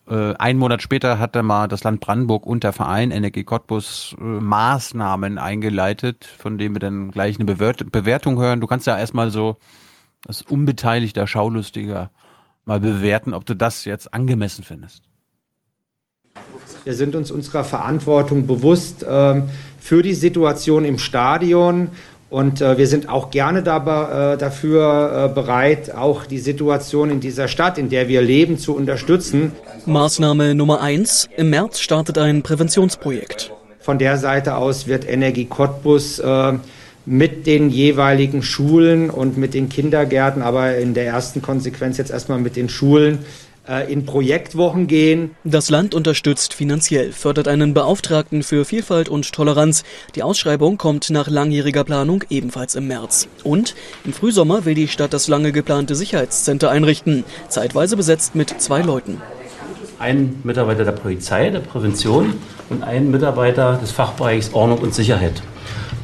[0.09, 4.15] Äh, ein Monat später hat dann mal das Land Brandenburg und der Verein Energie Cottbus
[4.19, 8.61] äh, Maßnahmen eingeleitet, von denen wir dann gleich eine Bewert Bewertung hören.
[8.61, 9.57] Du kannst ja erstmal so
[10.25, 12.11] als unbeteiligter Schaulustiger
[12.65, 15.03] mal bewerten, ob du das jetzt angemessen findest.
[16.83, 21.89] Wir sind uns unserer Verantwortung bewusst ähm, für die Situation im Stadion
[22.29, 27.19] und äh, wir sind auch gerne dabei, äh, dafür äh, bereit, auch die Situation in
[27.19, 29.53] dieser Stadt, in der wir leben, zu unterstützen.
[29.85, 33.51] Maßnahme Nummer eins: Im März startet ein Präventionsprojekt.
[33.79, 36.53] Von der Seite aus wird Energie Cottbus äh,
[37.05, 42.39] mit den jeweiligen Schulen und mit den Kindergärten, aber in der ersten Konsequenz jetzt erstmal
[42.39, 43.19] mit den Schulen
[43.89, 45.35] in Projektwochen gehen.
[45.43, 49.83] Das Land unterstützt finanziell, fördert einen Beauftragten für Vielfalt und Toleranz.
[50.15, 53.27] Die Ausschreibung kommt nach langjähriger Planung ebenfalls im März.
[53.43, 58.81] Und im Frühsommer will die Stadt das lange geplante Sicherheitscenter einrichten, zeitweise besetzt mit zwei
[58.81, 59.21] Leuten.
[59.99, 62.35] Ein Mitarbeiter der Polizei, der Prävention
[62.69, 65.41] und ein Mitarbeiter des Fachbereichs Ordnung und Sicherheit.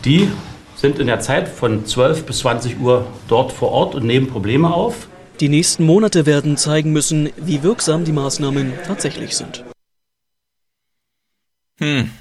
[0.03, 0.29] Die
[0.75, 4.73] sind in der Zeit von 12 bis 20 Uhr dort vor Ort und nehmen Probleme
[4.73, 5.07] auf.
[5.39, 9.63] Die nächsten Monate werden zeigen müssen, wie wirksam die Maßnahmen tatsächlich sind.
[11.79, 12.11] Hm.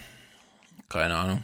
[0.89, 1.42] Keine Ahnung.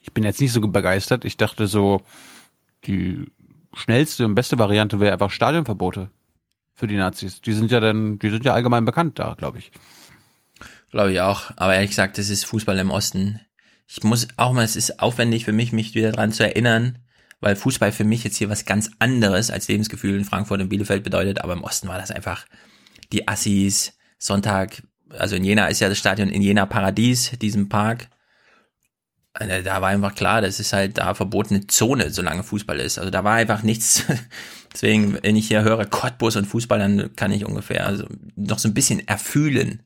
[0.00, 1.24] Ich bin jetzt nicht so begeistert.
[1.24, 2.02] Ich dachte so,
[2.84, 3.26] die
[3.72, 6.10] schnellste und beste Variante wäre einfach Stadionverbote
[6.74, 7.40] für die Nazis.
[7.40, 9.70] Die sind ja dann, die sind ja allgemein bekannt da, glaube ich.
[10.90, 11.52] Glaube ich auch.
[11.56, 13.40] Aber ehrlich gesagt, das ist Fußball im Osten.
[13.86, 16.98] Ich muss auch mal, es ist aufwendig für mich, mich wieder dran zu erinnern,
[17.42, 21.02] weil Fußball für mich jetzt hier was ganz anderes als Lebensgefühl in Frankfurt und Bielefeld
[21.04, 21.42] bedeutet.
[21.42, 22.46] Aber im Osten war das einfach
[23.12, 24.82] die Assis, Sonntag,
[25.18, 28.08] also in Jena ist ja das Stadion in Jena Paradies, diesem Park.
[29.34, 32.98] Also Da war einfach klar, das ist halt da verbotene Zone, solange Fußball ist.
[32.98, 34.04] Also da war einfach nichts.
[34.72, 38.06] Deswegen, wenn ich hier höre Cottbus und Fußball, dann kann ich ungefähr also
[38.36, 39.82] noch so ein bisschen erfühlen.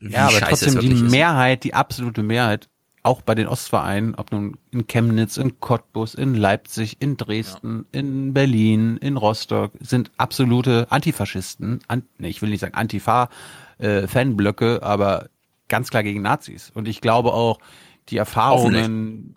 [0.00, 1.10] Wie Ja, aber scheiße trotzdem die ist.
[1.10, 2.68] Mehrheit, die absolute Mehrheit,
[3.02, 8.34] auch bei den Ostvereinen, ob nun in Chemnitz, in Cottbus, in Leipzig, in Dresden, in
[8.34, 11.80] Berlin, in Rostock, sind absolute Antifaschisten.
[11.88, 13.28] An, nee, ich will nicht sagen Antifa,
[13.78, 14.06] äh,
[14.80, 15.28] aber
[15.68, 16.70] ganz klar gegen Nazis.
[16.74, 17.58] Und ich glaube auch,
[18.08, 19.36] die Erfahrungen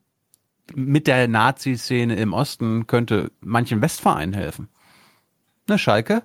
[0.73, 4.69] mit der Nazi-Szene im Osten könnte manchen Westvereinen helfen.
[5.67, 6.23] Ne, Schalke?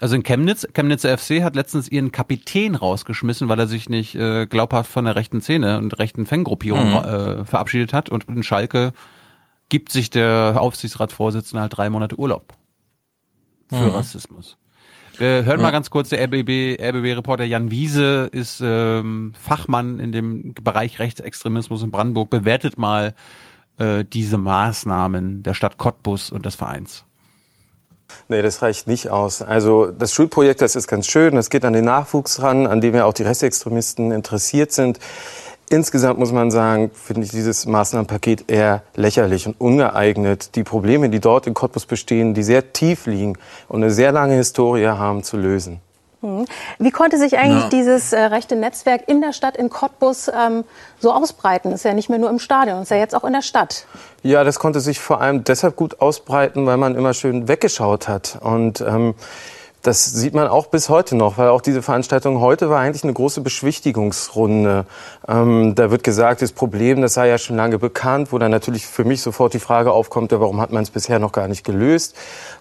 [0.00, 4.46] Also in Chemnitz, Chemnitzer FC hat letztens ihren Kapitän rausgeschmissen, weil er sich nicht äh,
[4.46, 6.96] glaubhaft von der rechten Szene und rechten Fangruppierung Mhm.
[6.96, 8.08] äh, verabschiedet hat.
[8.08, 8.92] Und in Schalke
[9.68, 12.54] gibt sich der Aufsichtsratsvorsitzende halt drei Monate Urlaub
[13.68, 13.90] für Mhm.
[13.90, 14.56] Rassismus.
[15.18, 15.64] Wir hören Ja.
[15.66, 21.82] mal ganz kurz, der RBB, RBB-Reporter Jan Wiese ist ähm, Fachmann in dem Bereich Rechtsextremismus
[21.82, 23.14] in Brandenburg, bewertet mal
[23.76, 27.04] äh, diese Maßnahmen der Stadt Cottbus und des Vereins.
[28.28, 29.42] Nee, das reicht nicht aus.
[29.42, 31.34] Also das Schulprojekt, das ist ganz schön.
[31.34, 34.98] Das geht an den Nachwuchs ran, an dem ja auch die Rechtsextremisten interessiert sind.
[35.72, 41.20] Insgesamt muss man sagen, finde ich dieses Maßnahmenpaket eher lächerlich und ungeeignet, die Probleme, die
[41.20, 45.36] dort in Cottbus bestehen, die sehr tief liegen und eine sehr lange Historie haben, zu
[45.36, 45.80] lösen.
[46.22, 46.44] Mhm.
[46.78, 47.68] Wie konnte sich eigentlich Ja.
[47.70, 50.64] dieses äh, rechte Netzwerk in der Stadt in Cottbus ähm,
[50.98, 51.72] so ausbreiten?
[51.72, 53.86] Ist ja nicht mehr nur im Stadion, ist ja jetzt auch in der Stadt.
[54.22, 58.38] Ja, das konnte sich vor allem deshalb gut ausbreiten, weil man immer schön weggeschaut hat.
[58.42, 59.14] Und ähm,
[59.82, 63.14] das sieht man auch bis heute noch, weil auch diese Veranstaltung heute war eigentlich eine
[63.14, 64.84] große Beschwichtigungsrunde.
[65.26, 68.86] Ähm, da wird gesagt, das Problem, das sei ja schon lange bekannt, wo dann natürlich
[68.86, 71.64] für mich sofort die Frage aufkommt, ja, warum hat man es bisher noch gar nicht
[71.64, 72.14] gelöst?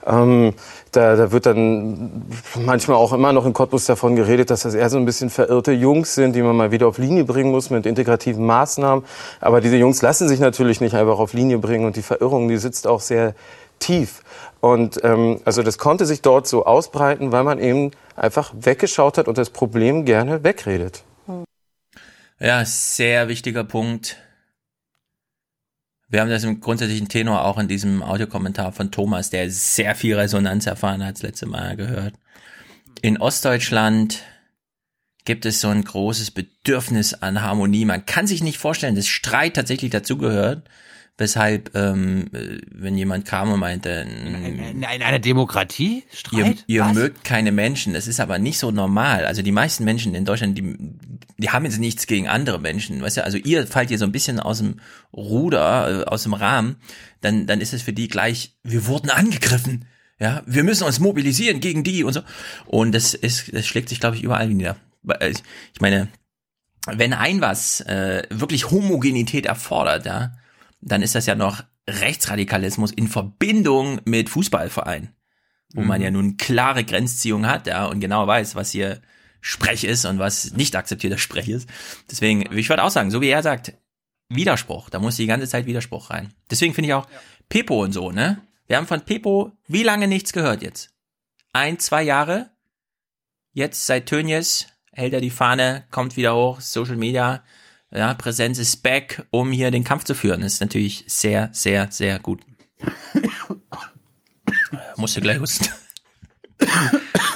[0.05, 0.53] Ähm,
[0.91, 2.23] da, da wird dann
[2.65, 5.71] manchmal auch immer noch in Cottbus davon geredet, dass das eher so ein bisschen verirrte
[5.71, 9.05] Jungs sind, die man mal wieder auf Linie bringen muss mit integrativen Maßnahmen.
[9.39, 12.57] Aber diese Jungs lassen sich natürlich nicht einfach auf Linie bringen und die Verirrung, die
[12.57, 13.35] sitzt auch sehr
[13.79, 14.21] tief.
[14.61, 19.27] Und ähm, also das konnte sich dort so ausbreiten, weil man eben einfach weggeschaut hat
[19.27, 21.03] und das Problem gerne wegredet.
[22.39, 24.17] Ja, sehr wichtiger Punkt.
[26.09, 30.15] Wir haben das im grundsätzlichen Tenor auch in diesem Audiokommentar von Thomas, der sehr viel
[30.15, 32.15] Resonanz erfahren hat, das letzte Mal gehört.
[33.01, 34.23] In Ostdeutschland
[35.23, 37.85] gibt es so ein großes Bedürfnis an Harmonie.
[37.85, 40.67] Man kann sich nicht vorstellen, dass Streit tatsächlich dazugehört,
[41.19, 46.03] weshalb, ähm, äh, wenn jemand kam und meinte, In einer Demokratie?
[46.09, 46.63] Ihr, Streit?
[46.67, 46.93] ihr Was?
[46.93, 47.93] mögt keine Menschen.
[47.93, 49.25] Das ist aber nicht so normal.
[49.25, 50.77] Also die meisten Menschen in Deutschland, die,
[51.37, 53.01] die haben jetzt nichts gegen andere Menschen.
[53.01, 54.79] Weißt du, also ihr fallt hier so ein bisschen aus dem
[55.13, 56.77] Ruder, äh, aus dem Rahmen,
[57.21, 59.85] dann, dann ist es für die gleich, wir wurden angegriffen.
[60.19, 62.21] Ja, wir müssen uns mobilisieren gegen die und so.
[62.65, 64.75] Und das ist, das schlägt sich, glaube ich, überall nieder.
[65.21, 66.09] Ich ich meine,
[66.87, 70.33] wenn ein was äh, wirklich Homogenität erfordert, ja,
[70.81, 75.13] dann ist das ja noch Rechtsradikalismus in Verbindung mit Fußballvereinen,
[75.73, 76.03] wo man Mhm.
[76.05, 79.01] ja nun klare Grenzziehung hat, ja, und genau weiß, was hier
[79.41, 81.69] Sprech ist und was nicht akzeptierter Sprech ist.
[82.11, 83.73] Deswegen, ich würde auch sagen, so wie er sagt,
[84.29, 86.33] Widerspruch, da muss die ganze Zeit Widerspruch rein.
[86.51, 87.07] Deswegen finde ich auch
[87.49, 88.41] Pepo und so, ne?
[88.67, 90.91] Wir haben von Pepo wie lange nichts gehört jetzt?
[91.53, 92.51] Ein, zwei Jahre?
[93.53, 97.43] Jetzt seit Tönjes hält er die Fahne, kommt wieder hoch, Social Media,
[97.91, 100.41] ja, Präsenz ist back, um hier den Kampf zu führen.
[100.41, 102.41] Das ist natürlich sehr, sehr, sehr gut.
[104.97, 105.67] Musste gleich husten.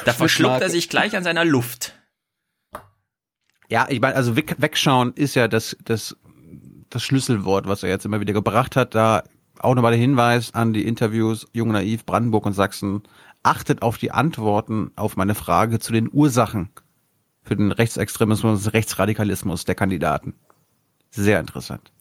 [0.05, 1.95] da verschluckt er sich gleich an seiner Luft.
[3.69, 6.15] Ja, ich meine, also weg, wegschauen ist ja das, das,
[6.89, 8.93] das Schlüsselwort, was er jetzt immer wieder gebracht hat.
[8.93, 9.23] Da
[9.59, 13.01] auch nochmal der Hinweis an die Interviews Jung Naiv, Brandenburg und Sachsen.
[13.41, 16.69] Achtet auf die Antworten auf meine Frage zu den Ursachen
[17.43, 20.35] für den Rechtsextremismus und Rechtsradikalismus der Kandidaten.
[21.11, 21.91] Sehr interessant.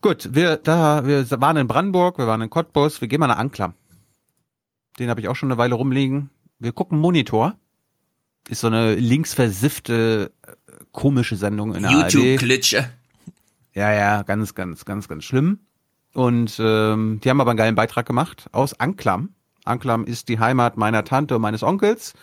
[0.00, 3.38] Gut, wir da wir waren in Brandenburg, wir waren in Cottbus, wir gehen mal nach
[3.38, 3.74] Anklam.
[4.98, 6.30] Den habe ich auch schon eine Weile rumliegen.
[6.58, 7.56] Wir gucken Monitor.
[8.48, 10.30] Ist so eine linksversiffte
[10.92, 11.92] komische Sendung in der.
[11.92, 12.90] YouTube-Klitsche.
[13.72, 15.60] Ja, ja, ganz, ganz, ganz, ganz schlimm.
[16.12, 19.30] Und ähm, die haben aber einen geilen Beitrag gemacht aus Anklam.
[19.64, 22.14] Anklam ist die Heimat meiner Tante und meines Onkels.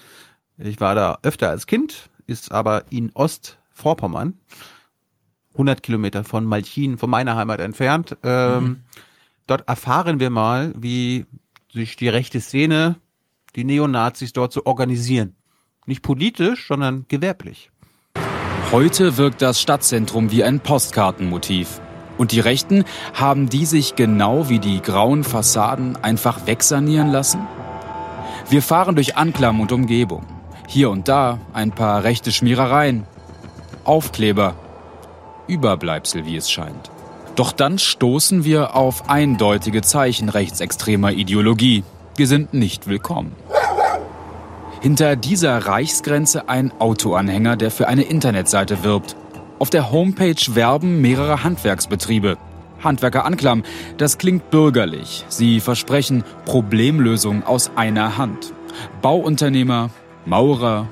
[0.57, 4.37] Ich war da öfter als Kind, ist aber in Ostvorpommern,
[5.53, 8.17] 100 Kilometer von Malchin, von meiner Heimat entfernt.
[8.23, 8.83] Ähm,
[9.47, 11.25] dort erfahren wir mal, wie
[11.73, 12.95] sich die rechte Szene,
[13.55, 15.35] die Neonazis dort so organisieren.
[15.85, 17.71] Nicht politisch, sondern gewerblich.
[18.71, 21.81] Heute wirkt das Stadtzentrum wie ein Postkartenmotiv.
[22.17, 27.41] Und die Rechten haben die sich genau wie die grauen Fassaden einfach wegsanieren lassen?
[28.49, 30.25] Wir fahren durch Anklam und Umgebung.
[30.71, 33.03] Hier und da ein paar rechte Schmierereien.
[33.83, 34.55] Aufkleber.
[35.45, 36.89] Überbleibsel, wie es scheint.
[37.35, 41.83] Doch dann stoßen wir auf eindeutige Zeichen rechtsextremer Ideologie.
[42.15, 43.35] Wir sind nicht willkommen.
[44.79, 49.17] Hinter dieser Reichsgrenze ein Autoanhänger, der für eine Internetseite wirbt.
[49.59, 52.37] Auf der Homepage werben mehrere Handwerksbetriebe.
[52.81, 53.63] Handwerker Anklam,
[53.97, 55.25] das klingt bürgerlich.
[55.27, 58.53] Sie versprechen Problemlösung aus einer Hand.
[59.01, 59.89] Bauunternehmer,
[60.25, 60.87] Maurer,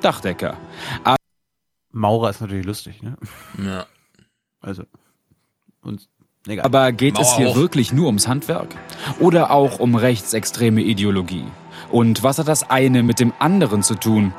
[0.00, 0.56] Dachdecker.
[1.04, 1.16] Aber
[1.92, 3.16] Maurer ist natürlich lustig, ne?
[3.64, 3.86] Ja.
[4.60, 4.84] Also,
[5.82, 6.08] uns,
[6.46, 6.64] egal.
[6.64, 7.56] Aber geht es Mauer hier hoch.
[7.56, 8.68] wirklich nur ums Handwerk?
[9.20, 11.44] Oder auch um rechtsextreme Ideologie?
[11.90, 14.32] Und was hat das eine mit dem anderen zu tun?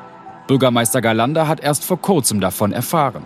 [0.47, 3.23] Bürgermeister Galander hat erst vor kurzem davon erfahren.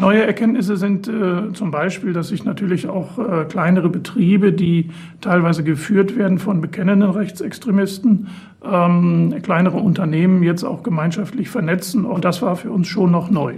[0.00, 5.62] Neue Erkenntnisse sind äh, zum Beispiel, dass sich natürlich auch äh, kleinere Betriebe, die teilweise
[5.62, 8.26] geführt werden von bekennenden Rechtsextremisten,
[8.70, 12.04] ähm, kleinere Unternehmen jetzt auch gemeinschaftlich vernetzen.
[12.04, 13.54] Und das war für uns schon noch neu.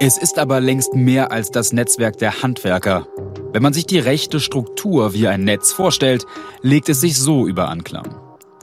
[0.00, 3.06] Es ist aber längst mehr als das Netzwerk der Handwerker.
[3.52, 6.26] Wenn man sich die rechte Struktur wie ein Netz vorstellt,
[6.62, 8.06] legt es sich so über Anklam.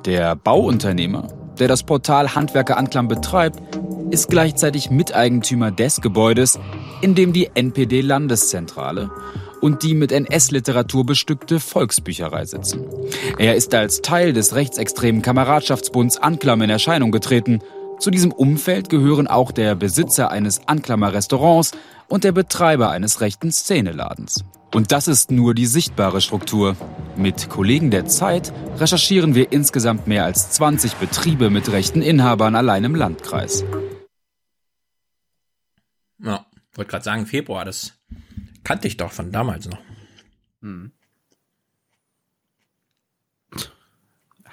[0.05, 1.27] Der Bauunternehmer,
[1.57, 3.61] der das Portal Handwerker Anklam betreibt,
[4.09, 6.59] ist gleichzeitig Miteigentümer des Gebäudes,
[7.01, 9.09] in dem die NPD-Landeszentrale
[9.61, 12.85] und die mit NS-Literatur bestückte Volksbücherei sitzen.
[13.37, 17.59] Er ist als Teil des rechtsextremen Kameradschaftsbunds Anklam in Erscheinung getreten.
[17.99, 21.71] Zu diesem Umfeld gehören auch der Besitzer eines Anklammer Restaurants
[22.07, 24.43] und der Betreiber eines rechten Szeneladens.
[24.73, 26.77] Und das ist nur die sichtbare Struktur.
[27.17, 32.85] Mit Kollegen der Zeit recherchieren wir insgesamt mehr als 20 Betriebe mit rechten Inhabern allein
[32.85, 33.65] im Landkreis.
[36.23, 37.93] Ja, wollte gerade sagen, Februar, das
[38.63, 39.79] kannte ich doch von damals noch.
[40.61, 40.91] Hm.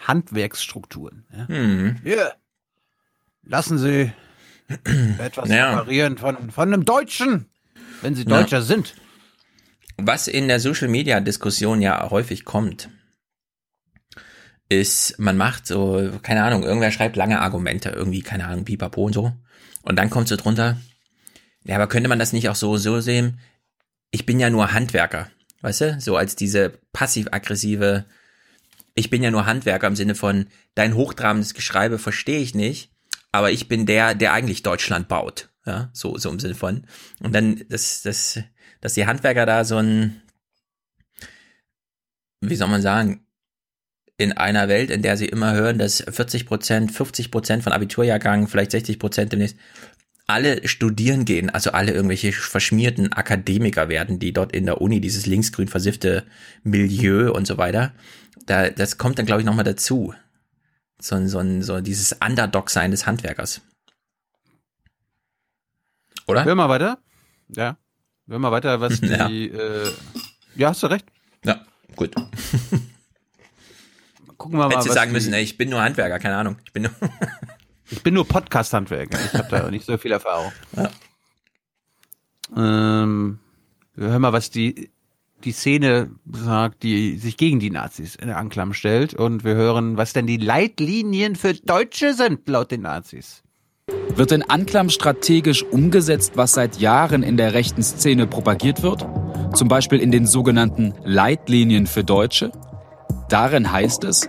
[0.06, 1.26] Handwerksstrukturen.
[1.36, 1.46] Ja.
[1.48, 1.96] Mhm.
[2.02, 2.34] Hier,
[3.42, 4.12] lassen Sie
[5.18, 5.70] etwas Ja.
[5.70, 7.46] reparieren von, von einem Deutschen,
[8.02, 8.40] wenn Sie Ja.
[8.40, 8.94] Deutscher sind.
[9.96, 12.88] Was in der Social Media Diskussion ja häufig kommt,
[14.68, 19.12] ist, man macht so, keine Ahnung, irgendwer schreibt lange Argumente, irgendwie, keine Ahnung, pipapo und
[19.14, 19.32] so.
[19.82, 20.76] Und dann kommt so drunter,
[21.64, 23.40] ja, aber könnte man das nicht auch so, so sehen?
[24.10, 25.30] Ich bin ja nur Handwerker,
[25.60, 26.00] weißt du?
[26.00, 28.06] So als diese passiv-aggressive,
[28.94, 32.90] ich bin ja nur Handwerker im Sinne von, dein hochtrabendes Geschreibe verstehe ich nicht,
[33.32, 35.50] aber ich bin der, der eigentlich Deutschland baut.
[35.66, 36.86] Ja, so, so im Sinne von.
[37.20, 38.40] Und dann, das, das,
[38.80, 40.22] dass die Handwerker da so ein,
[42.40, 43.26] wie soll man sagen,
[44.16, 48.48] in einer Welt, in der sie immer hören, dass 40 Prozent, 50 Prozent von Abiturjahrgangen,
[48.48, 49.56] vielleicht 60 Prozent demnächst,
[50.28, 55.26] alle studieren gehen, also alle irgendwelche verschmierten Akademiker werden, die dort in der Uni dieses
[55.26, 56.24] linksgrün versiffte
[56.62, 57.92] Milieu und so weiter,
[58.46, 60.14] da, das kommt dann, glaube ich, nochmal dazu.
[61.00, 63.62] So, ein- so, so dieses Underdog-Sein des Handwerkers.
[66.26, 66.44] Oder?
[66.44, 66.98] Hör mal weiter.
[67.48, 67.76] Ja.
[68.28, 69.06] Hör mal weiter, was die.
[69.08, 69.28] Ja.
[69.30, 69.90] Äh,
[70.56, 71.06] ja, hast du recht.
[71.44, 71.64] Ja,
[71.96, 72.14] gut.
[74.36, 74.70] Gucken wir mal.
[74.72, 76.56] Hättest du sagen die- müssen, ey, ich bin nur Handwerker, keine Ahnung.
[76.66, 76.92] Ich bin nur
[77.90, 79.18] Ich bin nur Podcast-Handwerker.
[79.24, 80.52] Ich habe da nicht so viel Erfahrung.
[80.76, 80.90] Ja.
[82.56, 83.38] Ähm,
[83.96, 84.90] hör mal, was die,
[85.44, 89.14] die Szene sagt, die sich gegen die Nazis in Anklam stellt.
[89.14, 93.42] Und wir hören, was denn die Leitlinien für Deutsche sind, laut den Nazis.
[94.14, 99.06] Wird in Anklam strategisch umgesetzt, was seit Jahren in der rechten Szene propagiert wird?
[99.54, 102.52] Zum Beispiel in den sogenannten Leitlinien für Deutsche?
[103.28, 104.28] Darin heißt es,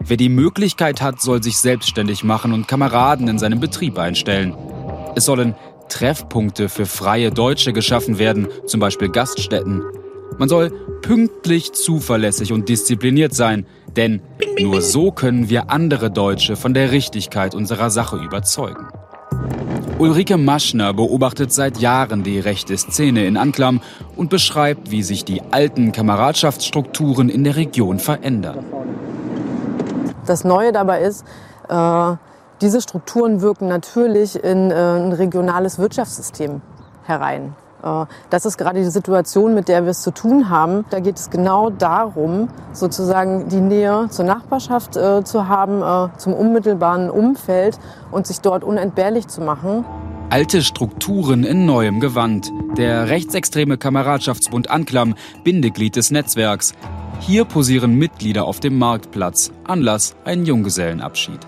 [0.00, 4.56] wer die Möglichkeit hat, soll sich selbstständig machen und Kameraden in seinem Betrieb einstellen.
[5.14, 5.54] Es sollen
[5.88, 9.82] Treffpunkte für freie Deutsche geschaffen werden, zum Beispiel Gaststätten.
[10.38, 10.70] Man soll
[11.02, 14.22] pünktlich, zuverlässig und diszipliniert sein, denn
[14.58, 18.88] nur so können wir andere Deutsche von der Richtigkeit unserer Sache überzeugen.
[19.98, 23.82] Ulrike Maschner beobachtet seit Jahren die rechte Szene in Anklam
[24.16, 28.64] und beschreibt, wie sich die alten Kameradschaftsstrukturen in der Region verändern.
[30.26, 31.24] Das Neue dabei ist,
[31.68, 32.16] äh,
[32.60, 36.60] diese Strukturen wirken natürlich in äh, ein regionales Wirtschaftssystem
[37.04, 37.54] herein.
[37.82, 40.84] Äh, das ist gerade die Situation, mit der wir es zu tun haben.
[40.90, 46.34] Da geht es genau darum, sozusagen die Nähe zur Nachbarschaft äh, zu haben, äh, zum
[46.34, 47.78] unmittelbaren Umfeld
[48.10, 49.84] und sich dort unentbehrlich zu machen.
[50.28, 52.52] Alte Strukturen in neuem Gewand.
[52.76, 56.74] Der rechtsextreme Kameradschaftsbund Anklam, Bindeglied des Netzwerks.
[57.20, 59.52] Hier posieren Mitglieder auf dem Marktplatz.
[59.64, 61.40] Anlass ein Junggesellenabschied.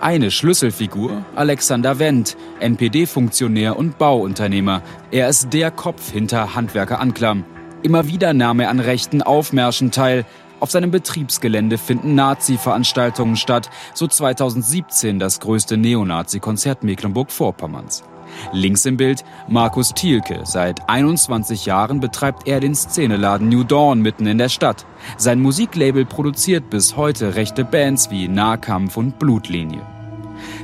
[0.00, 4.82] Eine Schlüsselfigur, Alexander Wendt, NPD-Funktionär und Bauunternehmer.
[5.10, 7.44] Er ist der Kopf hinter Handwerker Anklam.
[7.82, 10.24] Immer wieder nahm er an rechten Aufmärschen teil.
[10.60, 18.04] Auf seinem Betriebsgelände finden Nazi-Veranstaltungen statt, so 2017 das größte Neonazi-Konzert Mecklenburg-Vorpommerns.
[18.52, 20.40] Links im Bild Markus Thielke.
[20.44, 24.86] Seit 21 Jahren betreibt er den Szeneladen New Dawn mitten in der Stadt.
[25.16, 29.82] Sein Musiklabel produziert bis heute rechte Bands wie Nahkampf und Blutlinie.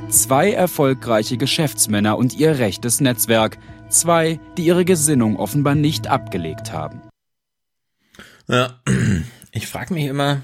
[0.09, 3.57] Zwei erfolgreiche Geschäftsmänner und ihr rechtes Netzwerk.
[3.89, 7.01] Zwei, die ihre Gesinnung offenbar nicht abgelegt haben.
[8.47, 8.81] Ja,
[9.51, 10.41] ich frage mich immer,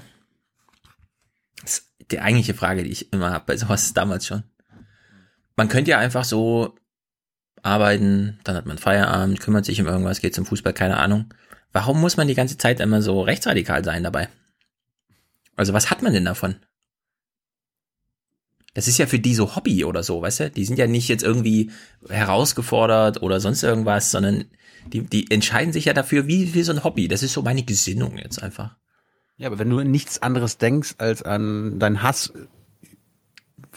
[1.64, 4.44] ist die eigentliche Frage, die ich immer habe bei sowas damals schon.
[5.56, 6.74] Man könnte ja einfach so
[7.62, 11.32] arbeiten, dann hat man Feierabend, kümmert sich um irgendwas, geht zum Fußball, keine Ahnung.
[11.72, 14.28] Warum muss man die ganze Zeit immer so rechtsradikal sein dabei?
[15.56, 16.56] Also was hat man denn davon?
[18.74, 20.50] Das ist ja für die so Hobby oder so, weißt du?
[20.50, 21.70] Die sind ja nicht jetzt irgendwie
[22.08, 24.44] herausgefordert oder sonst irgendwas, sondern
[24.86, 27.08] die, die entscheiden sich ja dafür wie, wie so ein Hobby.
[27.08, 28.76] Das ist so meine Gesinnung jetzt einfach.
[29.36, 32.32] Ja, aber wenn du nichts anderes denkst als an deinen Hass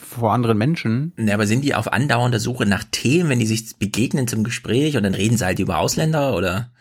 [0.04, 1.14] vor anderen Menschen.
[1.16, 4.98] Ne, aber sind die auf andauernder Suche nach Themen, wenn die sich begegnen zum Gespräch
[4.98, 6.72] und dann reden sie halt über Ausländer oder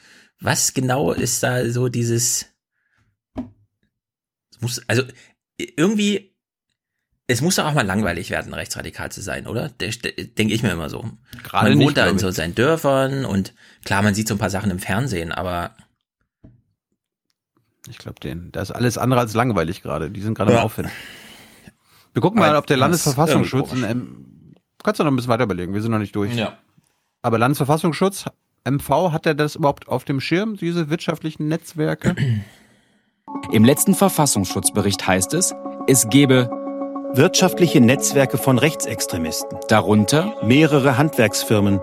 [0.40, 2.46] was genau ist da so dieses
[4.50, 5.04] es muss also
[5.56, 6.32] irgendwie
[7.28, 9.70] es muss doch auch mal langweilig werden, rechtsradikal zu sein, oder?
[9.70, 11.08] Denke ich mir immer so.
[11.42, 14.50] Gerade man wohnt da in so seinen Dörfern und klar, man sieht so ein paar
[14.50, 15.74] Sachen im Fernsehen, aber
[17.88, 20.10] ich glaube, den, da ist alles andere als langweilig gerade.
[20.10, 20.58] Die sind gerade ja.
[20.58, 20.90] im Aufwind.
[22.12, 25.82] Wir gucken mal, ob der Landesverfassungsschutz, in kannst du noch ein bisschen weiter überlegen, wir
[25.82, 26.34] sind noch nicht durch.
[26.34, 26.58] Ja.
[27.22, 28.26] Aber Landesverfassungsschutz,
[28.68, 32.14] MV, hat er das überhaupt auf dem Schirm, diese wirtschaftlichen Netzwerke?
[33.52, 35.54] Im letzten Verfassungsschutzbericht heißt es,
[35.86, 36.50] es gebe
[37.14, 39.58] wirtschaftliche Netzwerke von Rechtsextremisten.
[39.68, 41.80] Darunter mehrere Handwerksfirmen.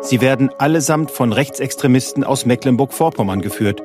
[0.00, 3.82] Sie werden allesamt von Rechtsextremisten aus Mecklenburg-Vorpommern geführt.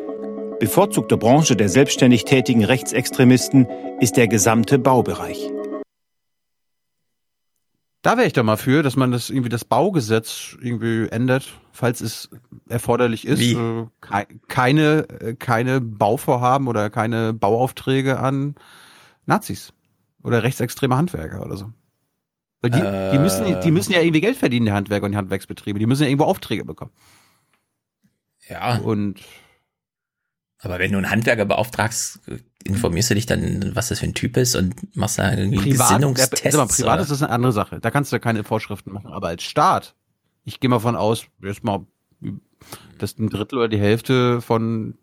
[0.60, 3.66] Bevorzugte Branche der selbstständig tätigen Rechtsextremisten
[4.02, 5.50] ist der gesamte Baubereich.
[8.02, 12.02] Da wäre ich doch mal für, dass man das irgendwie das Baugesetz irgendwie ändert, falls
[12.02, 12.30] es
[12.68, 13.40] erforderlich ist.
[13.40, 13.54] Wie?
[13.54, 13.88] Äh,
[14.48, 18.56] keine, äh, keine Bauvorhaben oder keine Bauaufträge an
[19.26, 19.74] Nazis
[20.24, 21.72] oder rechtsextreme Handwerker oder so.
[22.62, 25.18] Weil die, äh, die, müssen, die müssen ja irgendwie Geld verdienen, die Handwerker und die
[25.18, 25.80] Handwerksbetriebe.
[25.80, 26.92] Die müssen ja irgendwo Aufträge bekommen.
[28.50, 28.78] Ja.
[28.80, 29.22] Und
[30.62, 32.20] aber wenn du einen Handwerker beauftragst,
[32.66, 35.90] informierst du dich dann, was das für ein Typ ist und machst da irgendwie privat,
[35.90, 36.42] Gesinnungstests?
[36.42, 37.02] Der, mal, privat oder?
[37.02, 37.80] ist das eine andere Sache.
[37.80, 39.08] Da kannst du keine Vorschriften machen.
[39.08, 39.96] Aber als Staat,
[40.44, 41.86] ich gehe mal von aus, jetzt mal,
[42.98, 44.98] dass ein Drittel oder die Hälfte von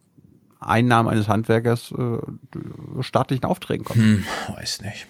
[0.61, 3.99] Einnahmen eines Handwerkers äh, staatlichen Aufträgen kommt.
[3.99, 5.07] Hm, weiß nicht.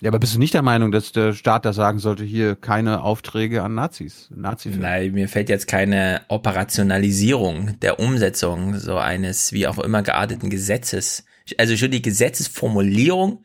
[0.00, 3.02] Ja, aber bist du nicht der Meinung, dass der Staat da sagen sollte, hier keine
[3.02, 4.30] Aufträge an Nazis?
[4.32, 10.50] Nazi Nein, mir fällt jetzt keine Operationalisierung der Umsetzung so eines wie auch immer gearteten
[10.50, 11.24] Gesetzes.
[11.56, 13.42] Also schon die Gesetzesformulierung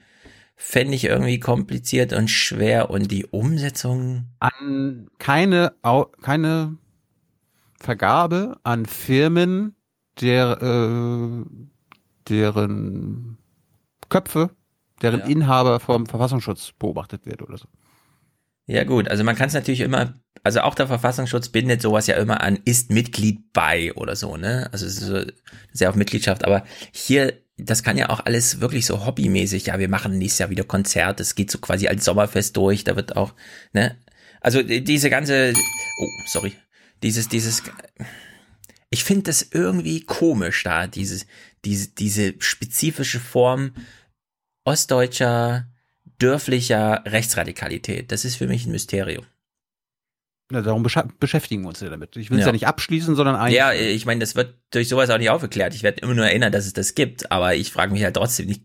[0.55, 4.27] fände ich irgendwie kompliziert und schwer und die Umsetzung.
[4.39, 5.73] An keine,
[6.21, 6.77] keine
[7.79, 9.75] Vergabe an Firmen,
[10.21, 11.45] der, äh,
[12.29, 13.39] deren
[14.09, 14.51] Köpfe
[15.03, 15.25] deren ja.
[15.27, 17.67] Inhaber vom Verfassungsschutz beobachtet wird oder so.
[18.65, 22.15] Ja gut, also man kann es natürlich immer, also auch der Verfassungsschutz bindet sowas ja
[22.15, 24.69] immer an, ist Mitglied bei oder so, ne?
[24.71, 25.21] Also es ist so
[25.73, 29.89] sehr auf Mitgliedschaft, aber hier, das kann ja auch alles wirklich so hobbymäßig, ja, wir
[29.89, 33.33] machen nächstes Jahr wieder Konzert, es geht so quasi als Sommerfest durch, da wird auch,
[33.73, 33.97] ne?
[34.39, 35.53] Also diese ganze,
[35.99, 36.53] oh, sorry,
[37.01, 37.63] dieses, dieses,
[38.89, 41.25] ich finde das irgendwie komisch da, dieses,
[41.65, 43.71] diese, diese spezifische Form
[44.65, 45.67] ostdeutscher,
[46.19, 48.11] dörflicher Rechtsradikalität.
[48.11, 49.25] Das ist für mich ein Mysterium.
[50.51, 52.15] Ja, darum beschäftigen wir uns ja damit.
[52.15, 52.47] Ich will es ja.
[52.47, 52.51] ja.
[52.51, 53.57] nicht abschließen, sondern eigentlich.
[53.57, 55.73] Ja, ich meine, das wird durch sowas auch nicht aufgeklärt.
[55.73, 58.47] Ich werde immer nur erinnern, dass es das gibt, aber ich frage mich halt trotzdem
[58.47, 58.63] die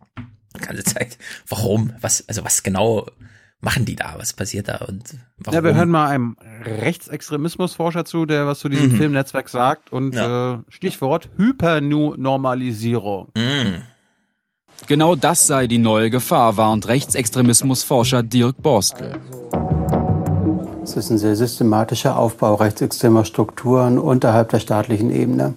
[0.60, 3.06] ganze Zeit, warum, was, also was genau
[3.60, 5.54] machen die da, was passiert da und warum?
[5.54, 8.96] Ja, wir hören mal einem Rechtsextremismusforscher zu, der was zu diesem mhm.
[8.96, 10.54] Filmnetzwerk sagt und ja.
[10.54, 13.32] äh, Stichwort Hypernormalisierung.
[13.36, 13.82] Mhm.
[14.86, 19.16] Genau das sei die neue Gefahr, warnt Rechtsextremismusforscher Dirk Borstel.
[20.82, 25.54] Es ist ein sehr systematischer Aufbau rechtsextremer Strukturen unterhalb der staatlichen Ebene.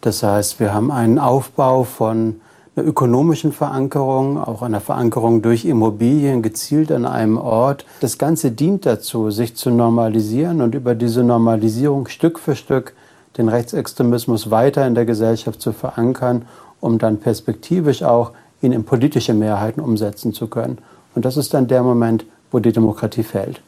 [0.00, 2.40] Das heißt, wir haben einen Aufbau von
[2.74, 7.84] einer ökonomischen Verankerung, auch einer Verankerung durch Immobilien gezielt an einem Ort.
[8.00, 12.94] Das Ganze dient dazu, sich zu normalisieren und über diese Normalisierung Stück für Stück
[13.36, 16.46] den Rechtsextremismus weiter in der Gesellschaft zu verankern
[16.82, 18.32] um dann perspektivisch auch
[18.62, 20.78] ihn in politische Mehrheiten umsetzen zu können.
[21.14, 23.60] Und das ist dann der Moment, wo die Demokratie fällt.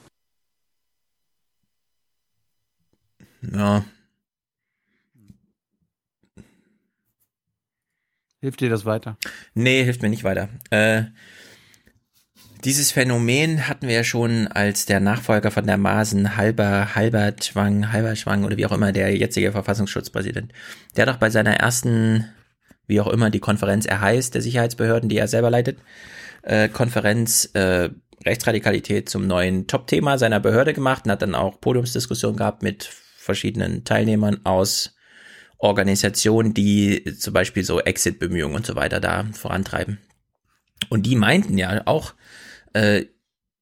[3.52, 3.84] Ja.
[8.40, 9.16] Hilft dir das weiter?
[9.55, 10.48] Nee, hilft mir nicht weiter.
[10.70, 11.05] Äh,
[12.64, 17.92] dieses Phänomen hatten wir ja schon, als der Nachfolger von der Masen, Halber, Halbert Schwang,
[17.92, 20.52] Halber Schwang oder wie auch immer, der jetzige Verfassungsschutzpräsident,
[20.97, 22.26] der doch bei seiner ersten,
[22.86, 25.78] wie auch immer die Konferenz er heißt, der Sicherheitsbehörden, die er selber leitet,
[26.42, 27.90] äh, Konferenz äh,
[28.24, 33.84] Rechtsradikalität zum neuen Top-Thema seiner Behörde gemacht und hat dann auch Podiumsdiskussionen gehabt mit verschiedenen
[33.84, 34.94] Teilnehmern aus
[35.58, 39.98] Organisationen, die zum Beispiel so Exit-Bemühungen und so weiter da vorantreiben.
[40.90, 42.14] Und die meinten ja auch,
[42.72, 43.06] äh,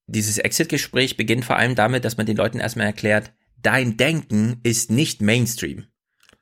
[0.06, 4.90] dieses Exit-Gespräch beginnt vor allem damit, dass man den Leuten erstmal erklärt, dein Denken ist
[4.90, 5.86] nicht Mainstream.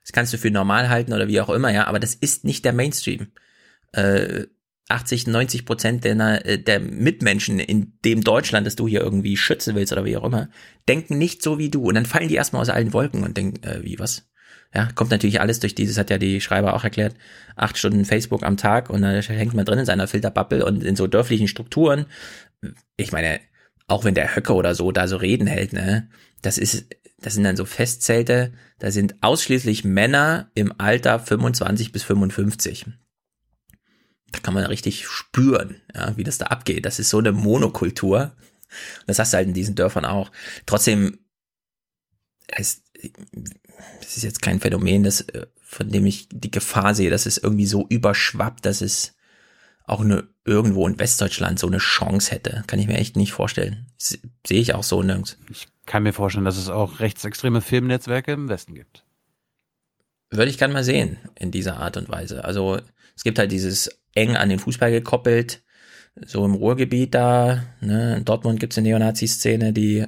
[0.03, 2.65] Das kannst du für normal halten oder wie auch immer, ja, aber das ist nicht
[2.65, 3.29] der Mainstream.
[3.93, 4.47] Äh,
[4.89, 9.75] 80, 90 Prozent der, äh, der Mitmenschen in dem Deutschland, das du hier irgendwie schützen
[9.77, 10.49] willst oder wie auch immer,
[10.89, 11.85] denken nicht so wie du.
[11.85, 14.27] Und dann fallen die erstmal aus allen Wolken und denken, äh, wie was?
[14.75, 17.15] Ja, kommt natürlich alles durch dieses, hat ja die Schreiber auch erklärt,
[17.57, 20.95] acht Stunden Facebook am Tag und dann hängt man drin in seiner Filterbubble und in
[20.95, 22.07] so dörflichen Strukturen
[22.97, 23.41] ich meine,
[23.87, 26.09] auch wenn der Höcke oder so da so Reden hält, ne,
[26.43, 26.87] das ist,
[27.21, 32.87] das sind dann so Festzelte, da sind ausschließlich Männer im Alter 25 bis 55.
[34.33, 36.87] Da kann man richtig spüren, ja, wie das da abgeht.
[36.87, 38.37] Das ist so eine Monokultur.
[39.07, 40.31] Das hast du halt in diesen Dörfern auch.
[40.67, 41.19] Trotzdem,
[42.47, 42.83] es,
[44.01, 47.39] es ist jetzt kein Phänomen, das, äh, von dem ich die Gefahr sehe, dass es
[47.39, 49.15] irgendwie so überschwappt, dass es
[49.85, 52.63] auch eine, irgendwo in Westdeutschland so eine Chance hätte.
[52.67, 53.87] Kann ich mir echt nicht vorstellen.
[53.99, 55.37] Sehe ich auch so nirgends.
[55.51, 59.05] Ich kann mir vorstellen, dass es auch rechtsextreme Filmnetzwerke im Westen gibt.
[60.31, 62.45] Würde ich gerne mal sehen in dieser Art und Weise.
[62.45, 62.81] Also
[63.17, 65.63] es gibt halt dieses eng an den Fußball gekoppelt,
[66.25, 67.65] so im Ruhrgebiet da.
[67.81, 68.17] Ne?
[68.19, 70.07] In Dortmund gibt es eine Neonazi-Szene, die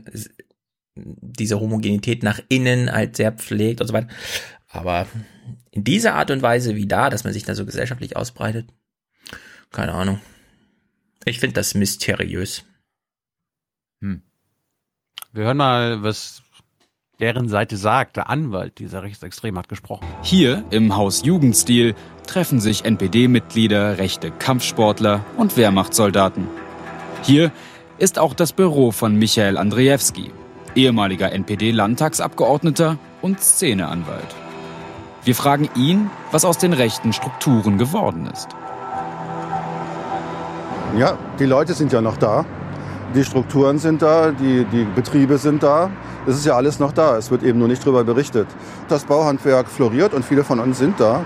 [0.94, 4.08] diese Homogenität nach innen halt sehr pflegt und so weiter.
[4.68, 5.06] Aber
[5.70, 8.68] in dieser Art und Weise wie da, dass man sich da so gesellschaftlich ausbreitet,
[9.70, 10.20] keine Ahnung.
[11.24, 12.64] Ich finde das mysteriös.
[14.00, 14.22] Hm.
[15.34, 16.42] Wir hören mal, was
[17.18, 18.18] deren Seite sagt.
[18.18, 20.06] Der Anwalt dieser Rechtsextrem hat gesprochen.
[20.20, 21.94] Hier im Haus Jugendstil
[22.26, 26.48] treffen sich NPD-Mitglieder, rechte Kampfsportler und Wehrmachtssoldaten.
[27.22, 27.50] Hier
[27.96, 30.32] ist auch das Büro von Michael Andrzejewski,
[30.74, 34.36] ehemaliger NPD-Landtagsabgeordneter und Szeneanwalt.
[35.24, 38.48] Wir fragen ihn, was aus den rechten Strukturen geworden ist.
[40.98, 42.44] Ja, die Leute sind ja noch da.
[43.14, 45.90] Die Strukturen sind da, die, die Betriebe sind da.
[46.26, 47.18] Es ist ja alles noch da.
[47.18, 48.46] Es wird eben nur nicht darüber berichtet.
[48.88, 51.24] Das Bauhandwerk floriert und viele von uns sind da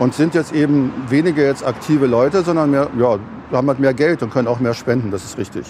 [0.00, 3.18] und sind jetzt eben weniger jetzt aktive Leute, sondern mehr, ja,
[3.52, 5.12] haben halt mehr Geld und können auch mehr spenden.
[5.12, 5.66] Das ist richtig.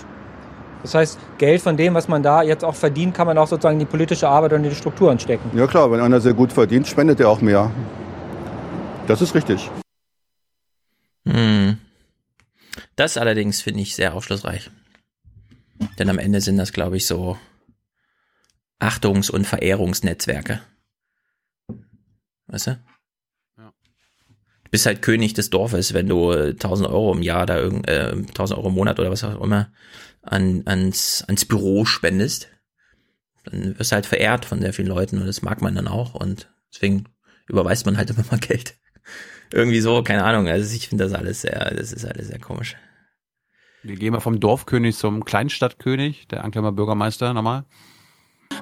[0.82, 3.74] Das heißt, Geld von dem, was man da jetzt auch verdient, kann man auch sozusagen
[3.74, 5.50] in die politische Arbeit und in die Strukturen stecken.
[5.54, 7.70] Ja klar, wenn einer sehr gut verdient, spendet er auch mehr.
[9.06, 9.70] Das ist richtig.
[11.26, 11.78] Hm.
[12.96, 14.70] Das allerdings finde ich sehr aufschlussreich.
[15.98, 17.38] Denn am Ende sind das, glaube ich, so
[18.78, 20.60] Achtungs- und Verehrungsnetzwerke.
[22.46, 22.70] Weißt du?
[23.58, 23.72] Ja.
[24.64, 28.12] Du bist halt König des Dorfes, wenn du 1000 Euro im Jahr da irgend, äh,
[28.12, 29.72] 1000 Euro im Monat oder was auch immer
[30.22, 32.48] an, ans, ans Büro spendest.
[33.44, 36.14] Dann wirst du halt verehrt von sehr vielen Leuten und das mag man dann auch
[36.14, 37.04] und deswegen
[37.48, 38.74] überweist man halt immer mal Geld.
[39.52, 40.48] Irgendwie so, keine Ahnung.
[40.48, 42.76] Also ich finde das alles sehr, das ist alles sehr komisch.
[43.84, 47.62] Wir gehen mal vom Dorfkönig zum Kleinstadtkönig, der Anklammer Bürgermeister nochmal.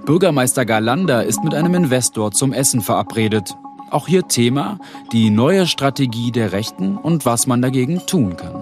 [0.05, 3.55] Bürgermeister Galander ist mit einem Investor zum Essen verabredet.
[3.91, 4.79] Auch hier Thema
[5.13, 8.55] die neue Strategie der Rechten und was man dagegen tun kann.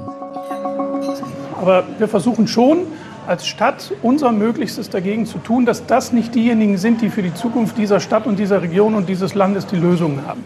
[1.61, 2.87] Aber wir versuchen schon
[3.27, 7.35] als Stadt unser Möglichstes dagegen zu tun, dass das nicht diejenigen sind, die für die
[7.35, 10.45] Zukunft dieser Stadt und dieser Region und dieses Landes die Lösungen haben.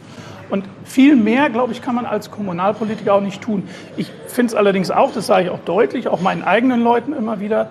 [0.50, 3.68] Und viel mehr, glaube ich, kann man als Kommunalpolitiker auch nicht tun.
[3.96, 7.40] Ich finde es allerdings auch, das sage ich auch deutlich, auch meinen eigenen Leuten immer
[7.40, 7.70] wieder,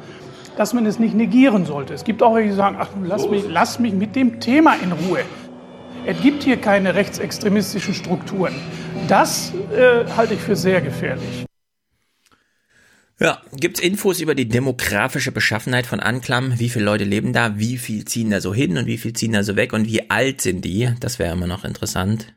[0.57, 1.93] dass man es nicht negieren sollte.
[1.93, 4.91] Es gibt auch welche, die sagen, ach, lass mich, lass mich mit dem Thema in
[4.91, 5.21] Ruhe.
[6.05, 8.53] Es gibt hier keine rechtsextremistischen Strukturen.
[9.07, 11.45] Das äh, halte ich für sehr gefährlich.
[13.19, 16.59] Ja, gibt's Infos über die demografische Beschaffenheit von Anklam?
[16.59, 17.57] Wie viele Leute leben da?
[17.57, 19.73] Wie viel ziehen da so hin und wie viel ziehen da so weg?
[19.73, 20.91] Und wie alt sind die?
[20.99, 22.36] Das wäre immer noch interessant.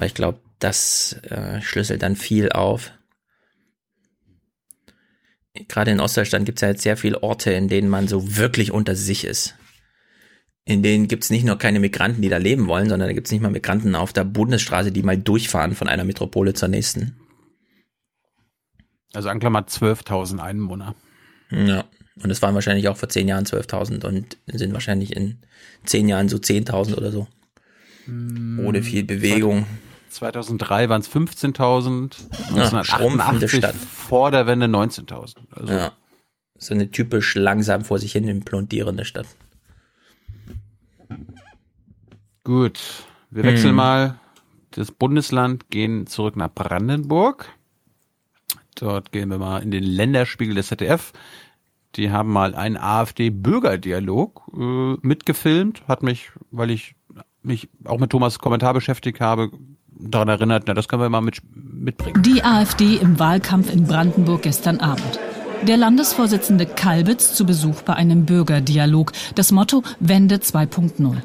[0.00, 2.90] Weil ich glaube, das äh, schlüsselt dann viel auf.
[5.68, 8.72] Gerade in Ostdeutschland gibt es ja jetzt sehr viele Orte, in denen man so wirklich
[8.72, 9.56] unter sich ist.
[10.64, 13.26] in denen gibt es nicht nur keine Migranten, die da leben wollen, sondern da gibt
[13.26, 17.16] es nicht mal Migranten auf der Bundesstraße, die mal durchfahren von einer Metropole zur nächsten.
[19.12, 20.94] Also Anklam hat 12.000 Einwohner.
[21.50, 21.84] Ja,
[22.22, 25.40] und es waren wahrscheinlich auch vor zehn Jahren 12.000 und sind wahrscheinlich in
[25.84, 27.28] zehn Jahren so 10.000 oder so.
[28.06, 29.66] Ohne viel Bewegung.
[30.10, 32.16] 2003 waren es 15.000.
[32.56, 33.74] Ja, schrumpfende 1988 Stadt.
[33.74, 35.36] vor der Wende 19.000.
[35.52, 35.92] Also Ja.
[36.58, 39.26] So eine typisch langsam vor sich hin implodierende Stadt.
[42.44, 42.80] Gut,
[43.30, 43.76] wir wechseln Hm.
[43.76, 44.18] mal
[44.72, 47.48] das Bundesland, gehen zurück nach Brandenburg.
[48.76, 51.12] Dort gehen wir mal in den Länderspiegel des ZDF.
[51.96, 55.86] Die haben mal einen AfD-Bürgerdialog äh, mitgefilmt.
[55.88, 56.94] Hat mich, weil ich
[57.42, 59.50] mich auch mit Thomas Kommentar beschäftigt habe,
[60.00, 62.22] daran erinnert, na, das können wir mal mit, mitbringen.
[62.22, 65.18] Die AfD im Wahlkampf in Brandenburg gestern Abend.
[65.62, 69.12] Der Landesvorsitzende Kalbitz zu Besuch bei einem Bürgerdialog.
[69.34, 71.18] Das Motto Wende 2.0.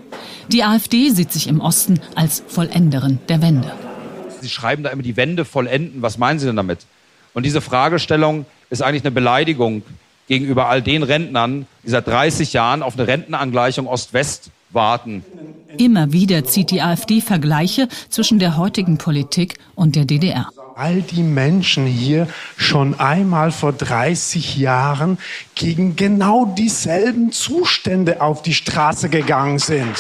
[0.50, 3.72] Die AfD sieht sich im Osten als Vollenderin der Wende.
[4.42, 6.02] Sie schreiben da immer die Wende vollenden.
[6.02, 6.80] Was meinen Sie denn damit?
[7.34, 9.84] Und diese Fragestellung ist eigentlich eine Beleidigung
[10.28, 15.24] gegenüber all den Rentnern, die seit 30 Jahren auf eine Rentenangleichung Ost-West warten.
[15.78, 20.50] Immer wieder zieht die AfD Vergleiche zwischen der heutigen Politik und der DDR.
[20.76, 22.28] all die Menschen hier
[22.58, 25.18] schon einmal vor 30 Jahren
[25.56, 29.96] gegen genau dieselben Zustände auf die Straße gegangen sind.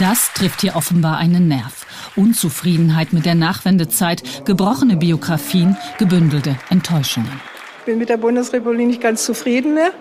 [0.00, 1.86] Das trifft hier offenbar einen Nerv.
[2.16, 7.40] Unzufriedenheit mit der Nachwendezeit, gebrochene Biografien, gebündelte Enttäuschungen.
[7.80, 9.92] Ich bin mit der Bundesrepublik nicht ganz zufrieden mehr.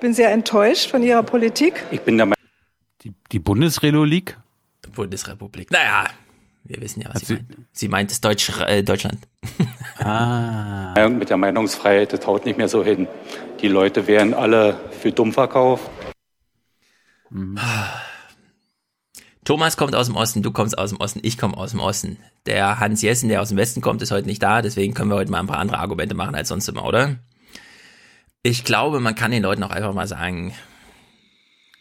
[0.00, 1.84] Bin sehr enttäuscht von ihrer Politik.
[1.90, 2.35] Ich bin der
[3.06, 4.36] Die, die Bundesrepublik?
[4.92, 5.70] Bundesrepublik.
[5.70, 6.08] Naja,
[6.64, 7.56] wir wissen ja, was sie meint.
[7.72, 9.18] Sie meint es Deutsch, äh, Deutschland.
[9.98, 11.08] Ah.
[11.08, 13.08] Mit der Meinungsfreiheit, das haut nicht mehr so hin.
[13.62, 15.90] Die Leute werden alle für dumm verkauft.
[19.42, 22.18] Thomas kommt aus dem Osten, du kommst aus dem Osten, ich komme aus dem Osten.
[22.44, 25.16] Der Hans Jessen, der aus dem Westen kommt, ist heute nicht da, deswegen können wir
[25.16, 27.16] heute mal ein paar andere Argumente machen als sonst immer, oder?
[28.42, 30.52] Ich glaube, man kann den Leuten auch einfach mal sagen,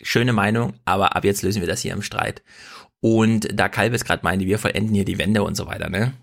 [0.01, 2.43] schöne Meinung, aber ab jetzt lösen wir das hier im Streit.
[3.01, 6.14] Und da Kalbes gerade meinte, wir vollenden hier die Wende und so weiter, ne?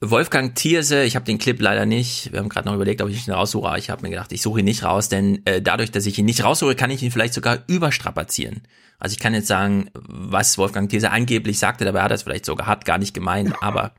[0.00, 2.32] Wolfgang Thierse, ich habe den Clip leider nicht.
[2.32, 4.42] Wir haben gerade noch überlegt, ob ich ihn raussuche, aber ich habe mir gedacht, ich
[4.42, 7.10] suche ihn nicht raus, denn äh, dadurch, dass ich ihn nicht raussuche, kann ich ihn
[7.10, 8.62] vielleicht sogar überstrapazieren.
[8.98, 12.44] Also ich kann jetzt sagen, was Wolfgang Thierse angeblich sagte, dabei hat er es vielleicht
[12.44, 13.94] sogar hat gar nicht gemeint, aber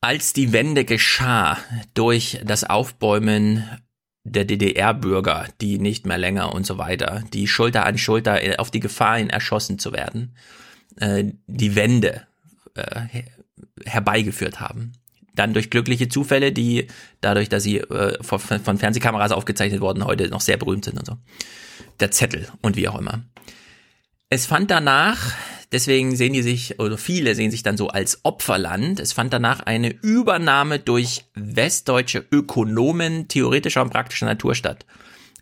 [0.00, 1.58] als die Wende geschah
[1.94, 3.64] durch das Aufbäumen
[4.24, 8.80] der DDR-Bürger, die nicht mehr länger und so weiter, die Schulter an Schulter auf die
[8.80, 10.34] Gefahr hin erschossen zu werden,
[10.96, 12.26] äh, die Wende
[12.74, 13.22] äh,
[13.84, 14.92] herbeigeführt haben.
[15.34, 16.86] Dann durch glückliche Zufälle, die
[17.20, 21.06] dadurch, dass sie äh, von, von Fernsehkameras aufgezeichnet wurden, heute noch sehr berühmt sind und
[21.06, 21.16] so.
[22.00, 23.22] Der Zettel und wie auch immer.
[24.30, 25.32] Es fand danach,
[25.74, 29.60] deswegen sehen die sich, oder viele sehen sich dann so als Opferland, es fand danach
[29.60, 34.86] eine Übernahme durch westdeutsche Ökonomen theoretischer und praktischer Natur statt.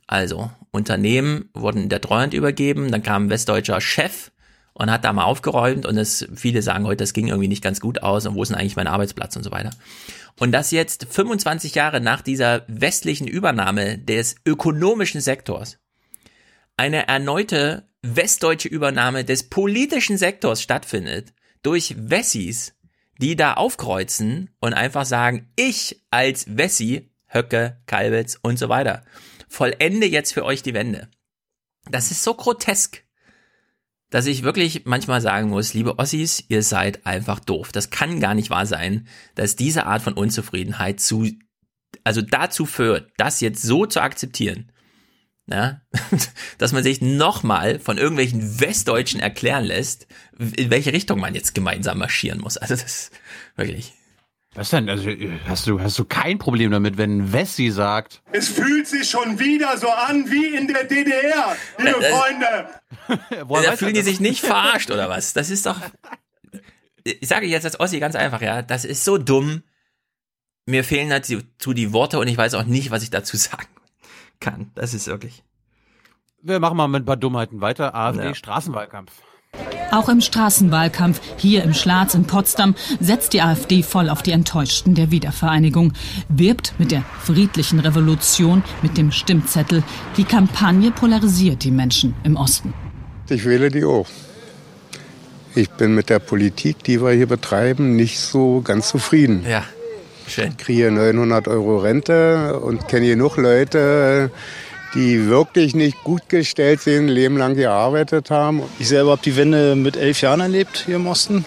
[0.06, 4.32] Also, Unternehmen wurden der Treuhand übergeben, dann kam ein westdeutscher Chef
[4.72, 7.78] und hat da mal aufgeräumt und es, viele sagen heute, das ging irgendwie nicht ganz
[7.80, 9.70] gut aus und wo ist denn eigentlich mein Arbeitsplatz und so weiter.
[10.38, 15.78] Und das jetzt 25 Jahre nach dieser westlichen Übernahme des ökonomischen Sektors
[16.76, 22.74] eine erneute westdeutsche Übernahme des politischen Sektors stattfindet durch Wessis,
[23.18, 29.04] die da aufkreuzen und einfach sagen, ich als Wessi, Höcke, Kalbitz und so weiter,
[29.48, 31.08] vollende jetzt für euch die Wende.
[31.90, 33.04] Das ist so grotesk,
[34.10, 37.72] dass ich wirklich manchmal sagen muss, liebe Ossis, ihr seid einfach doof.
[37.72, 41.28] Das kann gar nicht wahr sein, dass diese Art von Unzufriedenheit zu,
[42.04, 44.71] also dazu führt, das jetzt so zu akzeptieren.
[45.50, 45.80] Ja,
[46.58, 50.06] dass man sich nochmal von irgendwelchen Westdeutschen erklären lässt,
[50.38, 52.56] in welche Richtung man jetzt gemeinsam marschieren muss.
[52.56, 53.10] Also das ist
[53.56, 53.92] wirklich.
[54.54, 54.88] Was denn?
[54.88, 55.10] Also
[55.46, 59.76] hast du, hast du kein Problem damit, wenn Wessi sagt, Es fühlt sich schon wieder
[59.78, 62.68] so an wie in der DDR, liebe äh, Freunde.
[63.48, 64.08] Woher da fühlen die das?
[64.08, 65.32] sich nicht verarscht oder was?
[65.32, 65.80] Das ist doch.
[67.02, 69.62] Ich sage jetzt als Ossi ganz einfach, ja, das ist so dumm.
[70.66, 73.66] Mir fehlen dazu die Worte und ich weiß auch nicht, was ich dazu sagen
[74.42, 74.70] kann.
[74.74, 75.42] Das ist wirklich.
[76.42, 77.94] wir machen mal mit ein paar Dummheiten weiter.
[77.94, 78.34] AfD Ja.
[78.34, 79.12] Straßenwahlkampf.
[79.92, 84.94] Auch im Straßenwahlkampf hier im Schlatz in Potsdam setzt die AfD voll auf die Enttäuschten
[84.94, 85.92] der Wiedervereinigung,
[86.30, 89.82] wirbt mit der friedlichen Revolution, mit dem Stimmzettel.
[90.16, 92.72] Die Kampagne polarisiert die Menschen im Osten.
[93.28, 94.08] Ich wähle die auch.
[95.54, 99.44] Ich bin mit der Politik, die wir hier betreiben, nicht so ganz zufrieden.
[99.46, 99.64] Ja,
[100.32, 100.48] schön.
[100.50, 104.30] Ich kriege 900 Euro Rente und kenne genug Leute,
[104.94, 108.62] die wirklich nicht gut gestellt sind, ein Leben lang gearbeitet haben.
[108.78, 111.44] Ich selber habe die Wende mit elf Jahren erlebt hier im Osten.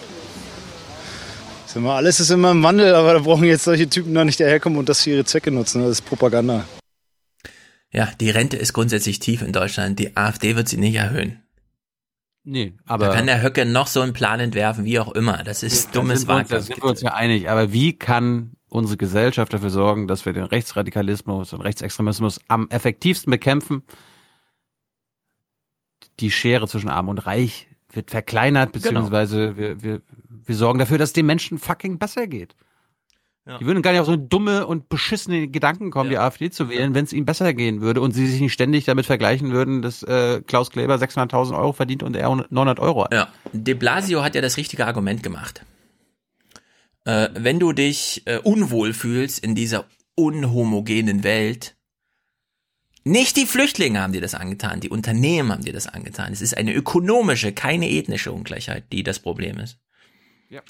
[1.66, 4.40] Ist immer, alles ist immer im Wandel, aber da brauchen jetzt solche Typen noch nicht
[4.40, 5.82] daherkommen und das für ihre Zwecke nutzen.
[5.82, 6.64] Das ist Propaganda.
[7.92, 9.98] Ja, die Rente ist grundsätzlich tief in Deutschland.
[9.98, 11.40] Die AfD wird sie nicht erhöhen.
[12.44, 13.06] Nee, aber.
[13.06, 15.42] Da kann der Höcke noch so einen Plan entwerfen, wie auch immer.
[15.44, 17.48] Das ist Da dummes uns- Da sind wir uns ja einig.
[17.48, 23.30] Aber wie kann unsere Gesellschaft dafür sorgen, dass wir den Rechtsradikalismus und Rechtsextremismus am effektivsten
[23.30, 23.82] bekämpfen?
[26.20, 28.82] Die Schere zwischen Arm und Reich wird verkleinert, Genau.
[28.82, 32.54] beziehungsweise wir, wir, wir sorgen dafür, dass den Menschen fucking besser geht.
[33.60, 36.94] Die würden gar nicht auf so dumme und beschissene Gedanken kommen, die AfD zu wählen,
[36.94, 40.02] wenn es ihnen besser gehen würde und sie sich nicht ständig damit vergleichen würden, dass
[40.02, 43.14] äh, Klaus Kleber 600.000 Euro verdient und er 900 Euro hat.
[43.14, 45.64] Ja, de Blasio hat ja das richtige Argument gemacht.
[47.06, 49.86] Äh, wenn du dich äh, unwohl fühlst in dieser
[50.16, 51.76] unhomogenen Welt,
[53.04, 56.32] nicht die Flüchtlinge haben dir das angetan, die Unternehmen haben dir das angetan.
[56.32, 59.78] Es ist eine ökonomische, keine ethnische Ungleichheit, die das Problem ist.
[60.50, 60.62] Ja.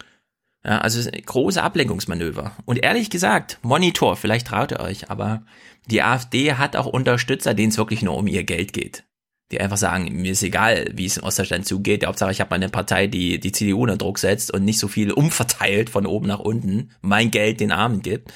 [0.62, 2.54] Ja, also es ist ein große Ablenkungsmanöver.
[2.66, 5.46] Und ehrlich gesagt, Monitor, vielleicht traut ihr euch, aber
[5.86, 9.05] die AfD hat auch Unterstützer, denen es wirklich nur um ihr Geld geht.
[9.52, 12.04] Die einfach sagen, mir ist egal, wie es in Ostdeutschland zugeht.
[12.04, 14.88] Hauptsache, ich habe mal eine Partei, die die CDU unter Druck setzt und nicht so
[14.88, 18.32] viel umverteilt von oben nach unten, mein Geld den Armen gibt.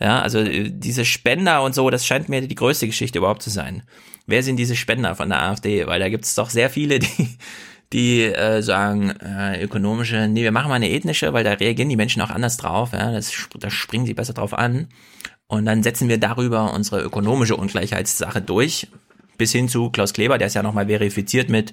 [0.00, 3.50] Ja, also äh, diese Spender und so, das scheint mir die größte Geschichte überhaupt zu
[3.50, 3.84] sein.
[4.26, 5.86] Wer sind diese Spender von der AfD?
[5.86, 7.38] Weil da gibt es doch sehr viele, die
[7.92, 11.96] die äh, sagen, äh, ökonomische, nee, wir machen mal eine ethnische, weil da reagieren die
[11.96, 14.88] Menschen auch anders drauf, ja, das, da springen sie besser drauf an.
[15.48, 18.86] Und dann setzen wir darüber unsere ökonomische Ungleichheitssache durch,
[19.40, 21.72] bis hin zu Klaus Kleber, der ist ja nochmal verifiziert mit,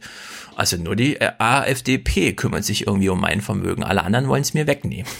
[0.55, 4.53] also nur die äh, AfDP kümmert sich irgendwie um mein Vermögen, alle anderen wollen es
[4.53, 5.11] mir wegnehmen.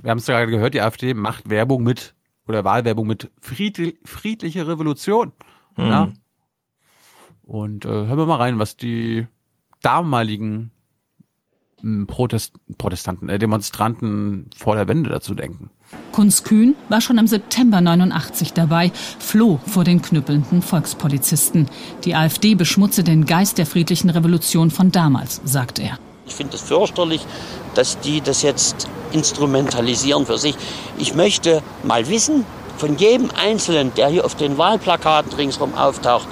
[0.00, 2.14] Wir haben es gerade gehört, die AfD macht Werbung mit,
[2.46, 5.32] oder Wahlwerbung mit friedli friedliche Revolution.
[5.74, 5.86] Hm.
[5.86, 6.12] Ja.
[7.42, 9.26] Und äh, hören wir mal rein, was die
[9.82, 10.70] damaligen
[11.82, 15.70] m, Protest Protestanten, äh, Demonstranten vor der Wende dazu denken.
[16.12, 21.68] Kunz Kühn war schon im September 89 dabei, floh vor den knüppelnden Volkspolizisten.
[22.04, 25.98] Die AfD beschmutze den Geist der friedlichen Revolution von damals, sagt er.
[26.26, 27.24] Ich finde es fürchterlich,
[27.74, 30.56] dass die das jetzt instrumentalisieren für sich.
[30.98, 32.44] Ich möchte mal wissen
[32.76, 36.28] von jedem Einzelnen, der hier auf den Wahlplakaten ringsherum auftaucht,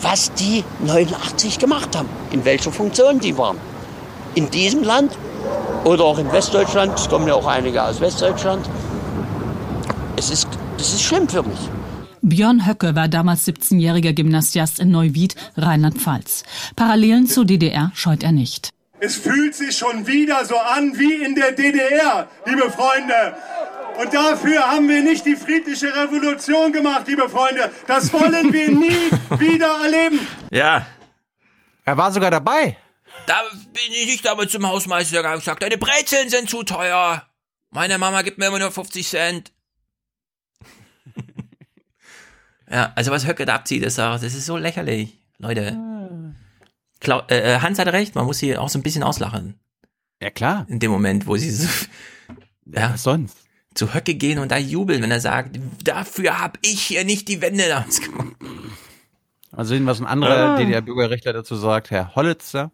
[0.00, 3.58] was die 89 gemacht haben, in welcher Funktion die waren.
[4.34, 5.12] In diesem Land
[5.84, 8.68] oder auch in Westdeutschland, es kommen ja auch einige aus Westdeutschland.
[10.16, 11.58] Es ist, das ist schlimm für mich.
[12.22, 16.42] Björn Höcke war damals 17-jähriger Gymnasiast in Neuwied, Rheinland-Pfalz.
[16.74, 18.70] Parallelen zur DDR scheut er nicht.
[18.98, 23.36] Es fühlt sich schon wieder so an wie in der DDR, liebe Freunde.
[24.00, 27.70] Und dafür haben wir nicht die friedliche Revolution gemacht, liebe Freunde.
[27.86, 30.26] Das wollen wir nie wieder erleben.
[30.50, 30.86] Ja.
[31.84, 32.76] Er war sogar dabei.
[33.26, 37.26] Da bin ich nicht damit zum Hausmeister gegangen und gesagt, deine Brezeln sind zu teuer.
[37.70, 39.52] Meine Mama gibt mir immer nur 50 Cent.
[42.70, 45.18] ja, also was Höcke da abzieht, ist auch, das ist so lächerlich.
[45.38, 45.76] Leute.
[47.00, 49.58] Klau äh, äh, Hans hat recht, man muss sie auch so ein bisschen auslachen.
[50.22, 50.66] Ja, klar.
[50.68, 51.68] In dem Moment, wo sie so,
[52.66, 53.36] ja, was sonst?
[53.76, 57.42] zu Höcke gehen und da jubeln, wenn er sagt, dafür hab ich hier nicht die
[57.42, 58.34] Wende damals gemacht.
[59.52, 60.56] Also sehen, was ein anderer Ah.
[60.56, 62.72] DDR-Bürgerrechtler dazu sagt, Herr Hollitzer.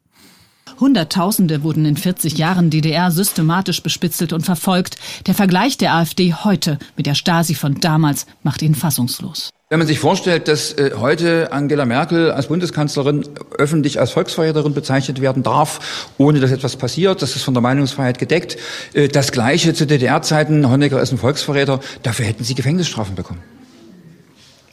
[0.80, 4.96] Hunderttausende wurden in 40 Jahren DDR systematisch bespitzelt und verfolgt.
[5.26, 9.50] Der Vergleich der AfD heute mit der Stasi von damals macht ihn fassungslos.
[9.72, 13.26] Wenn man sich vorstellt, dass äh, heute Angela Merkel als Bundeskanzlerin
[13.56, 18.18] öffentlich als Volksverräterin bezeichnet werden darf, ohne dass etwas passiert, das ist von der Meinungsfreiheit
[18.18, 18.58] gedeckt.
[18.92, 23.40] Äh, das Gleiche zu DDR-Zeiten, Honecker ist ein Volksverräter, dafür hätten sie Gefängnisstrafen bekommen.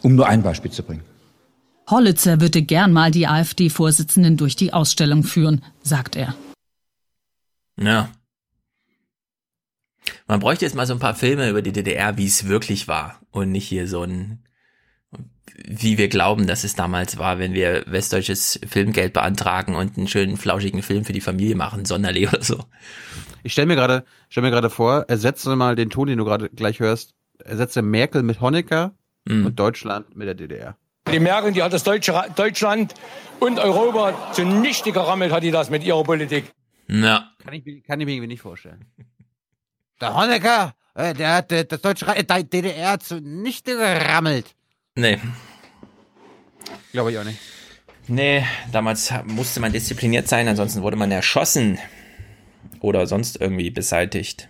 [0.01, 1.03] Um nur ein Beispiel zu bringen.
[1.89, 6.35] Hollitzer würde gern mal die AfD-Vorsitzenden durch die Ausstellung führen, sagt er.
[7.77, 8.09] Ja.
[10.27, 13.19] Man bräuchte jetzt mal so ein paar Filme über die DDR, wie es wirklich war
[13.31, 14.43] und nicht hier so ein,
[15.67, 20.37] wie wir glauben, dass es damals war, wenn wir westdeutsches Filmgeld beantragen und einen schönen
[20.37, 22.63] flauschigen Film für die Familie machen, Sonderlee oder so.
[23.43, 26.49] Ich stelle mir gerade, stell mir gerade vor, ersetze mal den Ton, den du gerade
[26.49, 28.93] gleich hörst, ersetze Merkel mit Honecker
[29.25, 29.45] Mhm.
[29.47, 30.77] und Deutschland mit der DDR.
[31.11, 32.93] Die Merkel, die hat das deutsche, Deutschland
[33.39, 36.45] und Europa zunichte gerammelt, hat die das mit ihrer Politik.
[36.87, 37.31] Ja.
[37.43, 38.85] Kann ich, mir- kann ich mir irgendwie nicht vorstellen.
[40.01, 44.55] Der Honecker, äh, der hat äh, das deutsche äh, DDR zunichte gerammelt.
[44.95, 45.19] Nee.
[46.91, 47.39] Glaube ich auch nicht.
[48.07, 51.77] Nee, damals musste man diszipliniert sein, ansonsten wurde man erschossen
[52.79, 54.47] oder sonst irgendwie beseitigt.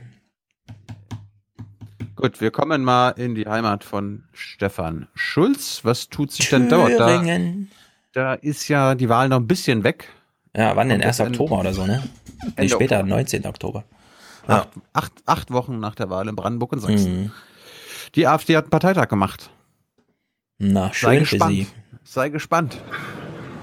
[2.19, 5.85] Gut, wir kommen mal in die Heimat von Stefan Schulz.
[5.85, 6.99] Was tut sich denn dort?
[6.99, 7.71] Da, Thüringen.
[8.11, 10.09] da ist ja die Wahl noch ein bisschen weg.
[10.53, 10.99] Ja, wann denn?
[10.99, 11.15] Und 1.
[11.15, 12.03] das Oktober oder so, ne?
[12.43, 13.15] Nee, Ende später, Oktober.
[13.15, 13.45] 19.
[13.45, 13.83] Oktober.
[14.47, 17.21] Acht, acht, acht Wochen nach der Wahl in Brandenburg und Sachsen.
[17.23, 17.31] Mhm.
[18.15, 19.49] Die AfD hat einen Parteitag gemacht.
[20.57, 21.53] Na, Sei schön für gespannt.
[21.53, 21.67] Sie.
[22.03, 22.81] Sei gespannt.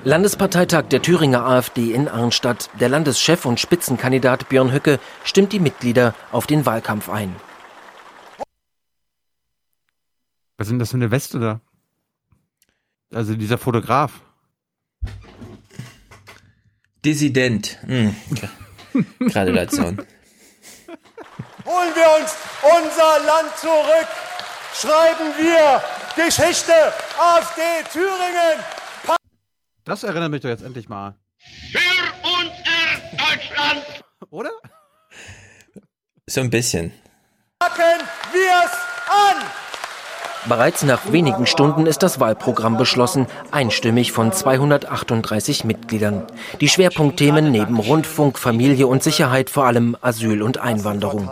[0.05, 2.71] Landesparteitag der Thüringer AfD in Arnstadt.
[2.81, 7.37] Der Landeschef und Spitzenkandidat Björn Höcke stimmt die Mitglieder auf den Wahlkampf ein.
[10.59, 11.61] Was sind das für eine Weste da?
[13.13, 14.21] Also dieser Fotograf.
[17.05, 17.79] Dissident.
[17.83, 18.17] Hm.
[19.31, 19.99] Gratulation.
[21.65, 24.09] Holen wir uns unser Land zurück.
[24.75, 25.83] Schreiben wir
[26.17, 26.73] Geschichte.
[27.19, 27.63] AfD
[27.93, 28.65] Thüringen.
[29.85, 31.17] Das erinnert mich doch jetzt endlich mal.
[31.71, 31.79] Für
[32.23, 34.05] unser Deutschland.
[34.31, 34.51] Oder?
[36.27, 36.93] So ein bisschen.
[37.59, 38.01] Packen
[38.33, 38.73] wir's
[39.09, 39.66] an.
[40.49, 46.25] Bereits nach wenigen Stunden ist das Wahlprogramm beschlossen, einstimmig von 238 Mitgliedern.
[46.61, 51.29] Die Schwerpunktthemen neben Rundfunk, Familie und Sicherheit vor allem Asyl und Einwanderung.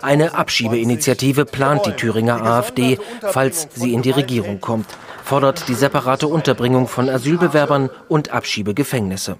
[0.00, 4.86] Eine Abschiebeinitiative plant die Thüringer AfD, falls sie in die Regierung kommt,
[5.22, 9.36] fordert die separate Unterbringung von Asylbewerbern und Abschiebegefängnisse.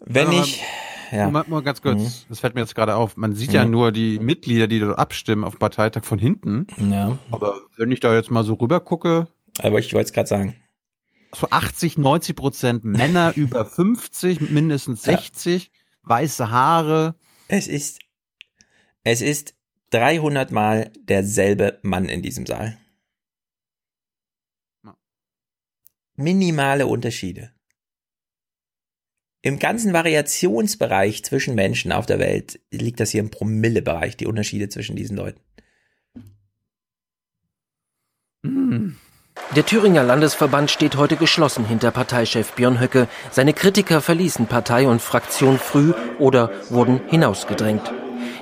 [0.00, 0.62] Wenn ich.
[1.12, 1.26] Ja.
[1.26, 2.00] Moment mal ganz kurz.
[2.00, 2.28] Mhm.
[2.28, 3.16] Das fällt mir jetzt gerade auf.
[3.16, 3.70] Man sieht ja Mhm.
[3.70, 6.66] nur die Mitglieder, die dort abstimmen auf Parteitag von hinten.
[6.90, 7.18] Ja.
[7.30, 9.28] Aber wenn ich da jetzt mal so rüber gucke,
[9.60, 10.56] Aber ich wollte es gerade sagen.
[11.34, 15.12] so 80, 90 Prozent Männer über 50, mindestens Ja.
[15.18, 15.70] 60,
[16.02, 17.14] weiße Haare.
[17.48, 18.00] Es ist.
[19.04, 19.54] Es ist
[19.90, 22.76] 300 Mal derselbe Mann in diesem Saal.
[26.16, 27.52] Minimale Unterschiede.
[29.46, 34.68] Im ganzen Variationsbereich zwischen Menschen auf der Welt liegt das hier im Promillebereich, die Unterschiede
[34.68, 35.38] zwischen diesen Leuten.
[38.42, 43.06] Der Thüringer Landesverband steht heute geschlossen hinter Parteichef Björn Höcke.
[43.30, 47.92] Seine Kritiker verließen Partei und Fraktion früh oder wurden hinausgedrängt.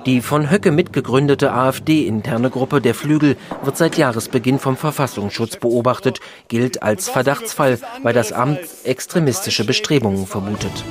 [0.06, 6.82] Die von Höcke mitgegründete AfD-interne Gruppe Der Flügel wird seit Jahresbeginn vom Verfassungsschutz beobachtet, gilt
[6.82, 10.84] als Verdachtsfall, weil das Amt extremistische Bestrebungen vermutet.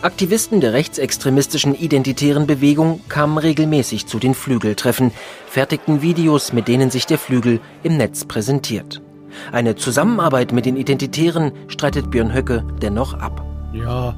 [0.00, 5.10] Aktivisten der rechtsextremistischen identitären Bewegung kamen regelmäßig zu den Flügeltreffen,
[5.48, 9.02] fertigten Videos, mit denen sich der Flügel im Netz präsentiert.
[9.52, 13.44] Eine Zusammenarbeit mit den Identitären streitet Björn Höcke dennoch ab.
[13.74, 14.16] Ja.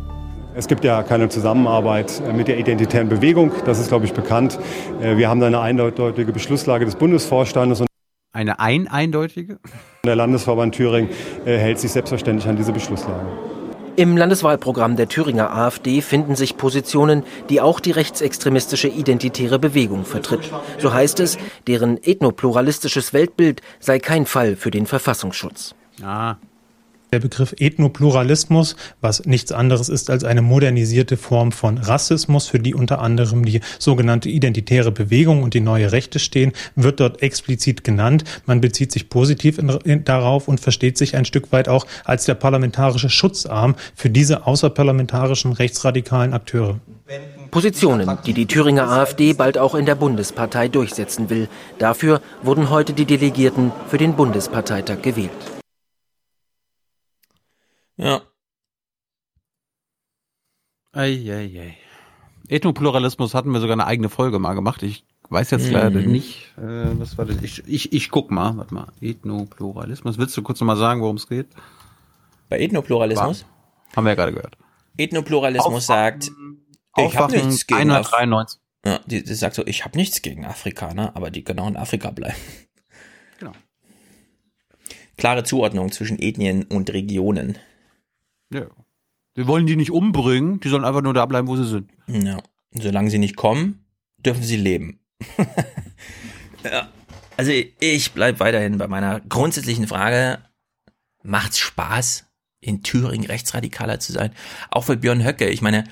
[0.58, 4.58] Es gibt ja keine Zusammenarbeit äh, mit der identitären Bewegung, das ist, glaube ich, bekannt.
[5.00, 7.86] Äh, Wir haben da eine eindeutige Beschlusslage des Bundesvorstandes und
[8.32, 9.60] Eine ein eindeutige?
[10.04, 11.10] der Landesverband Thüringen
[11.46, 13.24] äh, hält sich selbstverständlich an diese Beschlusslage.
[13.94, 20.50] Im Landeswahlprogramm der Thüringer AfD finden sich Positionen, die auch die rechtsextremistische identitäre Bewegung vertritt.
[20.78, 21.38] So heißt es,
[21.68, 25.76] deren ethnopluralistisches Weltbild sei kein Fall für den Verfassungsschutz.
[26.02, 26.34] Ah.
[27.10, 32.74] Der Begriff Ethnopluralismus, was nichts anderes ist als eine modernisierte Form von Rassismus, für die
[32.74, 38.24] unter anderem die sogenannte identitäre Bewegung und die neue Rechte stehen, wird dort explizit genannt.
[38.44, 42.26] Man bezieht sich positiv in, in, darauf und versteht sich ein Stück weit auch als
[42.26, 46.78] der parlamentarische Schutzarm für diese außerparlamentarischen rechtsradikalen Akteure.
[47.50, 51.48] Positionen, die die Thüringer AfD bald auch in der Bundespartei durchsetzen will.
[51.78, 55.57] Dafür wurden heute die Delegierten für den Bundesparteitag gewählt.
[57.98, 58.22] Ja.
[60.92, 61.76] Eieiei.
[62.48, 64.82] Ethnopluralismus hatten wir sogar eine eigene Folge mal gemacht.
[64.82, 66.10] Ich weiß jetzt leider Mhm.
[66.12, 67.42] nicht, äh, was war das?
[67.42, 68.86] Ich, ich, ich guck mal, warte mal.
[69.00, 70.16] Ethnopluralismus.
[70.16, 71.48] Willst du kurz noch mal sagen, worum es geht?
[72.48, 73.42] Bei Ethnopluralismus?
[73.44, 74.56] War, haben wir ja gerade gehört.
[74.96, 76.30] Etnopluralismus sagt,
[76.96, 78.60] ich habe nichts gegen Af 193.
[78.86, 81.76] Ja, die, die sagt so, ich habe nichts gegen Afrikaner, aber die können auch in
[81.76, 82.36] Afrika bleiben.
[83.38, 83.52] Genau.
[85.16, 87.58] Klare Zuordnung zwischen Ethnien und Regionen.
[88.52, 88.66] Ja.
[89.34, 91.90] Wir wollen die nicht umbringen, die sollen einfach nur da bleiben, wo sie sind.
[92.06, 92.38] Ja.
[92.72, 93.84] Solange sie nicht kommen,
[94.18, 95.00] dürfen sie leben.
[96.64, 96.88] ja.
[97.36, 100.38] Also ich bleib weiterhin bei meiner grundsätzlichen Frage,
[101.22, 102.26] macht's Spaß,
[102.60, 104.32] in Thüringen rechtsradikaler zu sein?
[104.70, 105.48] Auch für Björn Höcke.
[105.48, 105.84] Ich meine,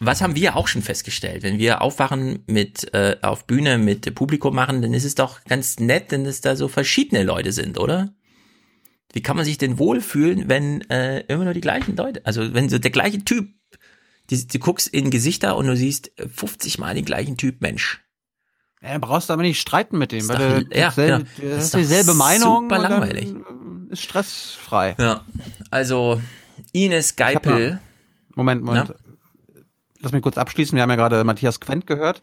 [0.00, 1.42] was haben wir auch schon festgestellt?
[1.42, 5.78] Wenn wir aufwachen mit äh, auf Bühne mit Publikum machen, dann ist es doch ganz
[5.78, 8.12] nett, wenn es da so verschiedene Leute sind, oder?
[9.12, 12.68] Wie kann man sich denn wohlfühlen, wenn äh, immer nur die gleichen Leute, also wenn
[12.68, 13.48] so der gleiche Typ,
[14.30, 18.02] die, du guckst in Gesichter und du siehst 50 Mal den gleichen Typ Mensch.
[18.82, 21.18] Ja, brauchst du aber nicht streiten mit dem, weil doch- du ja, genau.
[21.38, 22.64] du Ist dieselbe Meinung.
[22.68, 23.30] super langweilig.
[23.30, 24.94] äh, Ist stressfrei.
[24.98, 25.24] Ja,
[25.70, 26.20] also
[26.72, 27.80] Ines Geipel.
[28.34, 28.94] Moment, Moment.
[30.00, 30.76] Lass mich kurz abschließen.
[30.76, 32.20] Wir haben ja gerade Matthias Quent gehört.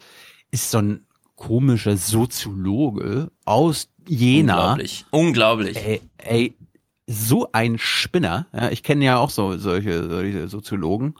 [0.51, 1.05] Ist so ein
[1.35, 4.53] komischer Soziologe aus Jena.
[4.71, 5.05] Unglaublich.
[5.11, 5.77] Unglaublich.
[5.77, 6.57] Ey, ey
[7.07, 8.47] so ein Spinner.
[8.53, 11.15] Ja, ich kenne ja auch so solche, solche Soziologen.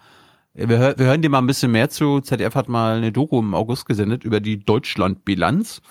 [0.54, 2.22] Wir, hör, wir hören dir mal ein bisschen mehr zu.
[2.22, 5.82] ZDF hat mal eine Doku im August gesendet über die Deutschlandbilanz.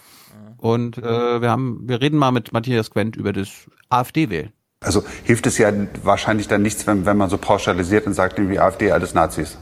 [0.56, 4.52] Und äh, wir haben, wir reden mal mit Matthias Quent über das AfD-Wählen.
[4.81, 5.70] Also hilft es ja
[6.02, 9.58] wahrscheinlich dann nichts, wenn, wenn man so pauschalisiert und sagt, irgendwie AfD alles Nazis.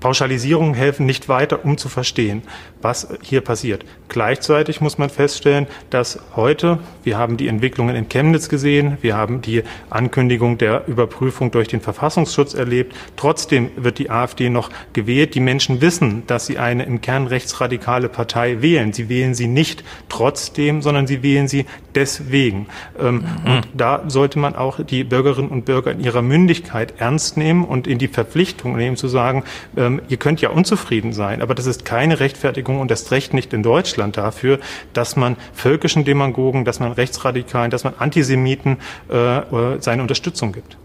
[0.00, 2.42] Pauschalisierungen helfen nicht weiter, um zu verstehen,
[2.80, 3.84] was hier passiert.
[4.08, 9.42] Gleichzeitig muss man feststellen, dass heute, wir haben die Entwicklungen in Chemnitz gesehen, wir haben
[9.42, 15.34] die Ankündigung der Überprüfung durch den Verfassungsschutz erlebt, trotzdem wird die AfD noch gewählt.
[15.34, 18.92] Die Menschen wissen, dass sie eine im Kern rechtsradikale Partei wählen.
[18.92, 22.66] Sie wählen sie nicht trotzdem, sondern sie wählen sie deswegen.
[22.98, 23.52] Ähm, mhm.
[23.52, 27.86] Und da sollte man auch die Bürgerinnen und Bürger in ihrer Mündigkeit ernst nehmen und
[27.86, 29.44] in die Verpflichtung nehmen zu sagen,
[29.76, 33.34] äh, ähm, ihr könnt ja unzufrieden sein, aber das ist keine Rechtfertigung und das Recht
[33.34, 34.58] nicht in Deutschland dafür,
[34.92, 38.78] dass man völkischen Demagogen, dass man Rechtsradikalen, dass man Antisemiten
[39.10, 40.76] äh, äh, seine Unterstützung gibt.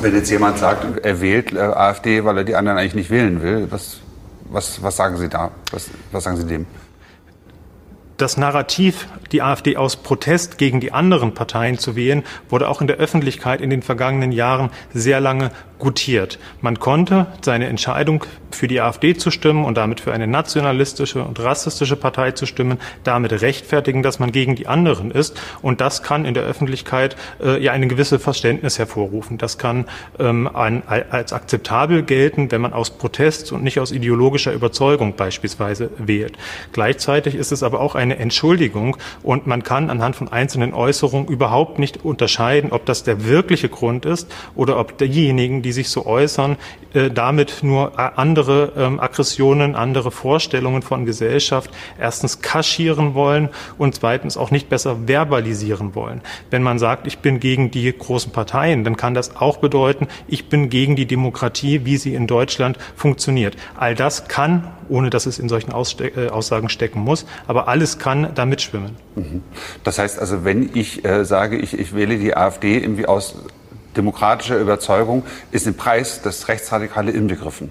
[0.00, 3.42] Wenn jetzt jemand sagt, er wählt äh, AfD, weil er die anderen eigentlich nicht wählen
[3.42, 4.00] will, was,
[4.50, 5.50] was, was sagen Sie da?
[5.70, 6.66] Was, was sagen Sie dem?
[8.16, 12.86] Das Narrativ, die AfD aus Protest gegen die anderen Parteien zu wählen, wurde auch in
[12.86, 16.38] der Öffentlichkeit in den vergangenen Jahren sehr lange gutiert.
[16.60, 21.40] Man konnte seine Entscheidung für die AfD zu stimmen und damit für eine nationalistische und
[21.40, 25.40] rassistische Partei zu stimmen, damit rechtfertigen, dass man gegen die anderen ist.
[25.62, 29.38] Und das kann in der Öffentlichkeit äh, ja eine gewisse Verständnis hervorrufen.
[29.38, 29.86] Das kann
[30.18, 35.90] ähm, ein, als akzeptabel gelten, wenn man aus Protest und nicht aus ideologischer Überzeugung beispielsweise
[35.98, 36.36] wählt.
[36.72, 41.78] Gleichzeitig ist es aber auch eine Entschuldigung und man kann anhand von einzelnen Äußerungen überhaupt
[41.78, 46.04] nicht unterscheiden, ob das der wirkliche Grund ist oder ob diejenigen, die die sich so
[46.04, 46.56] äußern,
[46.94, 53.94] äh, damit nur äh, andere ähm, Aggressionen, andere Vorstellungen von Gesellschaft erstens kaschieren wollen und
[53.94, 56.22] zweitens auch nicht besser verbalisieren wollen.
[56.50, 60.48] Wenn man sagt, ich bin gegen die großen Parteien, dann kann das auch bedeuten, ich
[60.48, 63.56] bin gegen die Demokratie, wie sie in Deutschland funktioniert.
[63.76, 68.30] All das kann, ohne dass es in solchen äh, Aussagen stecken muss, aber alles kann
[68.34, 68.96] da mitschwimmen.
[69.14, 69.42] Mhm.
[69.84, 73.36] Das heißt also, wenn ich sage, ich, ich wähle die AfD irgendwie aus
[73.96, 77.70] demokratischer Überzeugung ist im Preis das Rechtsradikale inbegriffen.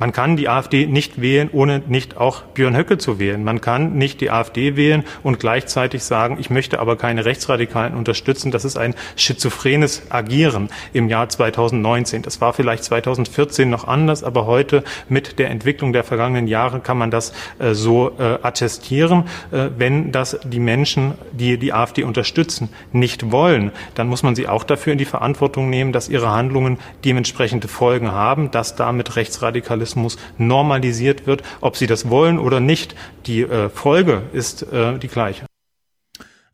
[0.00, 3.44] Man kann die AfD nicht wählen, ohne nicht auch Björn Höcke zu wählen.
[3.44, 8.50] Man kann nicht die AfD wählen und gleichzeitig sagen, ich möchte aber keine Rechtsradikalen unterstützen.
[8.50, 12.22] Das ist ein schizophrenes Agieren im Jahr 2019.
[12.22, 16.96] Das war vielleicht 2014 noch anders, aber heute mit der Entwicklung der vergangenen Jahre kann
[16.96, 19.24] man das äh, so äh, attestieren.
[19.50, 24.48] Äh, wenn das die Menschen, die die AfD unterstützen, nicht wollen, dann muss man sie
[24.48, 29.89] auch dafür in die Verantwortung nehmen, dass ihre Handlungen dementsprechende Folgen haben, dass damit Rechtsradikalismus
[29.90, 32.94] Rassismus normalisiert wird, ob sie das wollen oder nicht.
[33.26, 35.46] Die äh, Folge ist äh, die gleiche.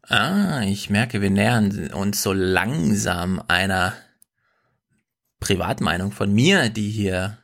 [0.02, 3.92] Ah, ich merke, wir nähern uns so langsam einer
[5.40, 7.38] Privatmeinung von mir, die hier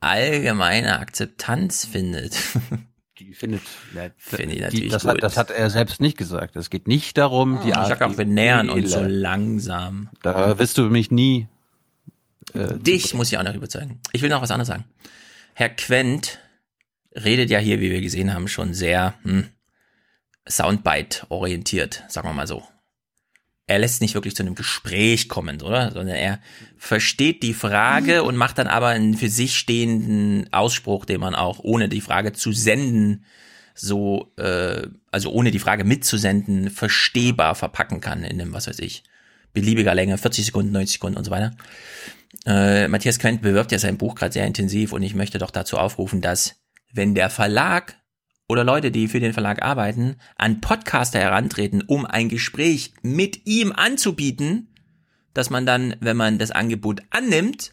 [0.00, 2.36] allgemeine Akzeptanz findet.
[3.18, 3.62] Die findet,
[3.94, 5.12] ja, finde ich natürlich die, das, gut.
[5.12, 6.56] Hat, das hat er selbst nicht gesagt.
[6.56, 10.08] Es geht nicht darum, die Ich sag auch, wir nähern uns so langsam.
[10.22, 11.46] Da wirst du mich nie
[12.54, 14.00] äh, Dich muss ich auch noch überzeugen.
[14.12, 14.84] Ich will noch was anderes sagen.
[15.54, 16.38] Herr Quent
[17.14, 19.48] redet ja hier, wie wir gesehen haben, schon sehr hm,
[20.48, 22.62] Soundbite-orientiert, sagen wir mal so.
[23.66, 25.92] Er lässt nicht wirklich zu einem Gespräch kommen, oder?
[25.92, 26.40] Sondern er
[26.76, 31.60] versteht die Frage und macht dann aber einen für sich stehenden Ausspruch, den man auch
[31.60, 33.24] ohne die Frage zu senden,
[33.74, 39.04] so, äh, also ohne die Frage mitzusenden, verstehbar verpacken kann in einem, was weiß ich,
[39.52, 41.52] beliebiger Länge, 40 Sekunden, 90 Sekunden und so weiter.
[42.46, 45.78] Äh, Matthias Quent bewirbt ja sein Buch gerade sehr intensiv und ich möchte doch dazu
[45.78, 46.56] aufrufen, dass
[46.92, 47.96] wenn der Verlag
[48.48, 53.72] oder Leute, die für den Verlag arbeiten, an Podcaster herantreten, um ein Gespräch mit ihm
[53.72, 54.68] anzubieten,
[55.34, 57.72] dass man dann, wenn man das Angebot annimmt,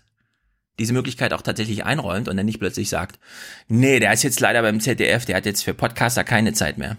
[0.80, 3.20] diese Möglichkeit auch tatsächlich einräumt und dann nicht plötzlich sagt,
[3.68, 6.98] nee, der ist jetzt leider beim ZDF, der hat jetzt für Podcaster keine Zeit mehr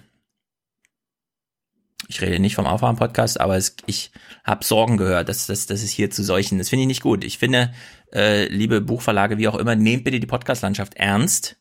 [2.10, 4.10] ich rede nicht vom Aufwachen-Podcast, aber es, ich
[4.42, 7.22] habe Sorgen gehört, dass, dass, dass es hier zu solchen, das finde ich nicht gut.
[7.22, 7.72] Ich finde,
[8.12, 11.56] äh, liebe Buchverlage, wie auch immer, nehmt bitte die Podcast-Landschaft ernst.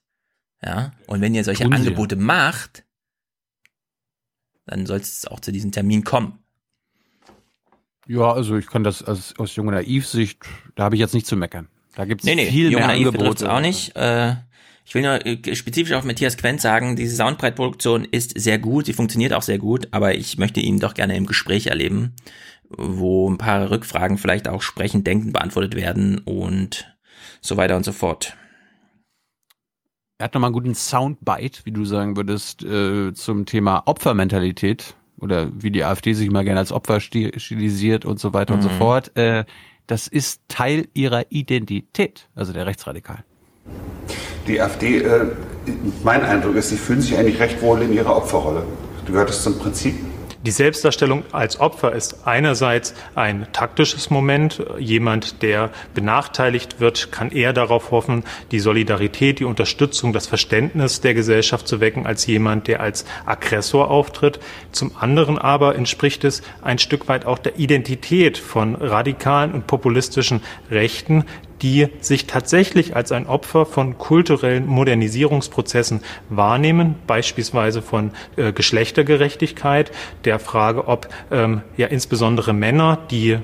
[0.66, 2.22] Ja, und wenn ihr solche Tun Angebote Sie.
[2.22, 2.84] macht,
[4.66, 6.40] dann soll es auch zu diesem Termin kommen.
[8.08, 10.40] Ja, also ich kann das aus, aus junger Naiv-Sicht,
[10.76, 11.70] da habe ich jetzt nicht zu meckern.
[11.96, 13.52] Da gibt es nee, nee, viel mehr Angebote.
[13.52, 13.96] auch nicht.
[13.96, 14.36] Äh,
[14.90, 18.94] ich will nur äh, spezifisch auf Matthias Quent sagen, diese Soundbreitproduktion ist sehr gut, sie
[18.94, 22.16] funktioniert auch sehr gut, aber ich möchte ihn doch gerne im Gespräch erleben,
[22.70, 26.92] wo ein paar Rückfragen vielleicht auch sprechend denkend beantwortet werden und
[27.40, 28.36] so weiter und so fort.
[30.18, 35.52] Er hat nochmal einen guten Soundbite, wie du sagen würdest, äh, zum Thema Opfermentalität oder
[35.54, 38.60] wie die AfD sich immer gerne als Opfer stilisiert und so weiter mhm.
[38.60, 38.78] und so mhm.
[38.80, 39.16] fort.
[39.16, 39.46] Äh,
[39.86, 43.29] das ist Teil ihrer Identität, also der Rechtsradikalen.
[44.48, 45.26] Die AfD, äh,
[46.04, 48.64] mein Eindruck ist, sie fühlen sich eigentlich recht wohl in ihrer Opferrolle.
[49.06, 49.96] Gehört das zum Prinzip?
[50.46, 54.64] Die Selbstdarstellung als Opfer ist einerseits ein taktisches Moment.
[54.80, 61.14] Jemand, der benachteiligt wird, kann eher darauf hoffen, die Solidarität, die Unterstützung, das Verständnis der
[61.14, 64.40] Gesellschaft zu wecken, als jemand, der als Aggressor auftritt.
[64.72, 70.42] Zum anderen aber entspricht es ein Stück weit auch der Identität von radikalen und populistischen
[70.72, 71.26] Rechten,
[71.62, 79.92] die sich tatsächlich als ein Opfer von kulturellen Modernisierungsprozessen wahrnehmen, beispielsweise von äh, Geschlechtergerechtigkeit,
[80.26, 83.40] der Frage, ob ähm, ja insbesondere Männer, die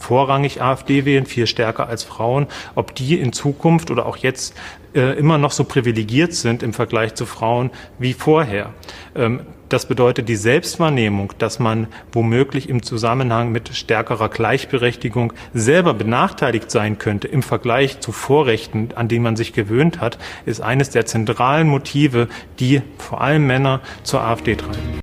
[0.00, 4.54] vorrangig AfD wählen, viel stärker als Frauen, ob die in Zukunft oder auch jetzt
[4.94, 8.74] äh, immer noch so privilegiert sind im Vergleich zu Frauen wie vorher.
[9.14, 16.72] Ähm, das bedeutet die Selbstwahrnehmung, dass man womöglich im Zusammenhang mit stärkerer Gleichberechtigung selber benachteiligt
[16.72, 21.06] sein könnte im Vergleich zu Vorrechten, an die man sich gewöhnt hat, ist eines der
[21.06, 22.26] zentralen Motive,
[22.58, 25.00] die vor allem Männer zur AfD treiben.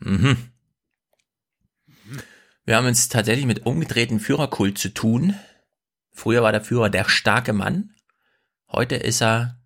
[0.00, 0.49] Mhm.
[2.70, 5.34] Wir haben uns tatsächlich mit umgedrehten Führerkult zu tun.
[6.12, 7.96] Früher war der Führer der starke Mann.
[8.70, 9.58] Heute ist er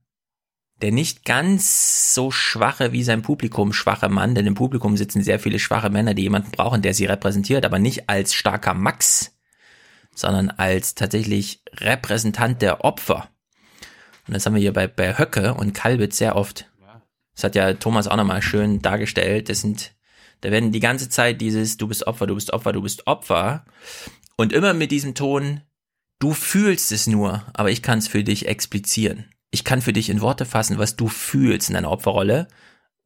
[0.81, 5.39] der nicht ganz so schwache wie sein Publikum schwache Mann, denn im Publikum sitzen sehr
[5.39, 9.36] viele schwache Männer, die jemanden brauchen, der sie repräsentiert, aber nicht als starker Max,
[10.15, 13.28] sondern als tatsächlich Repräsentant der Opfer.
[14.26, 16.73] Und das haben wir hier bei, bei Höcke und Kalbitz sehr oft.
[17.34, 19.50] Das hat ja Thomas auch nochmal schön dargestellt.
[19.50, 19.92] Das sind,
[20.40, 23.64] da werden die ganze Zeit dieses, du bist Opfer, du bist Opfer, du bist Opfer.
[24.36, 25.60] Und immer mit diesem Ton,
[26.18, 30.10] du fühlst es nur, aber ich kann es für dich explizieren ich kann für dich
[30.10, 32.48] in Worte fassen, was du fühlst in deiner Opferrolle.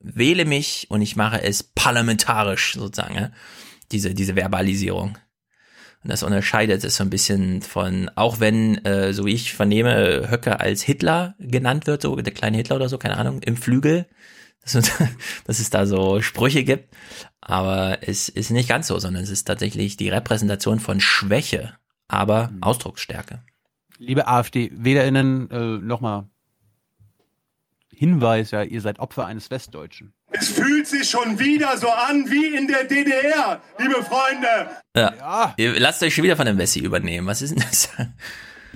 [0.00, 3.32] Wähle mich und ich mache es parlamentarisch sozusagen,
[3.92, 5.18] diese, diese Verbalisierung.
[6.02, 10.30] Und das unterscheidet es so ein bisschen von, auch wenn, äh, so wie ich vernehme,
[10.30, 14.06] Höcke als Hitler genannt wird, so der kleine Hitler oder so, keine Ahnung, im Flügel,
[14.62, 14.72] dass,
[15.44, 16.94] dass es da so Sprüche gibt.
[17.40, 21.74] Aber es ist nicht ganz so, sondern es ist tatsächlich die Repräsentation von Schwäche,
[22.06, 22.62] aber mhm.
[22.62, 23.42] Ausdrucksstärke.
[23.98, 26.28] Liebe AfD-WählerInnen, äh, nochmal
[27.90, 30.12] Hinweis, ja, ihr seid Opfer eines Westdeutschen.
[30.30, 34.70] Es fühlt sich schon wieder so an wie in der DDR, liebe Freunde.
[34.94, 35.14] Ja.
[35.16, 35.54] ja.
[35.56, 37.26] Ihr lasst euch schon wieder von dem Wessi übernehmen.
[37.26, 37.88] Was ist denn das?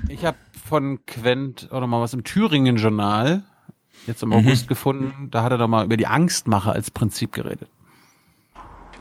[0.08, 0.38] Ich habe
[0.68, 3.44] von Quent auch noch mal was im Thüringen-Journal
[4.06, 4.36] jetzt im mhm.
[4.36, 5.28] August gefunden.
[5.30, 7.68] Da hat er doch mal über die Angstmache als Prinzip geredet.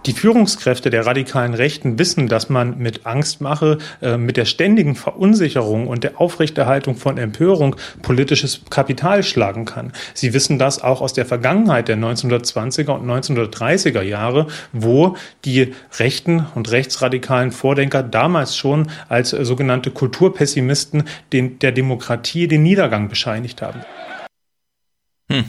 [0.08, 5.86] Die Führungskräfte der radikalen Rechten wissen, dass man mit Angstmache, äh, mit der ständigen Verunsicherung
[5.86, 9.94] und der Aufrechterhaltung von Empörung politisches Kapital schlagen kann.
[10.16, 16.48] Sie wissen das auch aus der Vergangenheit der 1920er und 1930er Jahre, wo die rechten
[16.56, 23.62] und rechtsradikalen Vordenker damals schon als äh, sogenannte Kulturpessimisten den, der Demokratie den Niedergang bescheinigt
[23.62, 23.82] haben.
[25.32, 25.46] Hm.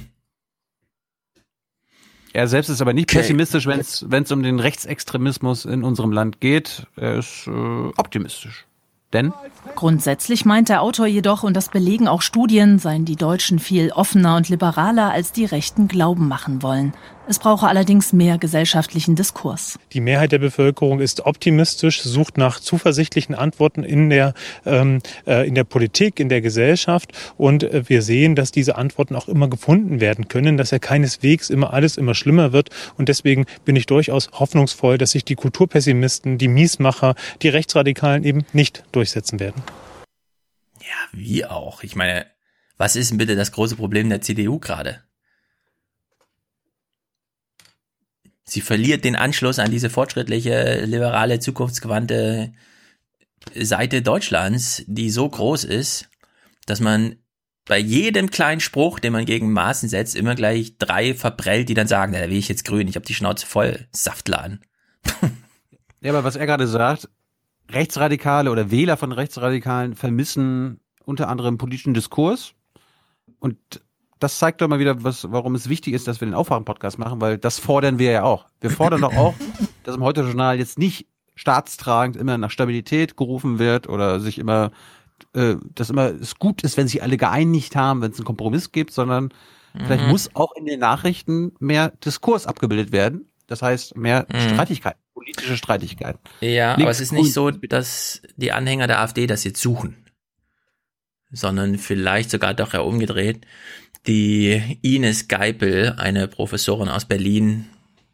[2.33, 3.19] Er selbst ist aber nicht okay.
[3.19, 6.87] pessimistisch, wenn es um den Rechtsextremismus in unserem Land geht.
[6.97, 7.51] Er ist äh,
[7.97, 8.67] optimistisch.
[9.13, 9.35] Denn?
[9.75, 14.37] Grundsätzlich meint der Autor jedoch, und das belegen auch Studien, seien die Deutschen viel offener
[14.37, 16.95] und liberaler, als die Rechten glauben machen wollen.
[17.29, 19.79] Es brauche allerdings mehr gesellschaftlichen Diskurs.
[19.93, 24.35] Die Mehrheit der Bevölkerung ist optimistisch, sucht nach zuversichtlichen Antworten in der,
[24.67, 27.13] ähm, äh, in der Politik, in der Gesellschaft.
[27.37, 31.49] Und äh, wir sehen, dass diese Antworten auch immer gefunden werden können, dass ja keineswegs
[31.49, 32.71] immer alles immer schlimmer wird.
[32.99, 38.45] Und deswegen bin ich durchaus hoffnungsvoll, dass sich die Kulturpessimisten, die Miesmacher, die Rechtsradikalen eben
[38.53, 39.63] nicht durchsetzen werden.
[40.81, 41.85] Ja, wie auch.
[41.85, 42.27] Ich meine,
[42.79, 45.03] was ist denn bitte das große Problem der CDU gerade?
[48.45, 52.53] Sie verliert den Anschluss an diese fortschrittliche, liberale, zukunftsgewandte
[53.55, 56.09] Seite Deutschlands, die so groß ist,
[56.67, 57.17] dass man
[57.65, 61.87] bei jedem kleinen Spruch, den man gegen Maßen setzt, immer gleich drei verprellt, die dann
[61.87, 64.61] sagen, da will ich jetzt grün, ich habe die Schnauze voll, Saftladen.
[66.01, 67.09] ja, aber was er gerade sagt,
[67.71, 72.55] Rechtsradikale oder Wähler von Rechtsradikalen vermissen unter anderem politischen Diskurs
[73.39, 73.59] und
[74.23, 77.21] das zeigt doch mal wieder, was, warum es wichtig ist, dass wir den Aufwachen-Podcast machen,
[77.21, 78.47] weil das fordern wir ja auch.
[78.61, 79.35] Wir fordern doch auch,
[79.83, 84.71] dass im Heute-Journal jetzt nicht staatstragend immer nach Stabilität gerufen wird oder sich immer,
[85.35, 88.71] äh, dass immer es gut ist, wenn sich alle geeinigt haben, wenn es einen Kompromiss
[88.71, 89.25] gibt, sondern
[89.75, 89.87] mhm.
[89.87, 93.29] vielleicht muss auch in den Nachrichten mehr Diskurs abgebildet werden.
[93.49, 94.39] Das heißt, mehr mhm.
[94.39, 96.21] Streitigkeiten, politische Streitigkeiten.
[96.41, 100.07] Ja, Links aber es ist nicht so, dass die Anhänger der AfD das jetzt suchen,
[101.33, 103.45] sondern vielleicht sogar doch eher umgedreht
[104.07, 107.67] Die Ines Geipel, eine Professorin aus Berlin,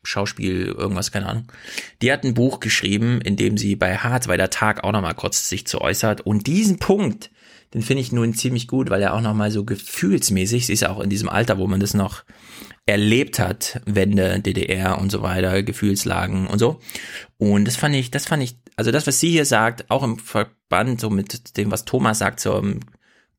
[0.03, 1.53] Schauspiel, irgendwas, keine Ahnung.
[2.03, 5.67] Die hat ein Buch geschrieben, in dem sie bei der Tag auch nochmal kurz sich
[5.67, 6.23] zu äußert.
[6.23, 7.31] Und diesen Punkt,
[7.75, 10.91] den finde ich nun ziemlich gut, weil er auch nochmal so gefühlsmäßig, sie ist ja
[10.91, 12.25] auch in diesem Alter, wo man das noch
[12.87, 16.81] erlebt hat, Wende, DDR und so weiter, Gefühlslagen und so.
[17.37, 20.19] Und das fand ich, das fand ich, also das, was sie hier sagt, auch im
[20.19, 22.63] Verband so mit dem, was Thomas sagt, so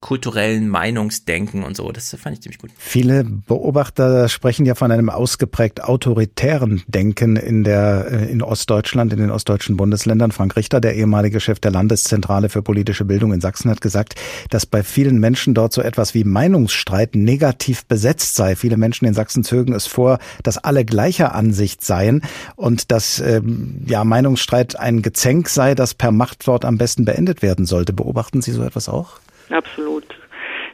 [0.02, 1.92] kulturellen Meinungsdenken und so.
[1.92, 2.72] Das fand ich ziemlich gut.
[2.78, 9.20] Viele Beobachter sprechen ja von einem ausgeprägt autoritären Denken in der äh, in Ostdeutschland, in
[9.20, 10.32] den ostdeutschen Bundesländern.
[10.32, 14.16] Frank Richter, der ehemalige Chef der Landeszentrale für politische Bildung in Sachsen, hat gesagt,
[14.50, 18.56] dass bei vielen Menschen dort so etwas wie Meinungsstreit negativ besetzt sei.
[18.56, 22.22] Viele Menschen in Sachsen zögen es vor, dass alle gleicher Ansicht seien
[22.56, 27.66] und dass ähm, ja Meinungsstreit ein Gezänk sei, das per Machtwort am besten beendet werden
[27.66, 27.92] sollte.
[27.92, 29.20] Beobachten Sie so etwas auch?
[29.50, 30.06] Absolut.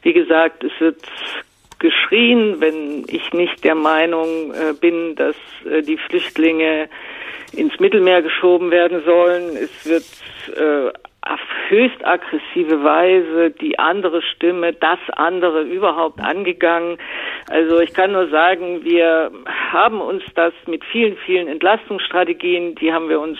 [0.01, 1.01] Wie gesagt, es wird
[1.79, 5.35] geschrien, wenn ich nicht der Meinung äh, bin, dass
[5.69, 6.89] äh, die Flüchtlinge
[7.53, 9.55] ins Mittelmeer geschoben werden sollen.
[9.55, 10.05] Es wird
[10.57, 11.39] äh, auf
[11.69, 16.97] höchst aggressive Weise die andere Stimme, das andere überhaupt angegangen.
[17.49, 19.31] Also ich kann nur sagen, wir
[19.71, 23.39] haben uns das mit vielen, vielen Entlastungsstrategien, die haben wir uns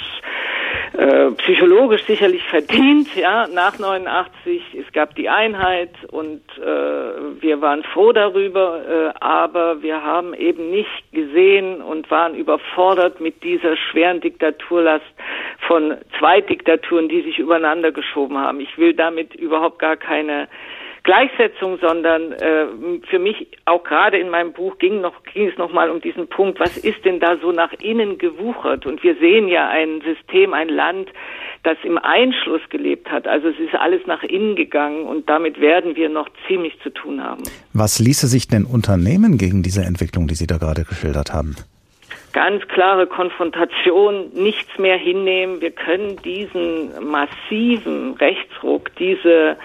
[0.98, 4.62] äh, psychologisch sicherlich verdient, ja, nach 89.
[4.80, 10.70] Es gab die Einheit und äh, wir waren froh darüber, äh, aber wir haben eben
[10.72, 15.06] nicht gesehen und waren überfordert mit dieser schweren Diktaturlast
[15.68, 18.60] von zwei Diktaturen, die sich übereinander geschoben haben.
[18.60, 20.48] Ich will damit überhaupt gar keine
[21.06, 22.66] Gleichsetzung, sondern äh,
[23.10, 26.28] für mich auch gerade in meinem Buch ging noch ging es noch mal um diesen
[26.28, 28.86] Punkt, was ist denn da so nach innen gewuchert?
[28.86, 31.10] Und wir sehen ja ein System, ein Land,
[31.64, 33.28] das im Einschluss gelebt hat.
[33.28, 37.24] Also es ist alles nach innen gegangen und damit werden wir noch ziemlich zu tun
[37.24, 37.44] haben.
[37.74, 41.56] Was ließe sich denn unternehmen gegen diese Entwicklung, die Sie da gerade geschildert haben?
[42.36, 45.62] Ganz klare Konfrontation, nichts mehr hinnehmen.
[45.62, 49.56] Wir können diesen massiven Rechtsruck, diese,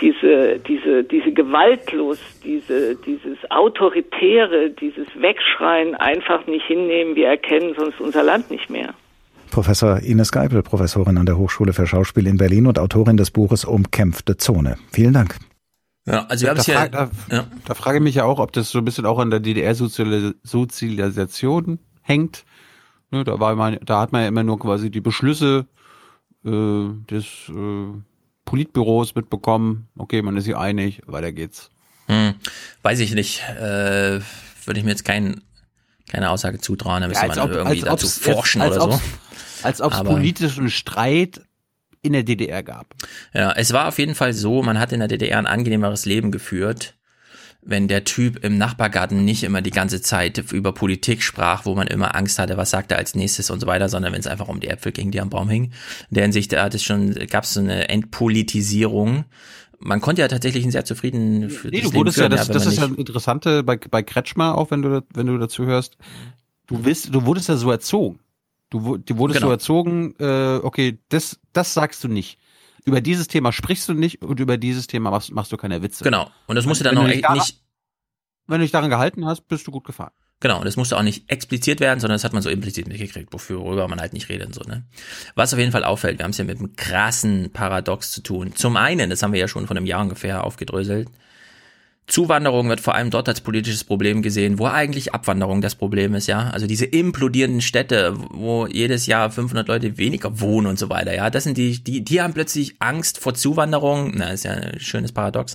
[0.00, 7.14] diese, diese, diese Gewaltlust, diese, dieses Autoritäre, dieses Wegschreien einfach nicht hinnehmen.
[7.14, 8.94] Wir erkennen sonst unser Land nicht mehr.
[9.50, 13.66] Professor Ines Geipel, Professorin an der Hochschule für Schauspiel in Berlin und Autorin des Buches
[13.66, 14.78] Umkämpfte Zone.
[14.90, 15.36] Vielen Dank.
[16.06, 17.44] Ja, also wir da, haben ja, da, ja.
[17.66, 21.80] da frage ich mich ja auch, ob das so ein bisschen auch an der DDR-Sozialisation
[22.04, 22.44] hängt.
[23.10, 25.66] Ne, da war man, da hat man ja immer nur quasi die Beschlüsse
[26.44, 27.92] äh, des äh,
[28.44, 29.88] Politbüros mitbekommen.
[29.96, 31.70] Okay, man ist sich einig, weiter geht's.
[32.06, 32.34] Hm,
[32.82, 33.42] weiß ich nicht.
[33.58, 34.20] Äh,
[34.64, 35.42] Würde ich mir jetzt kein,
[36.08, 39.00] keine Aussage zutrauen, da müsste ja, man ob, irgendwie dazu forschen als, als oder so.
[39.62, 41.40] Als ob es politischen Streit
[42.02, 42.94] in der DDR gab.
[43.32, 46.30] Ja, es war auf jeden Fall so, man hat in der DDR ein angenehmeres Leben
[46.30, 46.94] geführt
[47.66, 51.86] wenn der Typ im Nachbargarten nicht immer die ganze Zeit über Politik sprach, wo man
[51.86, 54.48] immer Angst hatte, was sagt er als nächstes und so weiter, sondern wenn es einfach
[54.48, 55.72] um die Äpfel ging, die am Baum hingen.
[56.10, 59.24] In der Hinsicht hat es schon, gab es so eine Entpolitisierung.
[59.78, 61.50] Man konnte ja tatsächlich ein sehr zufrieden.
[61.64, 65.04] Nee, du wurdest ja, das, das ist ja Interessante bei, bei Kretschmer auch, wenn du,
[65.12, 65.96] wenn du dazu hörst.
[66.66, 68.20] Du bist, du wurdest ja so erzogen.
[68.70, 69.48] Du, du wurdest genau.
[69.48, 72.38] so erzogen, äh, okay, das, das sagst du nicht
[72.84, 76.04] über dieses Thema sprichst du nicht und über dieses Thema machst, machst du keine Witze.
[76.04, 76.30] Genau.
[76.46, 77.60] Und das musst du dann auch echt nicht.
[78.46, 80.12] Wenn du dich daran gehalten hast, bist du gut gefahren.
[80.40, 83.32] Genau, und das musste auch nicht expliziert werden, sondern das hat man so implizit mitgekriegt,
[83.32, 84.84] worüber man halt nicht redet und so, ne?
[85.34, 88.54] Was auf jeden Fall auffällt, wir haben es ja mit einem krassen Paradox zu tun.
[88.54, 91.08] Zum einen, das haben wir ja schon von einem Jahr ungefähr aufgedröselt,
[92.06, 96.26] Zuwanderung wird vor allem dort als politisches Problem gesehen, wo eigentlich Abwanderung das Problem ist,
[96.26, 96.50] ja.
[96.50, 101.30] Also diese implodierenden Städte, wo jedes Jahr 500 Leute weniger wohnen und so weiter, ja.
[101.30, 104.12] Das sind die, die, die haben plötzlich Angst vor Zuwanderung.
[104.14, 105.54] Na, ist ja ein schönes Paradox.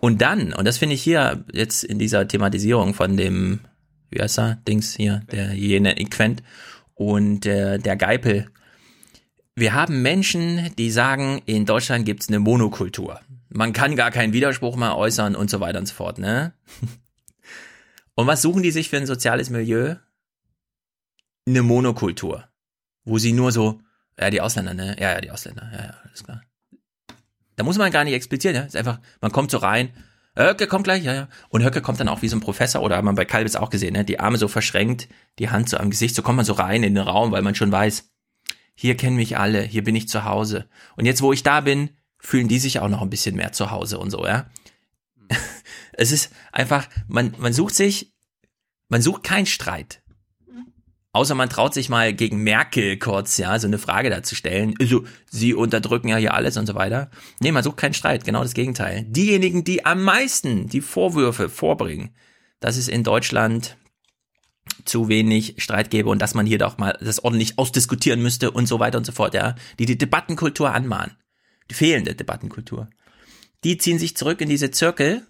[0.00, 3.60] Und dann, und das finde ich hier jetzt in dieser Thematisierung von dem,
[4.10, 6.42] wie heißt er, Dings hier, der jene Quent
[6.94, 8.46] und der, der Geipel.
[9.54, 13.20] Wir haben Menschen, die sagen, in Deutschland gibt's eine Monokultur
[13.54, 16.52] man kann gar keinen Widerspruch mehr äußern und so weiter und so fort, ne?
[18.16, 19.96] Und was suchen die sich für ein soziales Milieu?
[21.48, 22.48] Eine Monokultur.
[23.04, 23.80] Wo sie nur so,
[24.16, 24.94] ja, die Ausländer, ne?
[25.00, 26.42] Ja, ja, die Ausländer, ja, ja, alles klar.
[27.56, 28.62] Da muss man gar nicht explizieren, ja?
[28.62, 29.92] Ist einfach, man kommt so rein,
[30.36, 31.28] Höcke kommt gleich, ja, ja.
[31.48, 33.70] Und Höcke kommt dann auch wie so ein Professor, oder hat man bei Kalbitz auch
[33.70, 34.04] gesehen, ne?
[34.04, 35.08] Die Arme so verschränkt,
[35.40, 37.56] die Hand so am Gesicht, so kommt man so rein in den Raum, weil man
[37.56, 38.10] schon weiß,
[38.74, 40.68] hier kennen mich alle, hier bin ich zu Hause.
[40.96, 41.90] Und jetzt, wo ich da bin,
[42.24, 44.46] fühlen die sich auch noch ein bisschen mehr zu Hause und so, ja.
[45.96, 48.12] Es ist einfach, man, man sucht sich,
[48.88, 50.02] man sucht keinen Streit.
[51.12, 54.74] Außer man traut sich mal gegen Merkel kurz, ja, so eine Frage da zu stellen.
[54.80, 57.10] Also, sie unterdrücken ja hier alles und so weiter.
[57.38, 59.04] Nee, man sucht keinen Streit, genau das Gegenteil.
[59.04, 62.16] Diejenigen, die am meisten die Vorwürfe vorbringen,
[62.58, 63.76] dass es in Deutschland
[64.84, 68.66] zu wenig Streit gäbe und dass man hier doch mal das ordentlich ausdiskutieren müsste und
[68.66, 71.16] so weiter und so fort, ja, die die Debattenkultur anmahnen.
[71.70, 72.88] Die fehlende Debattenkultur.
[73.64, 75.26] Die ziehen sich zurück in diese Zirkel,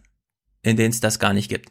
[0.63, 1.71] in denen es das gar nicht gibt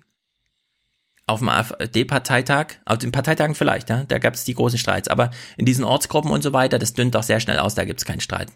[1.25, 5.31] auf dem AfD-Parteitag, auf den Parteitagen vielleicht, ja, da gab es die großen Streits, aber
[5.57, 8.05] in diesen Ortsgruppen und so weiter, das dünnt doch sehr schnell aus, da gibt es
[8.05, 8.51] keinen Streit.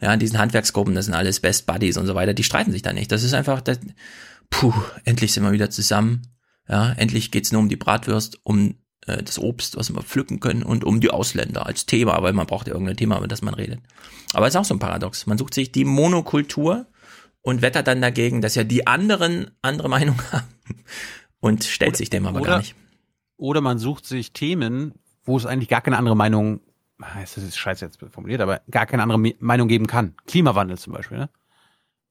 [0.00, 2.82] Ja, in diesen Handwerksgruppen, das sind alles Best Buddies und so weiter, die streiten sich
[2.82, 3.10] da nicht.
[3.12, 3.78] Das ist einfach, das,
[4.50, 4.74] puh,
[5.04, 6.22] endlich sind wir wieder zusammen.
[6.68, 8.74] Ja, endlich geht's nur um die Bratwurst, um
[9.06, 12.46] äh, das Obst, was wir pflücken können und um die Ausländer als Thema, weil man
[12.46, 13.80] braucht ja irgendein Thema, über das man redet.
[14.32, 15.26] Aber es ist auch so ein Paradox.
[15.26, 16.86] Man sucht sich die Monokultur
[17.42, 20.46] und wettert dann dagegen, dass ja die anderen andere Meinung haben
[21.40, 22.74] und stellt oder, sich dem aber oder, gar nicht.
[23.36, 24.94] Oder man sucht sich Themen,
[25.24, 26.60] wo es eigentlich gar keine andere Meinung,
[27.00, 30.14] ah, das ist scheiße jetzt formuliert, aber gar keine andere Meinung geben kann.
[30.26, 31.18] Klimawandel zum Beispiel.
[31.18, 31.30] Ne?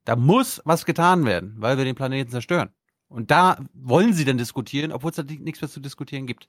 [0.06, 2.70] Da muss was getan werden, weil wir den Planeten zerstören.
[3.08, 6.48] Und da wollen sie dann diskutieren, obwohl es da nichts mehr zu diskutieren gibt.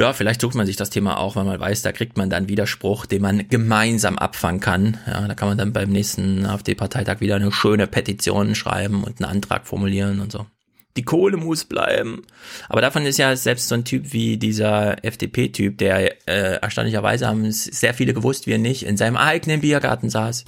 [0.00, 2.48] Ja, vielleicht sucht man sich das Thema auch, weil man weiß, da kriegt man dann
[2.48, 4.96] Widerspruch, den man gemeinsam abfangen kann.
[5.06, 9.30] Ja, da kann man dann beim nächsten AfD-Parteitag wieder eine schöne Petition schreiben und einen
[9.30, 10.46] Antrag formulieren und so
[10.96, 12.22] die Kohle muss bleiben.
[12.70, 17.52] Aber davon ist ja selbst so ein Typ wie dieser FDP-Typ, der äh, erstaunlicherweise haben
[17.52, 20.46] sehr viele gewusst, wie er nicht, in seinem eigenen Biergarten saß.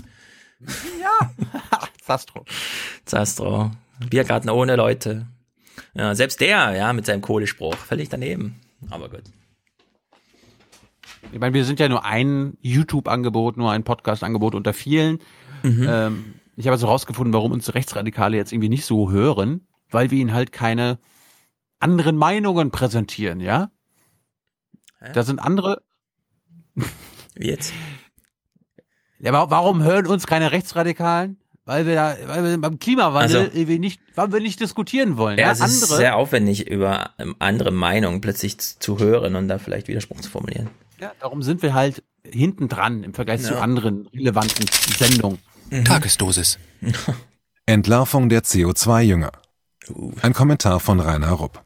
[1.00, 1.31] Ja,
[2.02, 2.47] Zastro.
[3.05, 3.70] Zastro.
[4.08, 5.26] Biergarten ohne Leute.
[5.94, 8.58] Ja, selbst der, ja, mit seinem Kohlespruch, völlig daneben.
[8.90, 9.22] Aber gut.
[11.31, 15.18] Ich meine, wir sind ja nur ein YouTube-Angebot, nur ein Podcast-Angebot unter vielen.
[15.62, 15.86] Mhm.
[15.89, 20.18] Ähm, ich habe also rausgefunden, warum uns Rechtsradikale jetzt irgendwie nicht so hören weil wir
[20.18, 20.99] ihnen halt keine
[21.78, 23.70] anderen Meinungen präsentieren, ja?
[25.01, 25.12] Hä?
[25.12, 25.83] Da sind andere.
[27.34, 27.73] Wie jetzt?
[29.18, 31.39] Ja, aber warum hören uns keine Rechtsradikalen?
[31.65, 35.39] Weil wir da, weil wir beim Klimawandel also, wir nicht, weil wir nicht diskutieren wollen.
[35.39, 35.52] Ja, ja?
[35.52, 39.86] es andere, ist sehr aufwendig, über ähm, andere Meinungen plötzlich zu hören und da vielleicht
[39.86, 40.70] Widerspruch zu formulieren.
[41.02, 43.48] Ja, darum sind wir halt hinten dran im Vergleich ja.
[43.48, 44.66] zu anderen relevanten
[44.97, 45.40] Sendungen.
[45.68, 45.84] Mhm.
[45.84, 46.60] Tagesdosis.
[47.66, 49.32] Entlarvung der CO2-Jünger.
[50.20, 51.60] Ein Kommentar von Rainer Rupp.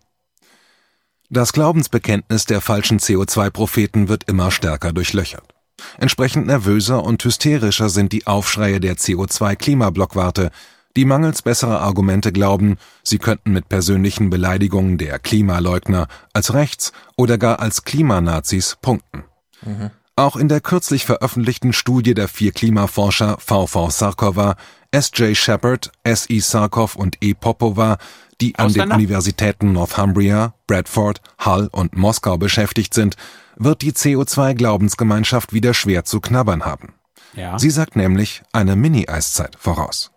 [1.28, 5.54] Das Glaubensbekenntnis der falschen CO2-Propheten wird immer stärker durchlöchert.
[5.98, 10.50] Entsprechend nervöser und hysterischer sind die Aufschreie der CO2-Klimablockwarte,
[10.96, 17.36] die mangels besserer Argumente glauben, sie könnten mit persönlichen Beleidigungen der Klimaleugner als rechts oder
[17.36, 19.25] gar als Klimanazis punkten.
[19.66, 19.90] Mhm.
[20.18, 24.56] Auch in der kürzlich veröffentlichten Studie der vier Klimaforscher VV Sarkova
[24.90, 25.36] S.J.
[25.36, 26.38] Shepard, S.E.
[26.38, 27.34] Sarkov und E.
[27.34, 27.98] Popova,
[28.40, 33.16] die an den Universitäten Northumbria, Bradford, Hull und Moskau beschäftigt sind,
[33.56, 36.94] wird die CO2-Glaubensgemeinschaft wieder schwer zu knabbern haben.
[37.34, 37.58] Ja.
[37.58, 40.12] Sie sagt nämlich eine Mini-Eiszeit voraus.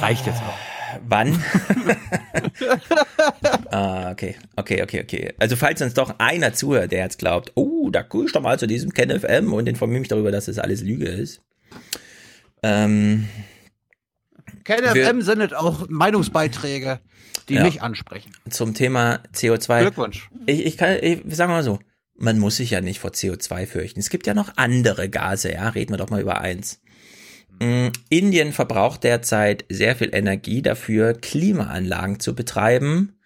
[0.00, 0.71] Reicht jetzt auch.
[1.06, 1.42] Wann?
[3.70, 5.34] ah, okay, okay, okay, okay.
[5.38, 8.58] Also falls uns doch einer zuhört, der jetzt glaubt, oh, da gucke ich doch mal
[8.58, 11.40] zu diesem KenFM und informiere mich darüber, dass das alles Lüge ist.
[12.62, 13.28] Ähm,
[14.64, 17.00] KenFM sendet auch Meinungsbeiträge,
[17.48, 18.32] die ja, mich ansprechen.
[18.48, 19.80] Zum Thema CO2.
[19.80, 20.30] Glückwunsch.
[20.46, 21.78] Ich, ich kann, ich sag mal so,
[22.16, 24.00] man muss sich ja nicht vor CO2 fürchten.
[24.00, 26.81] Es gibt ja noch andere Gase, ja, reden wir doch mal über eins.
[27.60, 33.16] Mm, Indien verbraucht derzeit sehr viel Energie dafür, Klimaanlagen zu betreiben.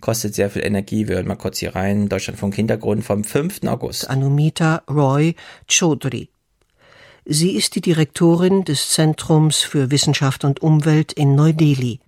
[0.00, 1.08] Kostet sehr viel Energie.
[1.08, 2.08] Wir hören mal kurz hier rein.
[2.08, 3.64] Deutschlandfunk Hintergrund vom 5.
[3.66, 4.08] August.
[4.08, 5.34] Anumita Roy
[5.66, 6.30] Chaudhry.
[7.30, 12.00] Sie ist die Direktorin des Zentrums für Wissenschaft und Umwelt in Neu-Delhi.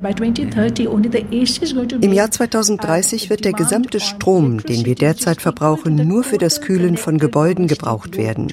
[2.00, 6.96] Im Jahr 2030 wird der gesamte Strom, den wir derzeit verbrauchen, nur für das Kühlen
[6.96, 8.50] von Gebäuden gebraucht werden.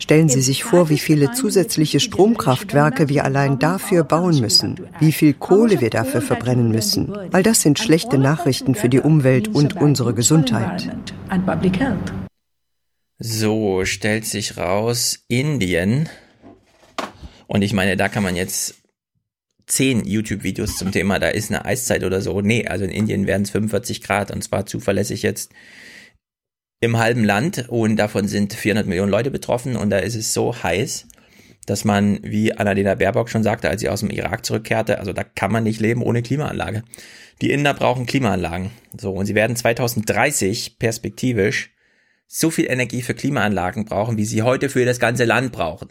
[0.00, 5.32] Stellen Sie sich vor, wie viele zusätzliche Stromkraftwerke wir allein dafür bauen müssen, wie viel
[5.34, 7.12] Kohle wir dafür verbrennen müssen.
[7.30, 10.90] All das sind schlechte Nachrichten für die Umwelt und unsere Gesundheit.
[13.22, 16.08] So, stellt sich raus, Indien.
[17.48, 18.76] Und ich meine, da kann man jetzt
[19.66, 22.40] zehn YouTube-Videos zum Thema, da ist eine Eiszeit oder so.
[22.40, 25.52] Nee, also in Indien werden es 45 Grad und zwar zuverlässig jetzt
[26.80, 30.62] im halben Land und davon sind 400 Millionen Leute betroffen und da ist es so
[30.62, 31.06] heiß,
[31.66, 35.24] dass man, wie Annalena Baerbock schon sagte, als sie aus dem Irak zurückkehrte, also da
[35.24, 36.84] kann man nicht leben ohne Klimaanlage.
[37.42, 38.70] Die Inder brauchen Klimaanlagen.
[38.98, 41.74] So, und sie werden 2030 perspektivisch
[42.32, 45.88] so viel Energie für Klimaanlagen brauchen, wie sie heute für das ganze Land brauchen.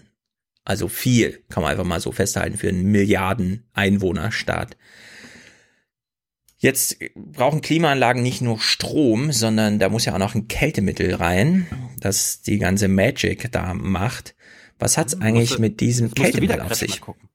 [0.63, 4.77] Also viel, kann man einfach mal so festhalten, für einen Milliarden Einwohnerstaat.
[6.57, 11.67] Jetzt brauchen Klimaanlagen nicht nur Strom, sondern da muss ja auch noch ein Kältemittel rein,
[11.99, 14.35] das die ganze Magic da macht.
[14.77, 17.01] Was hat's eigentlich musste- mit diesem Kältemittel auf sich?
[17.01, 17.27] gucken.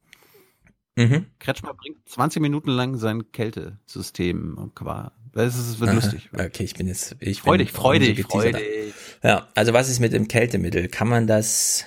[0.97, 1.27] Mhm.
[1.41, 6.31] Kretschmer bringt 20 Minuten lang sein Kältesystem und qua- Das ist, wird Aha, lustig.
[6.33, 8.59] Okay, ich bin jetzt, ich Freu bin dich, freu umso dich, freu geteaserter.
[8.59, 8.95] dich.
[9.23, 10.89] Ja, also was ist mit dem Kältemittel?
[10.89, 11.87] Kann man das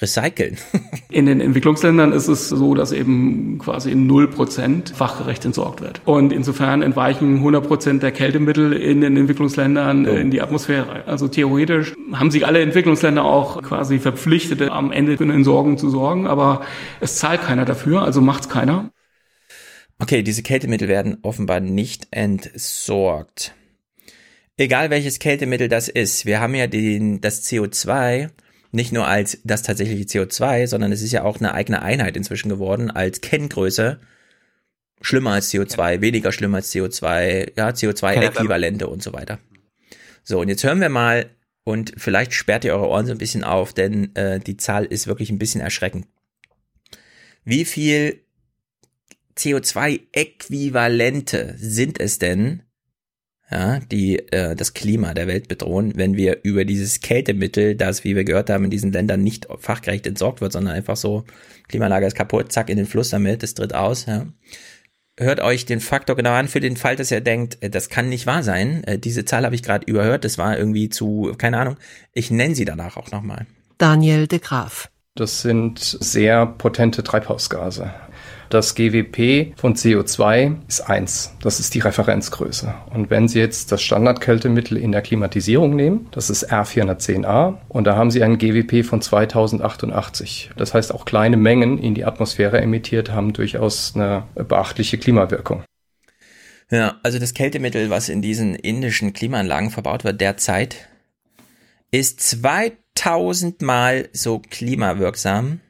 [0.00, 0.58] recyceln?
[1.10, 6.02] In den Entwicklungsländern ist es so, dass eben quasi in 0% fachgerecht entsorgt wird.
[6.04, 11.06] Und insofern entweichen 100% der Kältemittel in den Entwicklungsländern äh, in die Atmosphäre.
[11.06, 15.88] Also theoretisch haben sich alle Entwicklungsländer auch quasi verpflichtet, am Ende für eine Entsorgung zu
[15.88, 16.60] sorgen, aber
[17.00, 18.90] es zahlt keiner dafür, also macht's keiner.
[19.98, 23.54] Okay, diese Kältemittel werden offenbar nicht entsorgt.
[24.58, 28.30] Egal welches Kältemittel das ist, wir haben ja den, das CO2
[28.72, 32.48] nicht nur als das tatsächliche CO2, sondern es ist ja auch eine eigene Einheit inzwischen
[32.48, 34.00] geworden als Kenngröße.
[35.00, 39.38] Schlimmer als CO2, weniger schlimm als CO2, ja, CO2-Äquivalente und so weiter.
[40.24, 41.30] So, und jetzt hören wir mal,
[41.64, 45.06] und vielleicht sperrt ihr eure Ohren so ein bisschen auf, denn äh, die Zahl ist
[45.06, 46.06] wirklich ein bisschen erschreckend.
[47.44, 48.20] Wie viel
[49.38, 52.62] CO2-Äquivalente sind es denn,
[53.50, 58.16] ja, die äh, das Klima der Welt bedrohen, wenn wir über dieses Kältemittel, das, wie
[58.16, 61.24] wir gehört haben, in diesen Ländern nicht fachgerecht entsorgt wird, sondern einfach so,
[61.68, 64.26] Klimaanlage ist kaputt, zack, in den Fluss damit, das tritt aus, ja.
[65.18, 68.08] Hört euch den Faktor genau an für den Fall, dass ihr denkt, äh, das kann
[68.08, 68.84] nicht wahr sein.
[68.84, 71.76] Äh, diese Zahl habe ich gerade überhört, das war irgendwie zu, keine Ahnung.
[72.12, 73.46] Ich nenne sie danach auch nochmal.
[73.78, 74.90] Daniel de Graaf.
[75.14, 77.94] Das sind sehr potente Treibhausgase.
[78.48, 81.34] Das GWP von CO2 ist 1.
[81.42, 82.74] Das ist die Referenzgröße.
[82.92, 87.96] Und wenn Sie jetzt das Standardkältemittel in der Klimatisierung nehmen, das ist R410A, und da
[87.96, 90.50] haben Sie einen GWP von 2088.
[90.56, 95.64] Das heißt, auch kleine Mengen in die Atmosphäre emittiert haben durchaus eine beachtliche Klimawirkung.
[96.70, 100.88] Ja, also das Kältemittel, was in diesen indischen Klimaanlagen verbaut wird derzeit,
[101.92, 105.60] ist 2000 Mal so klimawirksam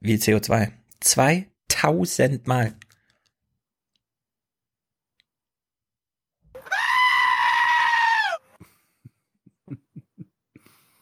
[0.00, 0.68] wie CO2.
[1.00, 1.51] 2000
[2.46, 2.76] Mal.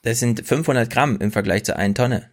[0.03, 2.31] Das sind 500 Gramm im Vergleich zu 1 Tonne.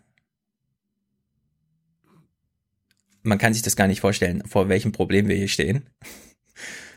[3.24, 5.90] Man kann sich das gar nicht vorstellen, vor welchem Problem wir hier stehen.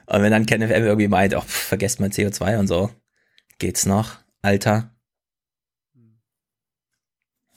[0.07, 2.95] Und wenn dann KenFM irgendwie meint, oh, vergesst mal CO2 und so,
[3.59, 4.95] geht's noch, Alter?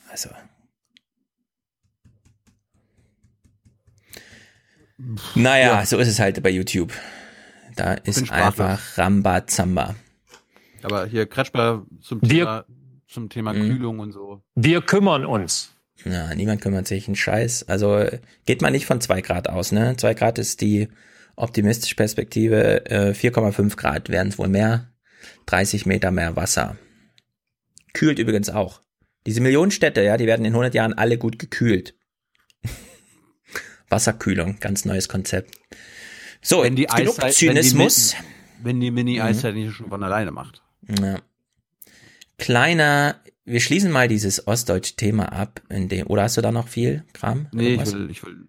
[0.10, 0.30] Also.
[5.36, 5.86] Naja, Ja.
[5.86, 6.92] so ist es halt bei YouTube.
[7.76, 9.96] Da ist einfach Rambazamba.
[10.84, 12.66] Aber hier Kretschmer zum Wir- Thema,
[13.08, 14.44] zum Thema Kühlung und so.
[14.56, 15.72] Wir kümmern uns.
[16.06, 17.64] Ja, niemand kümmert sich einen Scheiß.
[17.70, 19.96] Also äh, geht man nicht von zwei Grad aus, ne?
[19.98, 20.90] Zwei Grad ist die
[21.36, 22.86] optimistische Perspektive.
[22.90, 24.90] Äh, 4,5 Grad werden es wohl mehr.
[25.46, 26.76] 30 Meter mehr Wasser.
[27.94, 28.82] Kühlt übrigens auch.
[29.26, 31.96] Diese Millionenstädte, ja, die werden in 100 Jahren alle gut gekühlt.
[33.94, 35.56] Wasserkühlung, ganz neues Konzept.
[36.42, 38.16] So, wenn die genug Eiszeit, Zynismus.
[38.16, 40.64] Wenn die, wenn die Mini-Eiszeit nicht schon von alleine macht.
[41.00, 41.20] Ja.
[42.38, 46.68] Kleiner, wir schließen mal dieses ostdeutsche Thema ab, in dem, oder hast du da noch
[46.68, 47.48] viel Kram?
[47.52, 48.48] Nee, ich will, ich will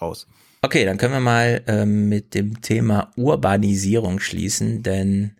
[0.00, 0.26] raus.
[0.60, 5.36] Okay, dann können wir mal ähm, mit dem Thema Urbanisierung schließen, denn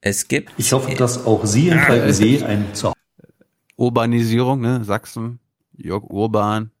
[0.00, 0.52] es gibt.
[0.58, 2.96] Ich hoffe, dass auch Sie in Falkensee ein Zuhause.
[3.76, 4.84] Urbanisierung, ne?
[4.84, 5.38] Sachsen,
[5.72, 6.72] Jörg Urban.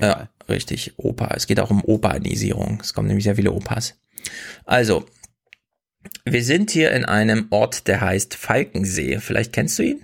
[0.00, 1.32] Ja, richtig, Opa.
[1.34, 2.78] Es geht auch um Opanisierung.
[2.80, 3.98] Es kommen nämlich sehr viele Opas.
[4.64, 5.06] Also,
[6.24, 9.18] wir sind hier in einem Ort, der heißt Falkensee.
[9.20, 10.02] Vielleicht kennst du ihn?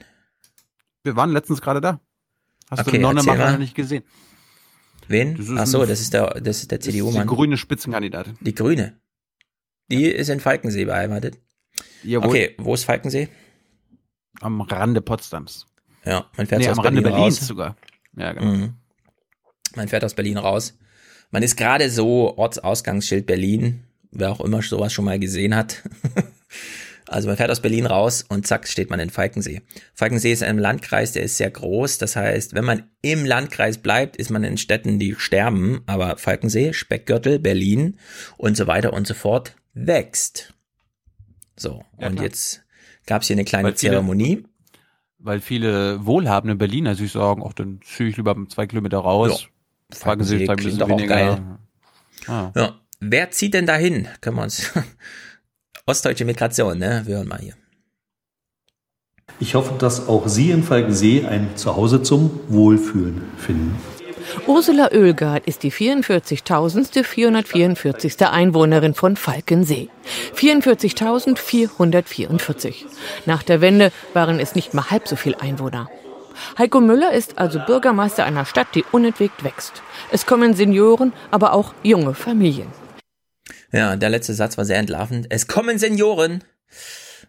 [1.05, 2.00] Wir waren letztens gerade da.
[2.70, 3.52] Hast Okay, du mal.
[3.52, 4.02] noch nicht gesehen?
[5.08, 5.39] Wen?
[5.58, 7.28] Ach so, das ist der, das ist der Das ist CDU-Mann.
[7.28, 8.36] die grüne Spitzenkandidatin.
[8.41, 8.99] Die Grüne.
[9.89, 11.39] Die ist in Falkensee beheimatet.
[12.02, 12.28] Jawohl.
[12.28, 13.28] Okay, wo ist Falkensee?
[14.41, 15.66] Am Rande Potsdams.
[16.05, 17.47] Ja, man fährt Nee, so aus am Rande Berlin Berlins raus.
[17.47, 17.76] sogar.
[18.16, 18.52] Ja, genau.
[18.52, 18.75] Mhm.
[19.74, 20.78] Man fährt aus Berlin raus.
[21.30, 25.82] Man ist gerade so Ortsausgangsschild Berlin, wer auch immer sowas schon mal gesehen hat.
[27.08, 29.62] Also man fährt aus Berlin raus und zack, steht man in Falkensee.
[29.94, 31.98] Falkensee ist ein Landkreis, der ist sehr groß.
[31.98, 35.82] Das heißt, wenn man im Landkreis bleibt, ist man in Städten, die sterben.
[35.86, 37.96] Aber Falkensee, Speckgürtel, Berlin
[38.38, 40.52] und so weiter und so fort wächst.
[41.54, 42.24] So, Ja, und klar.
[42.24, 42.64] jetzt
[43.06, 44.44] gab es hier eine kleine viele- Zeremonie.
[45.18, 49.42] Weil viele wohlhabende Berliner sich sagen, ach, dann ziehe ich lieber zwei Kilometer raus.
[49.42, 49.48] Ja.
[49.92, 51.15] Fragen Sie Falkensee ein bisschen doch auch weniger.
[51.15, 51.40] geil.
[52.26, 52.50] Ah.
[52.55, 52.74] Ja.
[53.00, 54.08] Wer zieht denn dahin?
[54.20, 54.70] Können wir uns.
[55.86, 57.02] Ostdeutsche Migration, ne?
[57.05, 57.55] Wir hören mal hier.
[59.39, 63.78] Ich hoffe, dass auch Sie in Falkensee ein Zuhause zum Wohlfühlen finden.
[64.47, 68.28] Ursula Oelgard ist die 44.444.
[68.28, 69.89] Einwohnerin von Falkensee.
[70.34, 72.74] 44.444.
[73.26, 75.89] Nach der Wende waren es nicht mal halb so viel Einwohner.
[76.58, 79.82] Heiko Müller ist also Bürgermeister einer Stadt, die unentwegt wächst.
[80.10, 82.68] Es kommen Senioren, aber auch junge Familien.
[83.73, 85.26] Ja, der letzte Satz war sehr entlarvend.
[85.31, 86.44] Es kommen Senioren.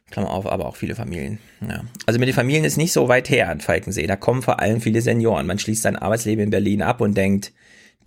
[0.10, 1.40] Klammer auf, aber auch viele Familien.
[1.62, 1.84] Ja.
[2.06, 4.08] Also mit den Familien ist nicht so weit her an Falkensee.
[4.08, 5.48] Da kommen vor allem viele Senioren.
[5.48, 7.52] Man schließt sein Arbeitsleben in Berlin ab und denkt,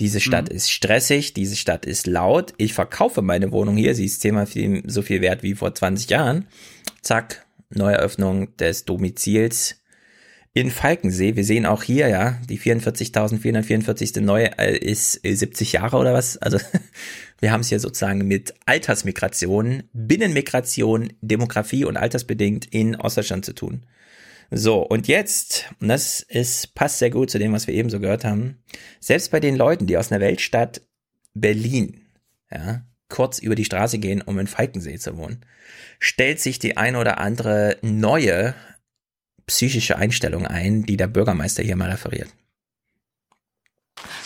[0.00, 0.56] diese Stadt mhm.
[0.56, 2.54] ist stressig, diese Stadt ist laut.
[2.56, 6.08] Ich verkaufe meine Wohnung hier, sie ist zehnmal viel, so viel wert wie vor 20
[6.08, 6.46] Jahren.
[7.02, 9.79] Zack, Neueröffnung des Domizils
[10.52, 11.36] in Falkensee.
[11.36, 14.20] Wir sehen auch hier, ja, die 44.444.
[14.20, 16.36] neue äh, ist 70 Jahre oder was.
[16.38, 16.58] Also
[17.40, 23.86] wir haben es hier sozusagen mit Altersmigration, Binnenmigration, Demografie und altersbedingt in Ostdeutschland zu tun.
[24.50, 28.00] So, und jetzt, und das ist, passt sehr gut zu dem, was wir eben so
[28.00, 28.58] gehört haben,
[28.98, 30.80] selbst bei den Leuten, die aus einer Weltstadt
[31.34, 32.00] Berlin,
[32.50, 35.44] ja, kurz über die Straße gehen, um in Falkensee zu wohnen,
[36.00, 38.54] stellt sich die ein oder andere neue
[39.50, 42.28] psychische Einstellung ein, die der Bürgermeister hier mal referiert.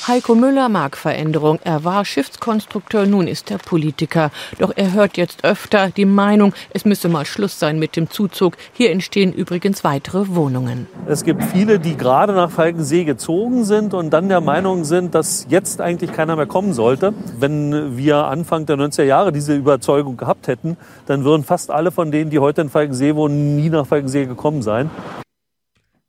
[0.07, 1.61] Heiko Müller mag Veränderung.
[1.65, 4.31] Er war Schiffskonstrukteur, nun ist er Politiker.
[4.59, 8.59] Doch er hört jetzt öfter die Meinung, es müsse mal Schluss sein mit dem Zuzug.
[8.75, 10.89] Hier entstehen übrigens weitere Wohnungen.
[11.07, 15.47] Es gibt viele, die gerade nach Falkensee gezogen sind und dann der Meinung sind, dass
[15.49, 17.15] jetzt eigentlich keiner mehr kommen sollte.
[17.39, 20.77] Wenn wir Anfang der 90er Jahre diese Überzeugung gehabt hätten,
[21.07, 24.61] dann würden fast alle von denen, die heute in Falkensee wohnen, nie nach Falkensee gekommen
[24.61, 24.91] sein.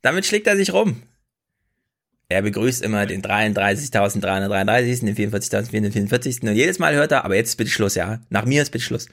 [0.01, 0.97] Damit schlägt er sich rum.
[2.27, 6.49] Er begrüßt immer den 33.333, den 44.444.
[6.49, 8.19] Und jedes Mal hört er, aber jetzt ist bitte Schluss, ja.
[8.29, 9.07] Nach mir ist bitte Schluss.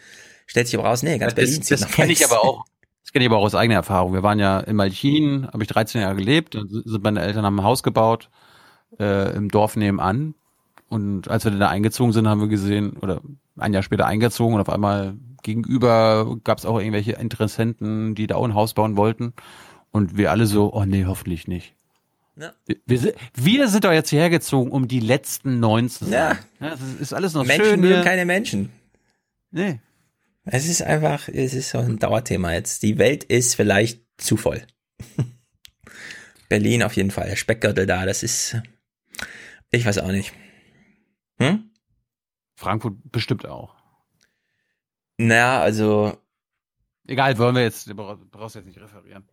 [0.47, 2.65] Stellt sich aber raus, nee, ganz das, Berlin zieht Das kenne ich aber auch.
[3.05, 4.15] Das kenne ich aber auch aus eigener Erfahrung.
[4.15, 7.61] Wir waren ja in Malchin, habe ich 13 Jahre gelebt, dann sind meine Eltern haben
[7.61, 8.31] ein Haus gebaut,
[8.99, 10.35] äh, im Dorf nebenan.
[10.89, 13.21] Und als wir da eingezogen sind, haben wir gesehen, oder
[13.59, 18.37] ein Jahr später eingezogen und auf einmal gegenüber gab es auch irgendwelche Interessenten, die da
[18.37, 19.35] auch ein Haus bauen wollten.
[19.91, 21.75] Und wir alle so, oh nee, hoffentlich nicht.
[22.37, 22.55] Ja.
[22.87, 26.11] Wir, wir, sind doch jetzt hierher gezogen, um die letzten 19.
[26.11, 26.39] Ja.
[26.61, 27.81] ja das ist alles noch Menschen schön.
[27.81, 28.73] Menschen mögen keine Menschen.
[29.51, 29.81] Nee.
[30.45, 32.83] Es ist einfach, es ist so ein Dauerthema jetzt.
[32.83, 34.67] Die Welt ist vielleicht zu voll.
[36.49, 37.29] Berlin auf jeden Fall.
[37.29, 38.57] Der Speckgürtel da, das ist,
[39.71, 40.33] ich weiß auch nicht.
[41.39, 41.71] Hm?
[42.57, 43.75] Frankfurt bestimmt auch.
[45.19, 46.17] Naja, also.
[47.07, 49.25] Egal, wollen wir jetzt, brauchst jetzt nicht referieren.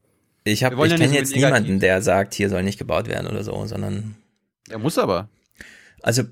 [0.44, 3.44] Ich, hab, ich ja kenne jetzt niemanden, der sagt, hier soll nicht gebaut werden oder
[3.44, 4.16] so, sondern.
[4.70, 5.30] Er muss aber.
[6.02, 6.24] Also,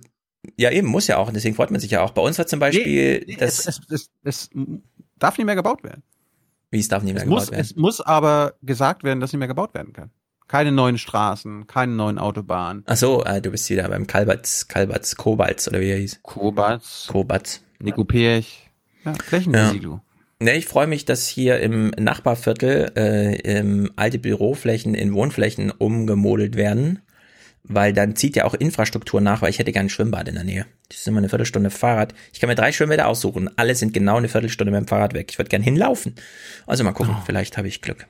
[0.58, 1.28] ja, eben, muss ja auch.
[1.28, 2.12] Und deswegen freut man sich ja auch.
[2.12, 3.24] Bei uns war zum Beispiel.
[3.28, 4.50] Nee, das es, es, es, es,
[5.20, 6.04] darf nicht mehr gebaut werden.
[6.72, 7.62] Wie es darf nicht mehr gebaut muss, werden?
[7.62, 10.12] Es muss aber gesagt werden, dass nicht mehr gebaut werden kann.
[10.48, 12.84] Keine neuen Straßen, keine neuen Autobahnen.
[12.86, 16.22] Ach so, äh, du bist wieder beim Kalberts, Kalberts, Kobalts oder wie er hieß.
[16.24, 17.08] Kobalts.
[17.10, 17.62] Kobalts.
[17.80, 18.70] Nico Pech.
[19.04, 19.96] Ja, Flächenbesiedlung.
[19.96, 20.07] Ja.
[20.40, 26.56] Ne, ich freue mich, dass hier im Nachbarviertel äh, im alte Büroflächen in Wohnflächen umgemodelt
[26.56, 27.00] werden,
[27.64, 30.44] weil dann zieht ja auch Infrastruktur nach, weil ich hätte gerne ein Schwimmbad in der
[30.44, 30.68] Nähe.
[30.90, 32.14] Das ist immer eine Viertelstunde Fahrrad.
[32.34, 33.50] Ich kann mir drei Schwimmbäder aussuchen.
[33.58, 35.30] Alle sind genau eine Viertelstunde mit dem Fahrrad weg.
[35.32, 36.14] Ich würde gern hinlaufen.
[36.68, 37.24] Also mal gucken, oh.
[37.26, 38.06] vielleicht habe ich Glück.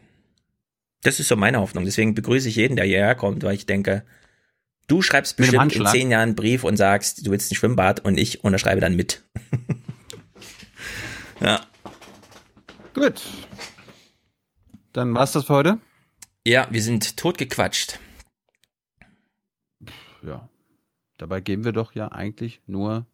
[1.03, 1.85] Das ist so meine Hoffnung.
[1.85, 4.03] Deswegen begrüße ich jeden, der hierher kommt, weil ich denke,
[4.87, 8.17] du schreibst bestimmt in zehn Jahren einen Brief und sagst, du willst ein Schwimmbad und
[8.19, 9.23] ich unterschreibe dann mit.
[11.39, 11.61] ja.
[12.97, 13.21] Gut.
[14.93, 15.77] Dann war's das für heute.
[16.45, 17.99] Ja, wir sind totgequatscht.
[20.23, 20.49] Ja.
[21.17, 23.05] Dabei gehen wir doch ja eigentlich nur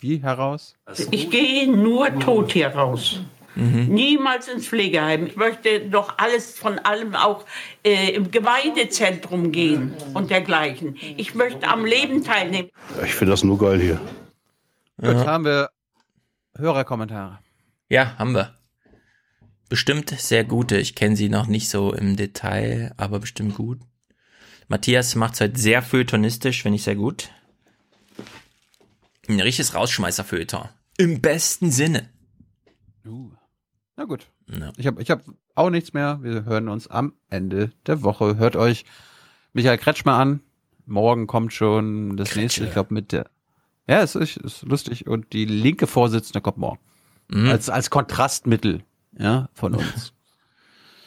[0.00, 0.76] wie heraus?
[1.12, 3.20] Ich gehe nur tot heraus.
[3.54, 3.86] Mhm.
[3.86, 5.26] Niemals ins Pflegeheim.
[5.26, 7.44] Ich möchte doch alles von allem auch
[7.84, 10.96] äh, im Gemeindezentrum gehen und dergleichen.
[11.16, 12.70] Ich möchte am Leben teilnehmen.
[13.04, 14.00] Ich finde das nur geil hier.
[15.00, 15.26] Gut, ja.
[15.26, 15.70] haben wir
[16.56, 17.38] Hörerkommentare.
[17.88, 18.54] Ja, haben wir.
[19.74, 20.76] Bestimmt sehr gute.
[20.76, 23.80] Ich kenne sie noch nicht so im Detail, aber bestimmt gut.
[24.68, 27.30] Matthias macht es halt sehr feuilletonistisch, finde ich sehr gut.
[29.26, 30.68] Ein richtiges Rausschmeißer-Feuilleton.
[30.96, 32.08] Im besten Sinne.
[33.04, 33.32] Uh.
[33.96, 34.28] Na gut.
[34.48, 34.70] Ja.
[34.76, 35.24] Ich habe ich hab
[35.56, 36.20] auch nichts mehr.
[36.22, 38.36] Wir hören uns am Ende der Woche.
[38.36, 38.84] Hört euch
[39.54, 40.38] Michael Kretschmer an.
[40.86, 42.40] Morgen kommt schon das Kretsche.
[42.42, 43.28] nächste, ich glaube mit der.
[43.88, 45.08] Ja, es ist, ist lustig.
[45.08, 46.78] Und die linke Vorsitzende kommt morgen.
[47.26, 47.48] Mhm.
[47.48, 48.84] Als, als Kontrastmittel
[49.18, 50.12] ja, von uns.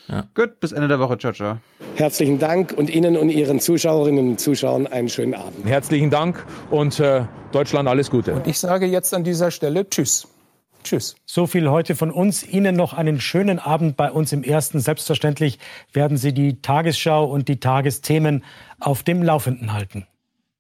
[0.10, 0.24] Ja.
[0.36, 1.18] Gut, bis Ende der Woche.
[1.18, 1.58] Ciao, ciao.
[1.96, 5.66] Herzlichen Dank und Ihnen und Ihren Zuschauerinnen und Zuschauern einen schönen Abend.
[5.66, 8.34] Herzlichen Dank und äh, Deutschland alles Gute.
[8.36, 10.30] Und ich sage jetzt an dieser Stelle Tschüss.
[10.84, 11.18] Tschüss.
[11.26, 12.48] So viel heute von uns.
[12.48, 14.80] Ihnen noch einen schönen Abend bei uns im Ersten.
[14.80, 15.60] Selbstverständlich
[15.92, 18.46] werden Sie die Tagesschau und die Tagesthemen
[18.80, 20.08] auf dem Laufenden halten.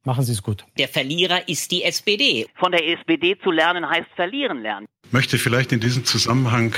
[0.08, 0.64] Machen Sie es gut.
[0.77, 2.48] Der Verlierer ist die SPD.
[2.56, 4.88] Von der SPD zu lernen heißt verlieren lernen.
[5.03, 6.74] Ich möchte vielleicht in diesem Zusammenhang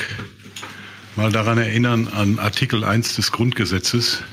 [1.16, 4.24] mal daran erinnern an Artikel 1 des Grundgesetzes.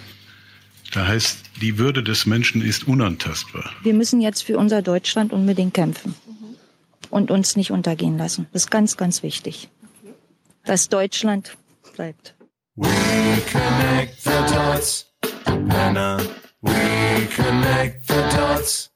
[0.94, 3.70] Da heißt, die Würde des Menschen ist unantastbar.
[3.83, 6.15] Wir müssen jetzt für unser Deutschland unbedingt kämpfen
[7.10, 8.47] und uns nicht untergehen lassen.
[8.55, 9.68] Das ist ganz, ganz wichtig,
[10.65, 11.58] dass Deutschland
[11.94, 12.34] bleibt.
[12.76, 12.89] We
[13.52, 15.12] connect the dots,
[15.44, 16.16] Anna.
[16.67, 18.91] We connect the dots.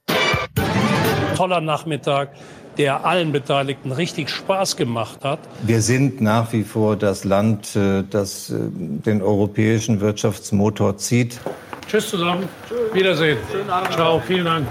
[1.37, 2.31] Toller Nachmittag
[2.79, 5.39] der allen Beteiligten richtig Spaß gemacht hat.
[5.63, 11.39] Wir sind nach wie vor das Land, äh, das äh, den europäischen Wirtschaftsmotor zieht.
[11.89, 12.49] Tschüss zusammen.
[12.69, 12.95] Tschüss.
[12.95, 13.39] Wiedersehen.
[13.51, 13.93] Schönen Abend.
[13.93, 14.23] Ciao.
[14.27, 14.67] Vielen Dank.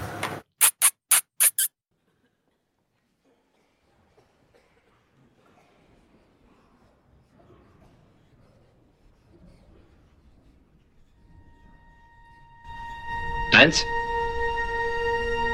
[13.60, 13.86] Eins,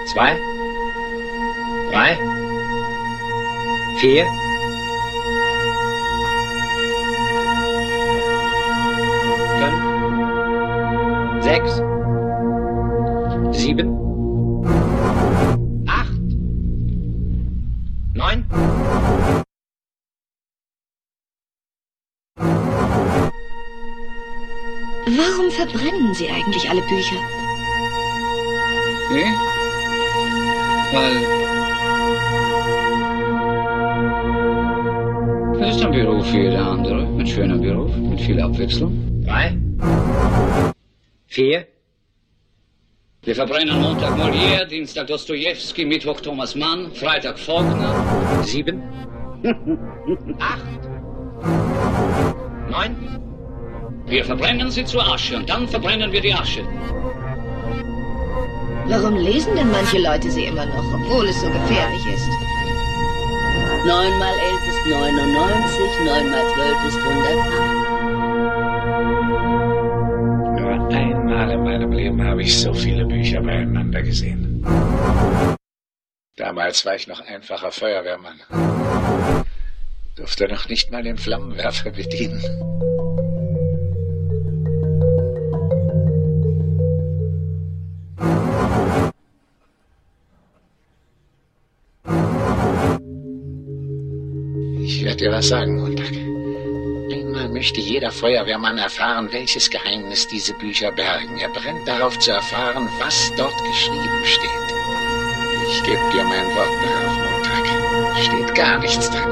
[0.05, 0.37] zwei,
[1.89, 2.15] drei,
[3.97, 4.25] vier,
[9.59, 11.81] fünf, sechs,
[13.57, 13.89] sieben,
[15.87, 16.11] acht,
[18.13, 18.45] neun.
[25.07, 27.44] Warum verbrennen Sie eigentlich alle Bücher?
[29.15, 29.31] Nee?
[30.91, 31.15] Weil.
[35.61, 37.03] Es ist ein Beruf wie jeder andere.
[37.03, 39.23] Ein schöner Beruf mit viel Abwechslung.
[39.23, 39.57] Drei.
[41.27, 41.65] Vier.
[43.23, 47.95] Wir verbrennen Montag Molière, Dienstag Dostoevsky, Mittwoch Thomas Mann, Freitag Faulkner.
[48.43, 48.83] Sieben.
[50.39, 50.81] Acht.
[52.69, 52.95] Neun.
[54.07, 56.63] Wir verbrennen sie zur Asche und dann verbrennen wir die Asche.
[58.87, 62.29] Warum lesen denn manche Leute sie immer noch, obwohl es so gefährlich ist?
[63.85, 67.75] 9 mal 11 ist 99, 9 mal 12 ist 108.
[70.59, 74.65] Nur einmal in meinem Leben habe ich so viele Bücher beieinander gesehen.
[76.35, 78.39] Damals war ich noch einfacher Feuerwehrmann.
[80.15, 82.41] Durfte noch nicht mal den Flammenwerfer bedienen.
[95.25, 96.11] Dir was sagen, Montag.
[97.11, 101.37] Einmal möchte jeder Feuerwehrmann erfahren, welches Geheimnis diese Bücher bergen.
[101.39, 104.49] Er brennt darauf zu erfahren, was dort geschrieben steht.
[105.71, 107.65] Ich gebe dir mein Wort darauf, Montag.
[108.21, 109.31] Steht gar nichts drin.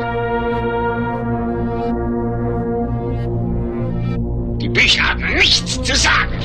[4.60, 6.40] Die Bücher haben nichts zu sagen.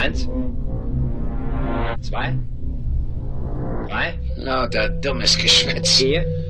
[0.00, 0.28] Eins.
[2.02, 2.36] Zwei.
[3.88, 4.20] Drei.
[4.36, 5.96] Lauter dummes Geschwätz.
[5.96, 6.45] Vier.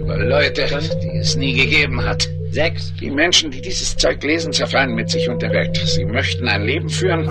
[0.00, 0.66] Über Leute,
[1.02, 2.26] die es nie gegeben hat.
[2.50, 2.92] Sechs.
[2.98, 5.76] Die Menschen, die dieses Zeug lesen, zerfallen mit sich und der Welt.
[5.76, 7.26] Sie möchten ein Leben führen.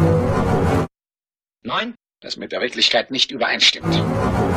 [1.64, 1.96] Neun.
[2.22, 3.92] Das mit der Wirklichkeit nicht übereinstimmt.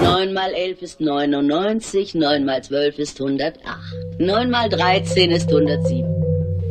[0.02, 3.62] 9 mal 11 ist 99, 9 mal 12 ist 108.
[4.18, 6.04] 9 mal 13 ist 107.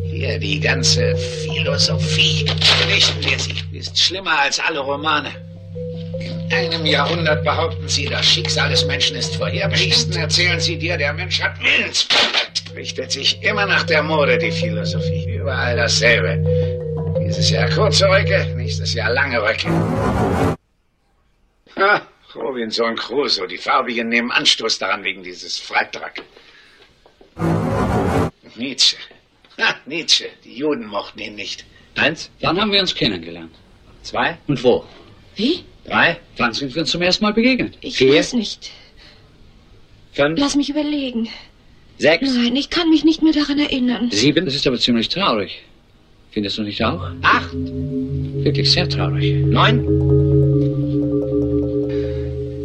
[0.03, 2.45] Hier die ganze Philosophie.
[2.93, 3.55] Richten wir sie.
[3.71, 5.31] Ist schlimmer als alle Romane.
[6.19, 10.15] In einem Jahrhundert behaupten sie, das Schicksal des Menschen ist vorherbestimmt.
[10.17, 12.63] erzählen sie dir, der Mensch hat Willensfreiheit.
[12.75, 15.35] Richtet sich immer nach der Mode, die Philosophie.
[15.35, 16.43] Überall dasselbe.
[17.23, 19.69] Dieses Jahr kurze Röcke, nächstes Jahr lange Röcke.
[21.77, 22.01] Ha,
[22.35, 26.21] Robinson Crusoe, die Farbigen nehmen Anstoß daran wegen dieses Freitag.
[28.55, 28.97] Nietzsche.
[29.59, 30.29] Ha, Nietzsche.
[30.43, 31.65] Die Juden mochten ihn nicht.
[31.95, 32.29] Eins.
[32.41, 33.55] Wann haben wir uns kennengelernt?
[34.03, 34.37] Zwei.
[34.47, 34.85] Und wo?
[35.35, 35.63] Wie?
[35.85, 36.17] Drei.
[36.37, 37.77] Wann sind wir uns zum ersten Mal begegnet?
[37.81, 38.13] Ich Vier.
[38.15, 38.71] weiß nicht.
[40.13, 40.39] Fünf.
[40.39, 41.29] Lass mich überlegen.
[41.97, 42.33] Sechs.
[42.33, 44.09] Nein, ich kann mich nicht mehr daran erinnern.
[44.11, 44.45] Sieben.
[44.45, 45.61] Das ist aber ziemlich traurig.
[46.31, 47.11] Findest du nicht auch?
[47.21, 47.53] Acht.
[47.53, 49.45] Wirklich sehr traurig.
[49.45, 49.85] Neun.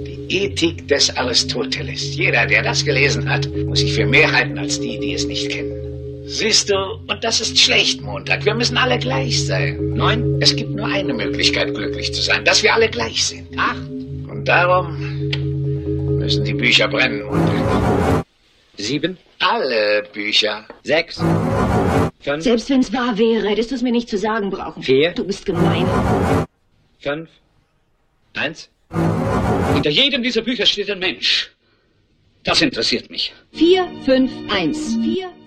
[0.06, 2.16] Die Ethik des Aristoteles.
[2.16, 5.50] Jeder, der das gelesen hat, muss sich für mehr halten als die, die es nicht
[5.50, 5.85] kennen.
[6.28, 6.74] Siehst du,
[7.06, 8.44] und das ist schlecht, Montag.
[8.44, 9.94] Wir müssen alle gleich sein.
[9.94, 10.42] Neun.
[10.42, 13.56] Es gibt nur eine Möglichkeit, glücklich zu sein, dass wir alle gleich sind.
[13.56, 13.78] Acht.
[13.78, 14.98] Und darum
[16.18, 18.24] müssen die Bücher brennen, Montag.
[18.76, 19.18] Sieben.
[19.38, 20.66] Alle Bücher.
[20.82, 21.16] Sechs.
[22.20, 22.42] Fünf.
[22.42, 24.82] Selbst wenn es wahr wäre, hättest du es mir nicht zu sagen brauchen.
[24.82, 25.12] Vier.
[25.12, 25.86] Du bist gemein.
[26.98, 27.30] Fünf.
[28.34, 28.68] Eins.
[29.74, 31.52] Hinter jedem dieser Bücher steht ein Mensch.
[32.42, 33.32] Das interessiert mich.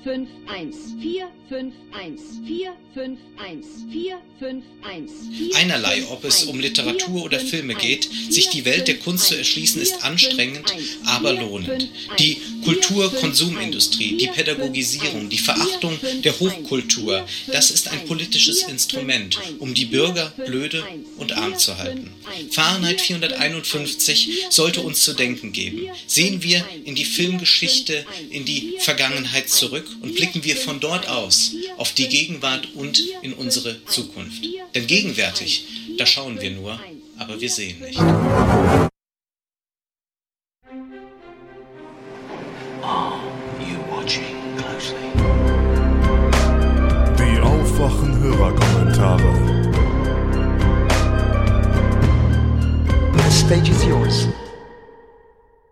[0.03, 0.77] 4, 5, 1.
[1.01, 8.65] 4, 451 451 451 451 Einerlei, ob es um Literatur oder Filme geht, sich die
[8.65, 10.73] Welt der Kunst zu erschließen, ist anstrengend,
[11.05, 11.89] aber lohnend.
[12.19, 19.85] Die Kultur-Konsumindustrie, die Pädagogisierung, die Verachtung der Hochkultur, das ist ein politisches Instrument, um die
[19.85, 20.83] Bürger blöde
[21.17, 22.11] und arm zu halten.
[22.51, 25.89] Fahrenheit 451 sollte uns zu denken geben.
[26.05, 31.51] Sehen wir in die Filmgeschichte, in die Vergangenheit zurück und blicken wir von dort aus
[31.77, 34.43] auf die Gegenwart und in unsere Zukunft.
[34.75, 35.65] Denn gegenwärtig,
[35.97, 36.79] da schauen wir nur,
[37.17, 37.99] aber wir sehen nicht.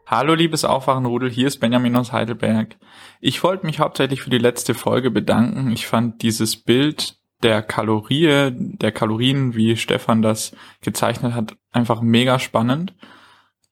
[0.09, 2.77] Hallo liebes Aufwachenrudel, hier ist Benjamin aus Heidelberg.
[3.19, 5.69] Ich wollte mich hauptsächlich für die letzte Folge bedanken.
[5.73, 12.39] Ich fand dieses Bild der Kalorie, der Kalorien, wie Stefan das gezeichnet hat, einfach mega
[12.39, 12.95] spannend.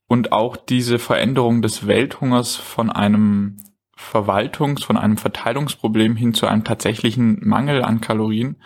[0.07, 3.55] Und auch diese Veränderung des Welthungers von einem
[3.97, 8.61] Verwaltungs-, von einem Verteilungsproblem hin zu einem tatsächlichen Mangel an Kalorien.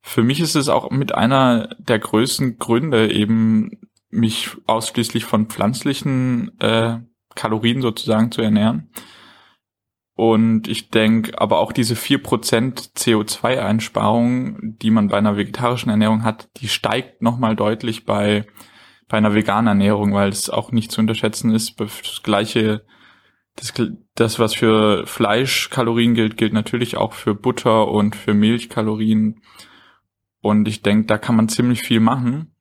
[0.00, 3.80] Für mich ist es auch mit einer der größten Gründe eben,
[4.14, 6.98] mich ausschließlich von pflanzlichen äh,
[7.34, 8.90] Kalorien sozusagen zu ernähren.
[10.16, 16.22] Und ich denke, aber auch diese vier Prozent CO2-Einsparung, die man bei einer vegetarischen Ernährung
[16.22, 18.46] hat, die steigt nochmal deutlich bei,
[19.08, 21.80] bei einer veganen Ernährung, weil es auch nicht zu unterschätzen ist.
[21.80, 22.84] Das gleiche,
[23.56, 23.74] das,
[24.14, 29.40] das, was für Fleischkalorien gilt, gilt natürlich auch für Butter und für Milchkalorien.
[30.40, 32.53] Und ich denke, da kann man ziemlich viel machen.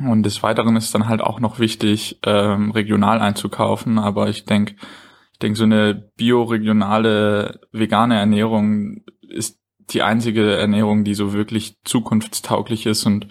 [0.00, 3.98] Und des Weiteren ist dann halt auch noch wichtig, ähm, regional einzukaufen.
[3.98, 4.76] Aber ich denke,
[5.32, 12.86] ich denke, so eine bioregionale vegane Ernährung ist die einzige Ernährung, die so wirklich zukunftstauglich
[12.86, 13.04] ist.
[13.04, 13.28] Und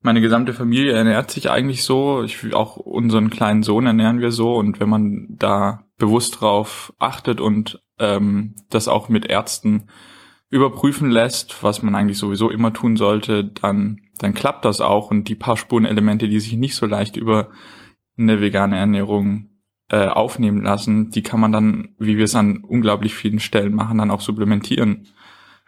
[0.00, 2.22] meine gesamte Familie ernährt sich eigentlich so.
[2.22, 4.54] Ich, auch unseren kleinen Sohn ernähren wir so.
[4.54, 9.88] Und wenn man da bewusst drauf achtet und ähm, das auch mit Ärzten
[10.56, 15.10] überprüfen lässt, was man eigentlich sowieso immer tun sollte, dann, dann klappt das auch.
[15.10, 17.50] Und die paar Spurenelemente, die sich nicht so leicht über
[18.18, 19.50] eine vegane Ernährung
[19.88, 23.98] äh, aufnehmen lassen, die kann man dann, wie wir es an unglaublich vielen Stellen machen,
[23.98, 25.06] dann auch supplementieren.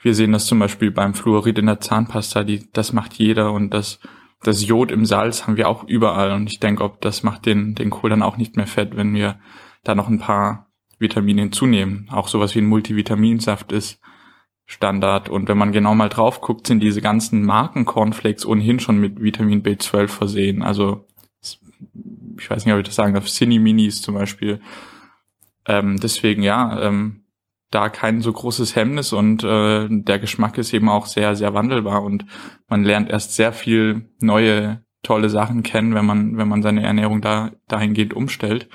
[0.00, 3.74] Wir sehen das zum Beispiel beim Fluorid in der Zahnpasta, die, das macht jeder und
[3.74, 4.00] das,
[4.42, 6.32] das Jod im Salz haben wir auch überall.
[6.32, 9.14] Und ich denke, ob das macht den, den Kohl dann auch nicht mehr fett, wenn
[9.14, 9.38] wir
[9.84, 12.08] da noch ein paar Vitamine hinzunehmen.
[12.10, 14.00] Auch sowas wie ein Multivitaminsaft ist
[14.70, 15.30] Standard.
[15.30, 19.20] Und wenn man genau mal drauf guckt, sind diese ganzen Marken Cornflakes ohnehin schon mit
[19.20, 20.62] Vitamin B12 versehen.
[20.62, 21.06] Also
[22.38, 24.60] ich weiß nicht, ob ich das sagen darf, Cine Minis zum Beispiel.
[25.66, 27.24] Ähm, deswegen ja, ähm,
[27.70, 32.02] da kein so großes Hemmnis und äh, der Geschmack ist eben auch sehr, sehr wandelbar
[32.02, 32.26] und
[32.68, 37.22] man lernt erst sehr viel neue, tolle Sachen kennen, wenn man, wenn man seine Ernährung
[37.22, 38.68] da dahingehend umstellt.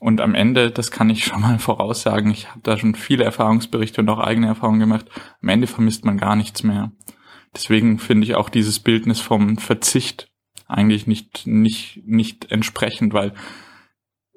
[0.00, 4.00] Und am Ende, das kann ich schon mal voraussagen, ich habe da schon viele Erfahrungsberichte
[4.00, 5.06] und auch eigene Erfahrungen gemacht,
[5.40, 6.90] am Ende vermisst man gar nichts mehr.
[7.54, 10.28] Deswegen finde ich auch dieses Bildnis vom Verzicht
[10.66, 13.34] eigentlich nicht, nicht, nicht entsprechend, weil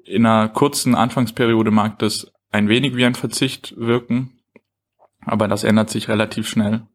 [0.04, 4.32] in einer kurzen Anfangsperiode mag das ein wenig wie ein Verzicht wirken,
[5.22, 6.86] aber das ändert sich relativ schnell.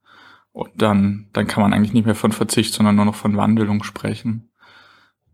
[0.52, 3.84] Und dann, dann kann man eigentlich nicht mehr von Verzicht, sondern nur noch von Wandelung
[3.84, 4.52] sprechen.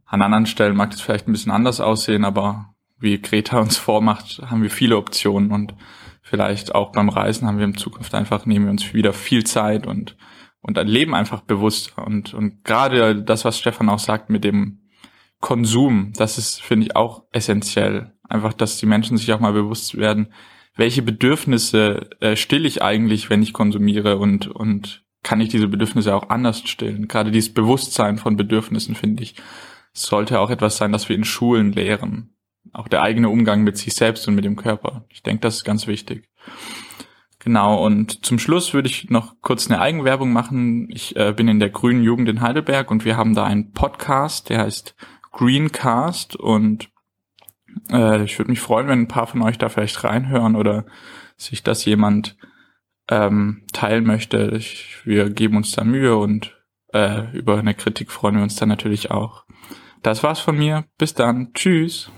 [0.06, 2.75] An anderen Stellen mag das vielleicht ein bisschen anders aussehen, aber
[3.06, 5.74] wie Greta uns vormacht, haben wir viele Optionen und
[6.22, 9.88] vielleicht auch beim Reisen haben wir in Zukunft einfach, nehmen wir uns wieder viel Zeit
[9.88, 10.18] und,
[10.62, 14.82] und leben einfach bewusst und, und gerade das, was Stefan auch sagt mit dem
[15.40, 18.14] Konsum, das ist, finde ich, auch essentiell.
[18.28, 20.34] Einfach, dass die Menschen sich auch mal bewusst werden,
[20.76, 26.16] welche Bedürfnisse äh, still ich eigentlich, wenn ich konsumiere und, und kann ich diese Bedürfnisse
[26.16, 27.08] auch anders stillen.
[27.08, 29.36] Gerade dieses Bewusstsein von Bedürfnissen, finde ich,
[29.94, 32.35] sollte auch etwas sein, das wir in Schulen lehren
[32.74, 35.06] auch der eigene Umgang mit sich selbst und mit dem Körper.
[35.10, 36.30] Ich denke, das ist ganz wichtig.
[37.40, 40.90] Genau, und zum Schluss würde ich noch kurz eine Eigenwerbung machen.
[40.90, 44.50] Ich äh, bin in der Grünen Jugend in Heidelberg und wir haben da einen Podcast,
[44.50, 44.96] der heißt
[45.32, 46.90] Greencast und
[47.92, 50.86] äh, ich würde mich freuen, wenn ein paar von euch da vielleicht reinhören oder
[51.38, 52.36] sich das jemand
[53.10, 54.54] ähm, teilen möchte.
[54.58, 56.56] Ich, wir geben uns da Mühe und
[56.94, 59.46] äh, über eine Kritik freuen wir uns dann natürlich auch.
[60.02, 60.86] Das war's von mir.
[60.98, 61.54] Bis dann.
[61.54, 62.12] Tschüss.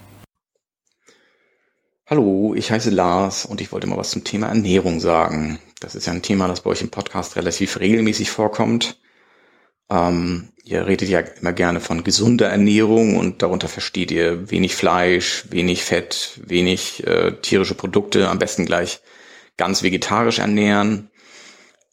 [2.10, 5.60] Hallo, ich heiße Lars und ich wollte mal was zum Thema Ernährung sagen.
[5.82, 8.98] Das ist ja ein Thema, das bei euch im Podcast relativ regelmäßig vorkommt.
[9.90, 15.48] Ähm, ihr redet ja immer gerne von gesunder Ernährung und darunter versteht ihr wenig Fleisch,
[15.50, 19.02] wenig Fett, wenig äh, tierische Produkte, am besten gleich
[19.58, 21.12] ganz vegetarisch ernähren.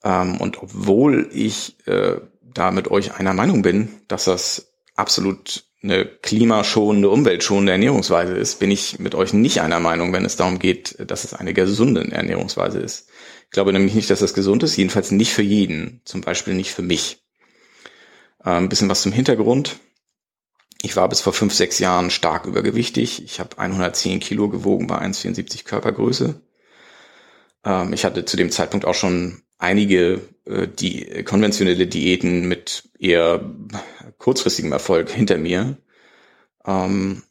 [0.05, 6.07] Ähm, und obwohl ich äh, da mit euch einer Meinung bin, dass das absolut eine
[6.07, 10.97] klimaschonende, umweltschonende Ernährungsweise ist, bin ich mit euch nicht einer Meinung, wenn es darum geht,
[11.07, 13.09] dass es eine gesunde Ernährungsweise ist.
[13.45, 16.73] Ich glaube nämlich nicht, dass das gesund ist, jedenfalls nicht für jeden, zum Beispiel nicht
[16.73, 17.23] für mich.
[18.43, 19.77] Äh, ein bisschen was zum Hintergrund.
[20.83, 23.23] Ich war bis vor fünf, sechs Jahren stark übergewichtig.
[23.23, 26.41] Ich habe 110 Kilo gewogen bei 1,74 Körpergröße.
[27.65, 33.41] Ähm, ich hatte zu dem Zeitpunkt auch schon einige äh, die konventionelle Diäten mit eher
[34.19, 35.77] kurzfristigem Erfolg hinter mir.
[36.67, 37.23] Ähm,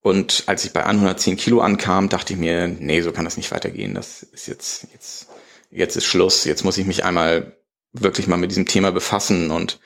[0.00, 3.52] und als ich bei 110 Kilo ankam, dachte ich mir, nee, so kann das nicht
[3.52, 3.94] weitergehen.
[3.94, 5.28] Das ist jetzt, jetzt,
[5.70, 6.44] jetzt ist Schluss.
[6.44, 7.56] Jetzt muss ich mich einmal
[7.92, 9.78] wirklich mal mit diesem Thema befassen und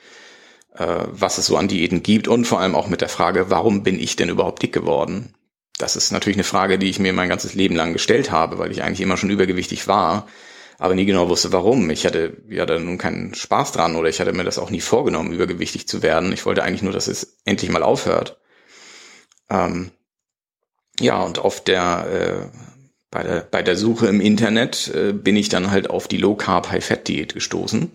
[0.75, 3.83] äh, was es so an Diäten gibt und vor allem auch mit der Frage, warum
[3.83, 5.35] bin ich denn überhaupt dick geworden?
[5.77, 8.71] Das ist natürlich eine Frage, die ich mir mein ganzes Leben lang gestellt habe, weil
[8.71, 10.27] ich eigentlich immer schon übergewichtig war
[10.77, 11.89] aber nie genau wusste, warum.
[11.89, 14.81] Ich hatte ja da nun keinen Spaß dran oder ich hatte mir das auch nie
[14.81, 16.31] vorgenommen, übergewichtig zu werden.
[16.31, 18.37] Ich wollte eigentlich nur, dass es endlich mal aufhört.
[19.49, 19.91] Ähm,
[20.99, 22.57] ja, und auf der, äh,
[23.09, 26.35] bei der, bei der Suche im Internet äh, bin ich dann halt auf die Low
[26.35, 27.91] Carb High Fat Diät gestoßen,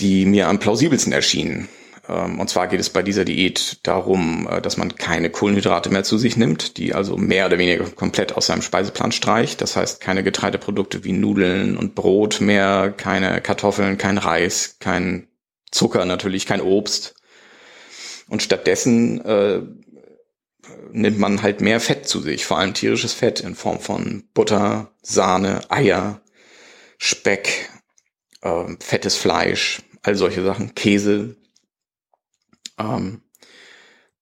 [0.00, 1.68] die mir am plausibelsten erschien.
[2.08, 6.04] Ähm, und zwar geht es bei dieser Diät darum, äh, dass man keine Kohlenhydrate mehr
[6.04, 9.60] zu sich nimmt, die also mehr oder weniger komplett aus seinem Speiseplan streicht.
[9.60, 15.28] Das heißt, keine Getreideprodukte wie Nudeln und Brot mehr, keine Kartoffeln, kein Reis, kein
[15.70, 17.14] Zucker natürlich, kein Obst.
[18.28, 19.62] Und stattdessen äh,
[20.92, 24.92] nimmt man halt mehr Fett zu sich, vor allem tierisches Fett in Form von Butter,
[25.02, 26.20] Sahne, Eier,
[26.98, 27.70] Speck,
[28.42, 31.36] äh, fettes Fleisch, all solche Sachen, Käse,
[32.78, 33.22] ähm,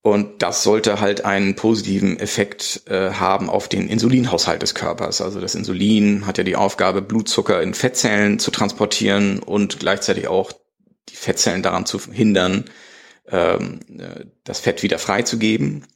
[0.05, 5.19] und das sollte halt einen positiven Effekt äh, haben auf den Insulinhaushalt des Körpers.
[5.19, 10.51] Also das Insulin hat ja die Aufgabe, Blutzucker in Fettzellen zu transportieren und gleichzeitig auch
[11.09, 12.65] die Fettzellen daran zu hindern,
[13.31, 15.87] ähm, äh, das Fett wieder freizugeben.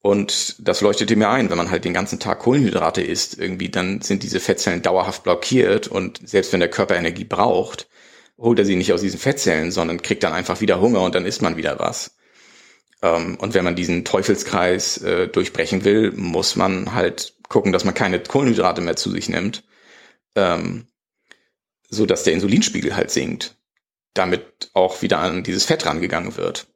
[0.00, 4.00] Und das leuchtete mir ein, wenn man halt den ganzen Tag Kohlenhydrate isst, irgendwie, dann
[4.00, 7.86] sind diese Fettzellen dauerhaft blockiert und selbst wenn der Körper Energie braucht,
[8.38, 11.26] holt er sie nicht aus diesen Fettzellen, sondern kriegt dann einfach wieder Hunger und dann
[11.26, 12.16] isst man wieder was.
[13.02, 17.94] Ähm, und wenn man diesen Teufelskreis äh, durchbrechen will, muss man halt gucken, dass man
[17.94, 19.64] keine Kohlenhydrate mehr zu sich nimmt,
[20.34, 20.86] ähm,
[21.88, 23.56] so dass der Insulinspiegel halt sinkt,
[24.14, 26.66] damit auch wieder an dieses Fett rangegangen wird.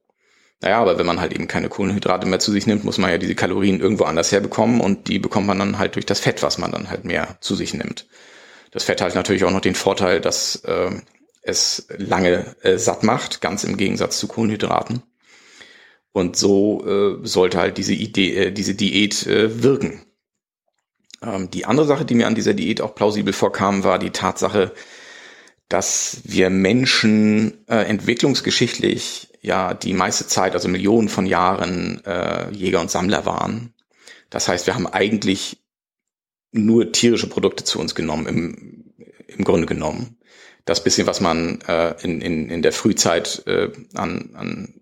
[0.61, 3.19] Naja, aber wenn man halt eben keine Kohlenhydrate mehr zu sich nimmt, muss man ja
[3.19, 6.59] diese Kalorien irgendwo anders herbekommen und die bekommt man dann halt durch das Fett, was
[6.59, 8.07] man dann halt mehr zu sich nimmt.
[8.73, 10.91] Das Fett hat natürlich auch noch den Vorteil, dass äh,
[11.49, 15.03] es lange äh, satt macht, ganz im Gegensatz zu Kohlenhydraten.
[16.13, 20.03] Und so äh, sollte halt diese Idee, äh, diese Diät äh, wirken.
[21.23, 24.73] Ähm, die andere Sache, die mir an dieser Diät auch plausibel vorkam, war die Tatsache,
[25.69, 32.81] dass wir Menschen äh, entwicklungsgeschichtlich ja die meiste Zeit, also Millionen von Jahren äh, Jäger
[32.81, 33.75] und Sammler waren.
[34.31, 35.63] Das heißt, wir haben eigentlich
[36.51, 38.95] nur tierische Produkte zu uns genommen, im,
[39.27, 40.18] im Grunde genommen
[40.69, 44.75] das bisschen, was man äh, in, in, in der Frühzeit äh, an, an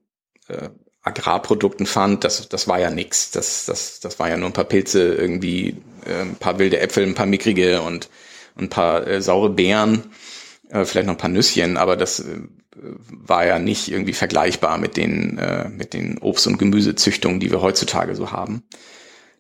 [0.49, 0.69] äh,
[1.03, 3.31] Agrarprodukten fand, das, das war ja nix.
[3.31, 7.05] Das, das, das war ja nur ein paar Pilze, irgendwie äh, ein paar wilde Äpfel,
[7.05, 8.09] ein paar mickrige und,
[8.57, 10.11] ein paar äh, saure Beeren,
[10.71, 12.41] äh, vielleicht noch ein paar Nüsschen, aber das äh,
[13.09, 17.63] war ja nicht irgendwie vergleichbar mit den, äh, mit den Obst- und Gemüsezüchtungen, die wir
[17.63, 18.63] heutzutage so haben.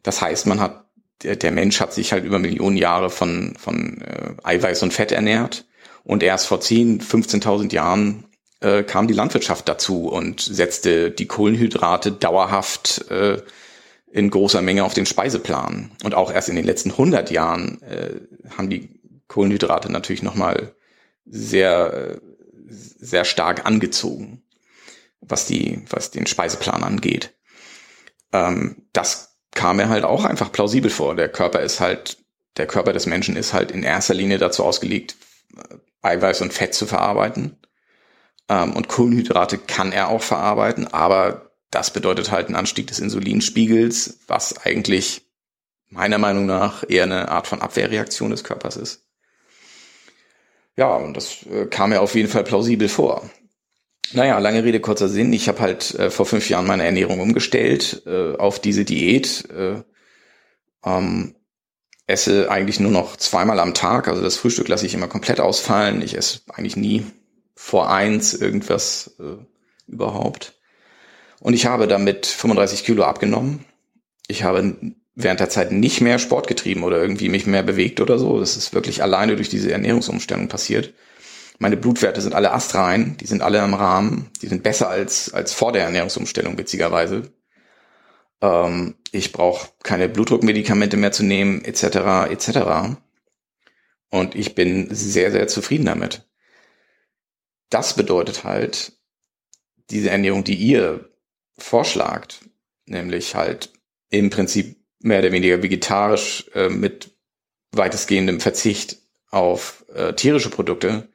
[0.02, 0.84] Das heißt, man hat,
[1.22, 5.12] der, der Mensch hat sich halt über Millionen Jahre von, von äh, Eiweiß und Fett
[5.12, 5.65] ernährt
[6.06, 8.24] und erst vor 10, 15.000 Jahren
[8.60, 13.42] äh, kam die Landwirtschaft dazu und setzte die Kohlenhydrate dauerhaft äh,
[14.12, 15.90] in großer Menge auf den Speiseplan.
[16.04, 18.20] Und auch erst in den letzten 100 Jahren äh,
[18.56, 20.76] haben die Kohlenhydrate natürlich nochmal
[21.24, 22.20] sehr, äh,
[22.68, 24.44] sehr stark angezogen,
[25.20, 27.34] was die, was den Speiseplan angeht.
[28.32, 31.16] Ähm, das kam mir halt auch einfach plausibel vor.
[31.16, 32.18] Der Körper ist halt,
[32.58, 35.16] der Körper des Menschen ist halt in erster Linie dazu ausgelegt,
[36.06, 37.56] Eiweiß und Fett zu verarbeiten.
[38.48, 44.20] Ähm, und Kohlenhydrate kann er auch verarbeiten, aber das bedeutet halt einen Anstieg des Insulinspiegels,
[44.26, 45.22] was eigentlich
[45.88, 49.06] meiner Meinung nach eher eine Art von Abwehrreaktion des Körpers ist.
[50.76, 53.28] Ja, und das äh, kam mir auf jeden Fall plausibel vor.
[54.12, 55.32] Naja, lange Rede, kurzer Sinn.
[55.32, 59.48] Ich habe halt äh, vor fünf Jahren meine Ernährung umgestellt äh, auf diese Diät.
[59.50, 59.82] Äh,
[60.84, 61.34] ähm,
[62.06, 64.08] esse eigentlich nur noch zweimal am Tag.
[64.08, 66.02] Also das Frühstück lasse ich immer komplett ausfallen.
[66.02, 67.04] Ich esse eigentlich nie
[67.54, 69.42] vor eins irgendwas äh,
[69.90, 70.54] überhaupt.
[71.40, 73.64] Und ich habe damit 35 Kilo abgenommen.
[74.28, 74.76] Ich habe
[75.14, 78.38] während der Zeit nicht mehr Sport getrieben oder irgendwie mich mehr bewegt oder so.
[78.38, 80.92] Das ist wirklich alleine durch diese Ernährungsumstellung passiert.
[81.58, 85.54] Meine Blutwerte sind alle astrein, die sind alle im Rahmen, die sind besser als, als
[85.54, 87.32] vor der Ernährungsumstellung, witzigerweise.
[88.40, 92.98] Ähm, ich brauche keine Blutdruckmedikamente mehr zu nehmen, etc., etc.
[94.10, 96.26] Und ich bin sehr, sehr zufrieden damit.
[97.70, 98.92] Das bedeutet halt,
[99.90, 101.10] diese Ernährung, die ihr
[101.58, 102.40] vorschlagt,
[102.86, 103.72] nämlich halt
[104.10, 107.16] im Prinzip mehr oder weniger vegetarisch äh, mit
[107.72, 108.98] weitestgehendem Verzicht
[109.30, 111.08] auf äh, tierische Produkte,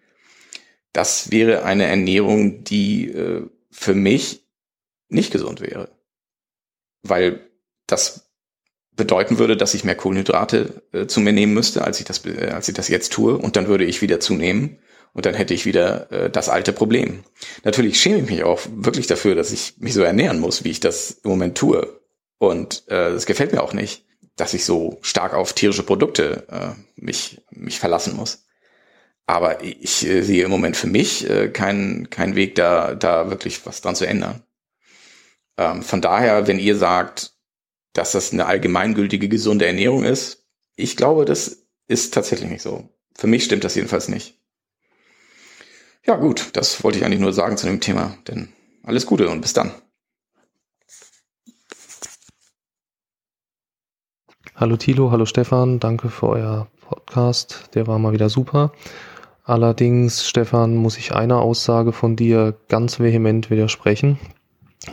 [0.94, 4.46] das wäre eine Ernährung, die äh, für mich
[5.10, 5.90] nicht gesund wäre.
[7.04, 7.42] Weil
[7.88, 8.32] das
[8.96, 12.52] bedeuten würde, dass ich mehr Kohlenhydrate äh, zu mir nehmen müsste, als ich das, äh,
[12.52, 14.80] als ich das jetzt tue, und dann würde ich wieder zunehmen
[15.14, 17.24] und dann hätte ich wieder äh, das alte Problem.
[17.64, 20.80] Natürlich schäme ich mich auch wirklich dafür, dass ich mich so ernähren muss, wie ich
[20.80, 22.00] das im Moment tue.
[22.38, 24.06] Und äh, das gefällt mir auch nicht,
[24.36, 28.46] dass ich so stark auf tierische Produkte äh, mich, mich verlassen muss.
[29.26, 33.66] Aber ich äh, sehe im Moment für mich äh, keinen keinen Weg, da, da wirklich
[33.66, 34.44] was dran zu ändern.
[35.58, 37.34] Ähm, von daher, wenn ihr sagt,
[37.94, 42.90] dass das eine allgemeingültige gesunde Ernährung ist, ich glaube, das ist tatsächlich nicht so.
[43.16, 44.40] Für mich stimmt das jedenfalls nicht.
[46.06, 48.50] Ja gut, das wollte ich eigentlich nur sagen zu dem Thema, denn
[48.84, 49.72] alles Gute und bis dann.
[54.56, 58.72] Hallo Thilo, hallo Stefan, danke für euer Podcast, der war mal wieder super.
[59.44, 64.20] Allerdings, Stefan, muss ich einer Aussage von dir ganz vehement widersprechen.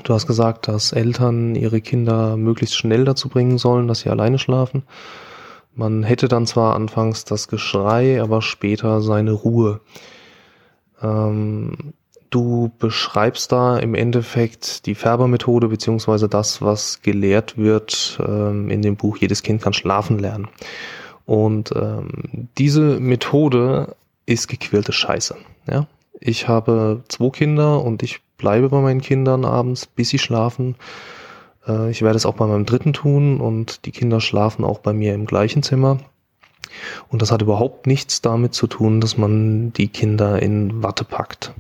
[0.02, 4.39] Du hast gesagt, dass Eltern ihre Kinder möglichst schnell dazu bringen sollen, dass sie alleine
[4.39, 4.83] schlafen.
[5.75, 9.81] Man hätte dann zwar anfangs das Geschrei, aber später seine Ruhe.
[11.00, 11.94] Ähm,
[12.31, 18.97] du beschreibst da im Endeffekt die Färbermethode beziehungsweise das, was gelehrt wird ähm, in dem
[18.97, 20.49] Buch Jedes Kind kann schlafen lernen.
[21.25, 23.94] Und ähm, diese Methode
[24.26, 25.36] ist gequirlte Scheiße.
[25.70, 25.86] Ja?
[26.20, 30.76] Ich habe zwei Kinder und ich bleibe bei meinen Kindern abends, bis sie schlafen.
[31.67, 34.94] Äh, ich werde es auch bei meinem dritten tun und die Kinder schlafen auch bei
[34.94, 35.99] mir im gleichen Zimmer.
[37.08, 41.52] Und das hat überhaupt nichts damit zu tun, dass man die Kinder in Watte packt.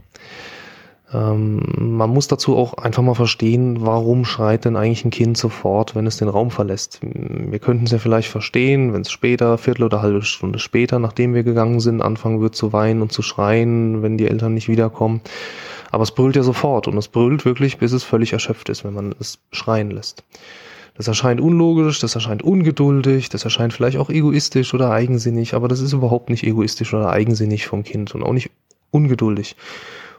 [1.12, 1.62] Ähm,
[1.96, 6.06] man muss dazu auch einfach mal verstehen, warum schreit denn eigentlich ein Kind sofort, wenn
[6.06, 7.00] es den Raum verlässt.
[7.02, 11.34] Wir könnten es ja vielleicht verstehen, wenn es später, Viertel oder halbe Stunde später, nachdem
[11.34, 15.22] wir gegangen sind, anfangen wird zu weinen und zu schreien, wenn die Eltern nicht wiederkommen.
[15.90, 18.94] Aber es brüllt ja sofort und es brüllt wirklich, bis es völlig erschöpft ist, wenn
[18.94, 20.24] man es schreien lässt.
[20.94, 25.80] Das erscheint unlogisch, das erscheint ungeduldig, das erscheint vielleicht auch egoistisch oder eigensinnig, aber das
[25.80, 28.50] ist überhaupt nicht egoistisch oder eigensinnig vom Kind und auch nicht
[28.90, 29.54] ungeduldig.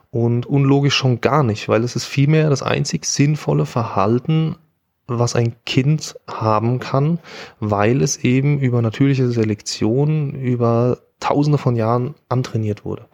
[0.09, 4.55] Und unlogisch schon gar nicht, weil es ist vielmehr das einzig sinnvolle Verhalten,
[5.05, 7.19] was ein Kind haben kann,
[7.59, 13.05] weil es eben über natürliche Selektion, über tausende von Jahren antrainiert wurde.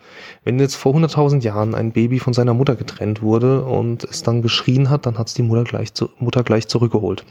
[0.44, 4.42] Wenn jetzt vor 100.000 Jahren ein Baby von seiner Mutter getrennt wurde und es dann
[4.42, 7.26] geschrien hat, dann hat es die Mutter gleich, zu, Mutter gleich zurückgeholt.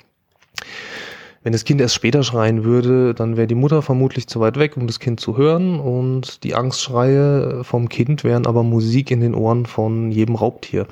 [1.45, 4.79] Wenn das Kind erst später schreien würde, dann wäre die Mutter vermutlich zu weit weg,
[4.79, 9.35] um das Kind zu hören und die Angstschreie vom Kind wären aber Musik in den
[9.35, 10.87] Ohren von jedem Raubtier.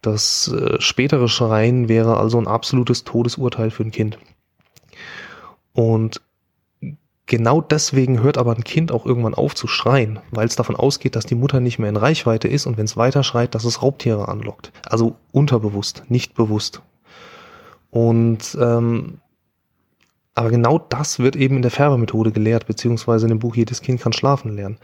[0.00, 4.18] Das äh, spätere Schreien wäre also ein absolutes Todesurteil für ein Kind.
[5.74, 6.20] Und
[7.32, 11.16] genau deswegen hört aber ein Kind auch irgendwann auf zu schreien, weil es davon ausgeht,
[11.16, 13.80] dass die Mutter nicht mehr in Reichweite ist und wenn es weiter schreit, dass es
[13.80, 14.70] Raubtiere anlockt.
[14.84, 16.82] Also unterbewusst, nicht bewusst.
[17.90, 19.18] Und ähm,
[20.34, 24.02] aber genau das wird eben in der Färbermethode gelehrt, beziehungsweise in dem Buch Jedes Kind
[24.02, 24.76] kann schlafen lernen.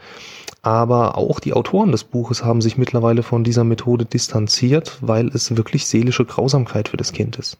[0.61, 5.55] Aber auch die Autoren des Buches haben sich mittlerweile von dieser Methode distanziert, weil es
[5.55, 7.57] wirklich seelische Grausamkeit für das Kind ist.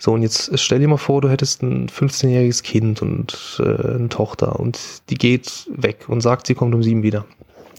[0.00, 4.08] So, und jetzt stell dir mal vor, du hättest ein 15-jähriges Kind und äh, eine
[4.08, 4.78] Tochter und
[5.10, 7.24] die geht weg und sagt, sie kommt um sieben wieder.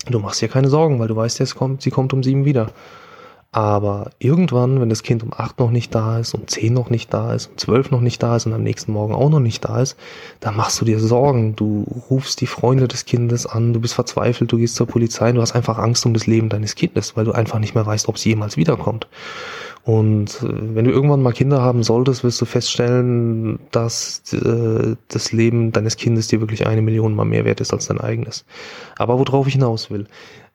[0.09, 2.71] Du machst dir keine Sorgen, weil du weißt, es kommt, sie kommt um sieben wieder.
[3.55, 7.13] Aber irgendwann, wenn das Kind um acht noch nicht da ist, um zehn noch nicht
[7.13, 9.63] da ist, um zwölf noch nicht da ist und am nächsten Morgen auch noch nicht
[9.63, 9.95] da ist,
[10.41, 11.55] dann machst du dir Sorgen.
[11.55, 15.39] Du rufst die Freunde des Kindes an, du bist verzweifelt, du gehst zur Polizei, du
[15.39, 18.17] hast einfach Angst um das Leben deines Kindes, weil du einfach nicht mehr weißt, ob
[18.17, 19.07] sie jemals wiederkommt.
[19.85, 25.31] Und äh, wenn du irgendwann mal Kinder haben solltest, wirst du feststellen, dass äh, das
[25.31, 28.43] Leben deines Kindes dir wirklich eine Million mal mehr wert ist als dein eigenes.
[28.97, 30.07] Aber worauf ich hinaus will,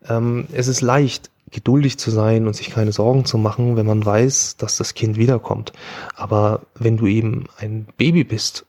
[0.06, 4.04] ähm, es ist leicht, geduldig zu sein und sich keine Sorgen zu machen, wenn man
[4.04, 5.72] weiß, dass das Kind wiederkommt.
[6.14, 8.66] Aber wenn du eben ein Baby bist,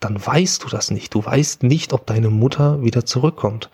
[0.00, 1.14] dann weißt du das nicht.
[1.14, 3.70] Du weißt nicht, ob deine Mutter wieder zurückkommt.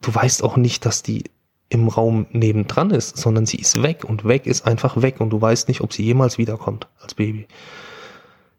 [0.00, 1.24] Du weißt auch nicht, dass die
[1.68, 5.40] im Raum nebendran ist, sondern sie ist weg und weg ist einfach weg und du
[5.40, 7.48] weißt nicht, ob sie jemals wiederkommt als Baby.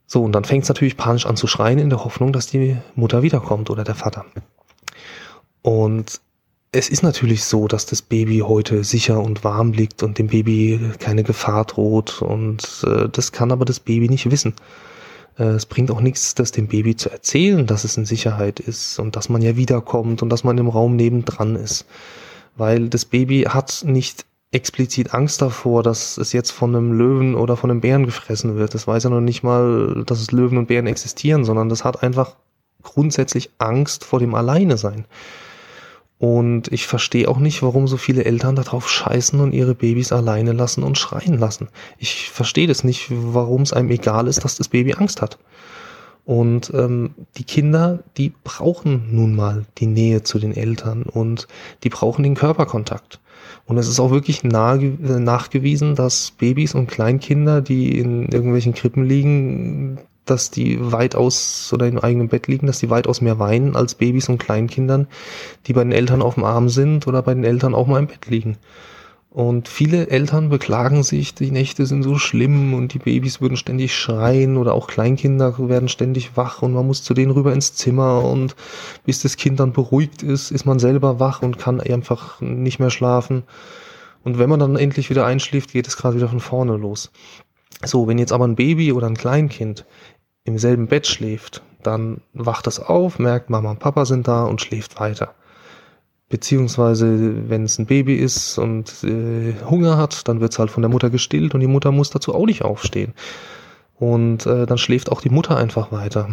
[0.06, 2.78] So, und dann fängt es natürlich panisch an zu schreien in der Hoffnung, dass die
[2.96, 4.26] Mutter wiederkommt oder der Vater.
[5.62, 6.22] Und
[6.72, 10.80] es ist natürlich so, dass das Baby heute sicher und warm liegt und dem Baby
[11.00, 14.54] keine Gefahr droht und äh, das kann aber das Baby nicht wissen.
[15.38, 19.00] Äh, es bringt auch nichts, das dem Baby zu erzählen, dass es in Sicherheit ist
[19.00, 21.86] und dass man ja wiederkommt und dass man im Raum nebendran ist.
[22.58, 27.58] Weil das Baby hat nicht explizit Angst davor, dass es jetzt von einem Löwen oder
[27.58, 28.74] von einem Bären gefressen wird.
[28.74, 32.04] Das weiß ja noch nicht mal, dass es Löwen und Bären existieren, sondern das hat
[32.04, 32.36] einfach
[32.82, 35.06] grundsätzlich Angst vor dem Alleine sein.
[36.20, 40.52] Und ich verstehe auch nicht, warum so viele Eltern darauf scheißen und ihre Babys alleine
[40.52, 41.70] lassen und schreien lassen.
[42.00, 45.38] Ich verstehe das nicht, warum es einem egal ist, dass das Baby Angst hat.
[46.26, 51.48] Und ähm, die Kinder, die brauchen nun mal die Nähe zu den Eltern und
[51.84, 53.22] die brauchen den Körperkontakt.
[53.66, 60.00] Und es ist auch wirklich nachgewiesen, dass Babys und Kleinkinder, die in irgendwelchen Krippen liegen,
[60.30, 64.30] dass die weitaus oder im eigenen Bett liegen, dass die weitaus mehr weinen als Babys
[64.30, 65.08] und Kleinkindern,
[65.66, 68.08] die bei den Eltern auf dem Arm sind oder bei den Eltern auch mal im
[68.08, 68.58] Bett liegen.
[69.30, 73.96] Und viele Eltern beklagen sich, die Nächte sind so schlimm und die Babys würden ständig
[73.96, 78.24] schreien oder auch Kleinkinder werden ständig wach und man muss zu denen rüber ins Zimmer
[78.24, 78.56] und
[79.06, 82.90] bis das Kind dann beruhigt ist, ist man selber wach und kann einfach nicht mehr
[82.90, 83.44] schlafen.
[84.24, 87.12] Und wenn man dann endlich wieder einschläft, geht es gerade wieder von vorne los.
[87.84, 89.86] So, wenn jetzt aber ein Baby oder ein Kleinkind
[90.48, 94.62] im selben Bett schläft, dann wacht es auf, merkt, Mama und Papa sind da und
[94.62, 95.34] schläft weiter.
[96.30, 100.82] Beziehungsweise, wenn es ein Baby ist und äh, Hunger hat, dann wird es halt von
[100.82, 103.14] der Mutter gestillt und die Mutter muss dazu auch nicht aufstehen.
[103.96, 106.30] Und äh, dann schläft auch die Mutter einfach weiter.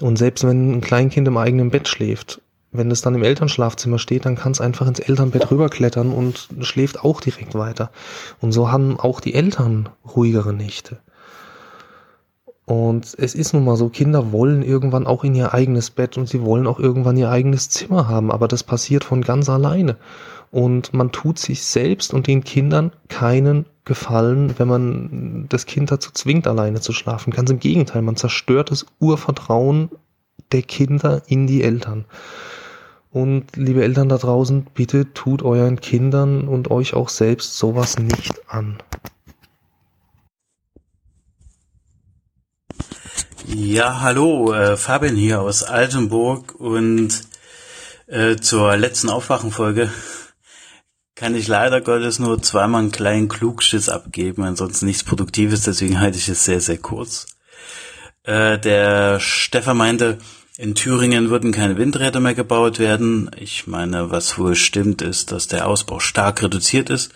[0.00, 4.26] Und selbst wenn ein Kleinkind im eigenen Bett schläft, wenn es dann im Elternschlafzimmer steht,
[4.26, 7.90] dann kann es einfach ins Elternbett rüberklettern und schläft auch direkt weiter.
[8.40, 10.98] Und so haben auch die Eltern ruhigere Nächte.
[12.68, 16.28] Und es ist nun mal so, Kinder wollen irgendwann auch in ihr eigenes Bett und
[16.28, 19.96] sie wollen auch irgendwann ihr eigenes Zimmer haben, aber das passiert von ganz alleine.
[20.50, 26.10] Und man tut sich selbst und den Kindern keinen Gefallen, wenn man das Kind dazu
[26.12, 27.30] zwingt, alleine zu schlafen.
[27.30, 29.88] Ganz im Gegenteil, man zerstört das Urvertrauen
[30.52, 32.04] der Kinder in die Eltern.
[33.10, 38.42] Und liebe Eltern da draußen, bitte tut euren Kindern und euch auch selbst sowas nicht
[38.46, 38.76] an.
[43.50, 47.22] Ja, hallo, äh, Fabian hier aus Altenburg und
[48.06, 49.90] äh, zur letzten Aufwachenfolge
[51.14, 56.18] kann ich leider Gottes nur zweimal einen kleinen Klugschiss abgeben, ansonsten nichts Produktives, deswegen halte
[56.18, 57.38] ich es sehr, sehr kurz.
[58.24, 60.18] Äh, der Stefan meinte,
[60.58, 63.30] in Thüringen würden keine Windräder mehr gebaut werden.
[63.38, 67.12] Ich meine, was wohl stimmt, ist, dass der Ausbau stark reduziert ist,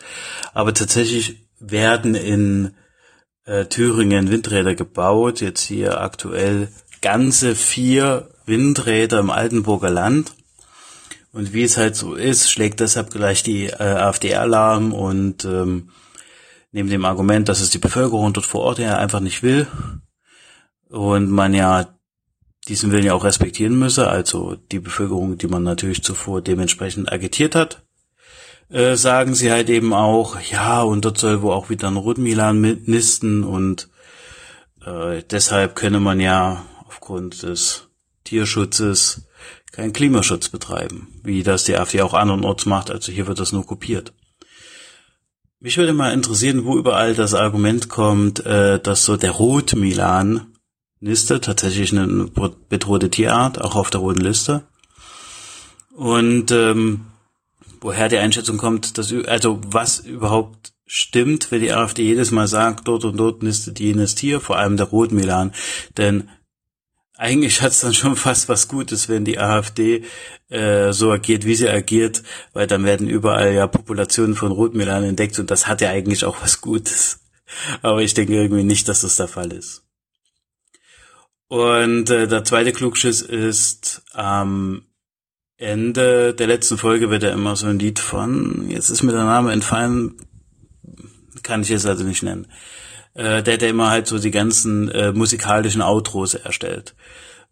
[0.55, 2.75] aber tatsächlich werden in
[3.53, 5.41] äh, Thüringen Windräder gebaut.
[5.41, 6.69] Jetzt hier aktuell
[7.03, 10.35] ganze vier Windräder im Altenburger Land.
[11.33, 15.91] Und wie es halt so ist, schlägt deshalb gleich die äh, AfD Alarm und ähm,
[16.73, 19.67] neben dem Argument, dass es die Bevölkerung dort vor Ort ja einfach nicht will
[20.89, 21.99] und man ja
[22.69, 27.55] diesen Willen ja auch respektieren müsse, also die Bevölkerung, die man natürlich zuvor dementsprechend agitiert
[27.55, 27.83] hat,
[28.73, 32.61] äh, sagen sie halt eben auch, ja, und dort soll wohl auch wieder ein Rotmilan
[32.61, 33.89] mitnisten und
[34.85, 37.89] äh, deshalb könne man ja aufgrund des
[38.25, 39.27] Tierschutzes
[39.73, 43.67] keinen Klimaschutz betreiben, wie das die AfD auch andernorts macht, also hier wird das nur
[43.67, 44.13] kopiert.
[45.61, 50.49] Mich würde mal interessieren, wo überall das Argument kommt, äh, dass so der Rotmilan
[50.99, 52.31] Niste tatsächlich eine
[52.69, 54.63] bedrohte Tierart, auch auf der roten Liste.
[55.95, 57.12] Und ähm,
[57.83, 62.89] woher die Einschätzung kommt, dass, also was überhaupt stimmt, wenn die AfD jedes Mal sagt,
[62.89, 65.53] dort und dort nistet jenes Tier, vor allem der Rotmilan.
[65.97, 66.29] Denn
[67.17, 70.05] eigentlich hat es dann schon fast was Gutes, wenn die AfD
[70.49, 75.39] äh, so agiert, wie sie agiert, weil dann werden überall ja Populationen von Rotmilan entdeckt
[75.39, 77.21] und das hat ja eigentlich auch was Gutes.
[77.83, 79.83] Aber ich denke irgendwie nicht, dass das der Fall ist.
[81.49, 84.87] Und äh, der zweite Klugschiss ist, ähm,
[85.63, 89.25] Ende der letzten Folge wird ja immer so ein Lied von, jetzt ist mir der
[89.25, 90.17] Name entfallen,
[91.43, 92.49] kann ich jetzt also nicht nennen.
[93.15, 96.95] Äh, der, der immer halt so die ganzen äh, musikalischen Outros erstellt.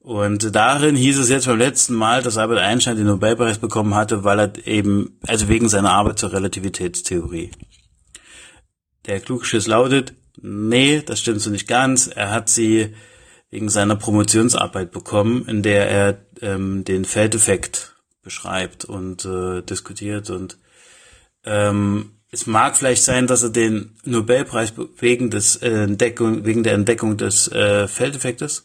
[0.01, 4.25] Und darin hieß es jetzt beim letzten Mal, dass Albert Einstein den Nobelpreis bekommen hatte,
[4.25, 7.51] weil er eben, also wegen seiner Arbeit zur Relativitätstheorie.
[9.07, 12.07] Der Klugschiss lautet, nee, das stimmt so nicht ganz.
[12.07, 12.95] Er hat sie
[13.51, 17.90] wegen seiner Promotionsarbeit bekommen, in der er ähm, den Feldeffekt
[18.23, 20.59] beschreibt und äh, diskutiert und
[21.45, 26.75] ähm, es mag vielleicht sein, dass er den Nobelpreis wegen des äh, Entdeckung, wegen der
[26.75, 28.65] Entdeckung des äh, Feldeffektes,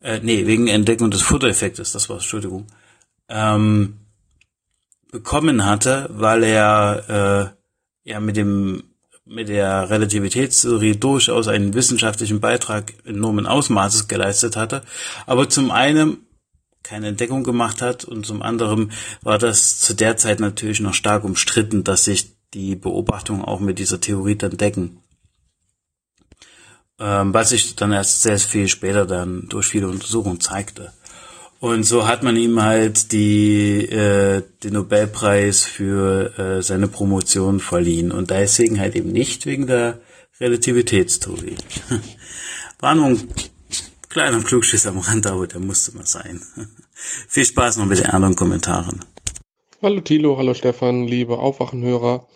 [0.00, 2.66] äh, nee, wegen der Entdeckung des Futtereffektes, das war Entschuldigung,
[3.28, 3.98] ähm,
[5.10, 7.54] bekommen hatte, weil er
[8.04, 8.84] äh, ja mit dem
[9.26, 14.82] mit der Relativitätstheorie durchaus einen wissenschaftlichen Beitrag enormen Ausmaßes geleistet hatte,
[15.26, 16.26] aber zum einen
[16.84, 21.24] keine Entdeckung gemacht hat und zum anderen war das zu der Zeit natürlich noch stark
[21.24, 25.00] umstritten, dass sich die Beobachtungen auch mit dieser Theorie dann decken.
[27.00, 30.92] Ähm, was sich dann erst sehr viel später dann durch viele Untersuchungen zeigte.
[31.58, 38.12] Und so hat man ihm halt die, äh, den Nobelpreis für äh, seine Promotion verliehen.
[38.12, 39.98] Und deswegen halt eben nicht wegen der
[40.38, 41.56] Relativitätstheorie.
[42.80, 43.28] War nur ein
[44.14, 46.40] kleiner Klugschiss am Rand, aber der musste mal sein.
[47.28, 49.04] Viel Spaß noch mit den anderen Kommentaren.
[49.82, 52.28] Hallo Thilo, hallo Stefan, liebe Aufwachenhörer.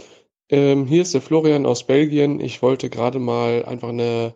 [0.48, 2.40] Ähm, hier ist der Florian aus Belgien.
[2.40, 4.34] Ich wollte gerade mal einfach eine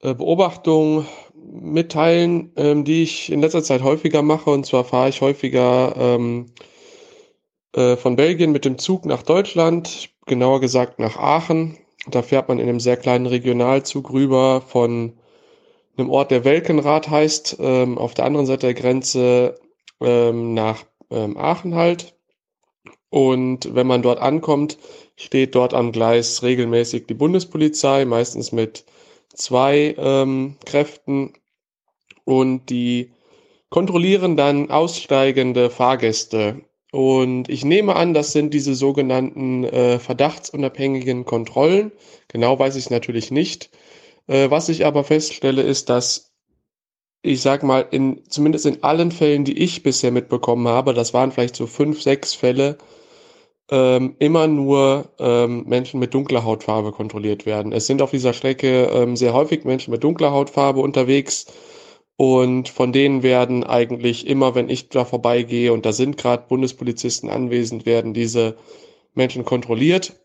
[0.00, 1.06] äh, Beobachtung
[1.36, 4.50] mitteilen, ähm, die ich in letzter Zeit häufiger mache.
[4.50, 6.46] Und zwar fahre ich häufiger ähm,
[7.72, 11.78] äh, von Belgien mit dem Zug nach Deutschland, genauer gesagt nach Aachen.
[12.08, 15.12] Da fährt man in einem sehr kleinen Regionalzug rüber von
[15.96, 19.60] einem Ort, der Welkenrad heißt, ähm, auf der anderen Seite der Grenze
[20.00, 22.14] ähm, nach ähm, Aachen halt.
[23.10, 24.78] Und wenn man dort ankommt,
[25.16, 28.84] steht dort am Gleis regelmäßig die Bundespolizei, meistens mit
[29.34, 31.34] zwei ähm, Kräften.
[32.24, 33.12] Und die
[33.68, 36.62] kontrollieren dann aussteigende Fahrgäste.
[36.90, 41.90] Und ich nehme an, das sind diese sogenannten äh, verdachtsunabhängigen Kontrollen.
[42.28, 43.70] Genau weiß ich natürlich nicht.
[44.26, 46.32] Äh, was ich aber feststelle, ist, dass
[47.22, 51.30] ich sag mal, in, zumindest in allen Fällen, die ich bisher mitbekommen habe, das waren
[51.30, 52.78] vielleicht so fünf, sechs Fälle,
[53.70, 57.72] ähm, immer nur ähm, Menschen mit dunkler Hautfarbe kontrolliert werden.
[57.72, 61.46] Es sind auf dieser Strecke ähm, sehr häufig Menschen mit dunkler Hautfarbe unterwegs
[62.16, 67.30] und von denen werden eigentlich immer, wenn ich da vorbeigehe und da sind gerade Bundespolizisten
[67.30, 68.56] anwesend, werden diese
[69.14, 70.21] Menschen kontrolliert.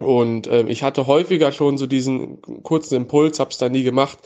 [0.00, 4.18] Und ähm, ich hatte häufiger schon so diesen kurzen Impuls, hab's da nie gemacht,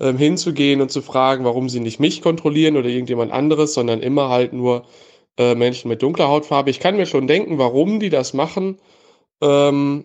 [0.00, 4.28] ähm, hinzugehen und zu fragen, warum sie nicht mich kontrollieren oder irgendjemand anderes, sondern immer
[4.28, 4.84] halt nur
[5.38, 6.70] äh, Menschen mit dunkler Hautfarbe.
[6.70, 8.78] Ich kann mir schon denken, warum die das machen,
[9.40, 10.04] ähm,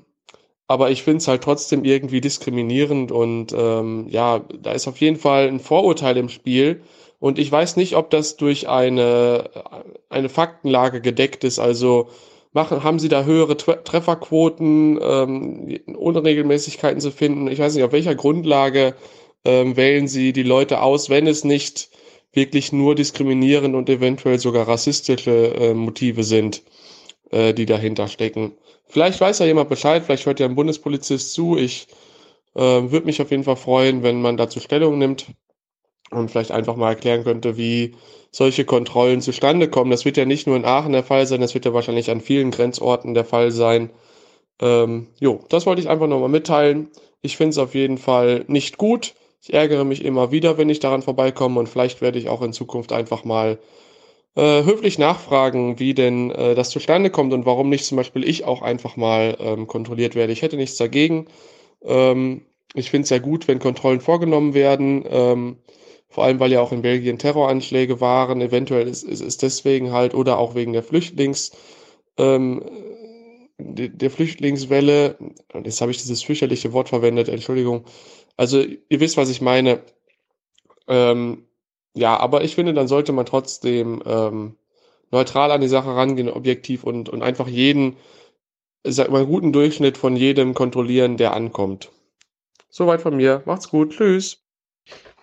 [0.68, 5.18] aber ich finde es halt trotzdem irgendwie diskriminierend und ähm, ja, da ist auf jeden
[5.18, 6.82] Fall ein Vorurteil im Spiel.
[7.20, 9.50] Und ich weiß nicht, ob das durch eine,
[10.10, 11.60] eine Faktenlage gedeckt ist.
[11.60, 12.10] Also
[12.56, 17.48] machen, haben sie da höhere Trefferquoten, ähm, Unregelmäßigkeiten zu finden?
[17.48, 18.96] Ich weiß nicht, auf welcher Grundlage
[19.44, 21.90] ähm, wählen sie die Leute aus, wenn es nicht
[22.34, 26.64] wirklich nur diskriminierend und eventuell sogar rassistische äh, Motive sind,
[27.32, 28.54] äh, die dahinter stecken.
[28.88, 31.58] Vielleicht weiß ja jemand Bescheid, vielleicht hört ja ein Bundespolizist zu.
[31.58, 31.88] Ich
[32.56, 35.28] äh, würde mich auf jeden Fall freuen, wenn man dazu Stellung nimmt
[36.12, 37.96] und vielleicht einfach mal erklären könnte, wie
[38.36, 39.92] solche Kontrollen zustande kommen.
[39.92, 42.20] Das wird ja nicht nur in Aachen der Fall sein, das wird ja wahrscheinlich an
[42.20, 43.92] vielen Grenzorten der Fall sein.
[44.60, 46.90] Ähm, jo, das wollte ich einfach nochmal mitteilen.
[47.22, 49.16] Ich finde es auf jeden Fall nicht gut.
[49.42, 52.52] Ich ärgere mich immer wieder, wenn ich daran vorbeikomme und vielleicht werde ich auch in
[52.52, 53.58] Zukunft einfach mal
[54.36, 58.44] äh, höflich nachfragen, wie denn äh, das zustande kommt und warum nicht zum Beispiel ich
[58.44, 60.34] auch einfach mal ähm, kontrolliert werde.
[60.34, 61.28] Ich hätte nichts dagegen.
[61.86, 62.42] Ähm,
[62.74, 65.06] ich finde es sehr gut, wenn Kontrollen vorgenommen werden.
[65.10, 65.58] Ähm,
[66.16, 68.40] vor allem, weil ja auch in Belgien Terroranschläge waren.
[68.40, 71.52] Eventuell ist, ist, ist deswegen halt oder auch wegen der Flüchtlings,
[72.18, 72.64] ähm,
[73.58, 75.18] der Flüchtlingswelle,
[75.62, 77.84] jetzt habe ich dieses fürchterliche Wort verwendet, Entschuldigung,
[78.38, 79.82] also ihr wisst, was ich meine.
[80.88, 81.44] Ähm,
[81.94, 84.56] ja, aber ich finde, dann sollte man trotzdem ähm,
[85.12, 87.98] neutral an die Sache rangehen, objektiv und, und einfach jeden,
[88.86, 91.92] sag mal, guten Durchschnitt von jedem kontrollieren, der ankommt.
[92.70, 93.44] Soweit von mir.
[93.46, 93.92] Macht's gut.
[93.92, 94.45] Tschüss.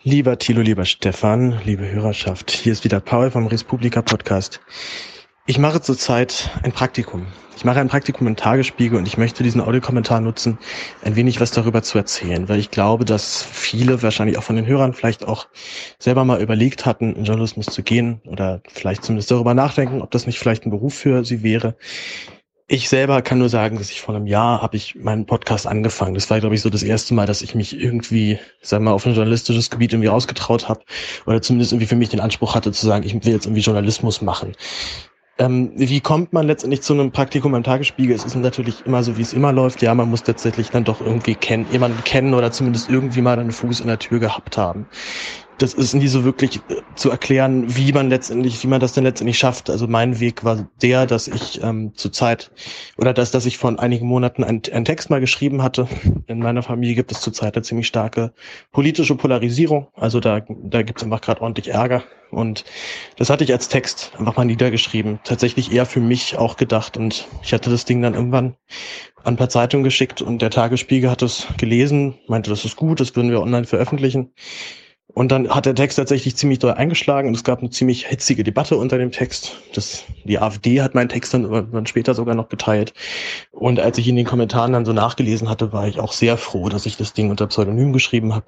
[0.05, 4.61] Lieber Thilo, lieber Stefan, liebe Hörerschaft, hier ist wieder Paul vom Respublika Podcast.
[5.47, 7.27] Ich mache zurzeit ein Praktikum
[7.63, 10.59] ich mache ein Praktikum im Tagesspiegel und ich möchte diesen Audiokommentar nutzen,
[11.05, 14.67] ein wenig was darüber zu erzählen, weil ich glaube, dass viele, wahrscheinlich auch von den
[14.67, 15.47] Hörern, vielleicht auch
[16.01, 20.27] selber mal überlegt hatten, in Journalismus zu gehen oder vielleicht zumindest darüber nachdenken, ob das
[20.27, 21.77] nicht vielleicht ein Beruf für sie wäre.
[22.69, 26.15] Ich selber kann nur sagen, dass ich vor einem Jahr habe ich meinen Podcast angefangen.
[26.15, 28.95] Das war, glaube ich, so das erste Mal, dass ich mich irgendwie, sagen wir mal,
[28.95, 30.81] auf ein journalistisches Gebiet irgendwie rausgetraut habe
[31.27, 34.23] oder zumindest irgendwie für mich den Anspruch hatte zu sagen, ich will jetzt irgendwie Journalismus
[34.23, 34.55] machen.
[35.39, 38.15] Ähm, wie kommt man letztendlich zu einem Praktikum am Tagesspiegel?
[38.15, 39.83] Es ist natürlich immer so, wie es immer läuft.
[39.83, 43.51] Ja, man muss tatsächlich dann doch irgendwie kennen, jemanden kennen oder zumindest irgendwie mal einen
[43.51, 44.87] Fuß in der Tür gehabt haben.
[45.63, 49.05] Das ist nie so wirklich äh, zu erklären, wie man letztendlich, wie man das denn
[49.05, 49.71] letztendlich schafft.
[49.71, 52.51] Also mein Weg war der, dass ich ähm, zur Zeit
[52.99, 55.87] oder dass, dass ich vor einigen Monaten einen, einen Text mal geschrieben hatte.
[56.27, 58.33] In meiner Familie gibt es zurzeit eine ziemlich starke
[58.73, 59.87] politische Polarisierung.
[59.95, 62.03] Also da, da gibt es einfach gerade ordentlich Ärger.
[62.33, 62.65] Und
[63.17, 65.21] das hatte ich als Text einfach mal niedergeschrieben.
[65.23, 66.97] Tatsächlich eher für mich auch gedacht.
[66.97, 68.57] Und ich hatte das Ding dann irgendwann
[69.23, 72.99] an ein paar Zeitungen geschickt und der Tagesspiegel hat es gelesen, meinte, das ist gut,
[72.99, 74.33] das würden wir online veröffentlichen.
[75.15, 78.45] Und dann hat der Text tatsächlich ziemlich doll eingeschlagen und es gab eine ziemlich hitzige
[78.45, 79.61] Debatte unter dem Text.
[79.75, 82.95] Das, die AfD hat meinen Text dann, später sogar noch geteilt.
[83.51, 86.71] Und als ich in den Kommentaren dann so nachgelesen hatte, war ich auch sehr froh,
[86.71, 88.47] dass ich das Ding unter Pseudonym geschrieben habe,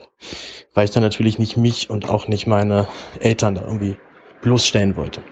[0.72, 2.88] weil ich dann natürlich nicht mich und auch nicht meine
[3.20, 3.96] Eltern da irgendwie
[4.40, 5.22] bloßstellen wollte.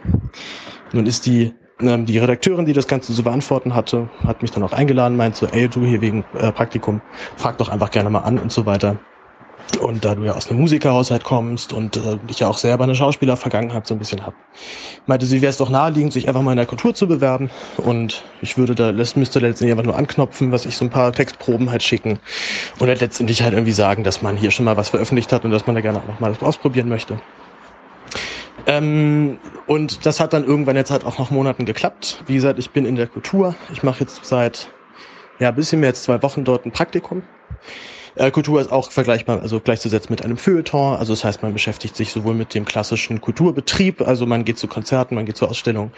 [0.93, 4.63] Nun ist die ähm, die Redakteurin, die das Ganze zu beantworten hatte, hat mich dann
[4.63, 7.01] auch eingeladen, meint so, ey, du hier wegen äh, Praktikum,
[7.37, 8.99] frag doch einfach gerne mal an und so weiter.
[9.81, 12.95] Und da du ja aus einem Musikerhaushalt kommst und äh, ich ja auch selber eine
[12.95, 14.35] Schauspielervergangenheit so ein bisschen hab,
[15.07, 17.51] meinte sie, wäre es doch naheliegend, sich einfach mal in der Kultur zu bewerben.
[17.79, 21.13] Und ich würde da, das müsste letztendlich einfach nur anknopfen, was ich so ein paar
[21.13, 22.19] Textproben halt schicken.
[22.79, 25.51] Und halt letztendlich halt irgendwie sagen, dass man hier schon mal was veröffentlicht hat und
[25.51, 27.19] dass man da gerne auch noch mal das ausprobieren möchte.
[28.67, 32.23] Ähm, und das hat dann irgendwann jetzt halt auch nach Monaten geklappt.
[32.27, 33.55] Wie gesagt, ich bin in der Kultur.
[33.73, 34.69] Ich mache jetzt seit
[35.39, 37.23] ja, bisschen mehr als zwei Wochen dort ein Praktikum.
[38.17, 40.97] Äh, Kultur ist auch vergleichbar, also gleichzusetzen mit einem Feuilleton.
[40.97, 44.67] Also das heißt, man beschäftigt sich sowohl mit dem klassischen Kulturbetrieb, also man geht zu
[44.67, 45.93] Konzerten, man geht zu Ausstellungen,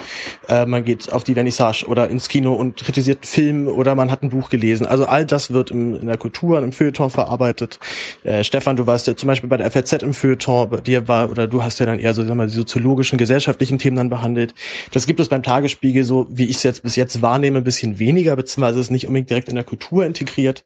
[0.48, 4.22] äh, man geht auf die Vernissage oder ins Kino und kritisiert Film oder man hat
[4.22, 4.86] ein Buch gelesen.
[4.86, 7.78] Also all das wird im, in der Kultur, im Feuilleton verarbeitet.
[8.22, 11.30] Äh, Stefan, du warst ja zum Beispiel bei der FAZ im Feuilleton, bei dir war,
[11.30, 14.54] oder du hast ja dann eher so, sagen wir, die soziologischen, gesellschaftlichen Themen dann behandelt.
[14.92, 17.98] Das gibt es beim Tagesspiegel so, wie ich es jetzt bis jetzt wahrnehme, ein bisschen
[17.98, 20.64] weniger, beziehungsweise ist nicht unbedingt direkt in der Kultur integriert.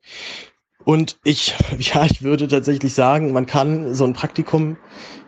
[0.84, 4.76] Und ich, ja, ich würde tatsächlich sagen, man kann so ein Praktikum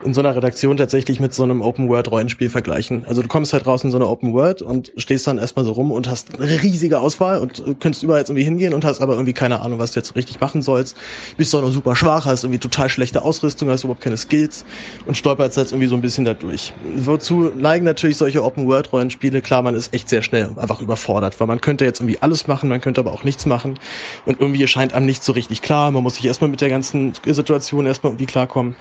[0.02, 3.04] in so einer Redaktion tatsächlich mit so einem Open-World-Rollenspiel vergleichen.
[3.06, 5.92] Also du kommst halt raus in so eine Open-World und stehst dann erstmal so rum
[5.92, 9.34] und hast eine riesige Auswahl und könntest überall jetzt irgendwie hingehen und hast aber irgendwie
[9.34, 10.96] keine Ahnung, was du jetzt richtig machen sollst.
[11.36, 14.64] Bist doch noch super schwach, hast irgendwie total schlechte Ausrüstung, hast überhaupt keine Skills
[15.04, 16.72] und stolperst jetzt irgendwie so ein bisschen dadurch.
[16.96, 19.42] Wozu neigen natürlich solche Open-World-Rollenspiele?
[19.42, 22.70] Klar, man ist echt sehr schnell einfach überfordert, weil man könnte jetzt irgendwie alles machen,
[22.70, 23.78] man könnte aber auch nichts machen
[24.24, 25.90] und irgendwie erscheint einem nicht so richtig klar.
[25.90, 28.76] Man muss sich erstmal mit der ganzen Situation erstmal irgendwie klarkommen.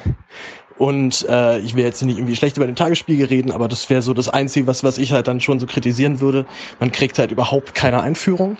[0.77, 4.01] Und äh, ich will jetzt nicht irgendwie schlecht über den Tagesspiegel reden, aber das wäre
[4.01, 6.45] so das Einzige, was, was ich halt dann schon so kritisieren würde.
[6.79, 8.57] Man kriegt halt überhaupt keine Einführung.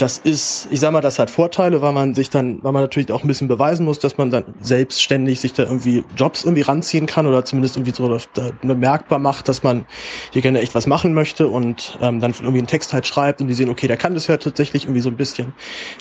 [0.00, 3.12] Das ist, ich sag mal, das hat Vorteile, weil man sich dann, weil man natürlich
[3.12, 7.04] auch ein bisschen beweisen muss, dass man dann selbstständig sich da irgendwie Jobs irgendwie ranziehen
[7.04, 8.18] kann oder zumindest irgendwie so
[8.62, 9.84] bemerkbar macht, dass man
[10.32, 13.48] hier gerne echt was machen möchte und ähm, dann irgendwie einen Text halt schreibt und
[13.48, 15.52] die sehen, okay, der kann das ja tatsächlich irgendwie so ein bisschen.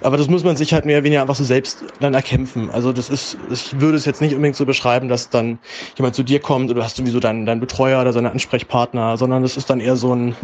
[0.02, 2.69] Aber das muss man sich halt mehr oder weniger einfach so selbst dann erkämpfen.
[2.69, 5.60] Also das ist, ich würde es jetzt nicht unbedingt so beschreiben, dass dann
[5.98, 9.18] jemand zu dir kommt oder du hast irgendwie so deinen, deinen Betreuer oder seine Ansprechpartner,
[9.18, 10.38] sondern es ist dann eher so ein,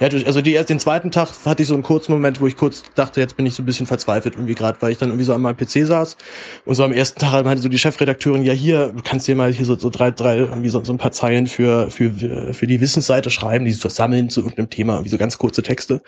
[0.00, 2.82] ja, also die den zweiten Tag hatte ich so einen kurzen Moment, wo ich kurz
[2.94, 5.34] dachte, jetzt bin ich so ein bisschen verzweifelt irgendwie gerade, weil ich dann irgendwie so
[5.34, 6.16] an meinem PC saß
[6.64, 9.52] und so am ersten Tag meinte so die Chefredakteurin, ja hier, du kannst dir mal
[9.52, 12.10] hier so, so drei, drei, irgendwie so, so ein paar Zeilen für, für,
[12.52, 16.02] für die Wissensseite schreiben, die so sammeln zu irgendeinem Thema, irgendwie so ganz kurze Texte.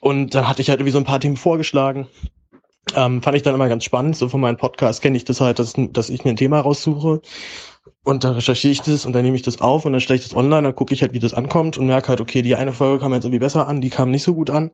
[0.00, 2.08] Und dann hatte ich halt irgendwie so ein paar Themen vorgeschlagen.
[2.96, 4.16] Ähm, fand ich dann immer ganz spannend.
[4.16, 7.20] So von meinem Podcast kenne ich das halt, dass, dass ich mir ein Thema raussuche
[8.04, 10.24] und dann recherchiere ich das und dann nehme ich das auf und dann stelle ich
[10.24, 12.72] das online, dann gucke ich halt, wie das ankommt und merke halt, okay, die eine
[12.72, 14.70] Folge kam jetzt irgendwie besser an, die kam nicht so gut an.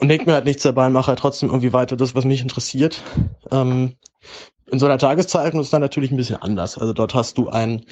[0.00, 3.02] Und denke mir halt nichts dabei, mache halt trotzdem irgendwie weiter das, was mich interessiert.
[3.50, 3.94] Ähm,
[4.70, 6.78] in so einer Tageszeitung ist dann natürlich ein bisschen anders.
[6.78, 7.84] Also dort hast du ein,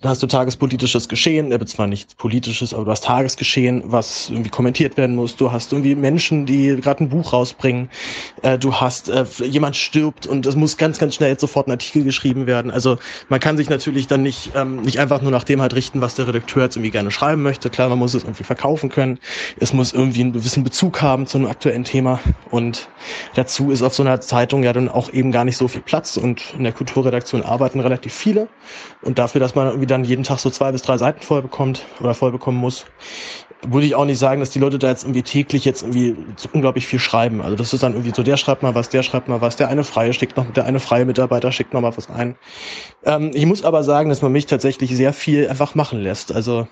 [0.00, 4.50] da hast du tagespolitisches Geschehen, äh, zwar nicht politisches, aber du hast Tagesgeschehen, was irgendwie
[4.50, 5.36] kommentiert werden muss.
[5.36, 7.90] Du hast irgendwie Menschen, die gerade ein Buch rausbringen.
[8.42, 12.04] Äh, du hast äh, jemand stirbt und es muss ganz, ganz schnell sofort ein Artikel
[12.04, 12.70] geschrieben werden.
[12.70, 16.00] Also man kann sich natürlich dann nicht ähm, nicht einfach nur nach dem halt richten,
[16.00, 17.70] was der Redakteur jetzt irgendwie gerne schreiben möchte.
[17.70, 19.18] Klar, man muss es irgendwie verkaufen können.
[19.58, 22.20] Es muss irgendwie einen gewissen Bezug haben zu einem aktuellen Thema.
[22.50, 22.88] Und
[23.34, 26.16] dazu ist auf so einer Zeitung ja dann auch eben gar nicht so viel Platz
[26.20, 28.48] und in der Kulturredaktion arbeiten relativ viele.
[29.02, 31.84] Und dafür, dass man irgendwie dann jeden Tag so zwei bis drei Seiten voll bekommt
[32.00, 32.84] oder voll bekommen muss,
[33.66, 36.48] würde ich auch nicht sagen, dass die Leute da jetzt irgendwie täglich jetzt irgendwie so
[36.52, 37.42] unglaublich viel schreiben.
[37.42, 39.68] Also das ist dann irgendwie so, der schreibt mal was, der schreibt mal was, der
[39.68, 42.36] eine freie schickt noch, der eine freie Mitarbeiter schickt noch mal was ein.
[43.04, 46.32] Ähm, ich muss aber sagen, dass man mich tatsächlich sehr viel einfach machen lässt.
[46.34, 46.68] Also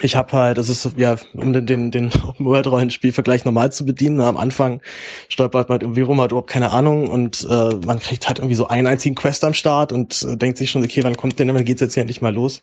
[0.00, 3.84] ich habe halt, das ist ja, um den, den, den Open World Rollenspielvergleich normal zu
[3.84, 4.80] bedienen, am Anfang
[5.28, 8.68] stolpert man irgendwie rum, hat überhaupt keine Ahnung und äh, man kriegt halt irgendwie so
[8.68, 11.64] einen einzigen Quest am Start und äh, denkt sich schon, okay, wann kommt denn, wann
[11.64, 12.62] geht's jetzt hier endlich mal los?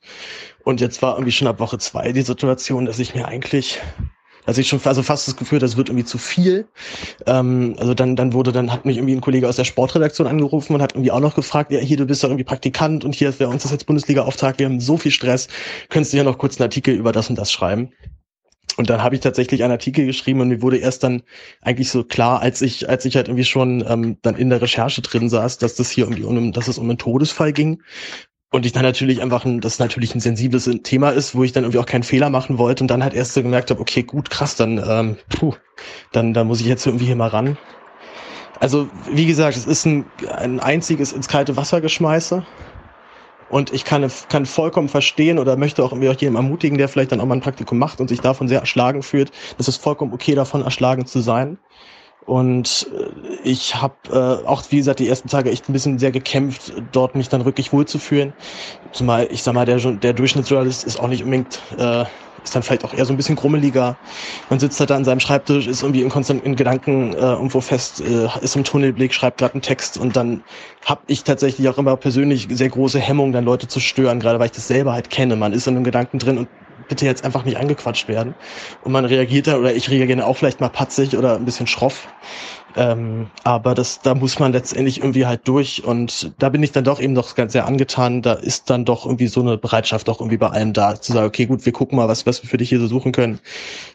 [0.63, 3.79] Und jetzt war irgendwie schon ab Woche zwei die Situation, dass ich mir eigentlich
[4.49, 6.67] Also ich schon also fast das Gefühl, das wird irgendwie zu viel.
[7.27, 10.73] Ähm, also dann, dann wurde, dann hat mich irgendwie ein Kollege aus der Sportredaktion angerufen
[10.73, 13.29] und hat irgendwie auch noch gefragt, ja, hier, du bist doch irgendwie Praktikant und hier
[13.29, 15.49] ist bei uns ist jetzt Bundesliga-Auftrag, wir haben so viel Stress,
[15.89, 17.91] könntest du ja noch kurz einen Artikel über das und das schreiben.
[18.77, 21.21] Und dann habe ich tatsächlich einen Artikel geschrieben und mir wurde erst dann
[21.61, 25.03] eigentlich so klar, als ich, als ich halt irgendwie schon ähm, dann in der Recherche
[25.03, 27.83] drin saß, dass das hier irgendwie um, dass es um einen Todesfall ging.
[28.51, 31.63] Und ich dann natürlich einfach ein, das natürlich ein sensibles Thema ist, wo ich dann
[31.63, 34.29] irgendwie auch keinen Fehler machen wollte und dann halt erst so gemerkt habe, okay, gut,
[34.31, 35.53] krass, dann, ähm, puh,
[36.11, 37.59] dann, dann muss ich jetzt irgendwie hier mal ran.
[38.59, 42.45] Also, wie gesagt, es ist ein, ein einziges ins kalte Wasser geschmeiße.
[43.47, 47.11] Und ich kann, kann vollkommen verstehen oder möchte auch irgendwie auch jedem ermutigen, der vielleicht
[47.11, 50.13] dann auch mal ein Praktikum macht und sich davon sehr erschlagen fühlt, dass es vollkommen
[50.13, 51.57] okay davon erschlagen zu sein.
[52.25, 56.11] Und äh, ich habe äh, auch, wie gesagt, die ersten Tage echt ein bisschen sehr
[56.11, 58.33] gekämpft, dort mich dann wirklich wohlzufühlen.
[58.91, 62.05] Zumal, ich sag mal, der, der Durchschnittsjournalist ist auch nicht unbedingt äh,
[62.43, 63.97] ist dann vielleicht auch eher so ein bisschen grummeliger.
[64.49, 68.27] Man sitzt halt da an seinem Schreibtisch, ist irgendwie in Gedanken äh, irgendwo fest, äh,
[68.41, 70.43] ist im Tunnelblick, schreibt gerade einen Text und dann
[70.85, 74.47] habe ich tatsächlich auch immer persönlich sehr große Hemmung, dann Leute zu stören, gerade weil
[74.47, 75.35] ich das selber halt kenne.
[75.35, 76.49] Man ist in einem Gedanken drin und
[76.89, 78.35] bitte jetzt einfach nicht angequatscht werden.
[78.83, 82.07] Und man reagiert dann, oder ich reagiere auch vielleicht mal patzig oder ein bisschen schroff.
[82.75, 86.83] Ähm, aber das, da muss man letztendlich irgendwie halt durch und da bin ich dann
[86.83, 88.21] doch eben noch ganz sehr angetan.
[88.21, 91.27] Da ist dann doch irgendwie so eine Bereitschaft auch irgendwie bei allem da, zu sagen,
[91.27, 93.39] okay, gut, wir gucken mal, was, was wir für dich hier so suchen können.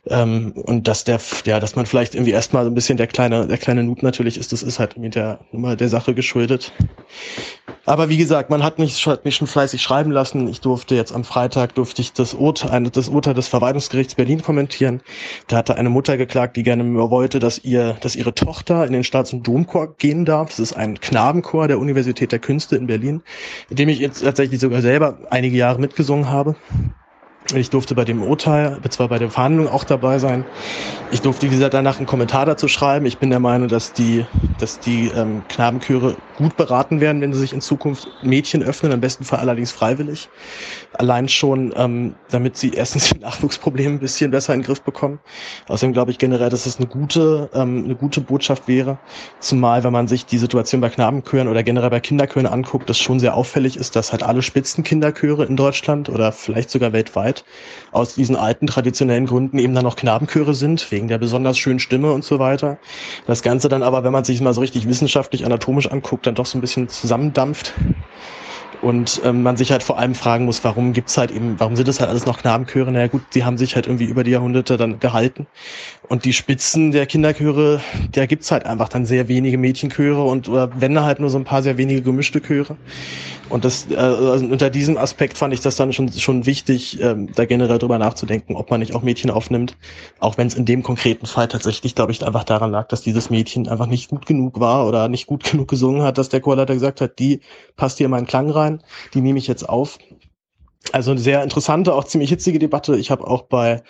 [0.08, 3.46] Ähm, und dass der, ja, dass man vielleicht irgendwie erstmal so ein bisschen der kleine,
[3.46, 6.72] der kleine Noob natürlich ist, das ist halt irgendwie der, immer der Sache geschuldet.
[7.86, 10.48] Aber wie gesagt, man hat mich, hat mich schon fleißig schreiben lassen.
[10.48, 15.02] Ich durfte jetzt am Freitag durfte ich das Urteil, das Urteil des Verwaltungsgerichts Berlin kommentieren.
[15.48, 19.04] Da hatte eine Mutter geklagt, die gerne wollte, dass ihr, dass ihre Tochter in den
[19.04, 20.48] Staats- und Domchor gehen darf.
[20.48, 23.22] Das ist ein Knabenchor der Universität der Künste in Berlin,
[23.68, 26.56] in dem ich jetzt tatsächlich sogar selber einige Jahre mitgesungen habe.
[27.52, 30.46] Ich durfte bei dem Urteil, zwar bei der Verhandlung auch dabei sein.
[31.12, 33.04] Ich durfte, wie gesagt, danach einen Kommentar dazu schreiben.
[33.04, 34.24] Ich bin der Meinung, dass die,
[34.58, 39.00] dass die ähm, Knabenchöre gut beraten werden, wenn sie sich in Zukunft Mädchen öffnen, am
[39.00, 40.30] besten Fall allerdings freiwillig.
[40.94, 45.20] Allein schon, ähm, damit sie erstens die Nachwuchsprobleme ein bisschen besser in den Griff bekommen.
[45.68, 48.96] Außerdem glaube ich generell, dass es eine gute, ähm, eine gute Botschaft wäre.
[49.40, 53.20] Zumal, wenn man sich die Situation bei Knabenchören oder generell bei Kinderchören anguckt, das schon
[53.20, 57.33] sehr auffällig ist, dass halt alle Spitzenkinderchöre in Deutschland oder vielleicht sogar weltweit
[57.90, 62.12] aus diesen alten traditionellen Gründen eben dann noch Knabenchöre sind, wegen der besonders schönen Stimme
[62.12, 62.78] und so weiter.
[63.26, 66.46] Das Ganze dann aber, wenn man sich mal so richtig wissenschaftlich, anatomisch anguckt, dann doch
[66.46, 67.72] so ein bisschen zusammendampft.
[68.84, 71.88] Und ähm, man sich halt vor allem fragen muss, warum gibt's halt eben, warum sind
[71.88, 72.92] das halt alles noch Knabenchöre?
[72.92, 75.46] Naja gut, die haben sich halt irgendwie über die Jahrhunderte dann gehalten.
[76.08, 77.80] Und die Spitzen der Kinderchöre,
[78.12, 81.44] da gibt's halt einfach dann sehr wenige Mädchenchöre und oder wenn halt nur so ein
[81.44, 82.76] paar sehr wenige gemischte Chöre.
[83.48, 87.30] Und das äh, also unter diesem Aspekt fand ich das dann schon schon wichtig, ähm,
[87.34, 89.76] da generell drüber nachzudenken, ob man nicht auch Mädchen aufnimmt,
[90.18, 93.30] auch wenn es in dem konkreten Fall tatsächlich, glaube ich, einfach daran lag, dass dieses
[93.30, 96.74] Mädchen einfach nicht gut genug war oder nicht gut genug gesungen hat, dass der Chorleiter
[96.74, 97.40] gesagt hat, die
[97.76, 99.98] passt hier in meinen Klang rein, die nehme ich jetzt auf.
[100.92, 102.96] Also eine sehr interessante, auch ziemlich hitzige Debatte.
[102.96, 103.82] Ich habe auch bei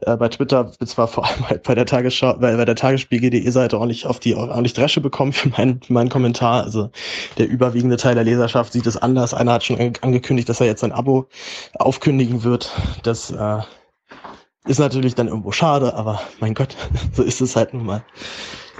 [0.00, 3.78] äh, bei Twitter, zwar vor allem halt bei der Tagesschau, bei, bei der Tagesspiegel.de Seite
[3.78, 6.64] auch nicht auf die nicht Dresche bekommen für meinen für meinen Kommentar.
[6.64, 6.90] Also
[7.38, 9.32] der überwiegende Teil der Leserschaft sieht es anders.
[9.32, 11.26] Einer hat schon angekündigt, dass er jetzt ein Abo
[11.78, 12.70] aufkündigen wird.
[13.04, 13.58] Das äh,
[14.66, 16.76] ist natürlich dann irgendwo schade, aber mein Gott,
[17.12, 18.04] so ist es halt nun mal.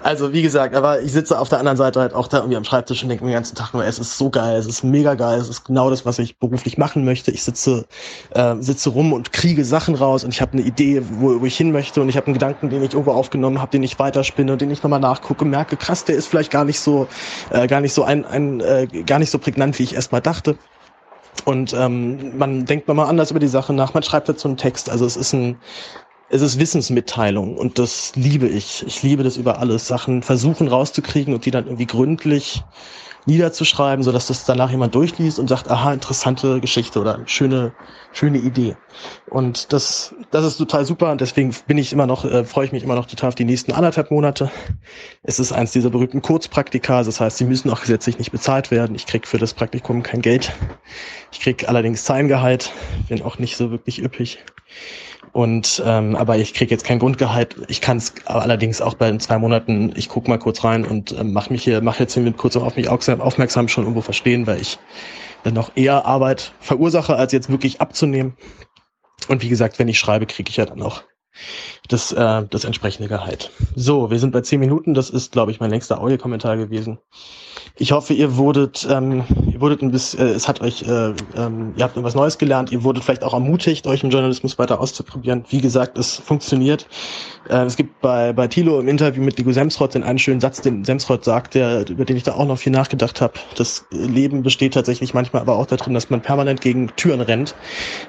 [0.02, 2.64] Also wie gesagt, aber ich sitze auf der anderen Seite halt auch da irgendwie am
[2.64, 5.14] Schreibtisch und denke mir den ganzen Tag nur, es ist so geil, es ist mega
[5.14, 7.30] geil, es ist genau das, was ich beruflich machen möchte.
[7.30, 7.84] Ich sitze,
[8.30, 11.56] äh, sitze rum und kriege Sachen raus und ich habe eine Idee, wo, wo ich
[11.56, 14.56] hin möchte und ich habe einen Gedanken, den ich irgendwo aufgenommen habe, den ich weiterspinne,
[14.56, 17.06] den ich nochmal nachgucke, merke, krass, der ist vielleicht gar nicht so,
[17.50, 20.56] äh, gar nicht so ein, ein äh, gar nicht so prägnant, wie ich erstmal dachte.
[21.44, 24.90] Und ähm, man denkt nochmal anders über die Sache nach, man schreibt dazu einen Text.
[24.90, 25.56] Also es ist ein,
[26.30, 28.84] es ist Wissensmitteilung und das liebe ich.
[28.86, 29.88] Ich liebe das über alles.
[29.88, 32.62] Sachen versuchen rauszukriegen und die dann irgendwie gründlich
[33.26, 37.72] niederzuschreiben, sodass das danach jemand durchliest und sagt, aha, interessante Geschichte oder schöne,
[38.12, 38.76] schöne Idee.
[39.28, 42.72] Und das, das ist total super und deswegen bin ich immer noch, äh, freue ich
[42.72, 44.50] mich immer noch total auf die nächsten anderthalb Monate.
[45.22, 48.94] Es ist eins dieser berühmten Kurzpraktika, das heißt, sie müssen auch gesetzlich nicht bezahlt werden.
[48.94, 50.52] Ich krieg für das Praktikum kein Geld.
[51.32, 52.72] Ich krieg allerdings Zeitgehalt,
[53.08, 54.38] bin auch nicht so wirklich üppig.
[55.32, 57.56] Und ähm, aber ich kriege jetzt kein Grundgehalt.
[57.68, 61.32] Ich kann es allerdings auch bei zwei Monaten, ich guck mal kurz rein und ähm,
[61.32, 64.60] mache mich hier, mache jetzt hier mit kurz auf mich aufmerksam schon irgendwo verstehen, weil
[64.60, 64.78] ich
[65.44, 68.36] dann noch eher Arbeit verursache, als jetzt wirklich abzunehmen.
[69.28, 71.02] Und wie gesagt, wenn ich schreibe, kriege ich ja dann auch
[71.88, 73.50] das, äh, das entsprechende Gehalt.
[73.74, 74.94] So, wir sind bei zehn Minuten.
[74.94, 76.98] Das ist, glaube ich, mein längster Audiokommentar gewesen.
[77.76, 81.72] Ich hoffe, ihr wurdet, ähm, ihr wurdet ein bisschen, äh, es hat euch, äh, ähm,
[81.76, 82.72] ihr habt etwas Neues gelernt.
[82.72, 85.44] Ihr wurdet vielleicht auch ermutigt, euch im Journalismus weiter auszuprobieren.
[85.48, 86.86] Wie gesagt, es funktioniert.
[87.48, 90.60] Äh, es gibt bei bei Thilo im Interview mit Nico Semsrott den einen schönen Satz,
[90.60, 93.34] den Semsrott sagt, der über den ich da auch noch viel nachgedacht habe.
[93.56, 97.54] Das Leben besteht tatsächlich manchmal aber auch darin, dass man permanent gegen Türen rennt,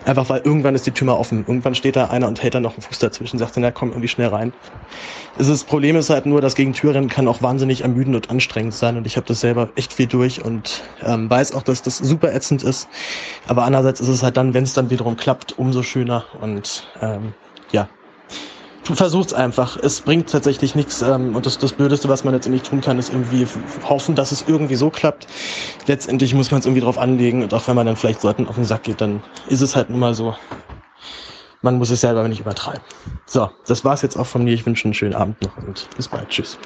[0.06, 1.40] einfach weil irgendwann ist die Tür mal offen.
[1.47, 3.90] Irgendwann steht da einer und hält dann noch einen Fuß dazwischen, sagt dann, ja komm
[3.90, 4.53] irgendwie schnell rein.
[5.38, 8.97] Das Problem ist halt nur, dass gegen Türrennen kann auch wahnsinnig ermüdend und anstrengend sein
[8.97, 12.34] und ich habe das selber echt viel durch und ähm, weiß auch, dass das super
[12.34, 12.88] ätzend ist.
[13.48, 17.34] Aber andererseits ist es halt dann, wenn es dann wiederum klappt, umso schöner und ähm,
[17.72, 17.90] ja,
[18.84, 19.78] versucht's einfach.
[19.78, 23.10] Es bringt tatsächlich nichts ähm, und das, das Blödeste, was man letztendlich tun kann, ist
[23.10, 23.46] irgendwie
[23.84, 25.28] hoffen, dass es irgendwie so klappt.
[25.85, 28.56] Letztendlich muss man es irgendwie drauf anlegen und auch wenn man dann vielleicht Leuten auf
[28.56, 30.34] den Sack geht, dann ist es halt nun mal so.
[31.62, 32.82] Man muss es selber nicht übertreiben.
[33.28, 34.53] So, das war's jetzt auch von mir.
[34.53, 36.30] Ich wünsche einen schönen Abend noch und bis bald.
[36.30, 36.58] Tschüss.